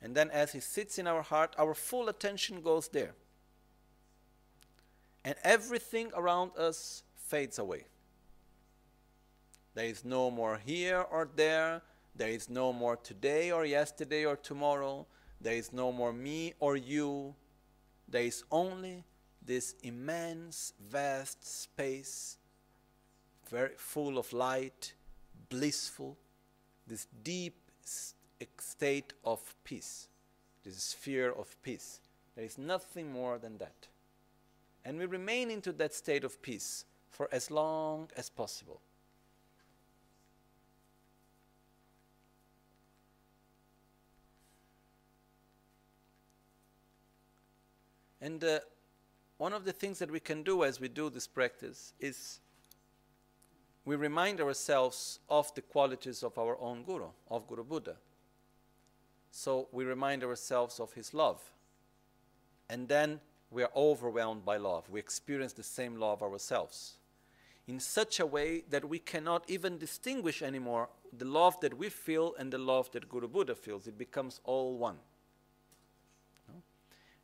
And 0.00 0.14
then 0.14 0.30
as 0.30 0.52
he 0.52 0.60
sits 0.60 0.98
in 0.98 1.06
our 1.06 1.20
heart, 1.20 1.56
our 1.58 1.74
full 1.74 2.08
attention 2.08 2.62
goes 2.62 2.88
there 2.88 3.12
and 5.26 5.34
everything 5.44 6.10
around 6.16 6.52
us 6.56 7.02
fades 7.16 7.58
away. 7.58 7.84
There 9.74 9.84
is 9.84 10.06
no 10.06 10.30
more 10.30 10.58
here 10.64 11.04
or 11.12 11.28
there. 11.36 11.82
There 12.16 12.30
is 12.30 12.48
no 12.48 12.72
more 12.72 12.96
today 12.96 13.50
or 13.52 13.66
yesterday 13.66 14.24
or 14.24 14.36
tomorrow. 14.36 15.06
There 15.38 15.52
is 15.52 15.70
no 15.70 15.92
more 15.92 16.14
me 16.14 16.54
or 16.60 16.78
you. 16.78 17.34
There 18.08 18.22
is 18.22 18.44
only 18.50 19.04
this 19.44 19.74
immense, 19.82 20.72
vast 20.90 21.44
space, 21.62 22.38
very 23.48 23.74
full 23.76 24.18
of 24.18 24.32
light, 24.32 24.94
blissful, 25.48 26.16
this 26.86 27.06
deep 27.22 27.56
state 28.58 29.12
of 29.24 29.54
peace, 29.64 30.08
this 30.64 30.82
sphere 30.82 31.32
of 31.32 31.60
peace. 31.62 32.00
There 32.34 32.44
is 32.44 32.58
nothing 32.58 33.12
more 33.12 33.38
than 33.38 33.58
that 33.58 33.88
and 34.88 34.98
we 34.98 35.04
remain 35.04 35.50
into 35.50 35.70
that 35.72 35.92
state 35.92 36.24
of 36.24 36.40
peace 36.40 36.86
for 37.10 37.28
as 37.30 37.50
long 37.50 38.08
as 38.16 38.30
possible. 38.30 38.80
And 48.20 48.42
uh, 48.42 48.60
one 49.36 49.52
of 49.52 49.64
the 49.64 49.72
things 49.72 49.98
that 50.00 50.10
we 50.10 50.20
can 50.20 50.42
do 50.42 50.64
as 50.64 50.80
we 50.80 50.88
do 50.88 51.10
this 51.10 51.26
practice 51.26 51.92
is 52.00 52.40
we 53.84 53.96
remind 53.96 54.40
ourselves 54.40 55.20
of 55.28 55.54
the 55.54 55.62
qualities 55.62 56.22
of 56.22 56.36
our 56.36 56.58
own 56.60 56.82
Guru, 56.82 57.08
of 57.30 57.46
Guru 57.46 57.64
Buddha. 57.64 57.96
So 59.30 59.68
we 59.72 59.84
remind 59.84 60.24
ourselves 60.24 60.80
of 60.80 60.92
his 60.92 61.14
love. 61.14 61.40
And 62.68 62.88
then 62.88 63.20
we 63.50 63.62
are 63.62 63.70
overwhelmed 63.74 64.44
by 64.44 64.56
love. 64.56 64.90
We 64.90 65.00
experience 65.00 65.52
the 65.52 65.62
same 65.62 65.96
love 65.96 66.22
ourselves 66.22 66.98
in 67.68 67.78
such 67.78 68.18
a 68.18 68.26
way 68.26 68.64
that 68.70 68.88
we 68.88 68.98
cannot 68.98 69.44
even 69.48 69.78
distinguish 69.78 70.42
anymore 70.42 70.88
the 71.16 71.26
love 71.26 71.60
that 71.60 71.76
we 71.76 71.88
feel 71.90 72.34
and 72.38 72.50
the 72.50 72.58
love 72.58 72.90
that 72.92 73.08
Guru 73.08 73.28
Buddha 73.28 73.54
feels. 73.54 73.86
It 73.86 73.98
becomes 73.98 74.40
all 74.44 74.76
one. 74.76 74.96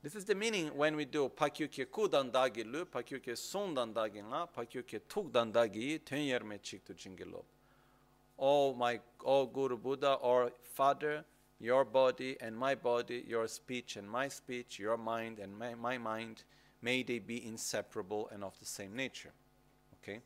This 0.05 0.17
is 0.17 0.27
the 0.27 0.35
meaning 0.35 0.67
when 0.77 0.97
we 0.97 1.07
do 1.07 1.31
pakyukye 1.31 1.87
kudan 1.87 2.31
dagi 2.31 2.63
lu, 2.63 2.85
pakyukye 2.85 3.35
sundan 3.35 3.95
dagi 3.95 4.23
nga, 4.23 4.47
pakyukye 4.55 5.01
tukdan 5.09 5.51
dagi, 5.51 5.99
tenyer 5.99 6.45
me 6.45 6.59
chik 6.59 6.85
tu 6.85 6.93
jingilo. 6.93 7.43
Oh 8.39 8.75
my, 8.75 9.01
oh 9.25 9.47
Guru 9.47 9.79
Buddha 9.79 10.17
or 10.21 10.53
Father, 10.75 11.25
your 11.59 11.87
body 11.87 12.37
and 12.43 12.55
my 12.55 12.75
body, 12.75 13.25
your 13.27 13.49
speech 13.49 13.97
and 13.97 14.07
my 14.07 14.29
speech, 14.29 14.79
your 14.79 14.99
mind 14.99 15.39
and 15.39 15.59
my, 15.59 15.75
my 15.75 15.97
mind, 15.97 16.45
may 16.83 17.03
they 17.03 17.19
be 17.19 17.43
inseparable 17.47 18.29
and 18.31 18.45
of 18.45 18.61
the 18.61 18.67
same 18.67 18.95
nature. 18.95 19.33
Okay? 20.03 20.21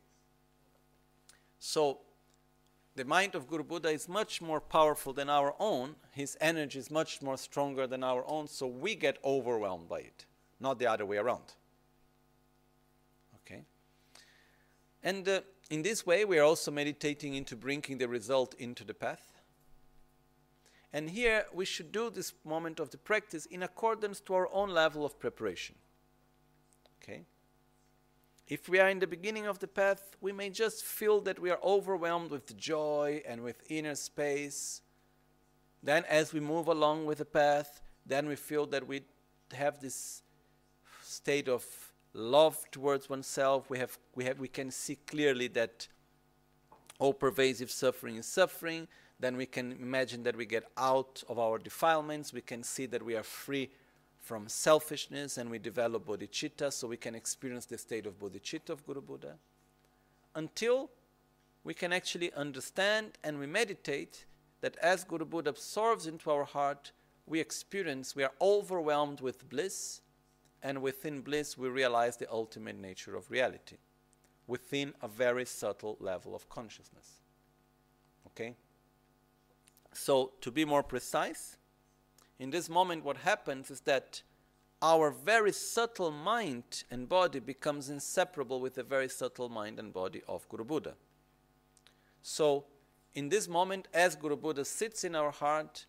So, 1.57 1.99
the 2.99 3.05
mind 3.05 3.33
of 3.33 3.47
Guru 3.47 3.63
Buddha 3.63 3.89
is 3.89 4.09
much 4.09 4.41
more 4.41 4.59
powerful 4.59 5.13
than 5.13 5.29
our 5.29 5.55
own. 5.57 5.95
His 6.11 6.35
energy 6.41 6.79
is 6.79 6.91
much 6.91 7.21
more 7.21 7.37
stronger 7.37 7.87
than 7.87 8.03
our 8.03 8.25
own, 8.27 8.49
so 8.49 8.67
we 8.67 8.93
get 8.93 9.17
overwhelmed 9.23 9.87
by 9.87 9.99
it, 9.99 10.25
not 10.59 10.79
the 10.79 10.87
other 10.87 11.05
way 11.05 11.15
around. 11.15 11.53
Okay? 13.35 13.63
And 15.01 15.25
uh, 15.29 15.39
in 15.69 15.81
this 15.81 16.05
way, 16.05 16.25
we 16.25 16.39
are 16.39 16.43
also 16.43 16.71
meditating 16.71 17.35
into 17.35 17.55
bringing 17.55 17.99
the 17.99 18.09
result 18.09 18.53
into 18.55 18.83
the 18.83 18.93
path. 18.93 19.31
And 20.91 21.09
here, 21.09 21.45
we 21.53 21.63
should 21.63 21.93
do 21.93 22.09
this 22.09 22.33
moment 22.43 22.81
of 22.81 22.89
the 22.89 22.97
practice 22.97 23.45
in 23.45 23.63
accordance 23.63 24.19
to 24.21 24.33
our 24.33 24.49
own 24.51 24.71
level 24.71 25.05
of 25.05 25.17
preparation. 25.17 25.75
Okay? 27.01 27.21
If 28.49 28.67
we 28.67 28.79
are 28.79 28.89
in 28.89 28.97
the 28.97 29.05
beginning 29.05 29.45
of 29.45 29.59
the 29.59 29.67
path, 29.67 30.17
we 30.21 30.31
may 30.31 30.49
just 30.49 30.83
feel 30.83 31.21
that 31.21 31.37
we 31.37 31.51
are 31.51 31.59
overwhelmed 31.63 32.31
with 32.31 32.57
joy 32.57 33.21
and 33.27 33.41
with 33.41 33.61
inner 33.69 33.93
space. 33.93 34.81
Then, 35.83 36.03
as 36.09 36.33
we 36.33 36.39
move 36.39 36.67
along 36.67 37.05
with 37.05 37.19
the 37.19 37.25
path, 37.25 37.79
then 38.07 38.27
we 38.27 38.35
feel 38.35 38.65
that 38.67 38.87
we 38.87 39.03
have 39.53 39.79
this 39.79 40.23
state 41.03 41.47
of 41.47 41.63
love 42.13 42.57
towards 42.71 43.07
oneself. 43.07 43.69
We, 43.69 43.77
have, 43.77 43.95
we, 44.15 44.25
have, 44.25 44.39
we 44.39 44.47
can 44.47 44.71
see 44.71 44.95
clearly 44.95 45.47
that 45.49 45.87
all 46.97 47.13
pervasive 47.13 47.69
suffering 47.69 48.15
is 48.15 48.25
suffering. 48.25 48.87
Then 49.19 49.37
we 49.37 49.45
can 49.45 49.73
imagine 49.73 50.23
that 50.23 50.35
we 50.35 50.47
get 50.47 50.63
out 50.75 51.23
of 51.29 51.37
our 51.37 51.59
defilements. 51.59 52.33
We 52.33 52.41
can 52.41 52.63
see 52.63 52.87
that 52.87 53.03
we 53.03 53.15
are 53.15 53.23
free 53.23 53.69
from 54.29 54.47
selfishness 54.47 55.39
and 55.39 55.49
we 55.49 55.57
develop 55.57 56.05
bodhicitta 56.05 56.71
so 56.71 56.87
we 56.87 56.97
can 56.97 57.15
experience 57.15 57.65
the 57.65 57.79
state 57.79 58.05
of 58.05 58.19
bodhicitta 58.19 58.69
of 58.69 58.85
Guru 58.85 59.01
Buddha 59.01 59.33
until 60.35 60.91
we 61.63 61.73
can 61.73 61.91
actually 61.91 62.31
understand 62.33 63.17
and 63.23 63.39
we 63.39 63.47
meditate 63.47 64.25
that 64.61 64.77
as 64.83 65.03
Guru 65.03 65.25
Buddha 65.25 65.49
absorbs 65.49 66.05
into 66.05 66.29
our 66.29 66.43
heart, 66.43 66.91
we 67.25 67.39
experience, 67.39 68.15
we 68.15 68.23
are 68.23 68.33
overwhelmed 68.39 69.19
with 69.19 69.49
bliss, 69.49 70.01
and 70.61 70.79
within 70.79 71.21
bliss, 71.21 71.57
we 71.57 71.67
realize 71.67 72.15
the 72.17 72.31
ultimate 72.31 72.77
nature 72.77 73.15
of 73.15 73.31
reality 73.31 73.77
within 74.45 74.93
a 75.01 75.07
very 75.07 75.45
subtle 75.45 75.97
level 75.99 76.35
of 76.35 76.47
consciousness. 76.49 77.13
Okay? 78.27 78.53
So, 79.91 80.33
to 80.41 80.51
be 80.51 80.65
more 80.65 80.83
precise, 80.83 81.57
in 82.39 82.49
this 82.49 82.69
moment, 82.69 83.03
what 83.03 83.17
happens 83.17 83.69
is 83.69 83.81
that 83.81 84.21
our 84.81 85.11
very 85.11 85.51
subtle 85.51 86.09
mind 86.09 86.85
and 86.89 87.09
body 87.09 87.39
becomes 87.39 87.89
inseparable 87.89 88.61
with 88.61 88.75
the 88.75 88.83
very 88.83 89.09
subtle 89.09 89.49
mind 89.49 89.77
and 89.77 89.91
body 89.91 90.21
of 90.25 90.47
Guru 90.47 90.63
Buddha. 90.63 90.95
So, 92.21 92.65
in 93.13 93.27
this 93.27 93.49
moment, 93.49 93.89
as 93.93 94.15
Guru 94.15 94.37
Buddha 94.37 94.63
sits 94.63 95.03
in 95.03 95.15
our 95.15 95.31
heart, 95.31 95.85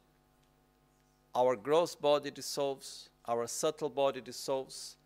our 1.37 1.55
gross 1.55 1.95
body 1.95 2.33
dissolves, 2.33 3.11
our 3.29 3.47
subtle 3.47 3.91
body 3.91 4.21
dissolves. 4.21 4.97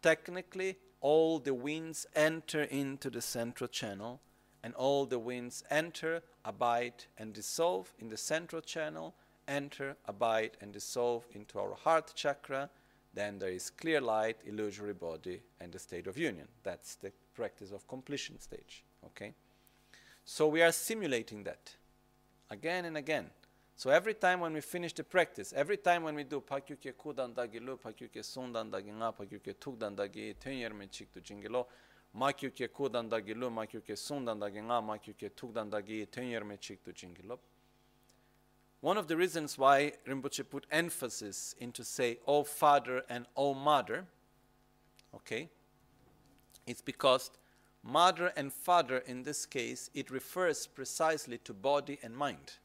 Technically, 0.00 0.78
all 1.02 1.38
the 1.38 1.52
winds 1.52 2.06
enter 2.14 2.62
into 2.62 3.10
the 3.10 3.20
central 3.20 3.68
channel, 3.68 4.22
and 4.62 4.72
all 4.74 5.04
the 5.04 5.18
winds 5.18 5.62
enter, 5.68 6.22
abide, 6.46 7.04
and 7.18 7.34
dissolve 7.34 7.92
in 7.98 8.08
the 8.08 8.16
central 8.16 8.62
channel 8.62 9.14
enter, 9.48 9.96
abide, 10.06 10.52
and 10.60 10.72
dissolve 10.72 11.24
into 11.32 11.58
our 11.58 11.74
heart 11.74 12.12
chakra, 12.14 12.70
then 13.14 13.38
there 13.38 13.50
is 13.50 13.70
clear 13.70 14.00
light, 14.00 14.36
illusory 14.44 14.94
body, 14.94 15.40
and 15.60 15.72
the 15.72 15.78
state 15.78 16.06
of 16.06 16.18
union. 16.18 16.48
That's 16.62 16.96
the 16.96 17.12
practice 17.34 17.72
of 17.72 17.86
completion 17.86 18.40
stage. 18.40 18.84
Okay? 19.06 19.34
So 20.24 20.48
we 20.48 20.62
are 20.62 20.72
simulating 20.72 21.44
that 21.44 21.74
again 22.50 22.84
and 22.84 22.96
again. 22.96 23.30
So 23.76 23.90
every 23.90 24.14
time 24.14 24.40
when 24.40 24.52
we 24.52 24.60
finish 24.60 24.92
the 24.92 25.04
practice, 25.04 25.52
every 25.54 25.76
time 25.76 26.04
when 26.04 26.14
we 26.14 26.24
do 26.24 26.40
pakyukye 26.40 26.92
kudan 26.92 27.34
dagi 27.34 27.60
lu, 27.60 27.76
pakyukye 27.76 28.22
sundan 28.22 28.70
dagi 28.70 28.92
nga, 28.92 29.12
pakyukye 29.12 29.54
tukdan 29.54 29.96
dagi 29.96 30.34
tenyer 30.34 30.72
me 30.72 30.86
chiktu 30.86 31.20
jingilo, 31.20 31.66
makyukye 32.16 32.68
kudan 32.68 33.08
dagi 33.10 33.34
lu, 33.34 33.50
makyukye 33.50 33.96
sundan 33.96 34.38
dagi 34.40 34.62
nga, 34.62 34.80
makyukye 34.80 35.30
tukdan 35.30 35.70
dagi 35.70 36.06
tenyer 36.06 36.44
me 36.44 36.56
chiktu 36.56 36.92
jingilo, 36.92 37.38
one 38.84 38.98
of 38.98 39.08
the 39.08 39.16
reasons 39.16 39.56
why 39.56 39.92
Rinpoche 40.06 40.46
put 40.50 40.66
emphasis 40.70 41.54
into 41.58 41.82
say, 41.82 42.18
"Oh 42.26 42.44
Father" 42.44 43.02
and 43.08 43.24
"Oh 43.34 43.54
Mother," 43.54 44.04
okay, 45.14 45.48
it's 46.66 46.82
because 46.82 47.30
mother 47.82 48.30
and 48.36 48.52
father 48.52 48.98
in 48.98 49.22
this 49.22 49.46
case 49.46 49.88
it 49.94 50.10
refers 50.10 50.66
precisely 50.66 51.38
to 51.38 51.54
body 51.54 51.98
and 52.02 52.14
mind. 52.14 52.58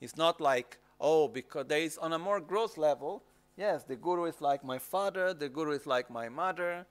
It's 0.00 0.16
not 0.16 0.40
like 0.40 0.78
oh 1.00 1.26
because 1.26 1.66
there 1.66 1.80
is 1.80 1.98
on 1.98 2.12
a 2.12 2.18
more 2.18 2.40
gross 2.40 2.78
level. 2.78 3.24
Yes, 3.56 3.82
the 3.82 3.96
guru 3.96 4.26
is 4.26 4.40
like 4.40 4.62
my 4.62 4.78
father, 4.78 5.34
the 5.34 5.48
guru 5.48 5.72
is 5.72 5.84
like 5.84 6.10
my 6.10 6.28
mother, 6.28 6.86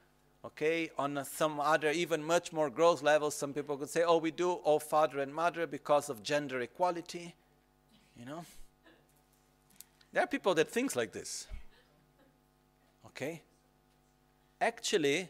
Okay, 0.47 0.89
on 0.97 1.23
some 1.25 1.59
other, 1.59 1.91
even 1.91 2.23
much 2.23 2.53
more 2.53 2.69
gross 2.69 3.03
levels, 3.03 3.35
some 3.35 3.53
people 3.53 3.75
could 3.75 3.89
say, 3.89 4.03
oh, 4.03 4.17
we 4.17 4.31
do 4.31 4.59
oh 4.63 4.79
father 4.79 5.19
and 5.19 5.33
mother 5.33 5.67
because 5.67 6.09
of 6.09 6.23
gender 6.23 6.61
equality. 6.61 7.35
You 8.17 8.25
know? 8.25 8.45
There 10.13 10.23
are 10.23 10.27
people 10.27 10.55
that 10.55 10.69
think 10.69 10.95
like 10.95 11.11
this. 11.11 11.47
Okay? 13.07 13.41
Actually, 14.61 15.27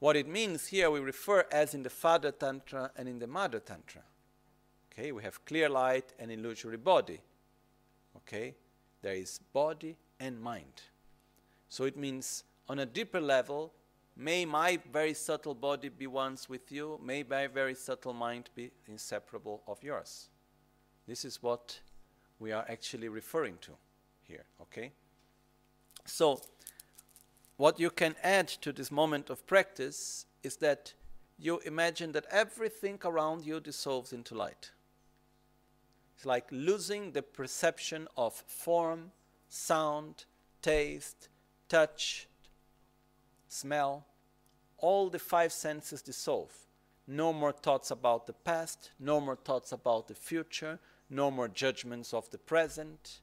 what 0.00 0.16
it 0.16 0.26
means 0.26 0.66
here 0.66 0.90
we 0.90 0.98
refer 0.98 1.46
as 1.52 1.72
in 1.72 1.84
the 1.84 1.90
Father 1.90 2.32
Tantra 2.32 2.90
and 2.96 3.08
in 3.08 3.20
the 3.20 3.28
Mother 3.28 3.60
Tantra. 3.60 4.02
Okay, 4.92 5.12
we 5.12 5.22
have 5.22 5.44
clear 5.44 5.68
light 5.68 6.12
and 6.18 6.32
illusory 6.32 6.76
body. 6.76 7.20
Okay, 8.16 8.56
there 9.00 9.14
is 9.14 9.38
body 9.52 9.96
and 10.18 10.40
mind. 10.40 10.82
So 11.68 11.84
it 11.84 11.96
means 11.96 12.42
on 12.68 12.80
a 12.80 12.86
deeper 12.86 13.20
level, 13.20 13.72
May 14.16 14.46
my 14.46 14.78
very 14.90 15.12
subtle 15.12 15.54
body 15.54 15.90
be 15.90 16.06
once 16.06 16.48
with 16.48 16.72
you. 16.72 16.98
May 17.02 17.22
my 17.22 17.48
very 17.48 17.74
subtle 17.74 18.14
mind 18.14 18.48
be 18.54 18.70
inseparable 18.86 19.62
of 19.66 19.82
yours. 19.82 20.30
This 21.06 21.24
is 21.24 21.42
what 21.42 21.78
we 22.38 22.50
are 22.50 22.64
actually 22.68 23.08
referring 23.08 23.58
to 23.60 23.72
here, 24.22 24.44
okay? 24.62 24.92
So, 26.06 26.40
what 27.58 27.78
you 27.78 27.90
can 27.90 28.16
add 28.22 28.48
to 28.48 28.72
this 28.72 28.90
moment 28.90 29.28
of 29.28 29.46
practice 29.46 30.26
is 30.42 30.56
that 30.56 30.94
you 31.38 31.58
imagine 31.66 32.12
that 32.12 32.26
everything 32.30 32.98
around 33.04 33.44
you 33.44 33.60
dissolves 33.60 34.12
into 34.12 34.34
light. 34.34 34.70
It's 36.16 36.24
like 36.24 36.46
losing 36.50 37.12
the 37.12 37.22
perception 37.22 38.08
of 38.16 38.34
form, 38.46 39.12
sound, 39.48 40.24
taste, 40.62 41.28
touch, 41.68 42.28
smell, 43.48 44.06
all 44.78 45.08
the 45.08 45.18
five 45.18 45.52
senses 45.52 46.02
dissolve. 46.02 46.52
No 47.06 47.32
more 47.32 47.52
thoughts 47.52 47.90
about 47.90 48.26
the 48.26 48.32
past, 48.32 48.90
no 48.98 49.20
more 49.20 49.36
thoughts 49.36 49.72
about 49.72 50.08
the 50.08 50.14
future, 50.14 50.78
no 51.08 51.30
more 51.30 51.48
judgments 51.48 52.12
of 52.12 52.28
the 52.30 52.38
present. 52.38 53.20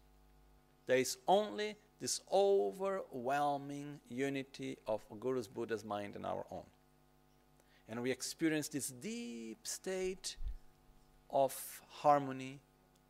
There 0.85 0.97
is 0.97 1.17
only 1.27 1.75
this 1.99 2.21
overwhelming 2.31 3.99
unity 4.09 4.77
of 4.87 5.01
Guru's 5.19 5.47
Buddha's 5.47 5.85
mind 5.85 6.15
and 6.15 6.25
our 6.25 6.45
own. 6.51 6.65
And 7.87 8.01
we 8.01 8.11
experience 8.11 8.69
this 8.69 8.89
deep 8.89 9.67
state 9.67 10.37
of 11.29 11.81
harmony, 11.89 12.61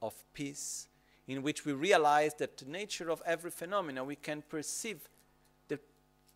of 0.01 0.13
peace, 0.33 0.87
in 1.27 1.41
which 1.41 1.65
we 1.65 1.73
realize 1.73 2.33
that 2.35 2.57
the 2.57 2.65
nature 2.65 3.09
of 3.09 3.21
every 3.25 3.51
phenomena 3.51 4.03
we 4.03 4.15
can 4.15 4.43
perceive 4.47 5.09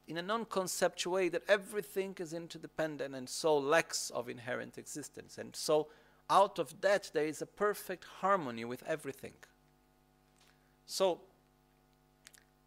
in 0.08 0.18
a 0.18 0.22
non-conceptual 0.22 1.14
way 1.14 1.30
that 1.30 1.44
everything 1.48 2.16
is 2.20 2.34
interdependent 2.34 3.14
and 3.14 3.28
so 3.28 3.58
lacks 3.58 4.10
of 4.10 4.30
inherent 4.30 4.78
existence. 4.78 5.38
And 5.38 5.56
so 5.56 5.90
out 6.30 6.60
of 6.60 6.82
that 6.82 7.12
there 7.14 7.26
is 7.26 7.42
a 7.42 7.46
perfect 7.46 8.06
harmony 8.22 8.64
with 8.66 8.84
everything. 8.88 9.34
So 10.86 11.22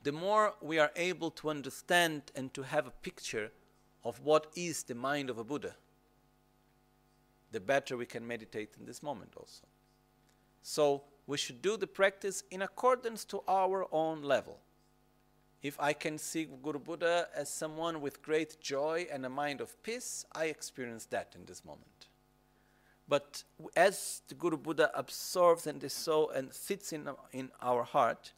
the 0.03 0.13
more 0.13 0.55
we 0.61 0.79
are 0.79 0.91
able 0.97 1.31
to 1.33 1.51
understand 1.51 2.23
and 2.35 2.53
to 2.55 2.63
have 2.63 2.87
a 2.87 2.91
picture 2.91 3.51
of 4.05 4.21
what 4.21 4.47
is 4.55 4.83
the 4.83 4.95
mind 4.95 5.31
of 5.31 5.39
a 5.39 5.45
Buddha, 5.45 5.77
the 7.53 7.61
better 7.61 7.97
we 7.97 8.07
can 8.07 8.27
meditate 8.27 8.71
in 8.79 8.87
this 8.87 9.03
moment 9.03 9.33
also. 9.37 9.67
So 10.63 11.05
we 11.27 11.39
should 11.39 11.63
do 11.63 11.77
the 11.77 11.87
practice 11.87 12.43
in 12.51 12.63
accordance 12.63 13.25
to 13.27 13.43
our 13.49 13.87
own 13.93 14.23
level. 14.23 14.59
If 15.63 15.79
I 15.79 15.93
can 15.93 16.17
see 16.17 16.49
Guru 16.63 16.79
Buddha 16.79 17.29
as 17.35 17.51
someone 17.51 18.01
with 18.01 18.23
great 18.23 18.61
joy 18.61 19.07
and 19.13 19.27
a 19.27 19.29
mind 19.29 19.61
of 19.61 19.83
peace, 19.83 20.25
I 20.33 20.47
experience 20.47 21.05
that 21.07 21.35
in 21.35 21.45
this 21.45 21.65
moment. 21.65 22.07
But 23.07 23.45
as 23.77 24.23
the 24.29 24.35
Guru 24.35 24.57
Buddha 24.57 24.91
absorbs 24.95 25.67
and 25.67 25.83
is 25.85 25.93
so 25.93 26.31
and 26.31 26.53
sits 26.53 26.93
in, 26.93 27.09
in 27.33 27.51
our 27.61 27.83
heart, 27.83 28.33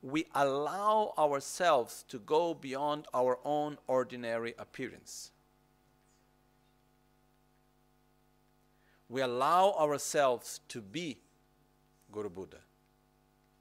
we 0.00 0.26
allow 0.34 1.12
ourselves 1.18 2.04
to 2.08 2.18
go 2.18 2.54
beyond 2.54 3.06
our 3.12 3.38
own 3.44 3.78
ordinary 3.86 4.54
appearance. 4.58 5.32
We 9.08 9.20
allow 9.20 9.72
ourselves 9.72 10.60
to 10.68 10.80
be 10.80 11.18
Guru 12.10 12.30
Buddha. 12.30 12.63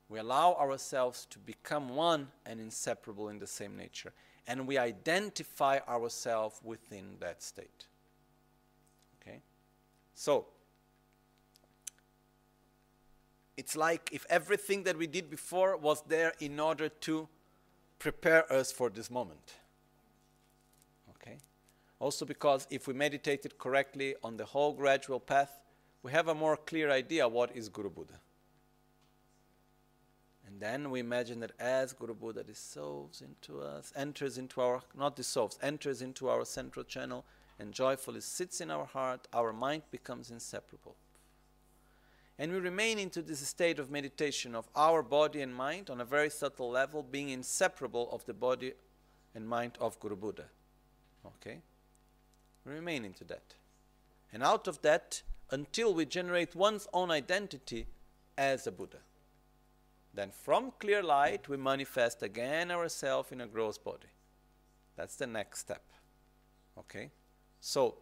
We 0.09 0.19
allow 0.19 0.53
ourselves 0.53 1.25
to 1.31 1.39
become 1.39 1.89
one 1.89 2.27
and 2.45 2.59
inseparable 2.59 3.29
in 3.29 3.39
the 3.39 3.47
same 3.47 3.75
nature. 3.75 4.13
And 4.47 4.67
we 4.67 4.77
identify 4.77 5.79
ourselves 5.87 6.59
within 6.63 7.15
that 7.19 7.41
state. 7.41 7.87
Okay? 9.21 9.41
So, 10.13 10.47
it's 13.55 13.75
like 13.75 14.09
if 14.11 14.25
everything 14.29 14.83
that 14.83 14.97
we 14.97 15.07
did 15.07 15.29
before 15.29 15.77
was 15.77 16.03
there 16.07 16.33
in 16.39 16.59
order 16.59 16.89
to 16.89 17.27
prepare 17.99 18.51
us 18.51 18.71
for 18.71 18.89
this 18.89 19.09
moment. 19.09 19.53
Okay? 21.11 21.37
Also, 21.99 22.25
because 22.25 22.67
if 22.69 22.87
we 22.87 22.93
meditated 22.93 23.57
correctly 23.57 24.15
on 24.23 24.35
the 24.35 24.45
whole 24.45 24.73
gradual 24.73 25.19
path, 25.19 25.61
we 26.01 26.11
have 26.11 26.27
a 26.27 26.35
more 26.35 26.57
clear 26.57 26.91
idea 26.91 27.27
what 27.27 27.55
is 27.55 27.69
Guru 27.69 27.89
Buddha. 27.89 28.19
And 30.53 30.61
then 30.61 30.91
we 30.91 30.99
imagine 30.99 31.39
that 31.39 31.53
as 31.59 31.93
Guru 31.93 32.13
Buddha 32.13 32.43
dissolves 32.43 33.23
into 33.23 33.61
us, 33.61 33.91
enters 33.95 34.37
into 34.37 34.61
our, 34.61 34.83
not 34.95 35.15
dissolves, 35.15 35.57
enters 35.63 36.03
into 36.03 36.29
our 36.29 36.45
central 36.45 36.85
channel 36.85 37.25
and 37.57 37.73
joyfully 37.73 38.21
sits 38.21 38.61
in 38.61 38.69
our 38.69 38.85
heart, 38.85 39.27
our 39.33 39.51
mind 39.51 39.81
becomes 39.89 40.29
inseparable. 40.29 40.95
And 42.37 42.51
we 42.51 42.59
remain 42.59 42.99
into 42.99 43.23
this 43.23 43.39
state 43.39 43.79
of 43.79 43.89
meditation 43.89 44.53
of 44.53 44.67
our 44.75 45.01
body 45.01 45.41
and 45.41 45.55
mind 45.55 45.89
on 45.89 45.99
a 45.99 46.05
very 46.05 46.29
subtle 46.29 46.69
level, 46.69 47.01
being 47.01 47.29
inseparable 47.29 48.11
of 48.11 48.23
the 48.25 48.33
body 48.35 48.73
and 49.33 49.49
mind 49.49 49.71
of 49.81 49.99
Guru 49.99 50.15
Buddha. 50.15 50.45
Okay? 51.25 51.61
We 52.63 52.73
remain 52.73 53.05
into 53.05 53.23
that. 53.23 53.55
And 54.31 54.43
out 54.43 54.67
of 54.67 54.83
that, 54.83 55.23
until 55.49 55.95
we 55.95 56.05
generate 56.05 56.55
one's 56.55 56.87
own 56.93 57.09
identity 57.09 57.87
as 58.37 58.67
a 58.67 58.71
Buddha. 58.71 58.99
Then 60.13 60.31
from 60.31 60.71
clear 60.79 61.01
light, 61.01 61.49
we 61.49 61.57
manifest 61.57 62.21
again 62.21 62.69
ourselves 62.71 63.31
in 63.31 63.41
a 63.41 63.47
gross 63.47 63.77
body. 63.77 64.07
That's 64.95 65.15
the 65.15 65.27
next 65.27 65.59
step. 65.59 65.83
Okay? 66.77 67.09
So, 67.59 67.95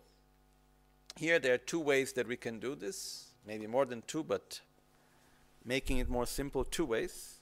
here 1.18 1.40
there 1.40 1.54
are 1.54 1.58
two 1.58 1.80
ways 1.80 2.14
that 2.14 2.28
we 2.28 2.38
can 2.38 2.60
do 2.60 2.76
this 2.76 3.32
maybe 3.46 3.68
more 3.68 3.86
than 3.86 4.04
two, 4.08 4.24
but 4.24 4.62
making 5.66 5.98
it 5.98 6.10
more 6.10 6.26
simple, 6.26 6.64
two 6.64 6.86
ways. 6.86 7.40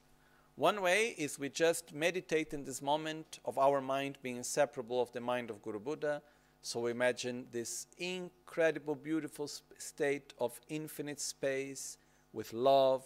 One 0.56 0.82
way 0.82 1.16
is 1.18 1.40
we 1.40 1.50
just 1.50 1.94
meditate 1.94 2.54
in 2.54 2.66
this 2.66 2.82
moment 2.82 3.40
of 3.46 3.58
our 3.58 3.80
mind 3.80 4.18
being 4.22 4.38
inseparable 4.38 5.02
of 5.02 5.12
the 5.14 5.22
mind 5.22 5.50
of 5.50 5.62
Guru 5.62 5.80
Buddha. 5.80 6.22
So 6.62 6.82
we 6.82 6.92
imagine 6.92 7.46
this 7.52 7.88
incredible, 7.98 8.96
beautiful 8.96 9.50
state 9.78 10.34
of 10.40 10.60
infinite 10.68 11.22
space 11.22 11.98
with 12.34 12.52
love, 12.52 13.04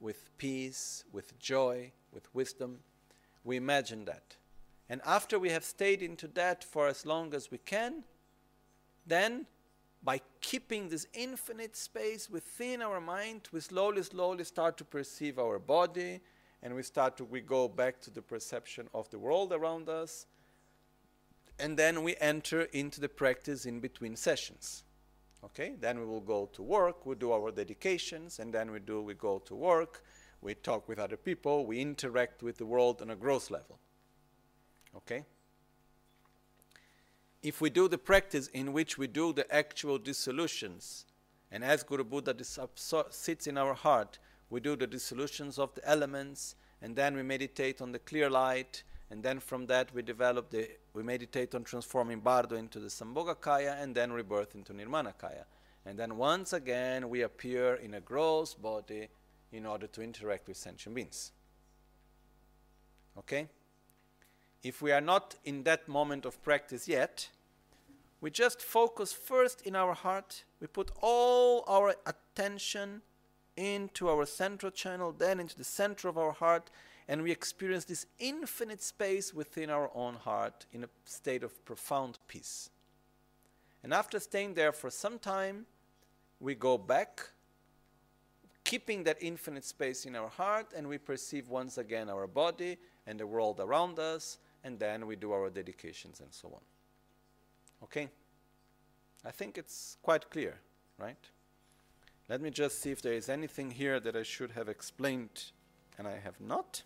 with 0.00 0.36
peace, 0.38 1.04
with 1.12 1.38
joy, 1.38 1.92
with 2.12 2.34
wisdom. 2.34 2.80
We 3.44 3.56
imagine 3.56 4.06
that. 4.06 4.36
And 4.88 5.00
after 5.06 5.38
we 5.38 5.50
have 5.50 5.64
stayed 5.64 6.02
into 6.02 6.26
that 6.28 6.64
for 6.64 6.88
as 6.88 7.06
long 7.06 7.34
as 7.34 7.50
we 7.50 7.58
can, 7.58 8.02
then 9.06 9.46
by 10.02 10.20
keeping 10.40 10.88
this 10.88 11.06
infinite 11.12 11.76
space 11.76 12.28
within 12.28 12.82
our 12.82 13.00
mind, 13.00 13.48
we 13.52 13.60
slowly, 13.60 14.02
slowly 14.02 14.44
start 14.44 14.76
to 14.78 14.84
perceive 14.84 15.38
our 15.38 15.58
body, 15.58 16.20
and 16.62 16.74
we 16.74 16.82
start 16.82 17.16
to 17.18 17.24
we 17.24 17.40
go 17.40 17.68
back 17.68 18.00
to 18.00 18.10
the 18.10 18.22
perception 18.22 18.88
of 18.94 19.08
the 19.10 19.18
world 19.18 19.52
around 19.52 19.88
us, 19.88 20.26
and 21.58 21.76
then 21.76 22.02
we 22.02 22.16
enter 22.16 22.62
into 22.62 23.00
the 23.00 23.08
practice 23.08 23.66
in 23.66 23.80
between 23.80 24.16
sessions. 24.16 24.84
Okay, 25.44 25.74
then 25.80 25.98
we 25.98 26.04
will 26.04 26.20
go 26.20 26.48
to 26.52 26.62
work, 26.62 27.06
we 27.06 27.14
do 27.14 27.32
our 27.32 27.50
dedications, 27.50 28.38
and 28.38 28.52
then 28.52 28.70
we 28.70 28.78
do 28.78 29.00
we 29.00 29.14
go 29.14 29.38
to 29.38 29.54
work, 29.54 30.04
we 30.42 30.54
talk 30.54 30.86
with 30.86 30.98
other 30.98 31.16
people, 31.16 31.64
we 31.64 31.80
interact 31.80 32.42
with 32.42 32.58
the 32.58 32.66
world 32.66 33.00
on 33.00 33.10
a 33.10 33.16
gross 33.16 33.50
level. 33.50 33.78
Okay? 34.94 35.24
if 37.42 37.60
we 37.60 37.70
do 37.70 37.88
the 37.88 37.98
practice 37.98 38.48
in 38.48 38.72
which 38.72 38.98
we 38.98 39.06
do 39.06 39.32
the 39.32 39.50
actual 39.54 39.98
dissolutions, 39.98 41.06
and 41.50 41.64
as 41.64 41.82
Guru 41.82 42.04
Buddha 42.04 42.34
sits 43.10 43.46
in 43.46 43.56
our 43.56 43.74
heart, 43.74 44.18
we 44.50 44.60
do 44.60 44.76
the 44.76 44.86
dissolutions 44.86 45.58
of 45.58 45.74
the 45.74 45.88
elements, 45.88 46.54
and 46.82 46.94
then 46.96 47.16
we 47.16 47.22
meditate 47.22 47.80
on 47.80 47.92
the 47.92 47.98
clear 47.98 48.28
light, 48.28 48.82
and 49.10 49.22
then 49.22 49.40
from 49.40 49.66
that 49.66 49.92
we 49.94 50.02
develop 50.02 50.50
the 50.50 50.68
we 50.94 51.02
meditate 51.02 51.54
on 51.54 51.64
transforming 51.64 52.20
Bardo 52.20 52.56
into 52.56 52.78
the 52.78 52.88
Sambhogakaya, 52.88 53.82
and 53.82 53.94
then 53.94 54.12
rebirth 54.12 54.54
into 54.54 54.72
Nirmanakaya. 54.72 55.44
And 55.86 55.98
then 55.98 56.16
once 56.16 56.52
again 56.52 57.08
we 57.08 57.22
appear 57.22 57.74
in 57.74 57.94
a 57.94 58.00
gross 58.00 58.54
body 58.54 59.08
in 59.52 59.66
order 59.66 59.86
to 59.86 60.02
interact 60.02 60.46
with 60.46 60.56
sentient 60.56 60.94
beings. 60.94 61.32
Okay? 63.18 63.48
if 64.62 64.82
we 64.82 64.92
are 64.92 65.00
not 65.00 65.36
in 65.44 65.62
that 65.64 65.88
moment 65.88 66.24
of 66.26 66.42
practice 66.42 66.86
yet, 66.86 67.28
we 68.20 68.30
just 68.30 68.60
focus 68.60 69.12
first 69.12 69.62
in 69.62 69.74
our 69.74 69.94
heart. 69.94 70.44
We 70.60 70.66
put 70.66 70.90
all 71.00 71.64
our 71.66 71.94
attention 72.04 73.00
into 73.56 74.08
our 74.08 74.26
central 74.26 74.70
channel, 74.70 75.14
then 75.16 75.40
into 75.40 75.56
the 75.56 75.64
center 75.64 76.08
of 76.08 76.18
our 76.18 76.32
heart, 76.32 76.70
and 77.10 77.24
we 77.24 77.32
experience 77.32 77.84
this 77.84 78.06
infinite 78.20 78.80
space 78.80 79.34
within 79.34 79.68
our 79.68 79.90
own 79.96 80.14
heart 80.14 80.64
in 80.72 80.84
a 80.84 80.88
state 81.04 81.42
of 81.42 81.64
profound 81.64 82.20
peace. 82.28 82.70
And 83.82 83.92
after 83.92 84.20
staying 84.20 84.54
there 84.54 84.70
for 84.70 84.90
some 84.90 85.18
time, 85.18 85.66
we 86.38 86.54
go 86.54 86.78
back, 86.78 87.30
keeping 88.62 89.02
that 89.04 89.16
infinite 89.20 89.64
space 89.64 90.04
in 90.04 90.14
our 90.14 90.28
heart, 90.28 90.72
and 90.76 90.86
we 90.86 90.98
perceive 90.98 91.48
once 91.48 91.78
again 91.78 92.08
our 92.08 92.28
body 92.28 92.76
and 93.08 93.18
the 93.18 93.26
world 93.26 93.58
around 93.58 93.98
us 93.98 94.38
and 94.62 94.78
then 94.78 95.04
we 95.04 95.16
do 95.16 95.32
our 95.32 95.50
dedications 95.50 96.20
and 96.20 96.32
so 96.32 96.46
on. 96.46 96.60
Okay? 97.82 98.08
I 99.24 99.32
think 99.32 99.58
it's 99.58 99.96
quite 100.00 100.30
clear, 100.30 100.60
right? 100.96 101.28
Let 102.28 102.40
me 102.40 102.50
just 102.50 102.80
see 102.80 102.92
if 102.92 103.02
there 103.02 103.14
is 103.14 103.28
anything 103.28 103.72
here 103.72 103.98
that 103.98 104.14
I 104.14 104.22
should 104.22 104.52
have 104.52 104.68
explained 104.68 105.50
and 105.98 106.06
I 106.06 106.20
have 106.22 106.40
not. 106.40 106.84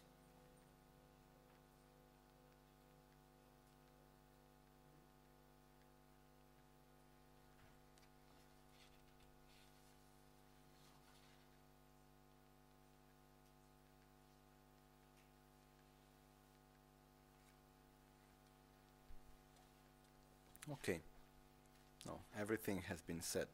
Everything 22.45 22.83
has 22.89 23.01
been 23.01 23.23
said. 23.23 23.47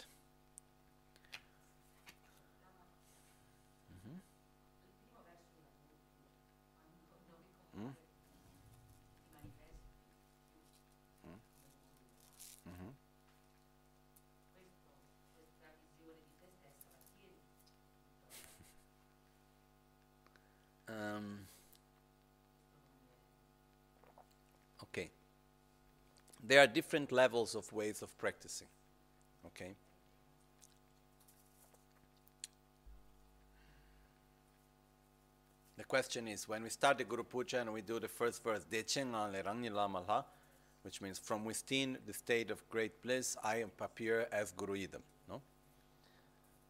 Mm-hmm. 3.95 4.19
Mm. 7.87 7.95
Mm-hmm. 12.69 12.91
Um, 20.89 21.39
okay. 24.83 25.11
there 26.43 26.61
are 26.61 26.67
different 26.67 27.13
levels 27.13 27.55
of 27.55 27.73
ways 27.73 28.03
of 28.03 28.17
practicing. 28.19 28.67
Okay? 29.55 29.75
The 35.77 35.85
question 35.85 36.29
is 36.29 36.49
when 36.49 36.63
we 36.63 36.69
start 36.69 36.99
the 36.99 37.05
Guru 37.05 37.23
Puja 37.23 37.61
and 37.61 37.73
we 37.73 37.81
do 37.81 37.99
the 37.99 38.09
first 38.09 38.45
verse, 38.45 38.65
Dechengan 38.71 39.33
le 39.33 39.39
er 39.39 39.43
rangni 39.45 39.71
lamalha, 39.71 40.25
which 40.83 41.01
means 41.01 41.19
from 41.19 41.45
within 41.45 41.99
the 42.07 42.13
state 42.13 42.51
of 42.51 42.69
great 42.69 43.03
bliss, 43.03 43.37
I 43.43 43.65
appear 43.81 44.27
as 44.31 44.53
Guru 44.53 44.75
Yidam. 44.75 45.03
No? 45.29 45.41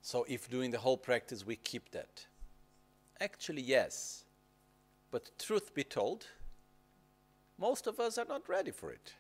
So 0.03 0.25
if 0.29 0.49
during 0.49 0.71
the 0.71 0.79
whole 0.79 0.97
practice 0.97 1.45
we 1.45 1.57
keep 1.57 1.91
that. 1.91 2.27
Actually, 3.21 3.63
yes. 3.63 4.25
But 5.11 5.31
truth 5.39 5.75
be 5.75 5.85
told, 5.85 6.27
most 7.59 7.87
of 7.87 8.01
us 8.01 8.17
are 8.17 8.27
not 8.27 8.49
ready 8.49 8.71
for 8.71 8.91
it. 8.91 9.15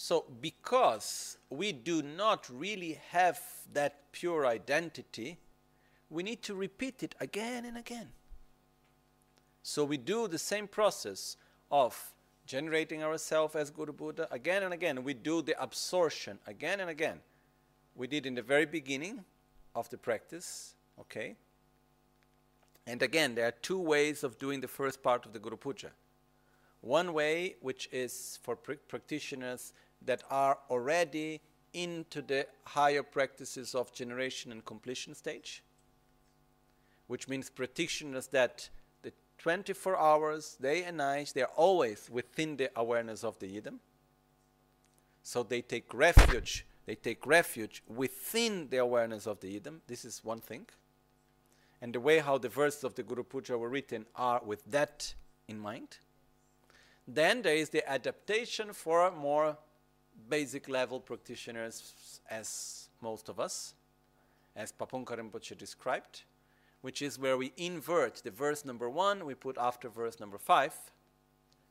So, 0.00 0.26
because 0.40 1.38
we 1.50 1.72
do 1.72 2.02
not 2.02 2.48
really 2.48 3.00
have 3.10 3.40
that 3.72 4.12
pure 4.12 4.46
identity, 4.46 5.38
we 6.08 6.22
need 6.22 6.40
to 6.42 6.54
repeat 6.54 7.02
it 7.02 7.16
again 7.18 7.64
and 7.64 7.76
again. 7.76 8.10
So, 9.64 9.84
we 9.84 9.96
do 9.96 10.28
the 10.28 10.38
same 10.38 10.68
process 10.68 11.36
of 11.72 12.12
generating 12.46 13.02
ourselves 13.02 13.56
as 13.56 13.70
Guru 13.70 13.92
Buddha 13.92 14.28
again 14.30 14.62
and 14.62 14.72
again. 14.72 15.02
We 15.02 15.14
do 15.14 15.42
the 15.42 15.60
absorption 15.60 16.38
again 16.46 16.78
and 16.78 16.90
again. 16.90 17.18
We 17.96 18.06
did 18.06 18.24
in 18.24 18.36
the 18.36 18.42
very 18.42 18.66
beginning 18.66 19.24
of 19.74 19.90
the 19.90 19.98
practice, 19.98 20.76
okay? 21.00 21.34
And 22.86 23.02
again, 23.02 23.34
there 23.34 23.48
are 23.48 23.56
two 23.62 23.80
ways 23.80 24.22
of 24.22 24.38
doing 24.38 24.60
the 24.60 24.68
first 24.68 25.02
part 25.02 25.26
of 25.26 25.32
the 25.32 25.40
Guru 25.40 25.56
Puja. 25.56 25.90
One 26.82 27.12
way, 27.12 27.56
which 27.60 27.88
is 27.90 28.38
for 28.44 28.54
pr- 28.54 28.74
practitioners 28.86 29.72
that 30.04 30.22
are 30.30 30.58
already 30.70 31.40
into 31.72 32.22
the 32.22 32.46
higher 32.64 33.02
practices 33.02 33.74
of 33.74 33.92
generation 33.92 34.52
and 34.52 34.64
completion 34.64 35.14
stage, 35.14 35.62
which 37.06 37.28
means 37.28 37.50
practitioners 37.50 38.28
that 38.28 38.68
the 39.02 39.12
24 39.38 39.98
hours, 39.98 40.56
day 40.60 40.84
and 40.84 40.96
night, 40.96 41.32
they 41.34 41.42
are 41.42 41.50
always 41.56 42.08
within 42.10 42.56
the 42.56 42.70
awareness 42.76 43.24
of 43.24 43.38
the 43.38 43.46
Yidam. 43.46 43.78
So 45.22 45.42
they 45.42 45.60
take 45.60 45.92
refuge, 45.92 46.66
they 46.86 46.94
take 46.94 47.26
refuge 47.26 47.82
within 47.86 48.68
the 48.70 48.78
awareness 48.78 49.26
of 49.26 49.40
the 49.40 49.60
Yidam. 49.60 49.80
This 49.86 50.04
is 50.04 50.24
one 50.24 50.40
thing. 50.40 50.66
And 51.80 51.94
the 51.94 52.00
way 52.00 52.18
how 52.18 52.38
the 52.38 52.48
verses 52.48 52.82
of 52.82 52.94
the 52.94 53.02
Guru 53.02 53.22
Puja 53.22 53.56
were 53.56 53.68
written 53.68 54.06
are 54.16 54.40
with 54.44 54.64
that 54.70 55.14
in 55.46 55.58
mind. 55.58 55.98
Then 57.06 57.42
there 57.42 57.54
is 57.54 57.70
the 57.70 57.88
adaptation 57.88 58.72
for 58.72 59.10
more 59.10 59.56
basic 60.28 60.68
level 60.68 61.00
practitioners, 61.00 62.20
as 62.30 62.88
most 63.00 63.28
of 63.28 63.38
us, 63.38 63.74
as 64.56 64.72
Pabongka 64.72 65.18
Rinpoche 65.18 65.56
described, 65.56 66.22
which 66.80 67.02
is 67.02 67.18
where 67.18 67.36
we 67.36 67.52
invert 67.56 68.22
the 68.24 68.30
verse 68.30 68.64
number 68.64 68.90
one, 68.90 69.24
we 69.24 69.34
put 69.34 69.56
after 69.58 69.88
verse 69.88 70.20
number 70.20 70.38
five. 70.38 70.74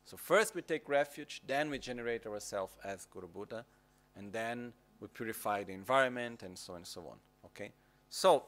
So 0.06 0.18
first 0.18 0.56
we 0.56 0.62
take 0.62 0.88
refuge, 0.88 1.42
then 1.46 1.70
we 1.70 1.80
generate 1.80 2.26
ourselves 2.26 2.74
as 2.84 3.06
Guru 3.06 3.28
Buddha, 3.28 3.66
and 4.16 4.32
then 4.32 4.74
we 5.00 5.08
purify 5.08 5.64
the 5.64 5.74
environment, 5.74 6.44
and 6.44 6.58
so 6.58 6.74
on 6.74 6.78
and 6.78 6.88
so 6.88 7.02
on. 7.02 7.18
Okay? 7.46 7.72
So 8.10 8.44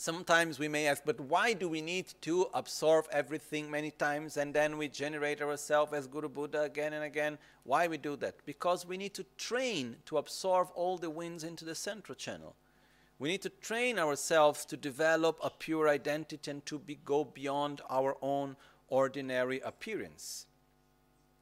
Sometimes 0.00 0.60
we 0.60 0.68
may 0.68 0.86
ask, 0.86 1.02
but 1.04 1.18
why 1.18 1.54
do 1.54 1.68
we 1.68 1.80
need 1.80 2.14
to 2.20 2.46
absorb 2.54 3.06
everything 3.10 3.68
many 3.68 3.90
times 3.90 4.36
and 4.36 4.54
then 4.54 4.78
we 4.78 4.86
generate 4.86 5.42
ourselves 5.42 5.92
as 5.92 6.06
Guru 6.06 6.28
Buddha 6.28 6.62
again 6.62 6.92
and 6.92 7.02
again? 7.02 7.36
Why 7.64 7.88
we 7.88 7.98
do 7.98 8.14
that? 8.18 8.36
Because 8.46 8.86
we 8.86 8.96
need 8.96 9.12
to 9.14 9.26
train 9.36 9.96
to 10.04 10.18
absorb 10.18 10.68
all 10.76 10.98
the 10.98 11.10
winds 11.10 11.42
into 11.42 11.64
the 11.64 11.74
central 11.74 12.14
channel. 12.14 12.54
We 13.18 13.28
need 13.28 13.42
to 13.42 13.48
train 13.48 13.98
ourselves 13.98 14.64
to 14.66 14.76
develop 14.76 15.36
a 15.42 15.50
pure 15.50 15.88
identity 15.88 16.48
and 16.48 16.64
to 16.66 16.78
be, 16.78 17.00
go 17.04 17.24
beyond 17.24 17.80
our 17.90 18.16
own 18.22 18.54
ordinary 18.86 19.58
appearance. 19.58 20.46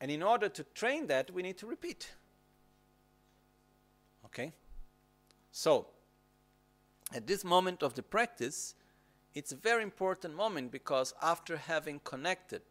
And 0.00 0.10
in 0.10 0.22
order 0.22 0.48
to 0.48 0.64
train 0.72 1.08
that, 1.08 1.30
we 1.30 1.42
need 1.42 1.58
to 1.58 1.66
repeat. 1.66 2.10
Okay? 4.24 4.54
So, 5.52 5.88
at 7.14 7.26
this 7.26 7.44
moment 7.44 7.82
of 7.82 7.94
the 7.94 8.02
practice, 8.02 8.74
it's 9.34 9.52
a 9.52 9.56
very 9.56 9.82
important 9.82 10.34
moment 10.34 10.72
because 10.72 11.14
after 11.22 11.56
having 11.56 12.00
connected 12.00 12.62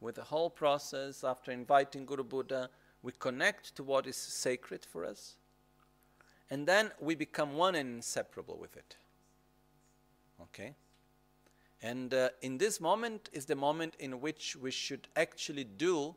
with 0.00 0.16
the 0.16 0.24
whole 0.24 0.50
process, 0.50 1.22
after 1.22 1.52
inviting 1.52 2.04
Guru 2.04 2.24
Buddha, 2.24 2.70
we 3.02 3.12
connect 3.18 3.74
to 3.76 3.82
what 3.82 4.06
is 4.06 4.16
sacred 4.16 4.84
for 4.84 5.04
us, 5.04 5.36
and 6.50 6.66
then 6.66 6.90
we 7.00 7.14
become 7.14 7.54
one 7.54 7.74
and 7.74 7.96
inseparable 7.96 8.58
with 8.58 8.76
it. 8.76 8.96
Okay? 10.40 10.74
And 11.82 12.14
uh, 12.14 12.30
in 12.42 12.58
this 12.58 12.80
moment 12.80 13.28
is 13.32 13.46
the 13.46 13.56
moment 13.56 13.96
in 13.98 14.20
which 14.20 14.56
we 14.56 14.70
should 14.70 15.08
actually 15.16 15.64
do 15.64 16.14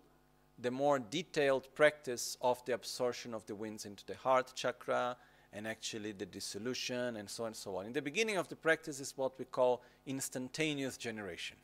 the 0.60 0.72
more 0.72 1.00
detailed 1.00 1.68
practice 1.76 2.38
of 2.42 2.64
the 2.66 2.74
absorption 2.74 3.34
of 3.34 3.46
the 3.46 3.56
winds 3.56 3.86
into 3.86 4.06
the 4.06 4.16
heart 4.16 4.54
chakra 4.56 5.18
and 5.56 5.66
actually 5.66 6.12
the 6.12 6.26
dissolution 6.26 7.16
and 7.16 7.30
so 7.30 7.44
on 7.44 7.48
and 7.48 7.56
so 7.56 7.78
on. 7.78 7.86
In 7.86 7.94
the 7.94 8.02
beginning 8.02 8.36
of 8.36 8.50
the 8.50 8.58
practice 8.58 9.00
is 9.00 9.14
what 9.16 9.40
we 9.40 9.46
call 9.46 9.82
instantaneous 10.06 10.98
generation. 10.98 11.56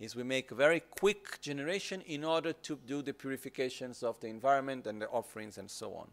Is 0.00 0.16
we 0.16 0.24
make 0.24 0.50
a 0.50 0.56
very 0.56 0.80
quick 0.80 1.40
generation 1.40 2.00
in 2.06 2.24
order 2.24 2.52
to 2.52 2.78
do 2.86 3.02
the 3.02 3.14
purifications 3.14 4.02
of 4.02 4.18
the 4.18 4.26
environment 4.26 4.88
and 4.88 5.00
the 5.00 5.08
offerings 5.10 5.58
and 5.58 5.70
so 5.70 5.94
on. 5.94 6.08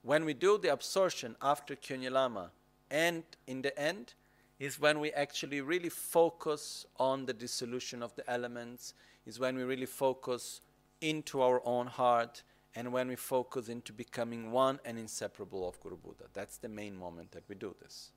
When 0.00 0.24
we 0.24 0.32
do 0.32 0.56
the 0.56 0.72
absorption 0.72 1.36
after 1.42 1.76
Kyonyalama 1.76 2.48
and 2.90 3.22
in 3.46 3.60
the 3.60 3.78
end 3.78 4.14
is 4.58 4.80
when 4.80 5.00
we 5.00 5.12
actually 5.12 5.60
really 5.60 5.90
focus 5.90 6.86
on 6.98 7.26
the 7.26 7.34
dissolution 7.34 8.02
of 8.02 8.14
the 8.14 8.28
elements, 8.30 8.94
is 9.26 9.38
when 9.38 9.56
we 9.56 9.64
really 9.64 9.86
focus 9.86 10.60
into 11.00 11.42
our 11.42 11.60
own 11.66 11.88
heart 11.88 12.42
and 12.74 12.92
when 12.92 13.08
we 13.08 13.16
focus 13.16 13.68
into 13.68 13.92
becoming 13.92 14.50
one 14.50 14.80
and 14.84 14.98
inseparable 14.98 15.68
of 15.68 15.78
Guru 15.80 15.96
Buddha. 15.96 16.24
That's 16.32 16.56
the 16.56 16.68
main 16.68 16.96
moment 16.96 17.32
that 17.32 17.44
we 17.48 17.54
do 17.54 17.74
this. 17.82 18.10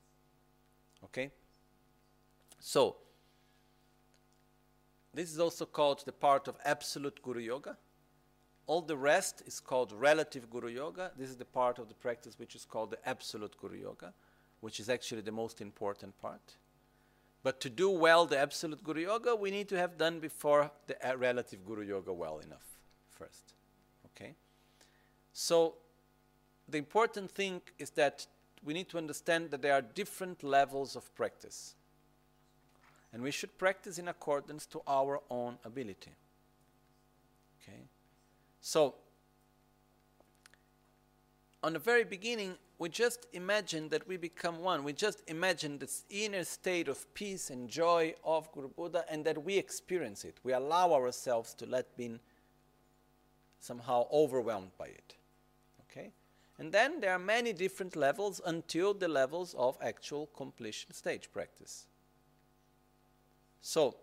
Okay? 1.04 1.30
So, 2.58 2.96
this 5.12 5.32
is 5.32 5.38
also 5.38 5.66
called 5.66 6.04
the 6.04 6.12
part 6.12 6.48
of 6.48 6.56
absolute 6.64 7.22
Guru 7.22 7.40
Yoga. 7.40 7.76
All 8.66 8.80
the 8.80 8.96
rest 8.96 9.42
is 9.46 9.60
called 9.60 9.92
relative 9.92 10.50
Guru 10.50 10.68
Yoga. 10.68 11.12
This 11.16 11.30
is 11.30 11.36
the 11.36 11.44
part 11.44 11.78
of 11.78 11.88
the 11.88 11.94
practice 11.94 12.38
which 12.38 12.54
is 12.54 12.64
called 12.64 12.90
the 12.90 13.08
absolute 13.08 13.56
Guru 13.60 13.78
Yoga, 13.78 14.12
which 14.60 14.80
is 14.80 14.88
actually 14.88 15.20
the 15.20 15.32
most 15.32 15.60
important 15.60 16.18
part. 16.20 16.56
But 17.42 17.60
to 17.60 17.70
do 17.70 17.90
well 17.90 18.26
the 18.26 18.38
absolute 18.38 18.82
Guru 18.82 19.02
Yoga, 19.02 19.36
we 19.36 19.50
need 19.50 19.68
to 19.68 19.78
have 19.78 19.96
done 19.98 20.18
before 20.18 20.70
the 20.86 20.96
relative 21.16 21.64
Guru 21.64 21.82
Yoga 21.82 22.12
well 22.12 22.38
enough 22.38 22.66
first. 23.08 23.54
Okay? 24.06 24.34
So 25.38 25.74
the 26.66 26.78
important 26.78 27.30
thing 27.30 27.60
is 27.78 27.90
that 27.90 28.26
we 28.64 28.72
need 28.72 28.88
to 28.88 28.96
understand 28.96 29.50
that 29.50 29.60
there 29.60 29.74
are 29.74 29.82
different 29.82 30.42
levels 30.42 30.96
of 30.96 31.14
practice. 31.14 31.74
And 33.12 33.22
we 33.22 33.30
should 33.30 33.58
practice 33.58 33.98
in 33.98 34.08
accordance 34.08 34.64
to 34.68 34.80
our 34.86 35.20
own 35.28 35.58
ability. 35.62 36.12
Okay? 37.60 37.82
So, 38.62 38.94
on 41.62 41.74
the 41.74 41.80
very 41.80 42.04
beginning, 42.04 42.54
we 42.78 42.88
just 42.88 43.26
imagine 43.34 43.90
that 43.90 44.08
we 44.08 44.16
become 44.16 44.60
one. 44.60 44.84
We 44.84 44.94
just 44.94 45.22
imagine 45.26 45.76
this 45.76 46.06
inner 46.08 46.44
state 46.44 46.88
of 46.88 47.12
peace 47.12 47.50
and 47.50 47.68
joy 47.68 48.14
of 48.24 48.50
Guru 48.52 48.68
Buddha 48.68 49.04
and 49.10 49.22
that 49.26 49.44
we 49.44 49.58
experience 49.58 50.24
it. 50.24 50.38
We 50.42 50.54
allow 50.54 50.94
ourselves 50.94 51.52
to 51.56 51.66
let 51.66 51.94
be 51.94 52.20
somehow 53.60 54.06
overwhelmed 54.10 54.70
by 54.78 54.86
it. 54.86 55.15
And 56.58 56.72
then 56.72 57.00
there 57.00 57.12
are 57.12 57.18
many 57.18 57.52
different 57.52 57.96
levels 57.96 58.40
until 58.44 58.94
the 58.94 59.08
levels 59.08 59.54
of 59.58 59.76
actual 59.82 60.26
completion 60.34 60.92
stage 60.92 61.30
practice. 61.32 61.86
So, 63.60 63.96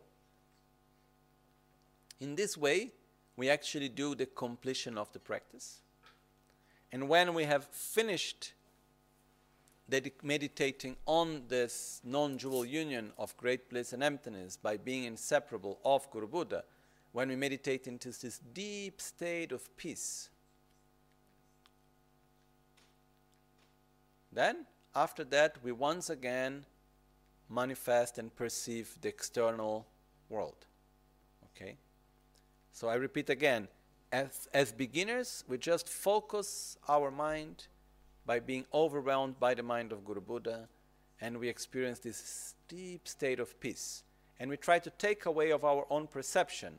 in 2.19 2.35
this 2.35 2.55
way, 2.55 2.91
we 3.35 3.49
actually 3.49 3.89
do 3.89 4.13
the 4.13 4.27
completion 4.27 4.97
of 4.97 5.11
the 5.13 5.19
practice. 5.19 5.79
And 6.91 7.09
when 7.09 7.33
we 7.33 7.45
have 7.45 7.65
finished 7.65 8.53
meditating 10.21 10.95
on 11.05 11.43
this 11.47 12.01
non 12.03 12.37
dual 12.37 12.65
union 12.65 13.11
of 13.17 13.35
great 13.37 13.69
bliss 13.69 13.93
and 13.93 14.03
emptiness 14.03 14.57
by 14.57 14.77
being 14.77 15.05
inseparable 15.05 15.79
of 15.83 16.09
Guru 16.11 16.27
Buddha, 16.27 16.63
when 17.11 17.29
we 17.29 17.35
meditate 17.35 17.87
into 17.87 18.09
this 18.09 18.39
deep 18.53 19.01
state 19.01 19.51
of 19.51 19.75
peace, 19.75 20.29
Then, 24.33 24.65
after 24.95 25.23
that, 25.25 25.57
we 25.63 25.71
once 25.71 26.09
again 26.09 26.65
manifest 27.49 28.17
and 28.17 28.35
perceive 28.35 28.97
the 29.01 29.09
external 29.09 29.85
world. 30.29 30.65
Okay? 31.55 31.77
So 32.71 32.87
I 32.87 32.95
repeat 32.95 33.29
again 33.29 33.67
as, 34.11 34.47
as 34.53 34.71
beginners, 34.71 35.43
we 35.47 35.57
just 35.57 35.89
focus 35.89 36.77
our 36.87 37.09
mind 37.09 37.67
by 38.25 38.39
being 38.39 38.65
overwhelmed 38.73 39.39
by 39.39 39.53
the 39.55 39.63
mind 39.63 39.91
of 39.91 40.05
Guru 40.05 40.21
Buddha, 40.21 40.69
and 41.19 41.39
we 41.39 41.49
experience 41.49 41.99
this 41.99 42.53
deep 42.67 43.07
state 43.07 43.39
of 43.39 43.59
peace. 43.59 44.03
And 44.39 44.49
we 44.49 44.57
try 44.57 44.79
to 44.79 44.89
take 44.91 45.25
away 45.25 45.51
of 45.51 45.65
our 45.65 45.85
own 45.89 46.07
perception 46.07 46.75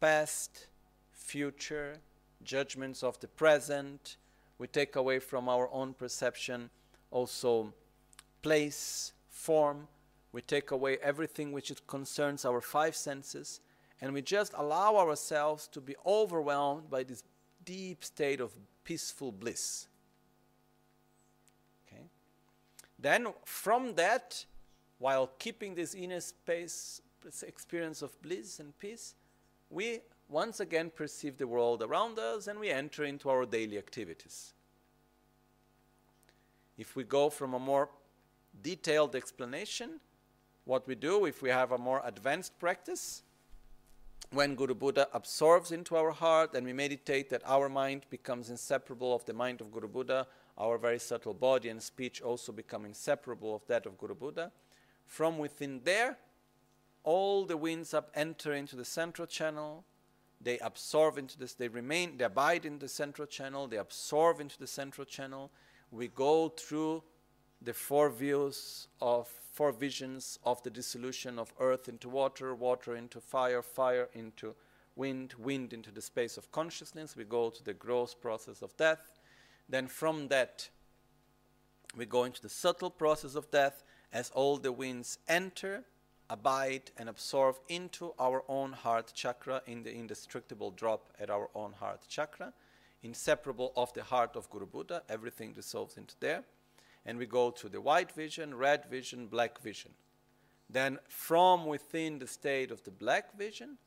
past, 0.00 0.66
future, 1.12 1.96
judgments 2.42 3.02
of 3.02 3.18
the 3.20 3.28
present. 3.28 4.16
We 4.62 4.68
take 4.68 4.94
away 4.94 5.18
from 5.18 5.48
our 5.48 5.68
own 5.72 5.92
perception 5.92 6.70
also 7.10 7.74
place, 8.42 9.12
form. 9.28 9.88
We 10.30 10.40
take 10.40 10.70
away 10.70 10.98
everything 11.02 11.50
which 11.50 11.72
concerns 11.88 12.44
our 12.44 12.60
five 12.60 12.94
senses, 12.94 13.60
and 14.00 14.12
we 14.12 14.22
just 14.22 14.52
allow 14.56 14.98
ourselves 14.98 15.66
to 15.72 15.80
be 15.80 15.96
overwhelmed 16.06 16.88
by 16.88 17.02
this 17.02 17.24
deep 17.64 18.04
state 18.04 18.40
of 18.40 18.52
peaceful 18.84 19.32
bliss. 19.32 19.88
Okay? 21.88 22.04
Then, 23.00 23.34
from 23.44 23.96
that, 23.96 24.46
while 25.00 25.26
keeping 25.40 25.74
this 25.74 25.92
inner 25.92 26.20
space, 26.20 27.02
this 27.20 27.42
experience 27.42 28.00
of 28.00 28.22
bliss 28.22 28.60
and 28.60 28.78
peace, 28.78 29.16
we 29.68 30.02
once 30.32 30.60
again 30.60 30.90
perceive 30.90 31.36
the 31.36 31.46
world 31.46 31.82
around 31.82 32.18
us 32.18 32.46
and 32.46 32.58
we 32.58 32.70
enter 32.70 33.04
into 33.04 33.28
our 33.28 33.44
daily 33.44 33.76
activities. 33.76 34.54
If 36.78 36.96
we 36.96 37.04
go 37.04 37.28
from 37.28 37.52
a 37.52 37.58
more 37.58 37.90
detailed 38.62 39.14
explanation, 39.14 40.00
what 40.64 40.88
we 40.88 40.94
do 40.94 41.26
if 41.26 41.42
we 41.42 41.50
have 41.50 41.72
a 41.72 41.78
more 41.78 42.00
advanced 42.04 42.58
practice, 42.58 43.22
when 44.32 44.54
Guru 44.54 44.74
Buddha 44.74 45.08
absorbs 45.12 45.72
into 45.72 45.94
our 45.94 46.10
heart 46.10 46.54
and 46.54 46.64
we 46.64 46.72
meditate 46.72 47.28
that 47.28 47.42
our 47.44 47.68
mind 47.68 48.06
becomes 48.08 48.48
inseparable 48.48 49.14
of 49.14 49.24
the 49.26 49.34
mind 49.34 49.60
of 49.60 49.70
Guru 49.70 49.88
Buddha, 49.88 50.26
our 50.56 50.78
very 50.78 50.98
subtle 50.98 51.34
body 51.34 51.68
and 51.68 51.82
speech 51.82 52.22
also 52.22 52.52
become 52.52 52.86
inseparable 52.86 53.54
of 53.54 53.66
that 53.66 53.84
of 53.84 53.98
Guru 53.98 54.14
Buddha. 54.14 54.50
From 55.06 55.36
within 55.36 55.82
there, 55.84 56.16
all 57.04 57.44
the 57.44 57.58
winds 57.58 57.92
up 57.92 58.10
enter 58.14 58.54
into 58.54 58.76
the 58.76 58.84
central 58.84 59.26
channel. 59.26 59.84
They 60.42 60.58
absorb 60.58 61.18
into 61.18 61.38
this, 61.38 61.54
they 61.54 61.68
remain, 61.68 62.16
they 62.16 62.24
abide 62.24 62.66
in 62.66 62.78
the 62.78 62.88
central 62.88 63.26
channel, 63.26 63.68
they 63.68 63.76
absorb 63.76 64.40
into 64.40 64.58
the 64.58 64.66
central 64.66 65.04
channel. 65.04 65.52
We 65.90 66.08
go 66.08 66.48
through 66.48 67.04
the 67.60 67.74
four 67.74 68.10
views 68.10 68.88
of 69.00 69.28
four 69.52 69.70
visions 69.70 70.38
of 70.44 70.62
the 70.62 70.70
dissolution 70.70 71.38
of 71.38 71.52
earth 71.60 71.88
into 71.88 72.08
water, 72.08 72.54
water 72.54 72.96
into 72.96 73.20
fire, 73.20 73.62
fire 73.62 74.08
into 74.14 74.54
wind, 74.96 75.34
wind 75.38 75.72
into 75.72 75.92
the 75.92 76.02
space 76.02 76.36
of 76.36 76.50
consciousness. 76.50 77.16
We 77.16 77.24
go 77.24 77.50
to 77.50 77.62
the 77.62 77.74
gross 77.74 78.14
process 78.14 78.62
of 78.62 78.76
death. 78.76 79.20
Then 79.68 79.86
from 79.86 80.28
that, 80.28 80.68
we 81.96 82.06
go 82.06 82.24
into 82.24 82.42
the 82.42 82.48
subtle 82.48 82.90
process 82.90 83.34
of 83.34 83.50
death 83.50 83.84
as 84.12 84.30
all 84.30 84.56
the 84.56 84.72
winds 84.72 85.18
enter, 85.28 85.84
abide, 86.32 86.90
and 86.96 87.08
absorb 87.08 87.56
into 87.68 88.14
our 88.18 88.42
own 88.48 88.72
heart 88.72 89.12
chakra 89.14 89.62
in 89.66 89.82
the 89.82 89.94
indestructible 89.94 90.70
drop 90.70 91.12
at 91.20 91.28
our 91.28 91.50
own 91.54 91.72
heart 91.72 92.00
chakra, 92.08 92.52
inseparable 93.02 93.72
of 93.76 93.92
the 93.92 94.02
heart 94.02 94.34
of 94.34 94.48
Guru 94.48 94.66
Buddha. 94.66 95.02
Everything 95.08 95.52
dissolves 95.52 95.96
into 95.96 96.14
there 96.20 96.44
and 97.04 97.18
we 97.18 97.26
go 97.26 97.50
to 97.50 97.68
the 97.68 97.80
white 97.80 98.12
vision, 98.12 98.54
red 98.54 98.84
vision, 98.86 99.26
black 99.26 99.60
vision. 99.60 99.92
Then 100.70 100.98
from 101.08 101.66
within 101.66 102.18
the 102.18 102.26
state 102.26 102.70
of 102.70 102.82
the 102.84 102.90
black 102.90 103.36
vision, 103.36 103.78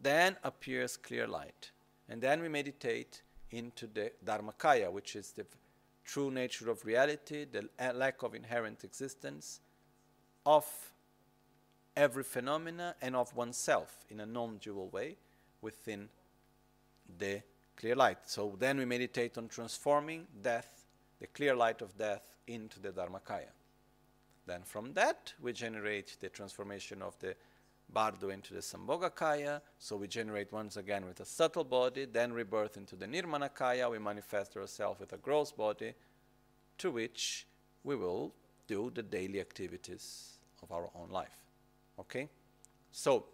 then 0.00 0.36
appears 0.44 0.96
clear 0.96 1.26
light. 1.26 1.70
And 2.08 2.20
then 2.20 2.40
we 2.40 2.48
meditate 2.48 3.22
into 3.50 3.86
the 3.86 4.12
Dharmakaya, 4.24 4.90
which 4.92 5.16
is 5.16 5.32
the 5.32 5.46
true 6.04 6.30
nature 6.30 6.70
of 6.70 6.84
reality, 6.84 7.44
the 7.44 7.68
lack 7.94 8.22
of 8.22 8.34
inherent 8.34 8.84
existence 8.84 9.60
of 10.44 10.66
every 11.98 12.22
phenomena 12.22 12.94
and 13.02 13.16
of 13.16 13.34
oneself 13.34 14.04
in 14.08 14.20
a 14.20 14.26
non-dual 14.26 14.88
way 14.90 15.16
within 15.60 16.08
the 17.18 17.42
clear 17.76 17.96
light. 17.96 18.18
So 18.26 18.54
then 18.56 18.78
we 18.78 18.84
meditate 18.84 19.36
on 19.36 19.48
transforming 19.48 20.28
death, 20.40 20.86
the 21.18 21.26
clear 21.26 21.56
light 21.56 21.82
of 21.82 21.98
death, 21.98 22.36
into 22.46 22.78
the 22.78 22.90
Dharmakaya. 22.90 23.50
Then 24.46 24.62
from 24.62 24.92
that, 24.94 25.34
we 25.42 25.52
generate 25.52 26.16
the 26.20 26.28
transformation 26.28 27.02
of 27.02 27.18
the 27.18 27.34
Bardo 27.92 28.28
into 28.28 28.54
the 28.54 28.60
Sambhogakaya. 28.60 29.60
So 29.78 29.96
we 29.96 30.06
generate 30.06 30.52
once 30.52 30.76
again 30.76 31.04
with 31.04 31.18
a 31.18 31.24
subtle 31.24 31.64
body, 31.64 32.04
then 32.04 32.32
rebirth 32.32 32.76
into 32.76 32.94
the 32.94 33.06
Nirmanakaya. 33.06 33.90
We 33.90 33.98
manifest 33.98 34.56
ourselves 34.56 35.00
with 35.00 35.12
a 35.14 35.18
gross 35.18 35.50
body, 35.50 35.94
to 36.78 36.90
which 36.92 37.46
we 37.82 37.96
will 37.96 38.34
do 38.68 38.92
the 38.94 39.02
daily 39.02 39.40
activities 39.40 40.38
of 40.62 40.70
our 40.70 40.88
own 40.94 41.10
life. 41.10 41.47
Okay? 41.98 42.28
So, 42.92 43.26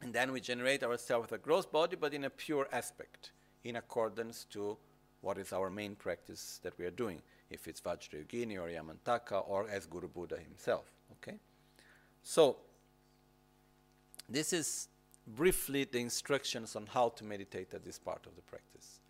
and 0.00 0.12
then 0.12 0.32
we 0.32 0.40
generate 0.40 0.82
ourselves 0.82 1.32
a 1.32 1.38
gross 1.38 1.66
body, 1.66 1.96
but 1.96 2.12
in 2.12 2.24
a 2.24 2.30
pure 2.30 2.68
aspect, 2.72 3.32
in 3.64 3.76
accordance 3.76 4.44
to 4.50 4.76
what 5.20 5.38
is 5.38 5.52
our 5.52 5.70
main 5.70 5.94
practice 5.94 6.60
that 6.62 6.76
we 6.78 6.84
are 6.84 6.90
doing 6.90 7.22
if 7.50 7.68
it's 7.68 7.80
Vajrayogini 7.80 8.58
or 8.58 8.68
Yamantaka 8.68 9.48
or 9.48 9.68
as 9.68 9.86
Guru 9.86 10.08
Buddha 10.08 10.36
himself. 10.36 10.90
Okay? 11.12 11.38
So, 12.22 12.56
this 14.28 14.52
is 14.52 14.88
briefly 15.26 15.84
the 15.84 15.98
instructions 15.98 16.74
on 16.74 16.86
how 16.86 17.10
to 17.10 17.24
meditate 17.24 17.74
at 17.74 17.84
this 17.84 17.98
part 17.98 18.26
of 18.26 18.34
the 18.34 18.42
practice. 18.42 19.00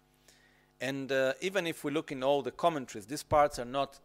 And 0.81 1.13
uh, 1.13 1.35
even 1.41 1.67
if 1.67 1.85
we 1.85 1.93
look 1.93 2.11
in 2.11 2.23
all 2.23 2.43
the 2.43 2.51
commentaries, 2.51 3.07
these 3.07 3.23
parts 3.23 3.59
are 3.59 3.65
not 3.65 4.01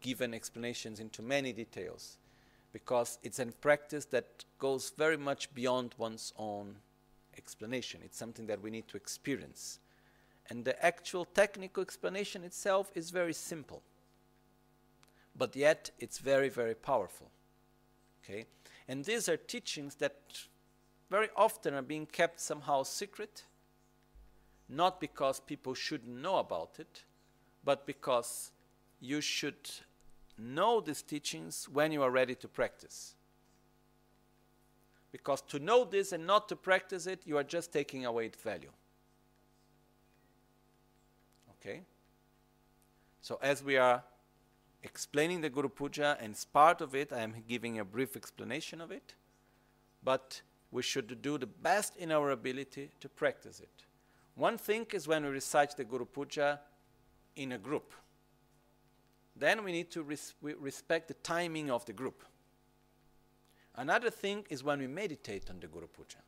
given 0.00 0.34
explanations 0.34 0.98
into 0.98 1.22
many 1.22 1.52
details 1.52 2.16
because 2.72 3.18
it's 3.22 3.38
a 3.38 3.46
practice 3.46 4.06
that 4.06 4.44
goes 4.58 4.92
very 4.96 5.16
much 5.16 5.52
beyond 5.54 5.94
one's 5.98 6.32
own 6.36 6.76
explanation. 7.36 8.00
It's 8.04 8.18
something 8.18 8.46
that 8.46 8.62
we 8.62 8.70
need 8.70 8.88
to 8.88 8.96
experience. 8.96 9.78
And 10.48 10.64
the 10.64 10.84
actual 10.84 11.24
technical 11.24 11.82
explanation 11.82 12.44
itself 12.44 12.90
is 12.94 13.10
very 13.10 13.32
simple. 13.32 13.82
But 15.36 15.54
yet 15.56 15.90
it's 15.98 16.18
very, 16.18 16.48
very 16.48 16.74
powerful. 16.74 17.30
Okay? 18.24 18.46
And 18.88 19.04
these 19.04 19.28
are 19.28 19.36
teachings 19.36 19.96
that 19.96 20.16
very 21.10 21.28
often 21.36 21.74
are 21.74 21.82
being 21.82 22.06
kept 22.06 22.40
somehow 22.40 22.82
secret, 22.82 23.44
not 24.68 25.00
because 25.00 25.40
people 25.40 25.74
shouldn't 25.74 26.22
know 26.22 26.36
about 26.36 26.76
it, 26.78 27.04
but 27.64 27.86
because 27.86 28.50
you 29.00 29.20
should 29.20 29.70
know 30.38 30.80
these 30.80 31.02
teachings 31.02 31.68
when 31.68 31.92
you 31.92 32.02
are 32.02 32.10
ready 32.10 32.34
to 32.36 32.48
practice. 32.48 33.14
Because 35.10 35.42
to 35.42 35.58
know 35.58 35.84
this 35.84 36.12
and 36.12 36.26
not 36.26 36.48
to 36.48 36.56
practice 36.56 37.06
it, 37.06 37.20
you 37.26 37.36
are 37.36 37.44
just 37.44 37.72
taking 37.72 38.06
away 38.06 38.26
its 38.26 38.42
value. 38.42 38.70
Okay? 41.50 41.82
So 43.20 43.38
as 43.42 43.62
we 43.62 43.76
are 43.76 44.02
explaining 44.82 45.42
the 45.42 45.50
Guru 45.50 45.68
Puja, 45.68 46.16
and 46.20 46.32
as 46.32 46.44
part 46.44 46.80
of 46.80 46.94
it, 46.94 47.12
I 47.12 47.20
am 47.20 47.34
giving 47.46 47.78
a 47.78 47.84
brief 47.84 48.16
explanation 48.16 48.80
of 48.80 48.90
it, 48.90 49.14
but 50.02 50.42
we 50.70 50.82
should 50.82 51.20
do 51.22 51.38
the 51.38 51.46
best 51.46 51.96
in 51.96 52.10
our 52.10 52.30
ability 52.30 52.90
to 53.00 53.08
practice 53.08 53.60
it. 53.60 53.84
One 54.34 54.56
thing 54.56 54.86
is 54.92 55.06
when 55.06 55.24
we 55.24 55.30
recite 55.30 55.76
the 55.76 55.84
Guru 55.84 56.06
Puja 56.06 56.60
in 57.36 57.52
a 57.52 57.58
group. 57.58 57.92
Then 59.36 59.64
we 59.64 59.72
need 59.72 59.90
to 59.92 60.02
res 60.02 60.34
we 60.42 60.54
respect 60.54 61.08
the 61.08 61.14
timing 61.14 61.70
of 61.70 61.84
the 61.86 61.92
group. 61.92 62.24
Another 63.74 64.10
thing 64.10 64.44
is 64.50 64.62
when 64.62 64.80
we 64.80 64.86
meditate 64.86 65.48
on 65.48 65.60
the 65.60 65.66
Guru 65.66 65.86
Puja. 65.86 66.18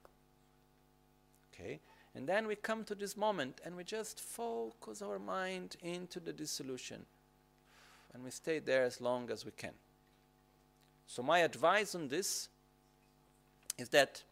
Okay? 1.52 1.80
And 2.14 2.28
then 2.28 2.46
we 2.46 2.54
come 2.54 2.84
to 2.84 2.94
this 2.94 3.16
moment 3.16 3.60
and 3.64 3.76
we 3.76 3.84
just 3.84 4.20
focus 4.20 5.02
our 5.02 5.18
mind 5.18 5.76
into 5.82 6.20
the 6.20 6.32
dissolution. 6.32 7.04
And 8.12 8.22
we 8.22 8.30
stay 8.30 8.60
there 8.60 8.84
as 8.84 9.00
long 9.00 9.30
as 9.30 9.44
we 9.44 9.50
can. 9.50 9.72
So, 11.06 11.22
my 11.22 11.40
advice 11.40 11.94
on 11.94 12.08
this 12.08 12.48
is 13.76 13.88
that 13.90 14.22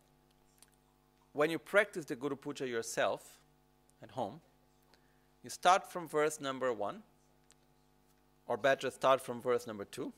when 1.33 1.51
you 1.51 1.59
practice 1.59 2.05
the 2.05 2.17
Guru 2.17 2.37
Puja 2.37 2.67
yourself 2.67 3.41
at 4.03 4.13
home, 4.13 4.41
you 5.43 5.51
start 5.51 5.91
from 5.91 6.09
verse 6.09 6.41
number 6.41 6.73
one, 6.73 7.03
or 8.47 8.57
better, 8.57 8.91
start 8.91 9.21
from 9.21 9.41
verse 9.41 9.67
number 9.67 9.85
two. 9.85 10.13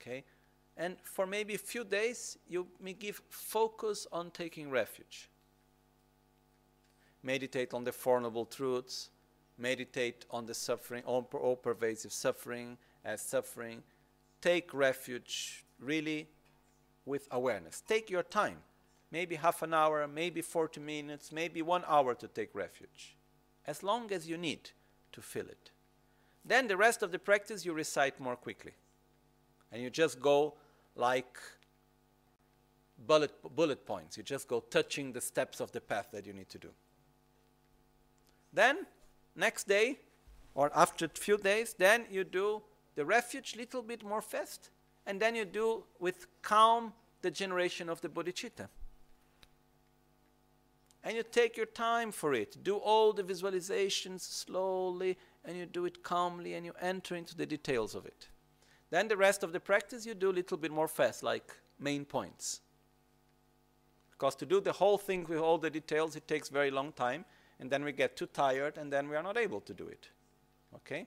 Okay? 0.00 0.24
And 0.76 0.96
for 1.02 1.26
maybe 1.26 1.54
a 1.54 1.58
few 1.58 1.84
days, 1.84 2.38
you 2.48 2.66
may 2.80 2.92
give 2.92 3.20
focus 3.28 4.06
on 4.12 4.30
taking 4.30 4.70
refuge 4.70 5.28
meditate 7.22 7.72
on 7.72 7.84
the 7.84 7.92
Four 7.92 8.20
Noble 8.20 8.44
Truths, 8.44 9.10
meditate 9.56 10.26
on 10.30 10.46
the 10.46 10.54
suffering, 10.54 11.04
all, 11.04 11.28
all 11.34 11.56
pervasive 11.56 12.12
suffering 12.12 12.76
as 13.04 13.20
suffering. 13.20 13.82
Take 14.40 14.74
refuge 14.74 15.64
really 15.78 16.28
with 17.04 17.28
awareness. 17.30 17.80
Take 17.86 18.10
your 18.10 18.24
time. 18.24 18.56
maybe 19.12 19.36
half 19.36 19.62
an 19.62 19.74
hour, 19.74 20.08
maybe 20.08 20.40
40 20.40 20.80
minutes, 20.80 21.30
maybe 21.30 21.60
one 21.60 21.84
hour 21.86 22.14
to 22.14 22.26
take 22.26 22.54
refuge, 22.54 23.14
as 23.66 23.82
long 23.82 24.10
as 24.10 24.26
you 24.26 24.38
need 24.38 24.70
to 25.12 25.20
feel 25.20 25.46
it. 25.46 25.70
Then 26.44 26.68
the 26.68 26.76
rest 26.76 27.02
of 27.02 27.12
the 27.12 27.18
practice 27.18 27.64
you 27.64 27.72
recite 27.72 28.18
more 28.18 28.36
quickly. 28.36 28.72
And 29.70 29.82
you 29.82 29.90
just 29.90 30.20
go 30.20 30.54
like 30.96 31.38
bullet, 33.06 33.32
bullet 33.54 33.86
points. 33.86 34.16
You 34.16 34.22
just 34.22 34.48
go 34.48 34.60
touching 34.60 35.12
the 35.12 35.20
steps 35.20 35.60
of 35.60 35.72
the 35.72 35.80
path 35.80 36.08
that 36.12 36.26
you 36.26 36.32
need 36.32 36.48
to 36.50 36.58
do. 36.58 36.68
Then, 38.52 38.86
next 39.34 39.66
day, 39.66 39.98
or 40.54 40.70
after 40.74 41.06
a 41.06 41.08
few 41.08 41.38
days, 41.38 41.74
then 41.78 42.04
you 42.10 42.24
do 42.24 42.62
the 42.94 43.04
refuge 43.04 43.56
little 43.56 43.82
bit 43.82 44.04
more 44.04 44.20
fast, 44.20 44.70
and 45.06 45.18
then 45.18 45.34
you 45.34 45.44
do 45.44 45.84
with 45.98 46.26
calm 46.42 46.92
the 47.22 47.30
generation 47.30 47.88
of 47.88 48.00
the 48.00 48.08
bodhicitta. 48.08 48.68
And 51.04 51.16
you 51.16 51.22
take 51.22 51.56
your 51.56 51.66
time 51.66 52.12
for 52.12 52.34
it. 52.34 52.62
Do 52.62 52.76
all 52.76 53.12
the 53.12 53.24
visualizations 53.24 54.20
slowly, 54.20 55.18
and 55.44 55.56
you 55.56 55.66
do 55.66 55.84
it 55.84 56.02
calmly, 56.02 56.54
and 56.54 56.64
you 56.64 56.72
enter 56.80 57.14
into 57.16 57.36
the 57.36 57.46
details 57.46 57.94
of 57.94 58.06
it. 58.06 58.28
Then 58.90 59.08
the 59.08 59.16
rest 59.16 59.42
of 59.42 59.52
the 59.52 59.60
practice 59.60 60.06
you 60.06 60.14
do 60.14 60.30
a 60.30 60.32
little 60.32 60.56
bit 60.56 60.70
more 60.70 60.88
fast, 60.88 61.22
like 61.22 61.56
main 61.78 62.04
points. 62.04 62.60
Because 64.10 64.34
to 64.36 64.46
do 64.46 64.60
the 64.60 64.72
whole 64.72 64.98
thing 64.98 65.26
with 65.28 65.38
all 65.38 65.58
the 65.58 65.70
details, 65.70 66.14
it 66.14 66.28
takes 66.28 66.48
very 66.48 66.70
long 66.70 66.92
time, 66.92 67.24
and 67.58 67.70
then 67.70 67.84
we 67.84 67.92
get 67.92 68.16
too 68.16 68.26
tired, 68.26 68.78
and 68.78 68.92
then 68.92 69.08
we 69.08 69.16
are 69.16 69.22
not 69.22 69.38
able 69.38 69.60
to 69.62 69.74
do 69.74 69.86
it. 69.86 70.08
Okay? 70.74 71.06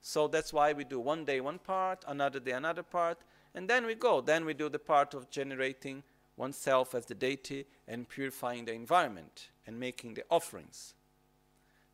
So 0.00 0.28
that's 0.28 0.52
why 0.52 0.72
we 0.72 0.84
do 0.84 1.00
one 1.00 1.24
day 1.24 1.40
one 1.40 1.58
part, 1.58 2.04
another 2.06 2.40
day 2.40 2.52
another 2.52 2.82
part, 2.82 3.18
and 3.54 3.68
then 3.68 3.86
we 3.86 3.94
go. 3.94 4.20
Then 4.20 4.44
we 4.44 4.54
do 4.54 4.68
the 4.68 4.78
part 4.78 5.14
of 5.14 5.30
generating 5.30 6.02
oneself 6.36 6.94
as 6.94 7.06
the 7.06 7.14
deity 7.14 7.66
and 7.86 8.08
purifying 8.08 8.64
the 8.64 8.72
environment 8.72 9.50
and 9.66 9.78
making 9.78 10.14
the 10.14 10.24
offerings. 10.30 10.94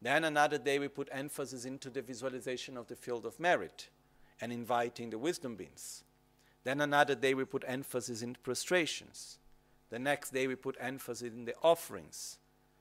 Then 0.01 0.25
another 0.25 0.59
day 0.59 0.79
we 0.79 0.89
put 0.89 1.09
emphasis 1.11 1.65
into 1.65 1.91
the 1.91 2.03
visualization 2.03 2.77
of 2.77 2.87
the 2.87 2.97
field 2.97 3.27
of 3.27 3.41
merit 3.41 3.89
and 4.41 4.53
inviting 4.53 5.11
the 5.11 5.19
wisdom 5.19 5.57
beings. 5.57 6.05
Then 6.65 6.81
another 6.81 7.15
day 7.15 7.35
we 7.35 7.45
put 7.45 7.65
emphasis 7.67 8.23
in 8.23 8.37
prostrations. 8.43 9.39
The 9.91 9.99
next 9.99 10.33
day 10.33 10.47
we 10.47 10.55
put 10.55 10.77
emphasis 10.79 11.33
in 11.33 11.45
the 11.47 11.55
offerings. 11.63 12.39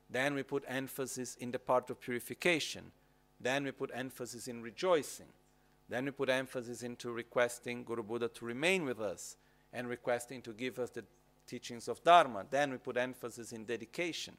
Then 0.10 0.36
we 0.36 0.44
put 0.44 0.64
emphasis 0.68 1.36
in 1.36 1.52
the 1.52 1.60
part 1.60 1.90
of 1.90 2.00
purification. 2.00 2.92
Then 3.40 3.64
we 3.64 3.72
put 3.72 3.92
emphasis 3.94 4.48
in 4.48 4.62
rejoicing. 4.62 5.28
Then 5.90 6.06
we 6.06 6.12
put 6.12 6.30
emphasis 6.30 6.84
into 6.84 7.12
requesting 7.12 7.84
Guru 7.84 8.04
Buddha 8.04 8.28
to 8.30 8.46
remain 8.46 8.86
with 8.86 9.00
us 9.00 9.38
and 9.74 9.88
requesting 9.88 10.42
to 10.44 10.54
give 10.54 10.80
us 10.80 10.90
the 10.90 11.04
teachings 11.48 11.88
of 11.88 12.04
Dharma. 12.04 12.46
Then 12.50 12.72
we 12.72 12.78
put 12.78 12.98
emphasis 12.98 13.54
in 13.54 13.66
dedication. 13.66 14.36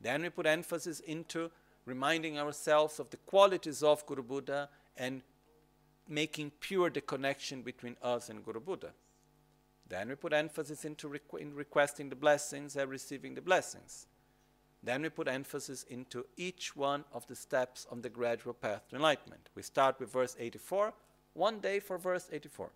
Then 0.00 0.22
we 0.22 0.30
put 0.30 0.46
emphasis 0.46 1.00
into 1.00 1.50
reminding 1.84 2.38
ourselves 2.38 2.98
of 3.00 3.10
the 3.10 3.16
qualities 3.18 3.82
of 3.82 4.04
Guru 4.06 4.22
Buddha 4.22 4.68
and 4.96 5.22
making 6.08 6.52
pure 6.60 6.90
the 6.90 7.00
connection 7.00 7.62
between 7.62 7.96
us 8.02 8.28
and 8.28 8.44
Guru 8.44 8.60
Buddha. 8.60 8.90
Then 9.88 10.08
we 10.08 10.14
put 10.14 10.32
emphasis 10.32 10.84
into 10.84 11.08
requ- 11.08 11.40
in 11.40 11.54
requesting 11.54 12.08
the 12.08 12.16
blessings 12.16 12.76
and 12.76 12.90
receiving 12.90 13.34
the 13.34 13.40
blessings. 13.40 14.06
Then 14.82 15.02
we 15.02 15.08
put 15.10 15.28
emphasis 15.28 15.82
into 15.84 16.26
each 16.36 16.74
one 16.74 17.04
of 17.12 17.26
the 17.26 17.36
steps 17.36 17.86
on 17.90 18.00
the 18.00 18.08
gradual 18.08 18.54
path 18.54 18.88
to 18.88 18.96
enlightenment. 18.96 19.50
We 19.54 19.62
start 19.62 20.00
with 20.00 20.12
verse 20.12 20.36
84, 20.38 20.94
one 21.34 21.60
day 21.60 21.80
for 21.80 21.98
verse 21.98 22.28
84. 22.32 22.70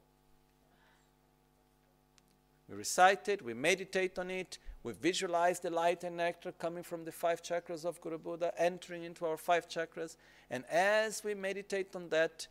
We 2.69 2.77
recite 2.77 3.29
it, 3.29 3.43
we 3.43 3.55
meditate 3.55 4.19
on 4.19 4.31
it, 4.31 4.59
we 4.85 4.93
visualize 4.93 5.61
the 5.61 5.70
light 5.70 6.05
and 6.05 6.19
nectar 6.19 6.52
coming 6.52 6.82
from 6.82 7.05
the 7.05 7.11
five 7.11 7.43
chakras 7.43 7.86
of 7.86 8.01
Guru 8.02 8.19
Buddha, 8.19 8.52
entering 8.59 9.02
into 9.02 9.24
our 9.24 9.39
five 9.39 9.66
chakras. 9.66 10.16
And 10.51 10.62
as 10.66 11.24
we 11.24 11.35
meditate 11.35 11.97
on 11.97 12.11
that, 12.11 12.47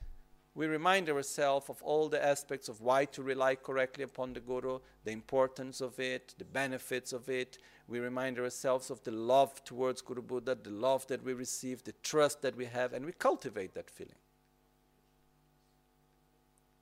we 0.55 0.65
remind 0.65 1.09
ourselves 1.09 1.69
of 1.69 1.81
all 1.83 2.09
the 2.09 2.23
aspects 2.23 2.69
of 2.69 2.81
why 2.81 3.05
to 3.05 3.21
rely 3.21 3.53
correctly 3.53 4.03
upon 4.03 4.33
the 4.33 4.39
Guru, 4.39 4.79
the 5.03 5.11
importance 5.11 5.79
of 5.79 5.99
it, 5.99 6.33
the 6.39 6.45
benefits 6.45 7.13
of 7.13 7.29
it. 7.29 7.59
We 7.87 7.99
remind 7.99 8.39
ourselves 8.39 8.89
of 8.89 9.03
the 9.03 9.11
love 9.11 9.63
towards 9.63 10.01
Guru 10.01 10.23
Buddha, 10.23 10.57
the 10.61 10.71
love 10.71 11.05
that 11.07 11.23
we 11.23 11.33
receive, 11.33 11.83
the 11.83 11.93
trust 12.01 12.41
that 12.41 12.55
we 12.55 12.65
have, 12.65 12.93
and 12.93 13.05
we 13.05 13.11
cultivate 13.11 13.75
that 13.75 13.91
feeling. 13.91 14.15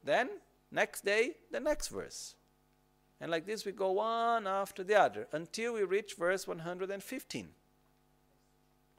Then, 0.02 0.30
next 0.72 1.04
day, 1.04 1.36
the 1.52 1.60
next 1.60 1.90
verse. 1.90 2.36
And 3.22 3.30
like 3.30 3.46
this, 3.46 3.66
we 3.66 3.72
go 3.72 3.92
one 3.92 4.48
after 4.48 4.84
the 4.84 5.00
other 5.00 5.28
until 5.32 5.76
we 5.76 5.84
reach 5.84 6.16
verse 6.16 6.48
115. 6.48 7.50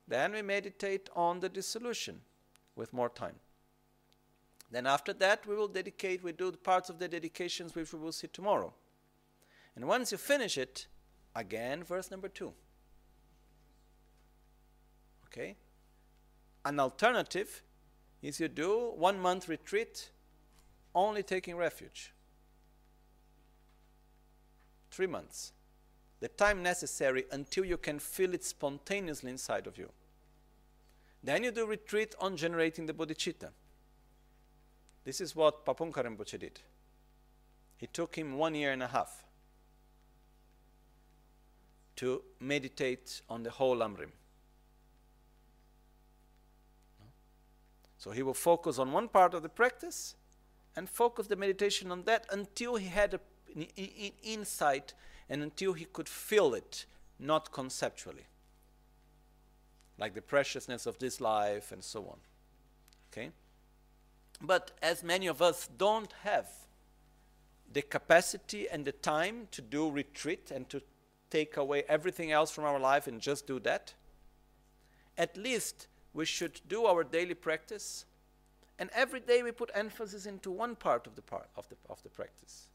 Then 0.06 0.32
we 0.32 0.42
meditate 0.42 1.10
on 1.16 1.40
the 1.40 1.48
dissolution 1.48 2.20
with 2.76 2.92
more 2.92 3.08
time. 3.08 3.34
Then 4.70 4.86
after 4.86 5.12
that, 5.14 5.44
we 5.46 5.56
will 5.56 5.66
dedicate, 5.66 6.22
we 6.22 6.30
do 6.30 6.52
the 6.52 6.56
parts 6.56 6.88
of 6.88 7.00
the 7.00 7.08
dedications 7.08 7.74
which 7.74 7.92
we 7.92 7.98
will 7.98 8.12
see 8.12 8.28
tomorrow. 8.28 8.72
And 9.74 9.88
once 9.88 10.12
you 10.12 10.18
finish 10.18 10.56
it, 10.56 10.86
again, 11.34 11.82
verse 11.82 12.10
number 12.10 12.28
two. 12.28 12.52
Okay? 15.26 15.56
An 16.64 16.78
alternative 16.78 17.62
is 18.22 18.38
you 18.38 18.46
do 18.46 18.92
one 18.94 19.18
month 19.18 19.48
retreat 19.48 20.10
only 20.94 21.24
taking 21.24 21.56
refuge. 21.56 22.11
Three 24.92 25.06
months. 25.06 25.52
The 26.20 26.28
time 26.28 26.62
necessary 26.62 27.24
until 27.32 27.64
you 27.64 27.78
can 27.78 27.98
feel 27.98 28.34
it 28.34 28.44
spontaneously 28.44 29.30
inside 29.30 29.66
of 29.66 29.78
you. 29.78 29.88
Then 31.24 31.42
you 31.42 31.50
do 31.50 31.66
retreat 31.66 32.14
on 32.20 32.36
generating 32.36 32.84
the 32.84 32.92
bodhicitta. 32.92 33.48
This 35.04 35.20
is 35.20 35.34
what 35.34 35.64
Pabongka 35.64 36.04
Rinpoche 36.04 36.38
did. 36.38 36.60
It 37.80 37.94
took 37.94 38.14
him 38.14 38.36
one 38.36 38.54
year 38.54 38.70
and 38.70 38.82
a 38.82 38.86
half 38.86 39.24
to 41.96 42.22
meditate 42.38 43.22
on 43.30 43.42
the 43.42 43.50
whole 43.50 43.76
Lamrim. 43.76 44.10
So 47.96 48.10
he 48.10 48.22
will 48.22 48.34
focus 48.34 48.78
on 48.78 48.92
one 48.92 49.08
part 49.08 49.32
of 49.32 49.42
the 49.42 49.48
practice 49.48 50.16
and 50.76 50.88
focus 50.88 51.28
the 51.28 51.36
meditation 51.36 51.90
on 51.90 52.04
that 52.04 52.26
until 52.30 52.76
he 52.76 52.88
had 52.88 53.18
an 53.54 54.12
insight 54.22 54.94
and 55.28 55.42
until 55.42 55.72
he 55.72 55.84
could 55.84 56.08
feel 56.08 56.54
it, 56.54 56.86
not 57.18 57.52
conceptually. 57.52 58.26
Like 59.98 60.14
the 60.14 60.22
preciousness 60.22 60.86
of 60.86 60.98
this 60.98 61.20
life 61.20 61.72
and 61.72 61.82
so 61.82 62.00
on. 62.00 62.18
Okay? 63.12 63.30
But 64.40 64.72
as 64.82 65.02
many 65.02 65.26
of 65.26 65.40
us 65.40 65.68
don't 65.78 66.12
have 66.24 66.48
the 67.72 67.82
capacity 67.82 68.68
and 68.68 68.84
the 68.84 68.92
time 68.92 69.48
to 69.52 69.62
do 69.62 69.90
retreat 69.90 70.50
and 70.50 70.68
to 70.68 70.82
take 71.30 71.56
away 71.56 71.84
everything 71.88 72.32
else 72.32 72.50
from 72.50 72.64
our 72.64 72.78
life 72.78 73.06
and 73.06 73.20
just 73.20 73.46
do 73.46 73.58
that, 73.60 73.94
at 75.16 75.36
least 75.36 75.86
we 76.12 76.24
should 76.24 76.60
do 76.68 76.84
our 76.84 77.04
daily 77.04 77.34
practice 77.34 78.04
and 78.78 78.90
every 78.94 79.20
day 79.20 79.42
we 79.42 79.52
put 79.52 79.70
emphasis 79.74 80.26
into 80.26 80.50
one 80.50 80.74
part 80.74 81.06
of 81.06 81.14
the 81.14 81.22
part 81.22 81.48
of 81.56 81.68
the, 81.68 81.76
of 81.88 82.02
the 82.02 82.08
practice 82.08 82.68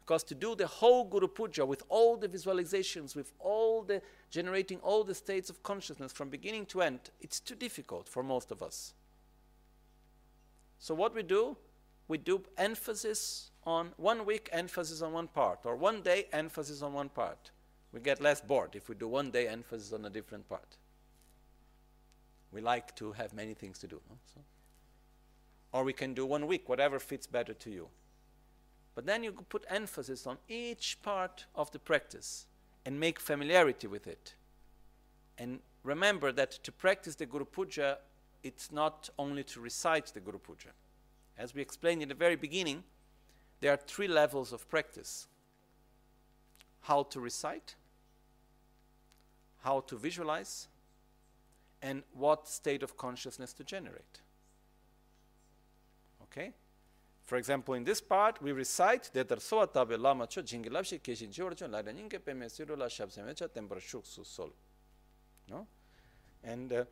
because 0.00 0.24
to 0.24 0.34
do 0.34 0.54
the 0.54 0.66
whole 0.66 1.04
guru 1.04 1.28
puja 1.28 1.64
with 1.64 1.82
all 1.88 2.16
the 2.16 2.28
visualizations 2.28 3.14
with 3.14 3.32
all 3.38 3.82
the 3.82 4.02
generating 4.30 4.78
all 4.80 5.04
the 5.04 5.14
states 5.14 5.50
of 5.50 5.62
consciousness 5.62 6.12
from 6.12 6.28
beginning 6.28 6.66
to 6.66 6.82
end 6.82 7.00
it's 7.20 7.40
too 7.40 7.54
difficult 7.54 8.08
for 8.08 8.22
most 8.22 8.50
of 8.50 8.62
us 8.62 8.94
so 10.80 10.94
what 10.94 11.14
we 11.14 11.22
do, 11.22 11.58
we 12.08 12.16
do 12.16 12.42
emphasis 12.56 13.50
on 13.64 13.92
one 13.98 14.24
week, 14.24 14.48
emphasis 14.50 15.02
on 15.02 15.12
one 15.12 15.28
part, 15.28 15.60
or 15.64 15.76
one 15.76 16.00
day, 16.00 16.26
emphasis 16.32 16.80
on 16.80 16.94
one 16.94 17.10
part. 17.10 17.50
We 17.92 18.00
get 18.00 18.20
less 18.20 18.40
bored 18.40 18.70
if 18.74 18.88
we 18.88 18.94
do 18.94 19.06
one 19.06 19.30
day 19.30 19.46
emphasis 19.46 19.92
on 19.92 20.06
a 20.06 20.10
different 20.10 20.48
part. 20.48 20.78
We 22.50 22.62
like 22.62 22.96
to 22.96 23.12
have 23.12 23.34
many 23.34 23.52
things 23.52 23.78
to 23.80 23.86
do. 23.86 24.00
No? 24.08 24.16
So, 24.34 24.40
or 25.72 25.84
we 25.84 25.92
can 25.92 26.14
do 26.14 26.24
one 26.24 26.46
week, 26.46 26.68
whatever 26.68 26.98
fits 26.98 27.26
better 27.26 27.52
to 27.52 27.70
you. 27.70 27.88
But 28.94 29.06
then 29.06 29.22
you 29.22 29.32
put 29.32 29.64
emphasis 29.68 30.26
on 30.26 30.38
each 30.48 30.98
part 31.02 31.46
of 31.54 31.70
the 31.70 31.78
practice 31.78 32.46
and 32.84 32.98
make 32.98 33.20
familiarity 33.20 33.86
with 33.86 34.06
it. 34.06 34.34
And 35.38 35.60
remember 35.84 36.32
that 36.32 36.50
to 36.50 36.72
practice 36.72 37.14
the 37.14 37.26
Guru 37.26 37.44
Puja, 37.44 37.98
it's 38.42 38.72
not 38.72 39.10
only 39.18 39.44
to 39.44 39.60
recite 39.60 40.06
the 40.06 40.20
Guru 40.20 40.38
Puja. 40.38 40.70
As 41.38 41.54
we 41.54 41.62
explained 41.62 42.02
in 42.02 42.08
the 42.08 42.14
very 42.14 42.36
beginning, 42.36 42.84
there 43.60 43.72
are 43.72 43.78
three 43.78 44.08
levels 44.08 44.52
of 44.52 44.68
practice 44.68 45.28
how 46.82 47.02
to 47.04 47.20
recite, 47.20 47.74
how 49.62 49.80
to 49.80 49.96
visualize, 49.96 50.68
and 51.82 52.02
what 52.14 52.48
state 52.48 52.82
of 52.82 52.96
consciousness 52.96 53.52
to 53.52 53.64
generate. 53.64 54.20
Okay? 56.22 56.52
For 57.30 57.36
example, 57.36 57.74
in 57.74 57.84
this 57.84 58.00
part, 58.00 58.42
we 58.42 58.50
recite 58.50 59.08
that 59.14 59.28
the 59.28 59.36
Soatabe 59.36 59.96
Lama 59.96 60.26
Cho 60.26 60.42
Jingilapshi 60.42 61.00
Keshin 61.00 61.32
Chiorcho 61.32 61.70
Laraninke 61.70 62.18
Peme 62.18 62.46
Sirula 62.46 62.88
Shabsemecha 62.88 63.48
Tempera 63.54 63.78
Shuksu 63.78 64.26
Sol. 64.26 64.50
No? 65.48 65.64
And 66.42 66.72
uh, 66.72 66.84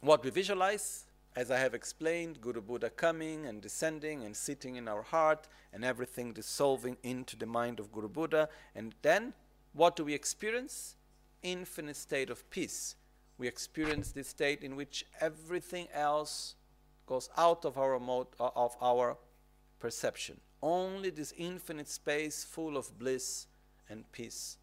what 0.00 0.24
we 0.24 0.30
visualize, 0.30 1.04
as 1.36 1.50
I 1.50 1.58
have 1.58 1.74
explained, 1.74 2.40
Guru 2.40 2.62
Buddha 2.62 2.88
coming 2.88 3.44
and 3.44 3.60
descending 3.60 4.24
and 4.24 4.34
sitting 4.34 4.76
in 4.76 4.88
our 4.88 5.02
heart 5.02 5.46
and 5.74 5.84
everything 5.84 6.32
dissolving 6.32 6.96
into 7.02 7.36
the 7.36 7.44
mind 7.44 7.80
of 7.80 7.92
Guru 7.92 8.08
Buddha. 8.08 8.48
And 8.74 8.94
then 9.02 9.34
what 9.74 9.94
do 9.94 10.06
we 10.06 10.14
experience? 10.14 10.96
Infinite 11.42 11.96
state 11.96 12.30
of 12.30 12.48
peace. 12.48 12.96
We 13.36 13.46
experience 13.46 14.10
this 14.10 14.28
state 14.28 14.62
in 14.62 14.74
which 14.74 15.04
everything 15.20 15.88
else 15.92 16.54
goes 17.04 17.28
out 17.36 17.66
of 17.66 17.76
our 17.76 18.00
mode 18.00 18.28
uh, 18.40 18.48
of 18.56 18.74
our 18.80 19.18
perception. 19.84 20.40
Only 20.62 21.10
this 21.10 21.34
infinite 21.36 21.88
space 21.88 22.42
full 22.42 22.78
of 22.78 22.98
bliss 22.98 23.46
and 23.90 24.10
peace 24.12 24.56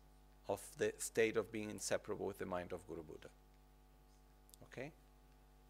of 0.50 0.60
the 0.80 0.94
state 0.98 1.38
of 1.38 1.52
being 1.52 1.70
inseparable 1.70 2.26
with 2.26 2.40
the 2.40 2.48
mind 2.48 2.74
of 2.74 2.88
Guru 2.88 3.04
Buddha. 3.04 3.28
Okay? 4.64 4.92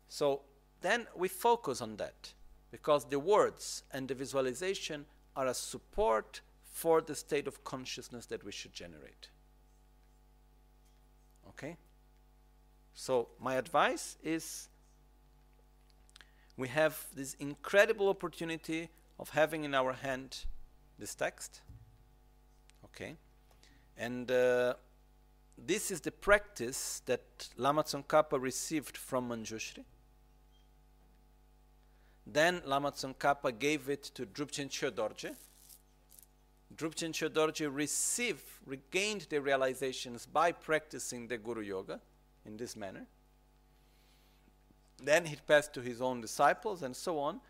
So 0.08 0.44
then 0.80 1.06
we 1.18 1.28
focus 1.28 1.82
on 1.82 1.98
that 1.98 2.32
because 2.72 3.04
the 3.04 3.20
words 3.20 3.84
and 3.92 4.08
the 4.08 4.16
visualization 4.16 5.06
are 5.36 5.48
a 5.48 5.54
support 5.54 6.40
for 6.64 7.02
the 7.02 7.14
state 7.14 7.46
of 7.46 7.62
consciousness 7.66 8.26
that 8.28 8.46
we 8.46 8.54
should 8.54 8.72
generate. 8.72 9.28
Okay? 11.50 11.76
So, 12.94 13.28
my 13.38 13.56
advice 13.56 14.16
is 14.24 14.70
we 16.56 16.70
have 16.70 17.06
this 17.14 17.34
incredible 17.34 18.08
opportunity 18.08 18.88
of 19.22 19.30
having 19.30 19.64
in 19.64 19.76
our 19.76 19.94
hand 19.94 20.46
this 20.98 21.14
text. 21.14 21.62
Okay? 22.86 23.16
And 23.96 24.30
uh, 24.32 24.74
this 25.58 25.92
is 25.92 26.02
the 26.02 26.12
practice 26.12 27.04
that 27.06 27.50
Lama 27.56 27.84
Tsongkhapa 27.84 28.42
received 28.42 28.98
from 28.98 29.30
Manjushri. 29.30 29.86
Then 32.26 32.62
Lama 32.66 32.92
Tsongkhapa 32.92 33.58
gave 33.60 33.90
it 33.90 34.04
to 34.16 34.26
Drupchen 34.26 34.70
Dorje. 34.70 35.36
Drupchen 36.76 37.12
Dorje 37.32 37.70
received, 37.72 38.44
regained 38.66 39.28
the 39.30 39.40
realizations 39.40 40.26
by 40.26 40.52
practicing 40.52 41.28
the 41.28 41.38
Guru 41.38 41.62
Yoga 41.62 42.00
in 42.46 42.58
this 42.58 42.76
manner. 42.76 43.06
Then 45.04 45.26
he 45.26 45.36
passed 45.36 45.74
to 45.74 45.82
his 45.82 46.02
own 46.02 46.22
disciples 46.22 46.82
and 46.82 46.96
so 46.96 47.20
on. 47.20 47.42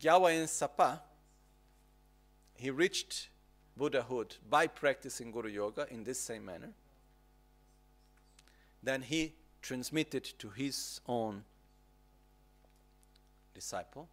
Gyalwa 0.00 0.32
Ensapa, 0.32 1.00
he 2.54 2.70
reached 2.70 3.28
Buddhahood 3.76 4.36
by 4.48 4.66
practicing 4.66 5.30
Guru 5.30 5.48
Yoga 5.48 5.86
in 5.90 6.04
this 6.04 6.18
same 6.18 6.44
manner. 6.44 6.70
Then 8.82 9.02
he 9.02 9.34
transmitted 9.62 10.24
to 10.38 10.50
his 10.50 11.00
own 11.06 11.44
disciple, 13.54 14.08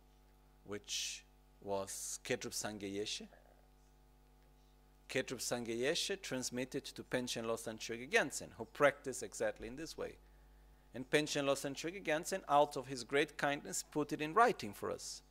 which 0.64 1.24
was 1.62 2.20
Kedrup 2.24 2.54
Sangye 2.54 3.28
Kedrup 5.08 5.40
Sangye 5.40 6.22
transmitted 6.22 6.84
to 6.86 7.04
Panchen 7.04 7.46
Losang 7.46 7.78
Chokyi 7.78 8.10
Gyaltsen, 8.10 8.50
who 8.58 8.66
practiced 8.66 9.24
exactly 9.24 9.68
in 9.68 9.76
this 9.76 9.98
way. 9.98 10.16
And 10.94 11.10
Panchen 11.10 11.46
Losang 11.46 11.76
Chokyi 11.76 12.04
Gyaltsen, 12.04 12.42
out 12.50 12.76
of 12.76 12.88
his 12.88 13.04
great 13.04 13.38
kindness, 13.38 13.84
put 13.84 14.14
it 14.14 14.22
in 14.22 14.34
writing 14.34 14.74
for 14.74 14.92
us. 14.92 15.22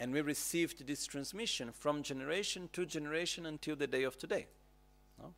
And 0.00 0.14
we 0.14 0.22
received 0.22 0.86
this 0.86 1.06
transmission 1.06 1.72
from 1.72 2.02
generation 2.02 2.70
to 2.72 2.86
generation 2.86 3.44
until 3.44 3.76
the 3.76 3.86
day 3.86 4.04
of 4.04 4.16
today. 4.16 4.46
No? 5.18 5.34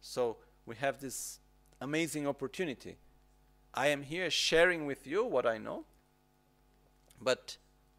So 0.00 0.36
we 0.66 0.76
have 0.76 1.00
this 1.00 1.40
amazing 1.80 2.28
opportunity. 2.28 2.96
I 3.74 3.88
am 3.88 4.04
here 4.04 4.30
sharing 4.30 4.86
with 4.86 5.04
you 5.04 5.24
what 5.24 5.46
I 5.46 5.58
know, 5.58 5.84
but 7.20 7.56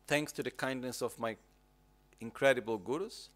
thanks 0.08 0.32
to 0.34 0.44
the 0.44 0.52
kindness 0.52 1.02
of 1.02 1.20
my 1.20 1.36
incredible 2.22 2.78
gurus. 2.78 3.30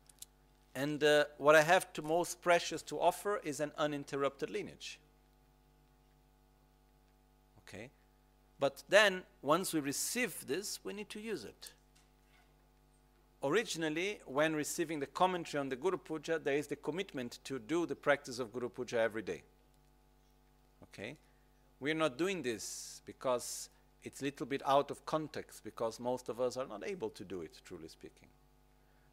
And 0.73 1.03
uh, 1.03 1.25
what 1.37 1.55
I 1.55 1.63
have 1.63 1.91
to 1.93 2.01
most 2.01 2.41
precious 2.41 2.81
to 2.83 2.97
offer 2.97 3.41
is 3.43 3.59
an 3.59 3.73
uninterrupted 3.77 4.49
lineage. 4.49 4.99
Okay? 7.59 7.91
But 8.63 8.81
then, 8.87 9.23
once 9.41 9.73
we 9.73 9.81
receive 9.81 10.47
this, 10.47 10.79
we 10.85 10.93
need 10.93 11.09
to 11.09 11.19
use 11.19 11.43
it. 11.43 11.73
Originally, 13.43 14.21
when 14.25 14.55
receiving 14.55 15.01
the 15.01 15.05
commentary 15.05 15.59
on 15.59 15.67
the 15.67 15.75
Guru 15.75 15.97
Puja, 15.97 16.39
there 16.39 16.55
is 16.55 16.67
the 16.67 16.77
commitment 16.77 17.39
to 17.43 17.59
do 17.59 17.85
the 17.85 17.97
practice 17.97 18.39
of 18.39 18.53
Guru 18.53 18.69
Puja 18.69 19.01
every 19.01 19.21
day. 19.21 19.43
Okay? 20.83 21.17
We 21.81 21.91
are 21.91 21.95
not 22.05 22.17
doing 22.17 22.41
this 22.41 23.01
because 23.05 23.67
it's 24.01 24.21
a 24.21 24.23
little 24.23 24.45
bit 24.45 24.61
out 24.65 24.91
of 24.91 25.05
context, 25.05 25.65
because 25.65 25.99
most 25.99 26.29
of 26.29 26.39
us 26.39 26.55
are 26.55 26.65
not 26.65 26.87
able 26.87 27.09
to 27.09 27.25
do 27.25 27.41
it, 27.41 27.59
truly 27.65 27.89
speaking. 27.89 28.29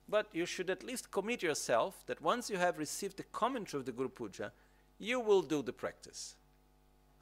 But 0.08 0.28
you 0.32 0.46
should 0.46 0.70
at 0.70 0.84
least 0.84 1.10
commit 1.10 1.42
yourself 1.42 2.04
that 2.06 2.22
once 2.22 2.50
you 2.50 2.58
have 2.58 2.78
received 2.78 3.16
the 3.16 3.24
commentary 3.24 3.80
of 3.80 3.86
the 3.86 3.90
Guru 3.90 4.10
Puja, 4.10 4.52
you 5.00 5.18
will 5.18 5.42
do 5.42 5.60
the 5.60 5.72
practice. 5.72 6.36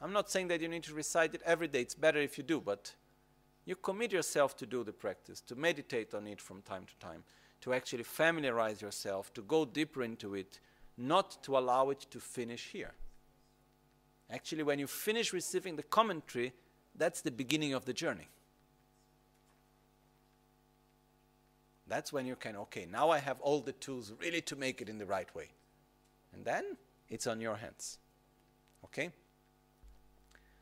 I'm 0.01 0.13
not 0.13 0.29
saying 0.29 0.47
that 0.47 0.61
you 0.61 0.67
need 0.67 0.83
to 0.83 0.93
recite 0.93 1.35
it 1.35 1.41
every 1.45 1.67
day, 1.67 1.81
it's 1.81 1.95
better 1.95 2.19
if 2.19 2.37
you 2.37 2.43
do, 2.43 2.61
but 2.61 2.93
you 3.65 3.75
commit 3.75 4.11
yourself 4.11 4.55
to 4.57 4.65
do 4.65 4.83
the 4.83 4.93
practice, 4.93 5.41
to 5.41 5.55
meditate 5.55 6.13
on 6.13 6.25
it 6.27 6.39
from 6.39 6.61
time 6.61 6.85
to 6.85 6.95
time, 7.05 7.23
to 7.61 7.73
actually 7.73 8.03
familiarize 8.03 8.81
yourself, 8.81 9.33
to 9.33 9.41
go 9.41 9.65
deeper 9.65 10.03
into 10.03 10.35
it, 10.35 10.59
not 10.97 11.43
to 11.43 11.57
allow 11.57 11.89
it 11.89 12.05
to 12.11 12.19
finish 12.19 12.69
here. 12.71 12.93
Actually, 14.29 14.63
when 14.63 14.79
you 14.79 14.87
finish 14.87 15.33
receiving 15.33 15.75
the 15.75 15.83
commentary, 15.83 16.53
that's 16.95 17.21
the 17.21 17.31
beginning 17.31 17.73
of 17.73 17.85
the 17.85 17.93
journey. 17.93 18.27
That's 21.87 22.13
when 22.13 22.27
you 22.27 22.35
can, 22.35 22.55
okay, 22.55 22.87
now 22.89 23.09
I 23.09 23.17
have 23.17 23.41
all 23.41 23.61
the 23.61 23.71
tools 23.71 24.13
really 24.21 24.41
to 24.41 24.55
make 24.55 24.81
it 24.81 24.89
in 24.89 24.99
the 24.99 25.07
right 25.07 25.33
way. 25.35 25.49
And 26.33 26.45
then 26.45 26.77
it's 27.09 27.25
on 27.25 27.41
your 27.41 27.55
hands. 27.55 27.97
Okay? 28.85 29.09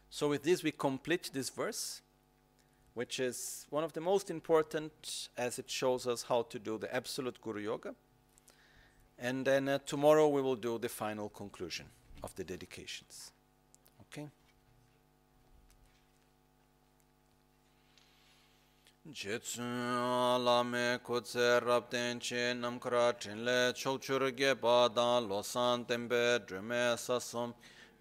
So, 0.09 0.29
with 0.29 0.43
this, 0.43 0.63
we 0.63 0.71
complete 0.71 1.29
this 1.33 1.49
verse, 1.49 2.01
which 2.93 3.19
is 3.19 3.67
one 3.69 3.83
of 3.83 3.93
the 3.93 4.01
most 4.01 4.29
important 4.29 5.29
as 5.37 5.59
it 5.59 5.69
shows 5.69 6.07
us 6.07 6.23
how 6.23 6.43
to 6.43 6.59
do 6.59 6.77
the 6.77 6.93
absolute 6.95 7.41
Guru 7.41 7.61
Yoga. 7.61 7.93
And 9.19 9.45
then 9.45 9.67
uh, 9.67 9.79
tomorrow 9.85 10.27
we 10.27 10.41
will 10.41 10.55
do 10.55 10.77
the 10.77 10.89
final 10.89 11.29
conclusion 11.29 11.87
of 12.23 12.35
the 12.35 12.43
dedications. 12.43 13.31
Okay? 14.01 14.29
Che 19.13 19.39
ge 19.39 19.61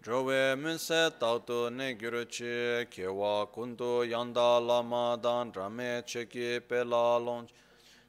drowe 0.07 0.55
munse 0.55 1.11
tautu 1.19 1.69
ne 1.69 1.93
gyuru 1.93 2.23
chi 2.29 2.85
kewa 2.89 3.45
kundu 3.51 4.09
yanda 4.09 4.57
lama 4.65 5.19
dan 5.21 5.51
rame 5.51 6.01
cheki 6.05 6.61
pela 6.65 7.19
lonch 7.19 7.49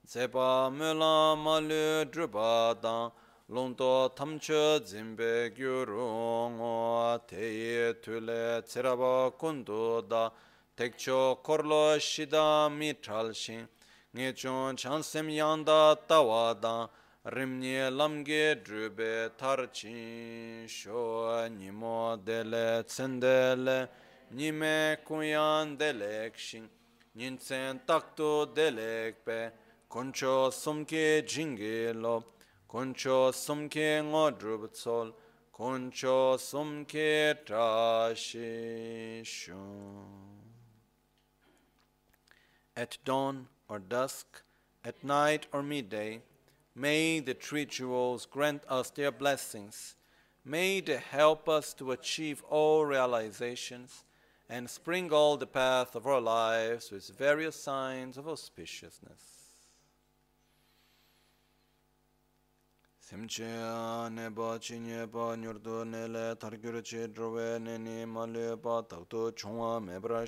Zepa 0.07 0.71
mula 0.71 1.35
malu 1.35 2.05
drupa 2.11 2.75
dang 2.81 3.11
longto 3.51 4.09
tamche 4.15 4.81
zimbe 4.83 5.53
gyurungo 5.55 7.19
teye 7.27 7.93
tule 8.01 8.61
tsiraba 8.63 9.31
kundu 9.37 10.01
da. 10.09 10.31
Tekcho 10.75 11.37
korlo 11.43 11.99
shida 11.99 12.69
mitral 12.75 13.31
shin 13.31 13.67
nge 14.15 14.33
chon 14.35 14.75
chansem 14.75 15.29
yanda 15.29 15.95
tawa 16.07 16.59
dang 16.59 16.89
rimnye 17.25 17.89
lamge 17.89 18.63
drube 18.63 19.31
tarchin 19.37 20.67
sho 20.67 21.47
nimo 21.49 22.17
dele 22.23 22.83
tsendele 22.83 23.87
nime 24.31 24.97
kuyan 25.05 25.77
delek 25.77 26.37
shing 26.37 26.69
nyinsen 27.15 27.79
takto 27.87 28.45
delek 28.55 29.25
pe 29.25 29.49
koncho 29.89 30.51
sumke 30.51 31.25
jinge 31.25 31.93
lo 31.93 32.23
koncho 32.67 33.31
sumke 33.31 34.01
ngo 34.03 34.25
drub 34.39 34.71
tsol 34.71 35.13
koncho 35.51 36.37
sumke 36.37 37.35
trashi 37.45 39.23
shun 39.23 40.35
at 42.77 42.97
dawn 43.05 43.47
or 43.69 43.79
dusk, 43.79 44.41
at 44.83 45.01
night 45.03 45.47
or 45.53 45.63
midday, 45.63 46.21
may 46.75 47.21
the 47.21 47.33
three 47.33 47.65
jewels 47.65 48.25
grant 48.25 48.63
us 48.67 48.89
their 48.89 49.11
blessings. 49.11 49.95
May 50.43 50.81
they 50.81 50.97
help 50.97 51.49
us 51.49 51.73
to 51.75 51.91
achieve 51.91 52.43
all 52.49 52.85
realizations 52.85 54.03
and 54.49 54.69
sprinkle 54.69 55.37
the 55.37 55.47
path 55.47 55.95
of 55.95 56.05
our 56.05 56.21
lives 56.21 56.91
with 56.91 57.07
various 57.17 57.55
signs 57.55 58.17
of 58.17 58.25
auspiciousness. 58.25 59.35
Semche 63.01 64.09
ne 64.11 64.29
ba 64.29 64.57
chi 64.59 64.79
nye 64.79 65.05
ba 65.05 65.35
nyurdo 65.35 65.83
ne 65.85 66.07
le 66.07 66.35
tar 66.35 66.57
gyur 66.57 66.81
che 66.83 67.07
drove 67.07 67.59
ne 67.59 67.77
ni 67.77 68.03
ma 68.05 68.25
le 68.25 68.57
ba 68.57 68.83
tak 68.83 69.07
to 69.07 69.31
chungwa 69.31 69.79
me 69.79 69.99
bra 69.99 70.25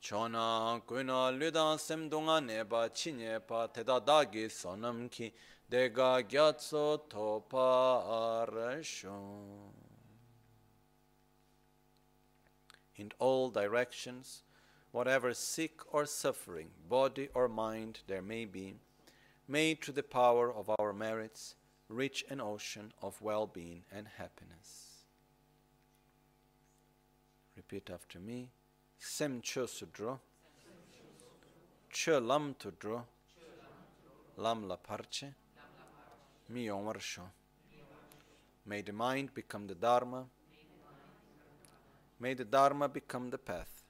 chona 0.00 0.80
kuina 0.86 1.36
ludan 1.36 1.80
sem 1.80 2.08
dunga 2.08 2.40
ne 2.40 2.62
chi 2.94 3.10
nye 3.10 3.40
pa 3.40 3.66
teda 3.66 3.98
da 3.98 4.22
gi 4.24 4.46
sonam 4.48 5.10
ki 5.10 5.32
dega 5.68 6.22
gyatso 6.22 7.08
to 7.08 7.42
pa 7.48 8.46
arasho 8.46 9.72
in 12.94 13.10
all 13.18 13.50
directions, 13.50 14.44
whatever 14.92 15.34
sick 15.34 15.80
or 15.90 16.06
suffering, 16.06 16.68
body 16.88 17.28
or 17.34 17.48
mind 17.48 17.98
there 18.06 18.22
may 18.22 18.44
be, 18.44 18.74
may 19.48 19.74
through 19.74 19.94
the 19.94 20.04
power 20.04 20.52
of 20.54 20.70
our 20.78 20.92
merits 20.92 21.56
reach 21.92 22.24
an 22.30 22.40
ocean 22.40 22.92
of 23.02 23.20
well 23.20 23.46
being 23.46 23.82
and 23.92 24.06
happiness. 24.18 25.04
Repeat 27.56 27.90
after 27.92 28.18
me. 28.18 28.50
Sem 28.98 29.40
cho 29.42 29.66
sudro, 29.66 30.18
cho 31.90 32.18
lam 32.18 32.54
tudro, 32.58 33.02
lam 34.36 34.68
la 34.68 34.76
parche, 34.76 35.34
mi 36.48 36.66
yomwarsho. 36.66 37.22
May 38.64 38.80
the 38.82 38.92
mind 38.92 39.34
become 39.34 39.66
the 39.66 39.74
Dharma. 39.74 40.24
May 42.20 42.34
the 42.34 42.44
Dharma 42.44 42.88
become 42.88 43.30
the 43.30 43.38
path. 43.38 43.82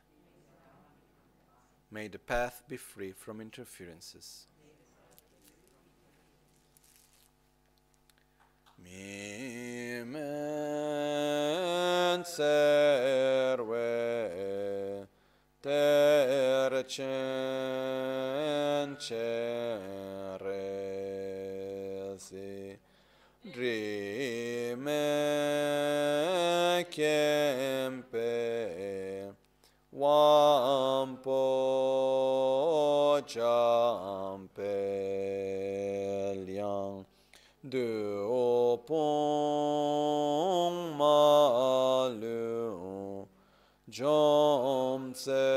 May 1.90 2.08
the 2.08 2.18
path 2.18 2.62
be 2.66 2.78
free 2.78 3.12
from 3.12 3.42
interferences. 3.42 4.46
Mi 8.82 10.02
men 10.04 10.24
serve 12.24 13.92
ter 15.62 16.82
chen 16.88 18.96
cheresi 18.98 19.62
Rime 23.54 25.04
kempe 26.90 28.32
wampo 29.92 31.42
jampe 33.26 35.41
de 37.62 38.18
opong 38.26 38.98
malu 40.98 42.42
jom 43.88 45.14
se 45.14 45.54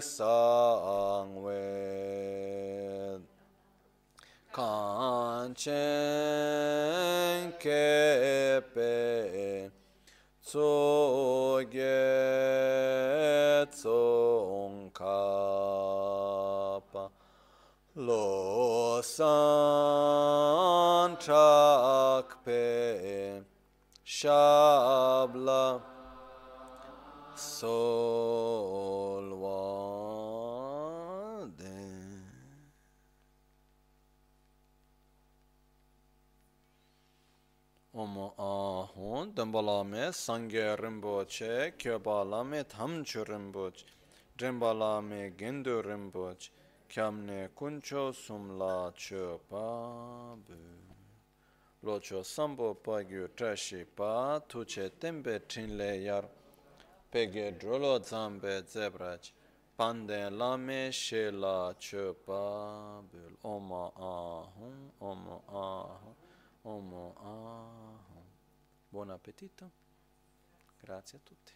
sangwe 0.00 1.66
kanchen 4.54 5.58
kepe 7.58 8.94
tsoge 10.46 12.06
tsongkapa 13.74 15.04
lo 18.06 18.55
Basan 19.06 19.26
çakpe 21.16 22.52
şabla 24.04 25.80
solvade 27.36 27.76
Omo 37.94 38.34
ahon 38.38 39.36
dembalame 39.36 40.12
sange 40.12 40.78
rimboche 40.78 41.74
köbalame 41.78 42.64
tamçu 42.64 43.26
rimboche 43.26 43.86
rimbalame 44.42 45.28
gindu 45.28 45.84
rimboche 45.84 46.50
Kyamne 46.88 47.48
kuncho 47.54 48.14
sum 48.14 48.58
la 48.58 48.90
cho 48.94 49.40
pa 49.48 50.36
bu. 50.36 50.54
Lo 51.82 51.98
cho 51.98 52.22
sambo 52.22 52.74
pa 52.74 53.02
gyu 53.02 53.28
trashi 53.34 53.84
pa 53.84 54.38
tu 54.48 54.64
che 54.64 54.90
tembe 54.98 55.46
trinle 55.46 56.02
yar. 56.02 56.28
Pege 57.10 57.56
drolo 57.58 57.98
zambe 58.00 58.62
zebrach. 58.66 59.32
Pande 59.76 60.30
lame 60.30 60.90
she 60.92 61.30
la 61.30 61.74
cho 61.78 62.14
pa 62.14 63.02
bu. 63.02 63.36
Oma 63.42 63.92
ahum, 63.96 64.90
oma 65.00 65.40
ahum, 65.48 66.14
oma 66.64 67.12
ahum. 67.20 68.26
Buon 68.88 69.10
appetito. 69.10 69.70
Grazie 70.80 71.18
a 71.18 71.20
tutti. 71.22 71.55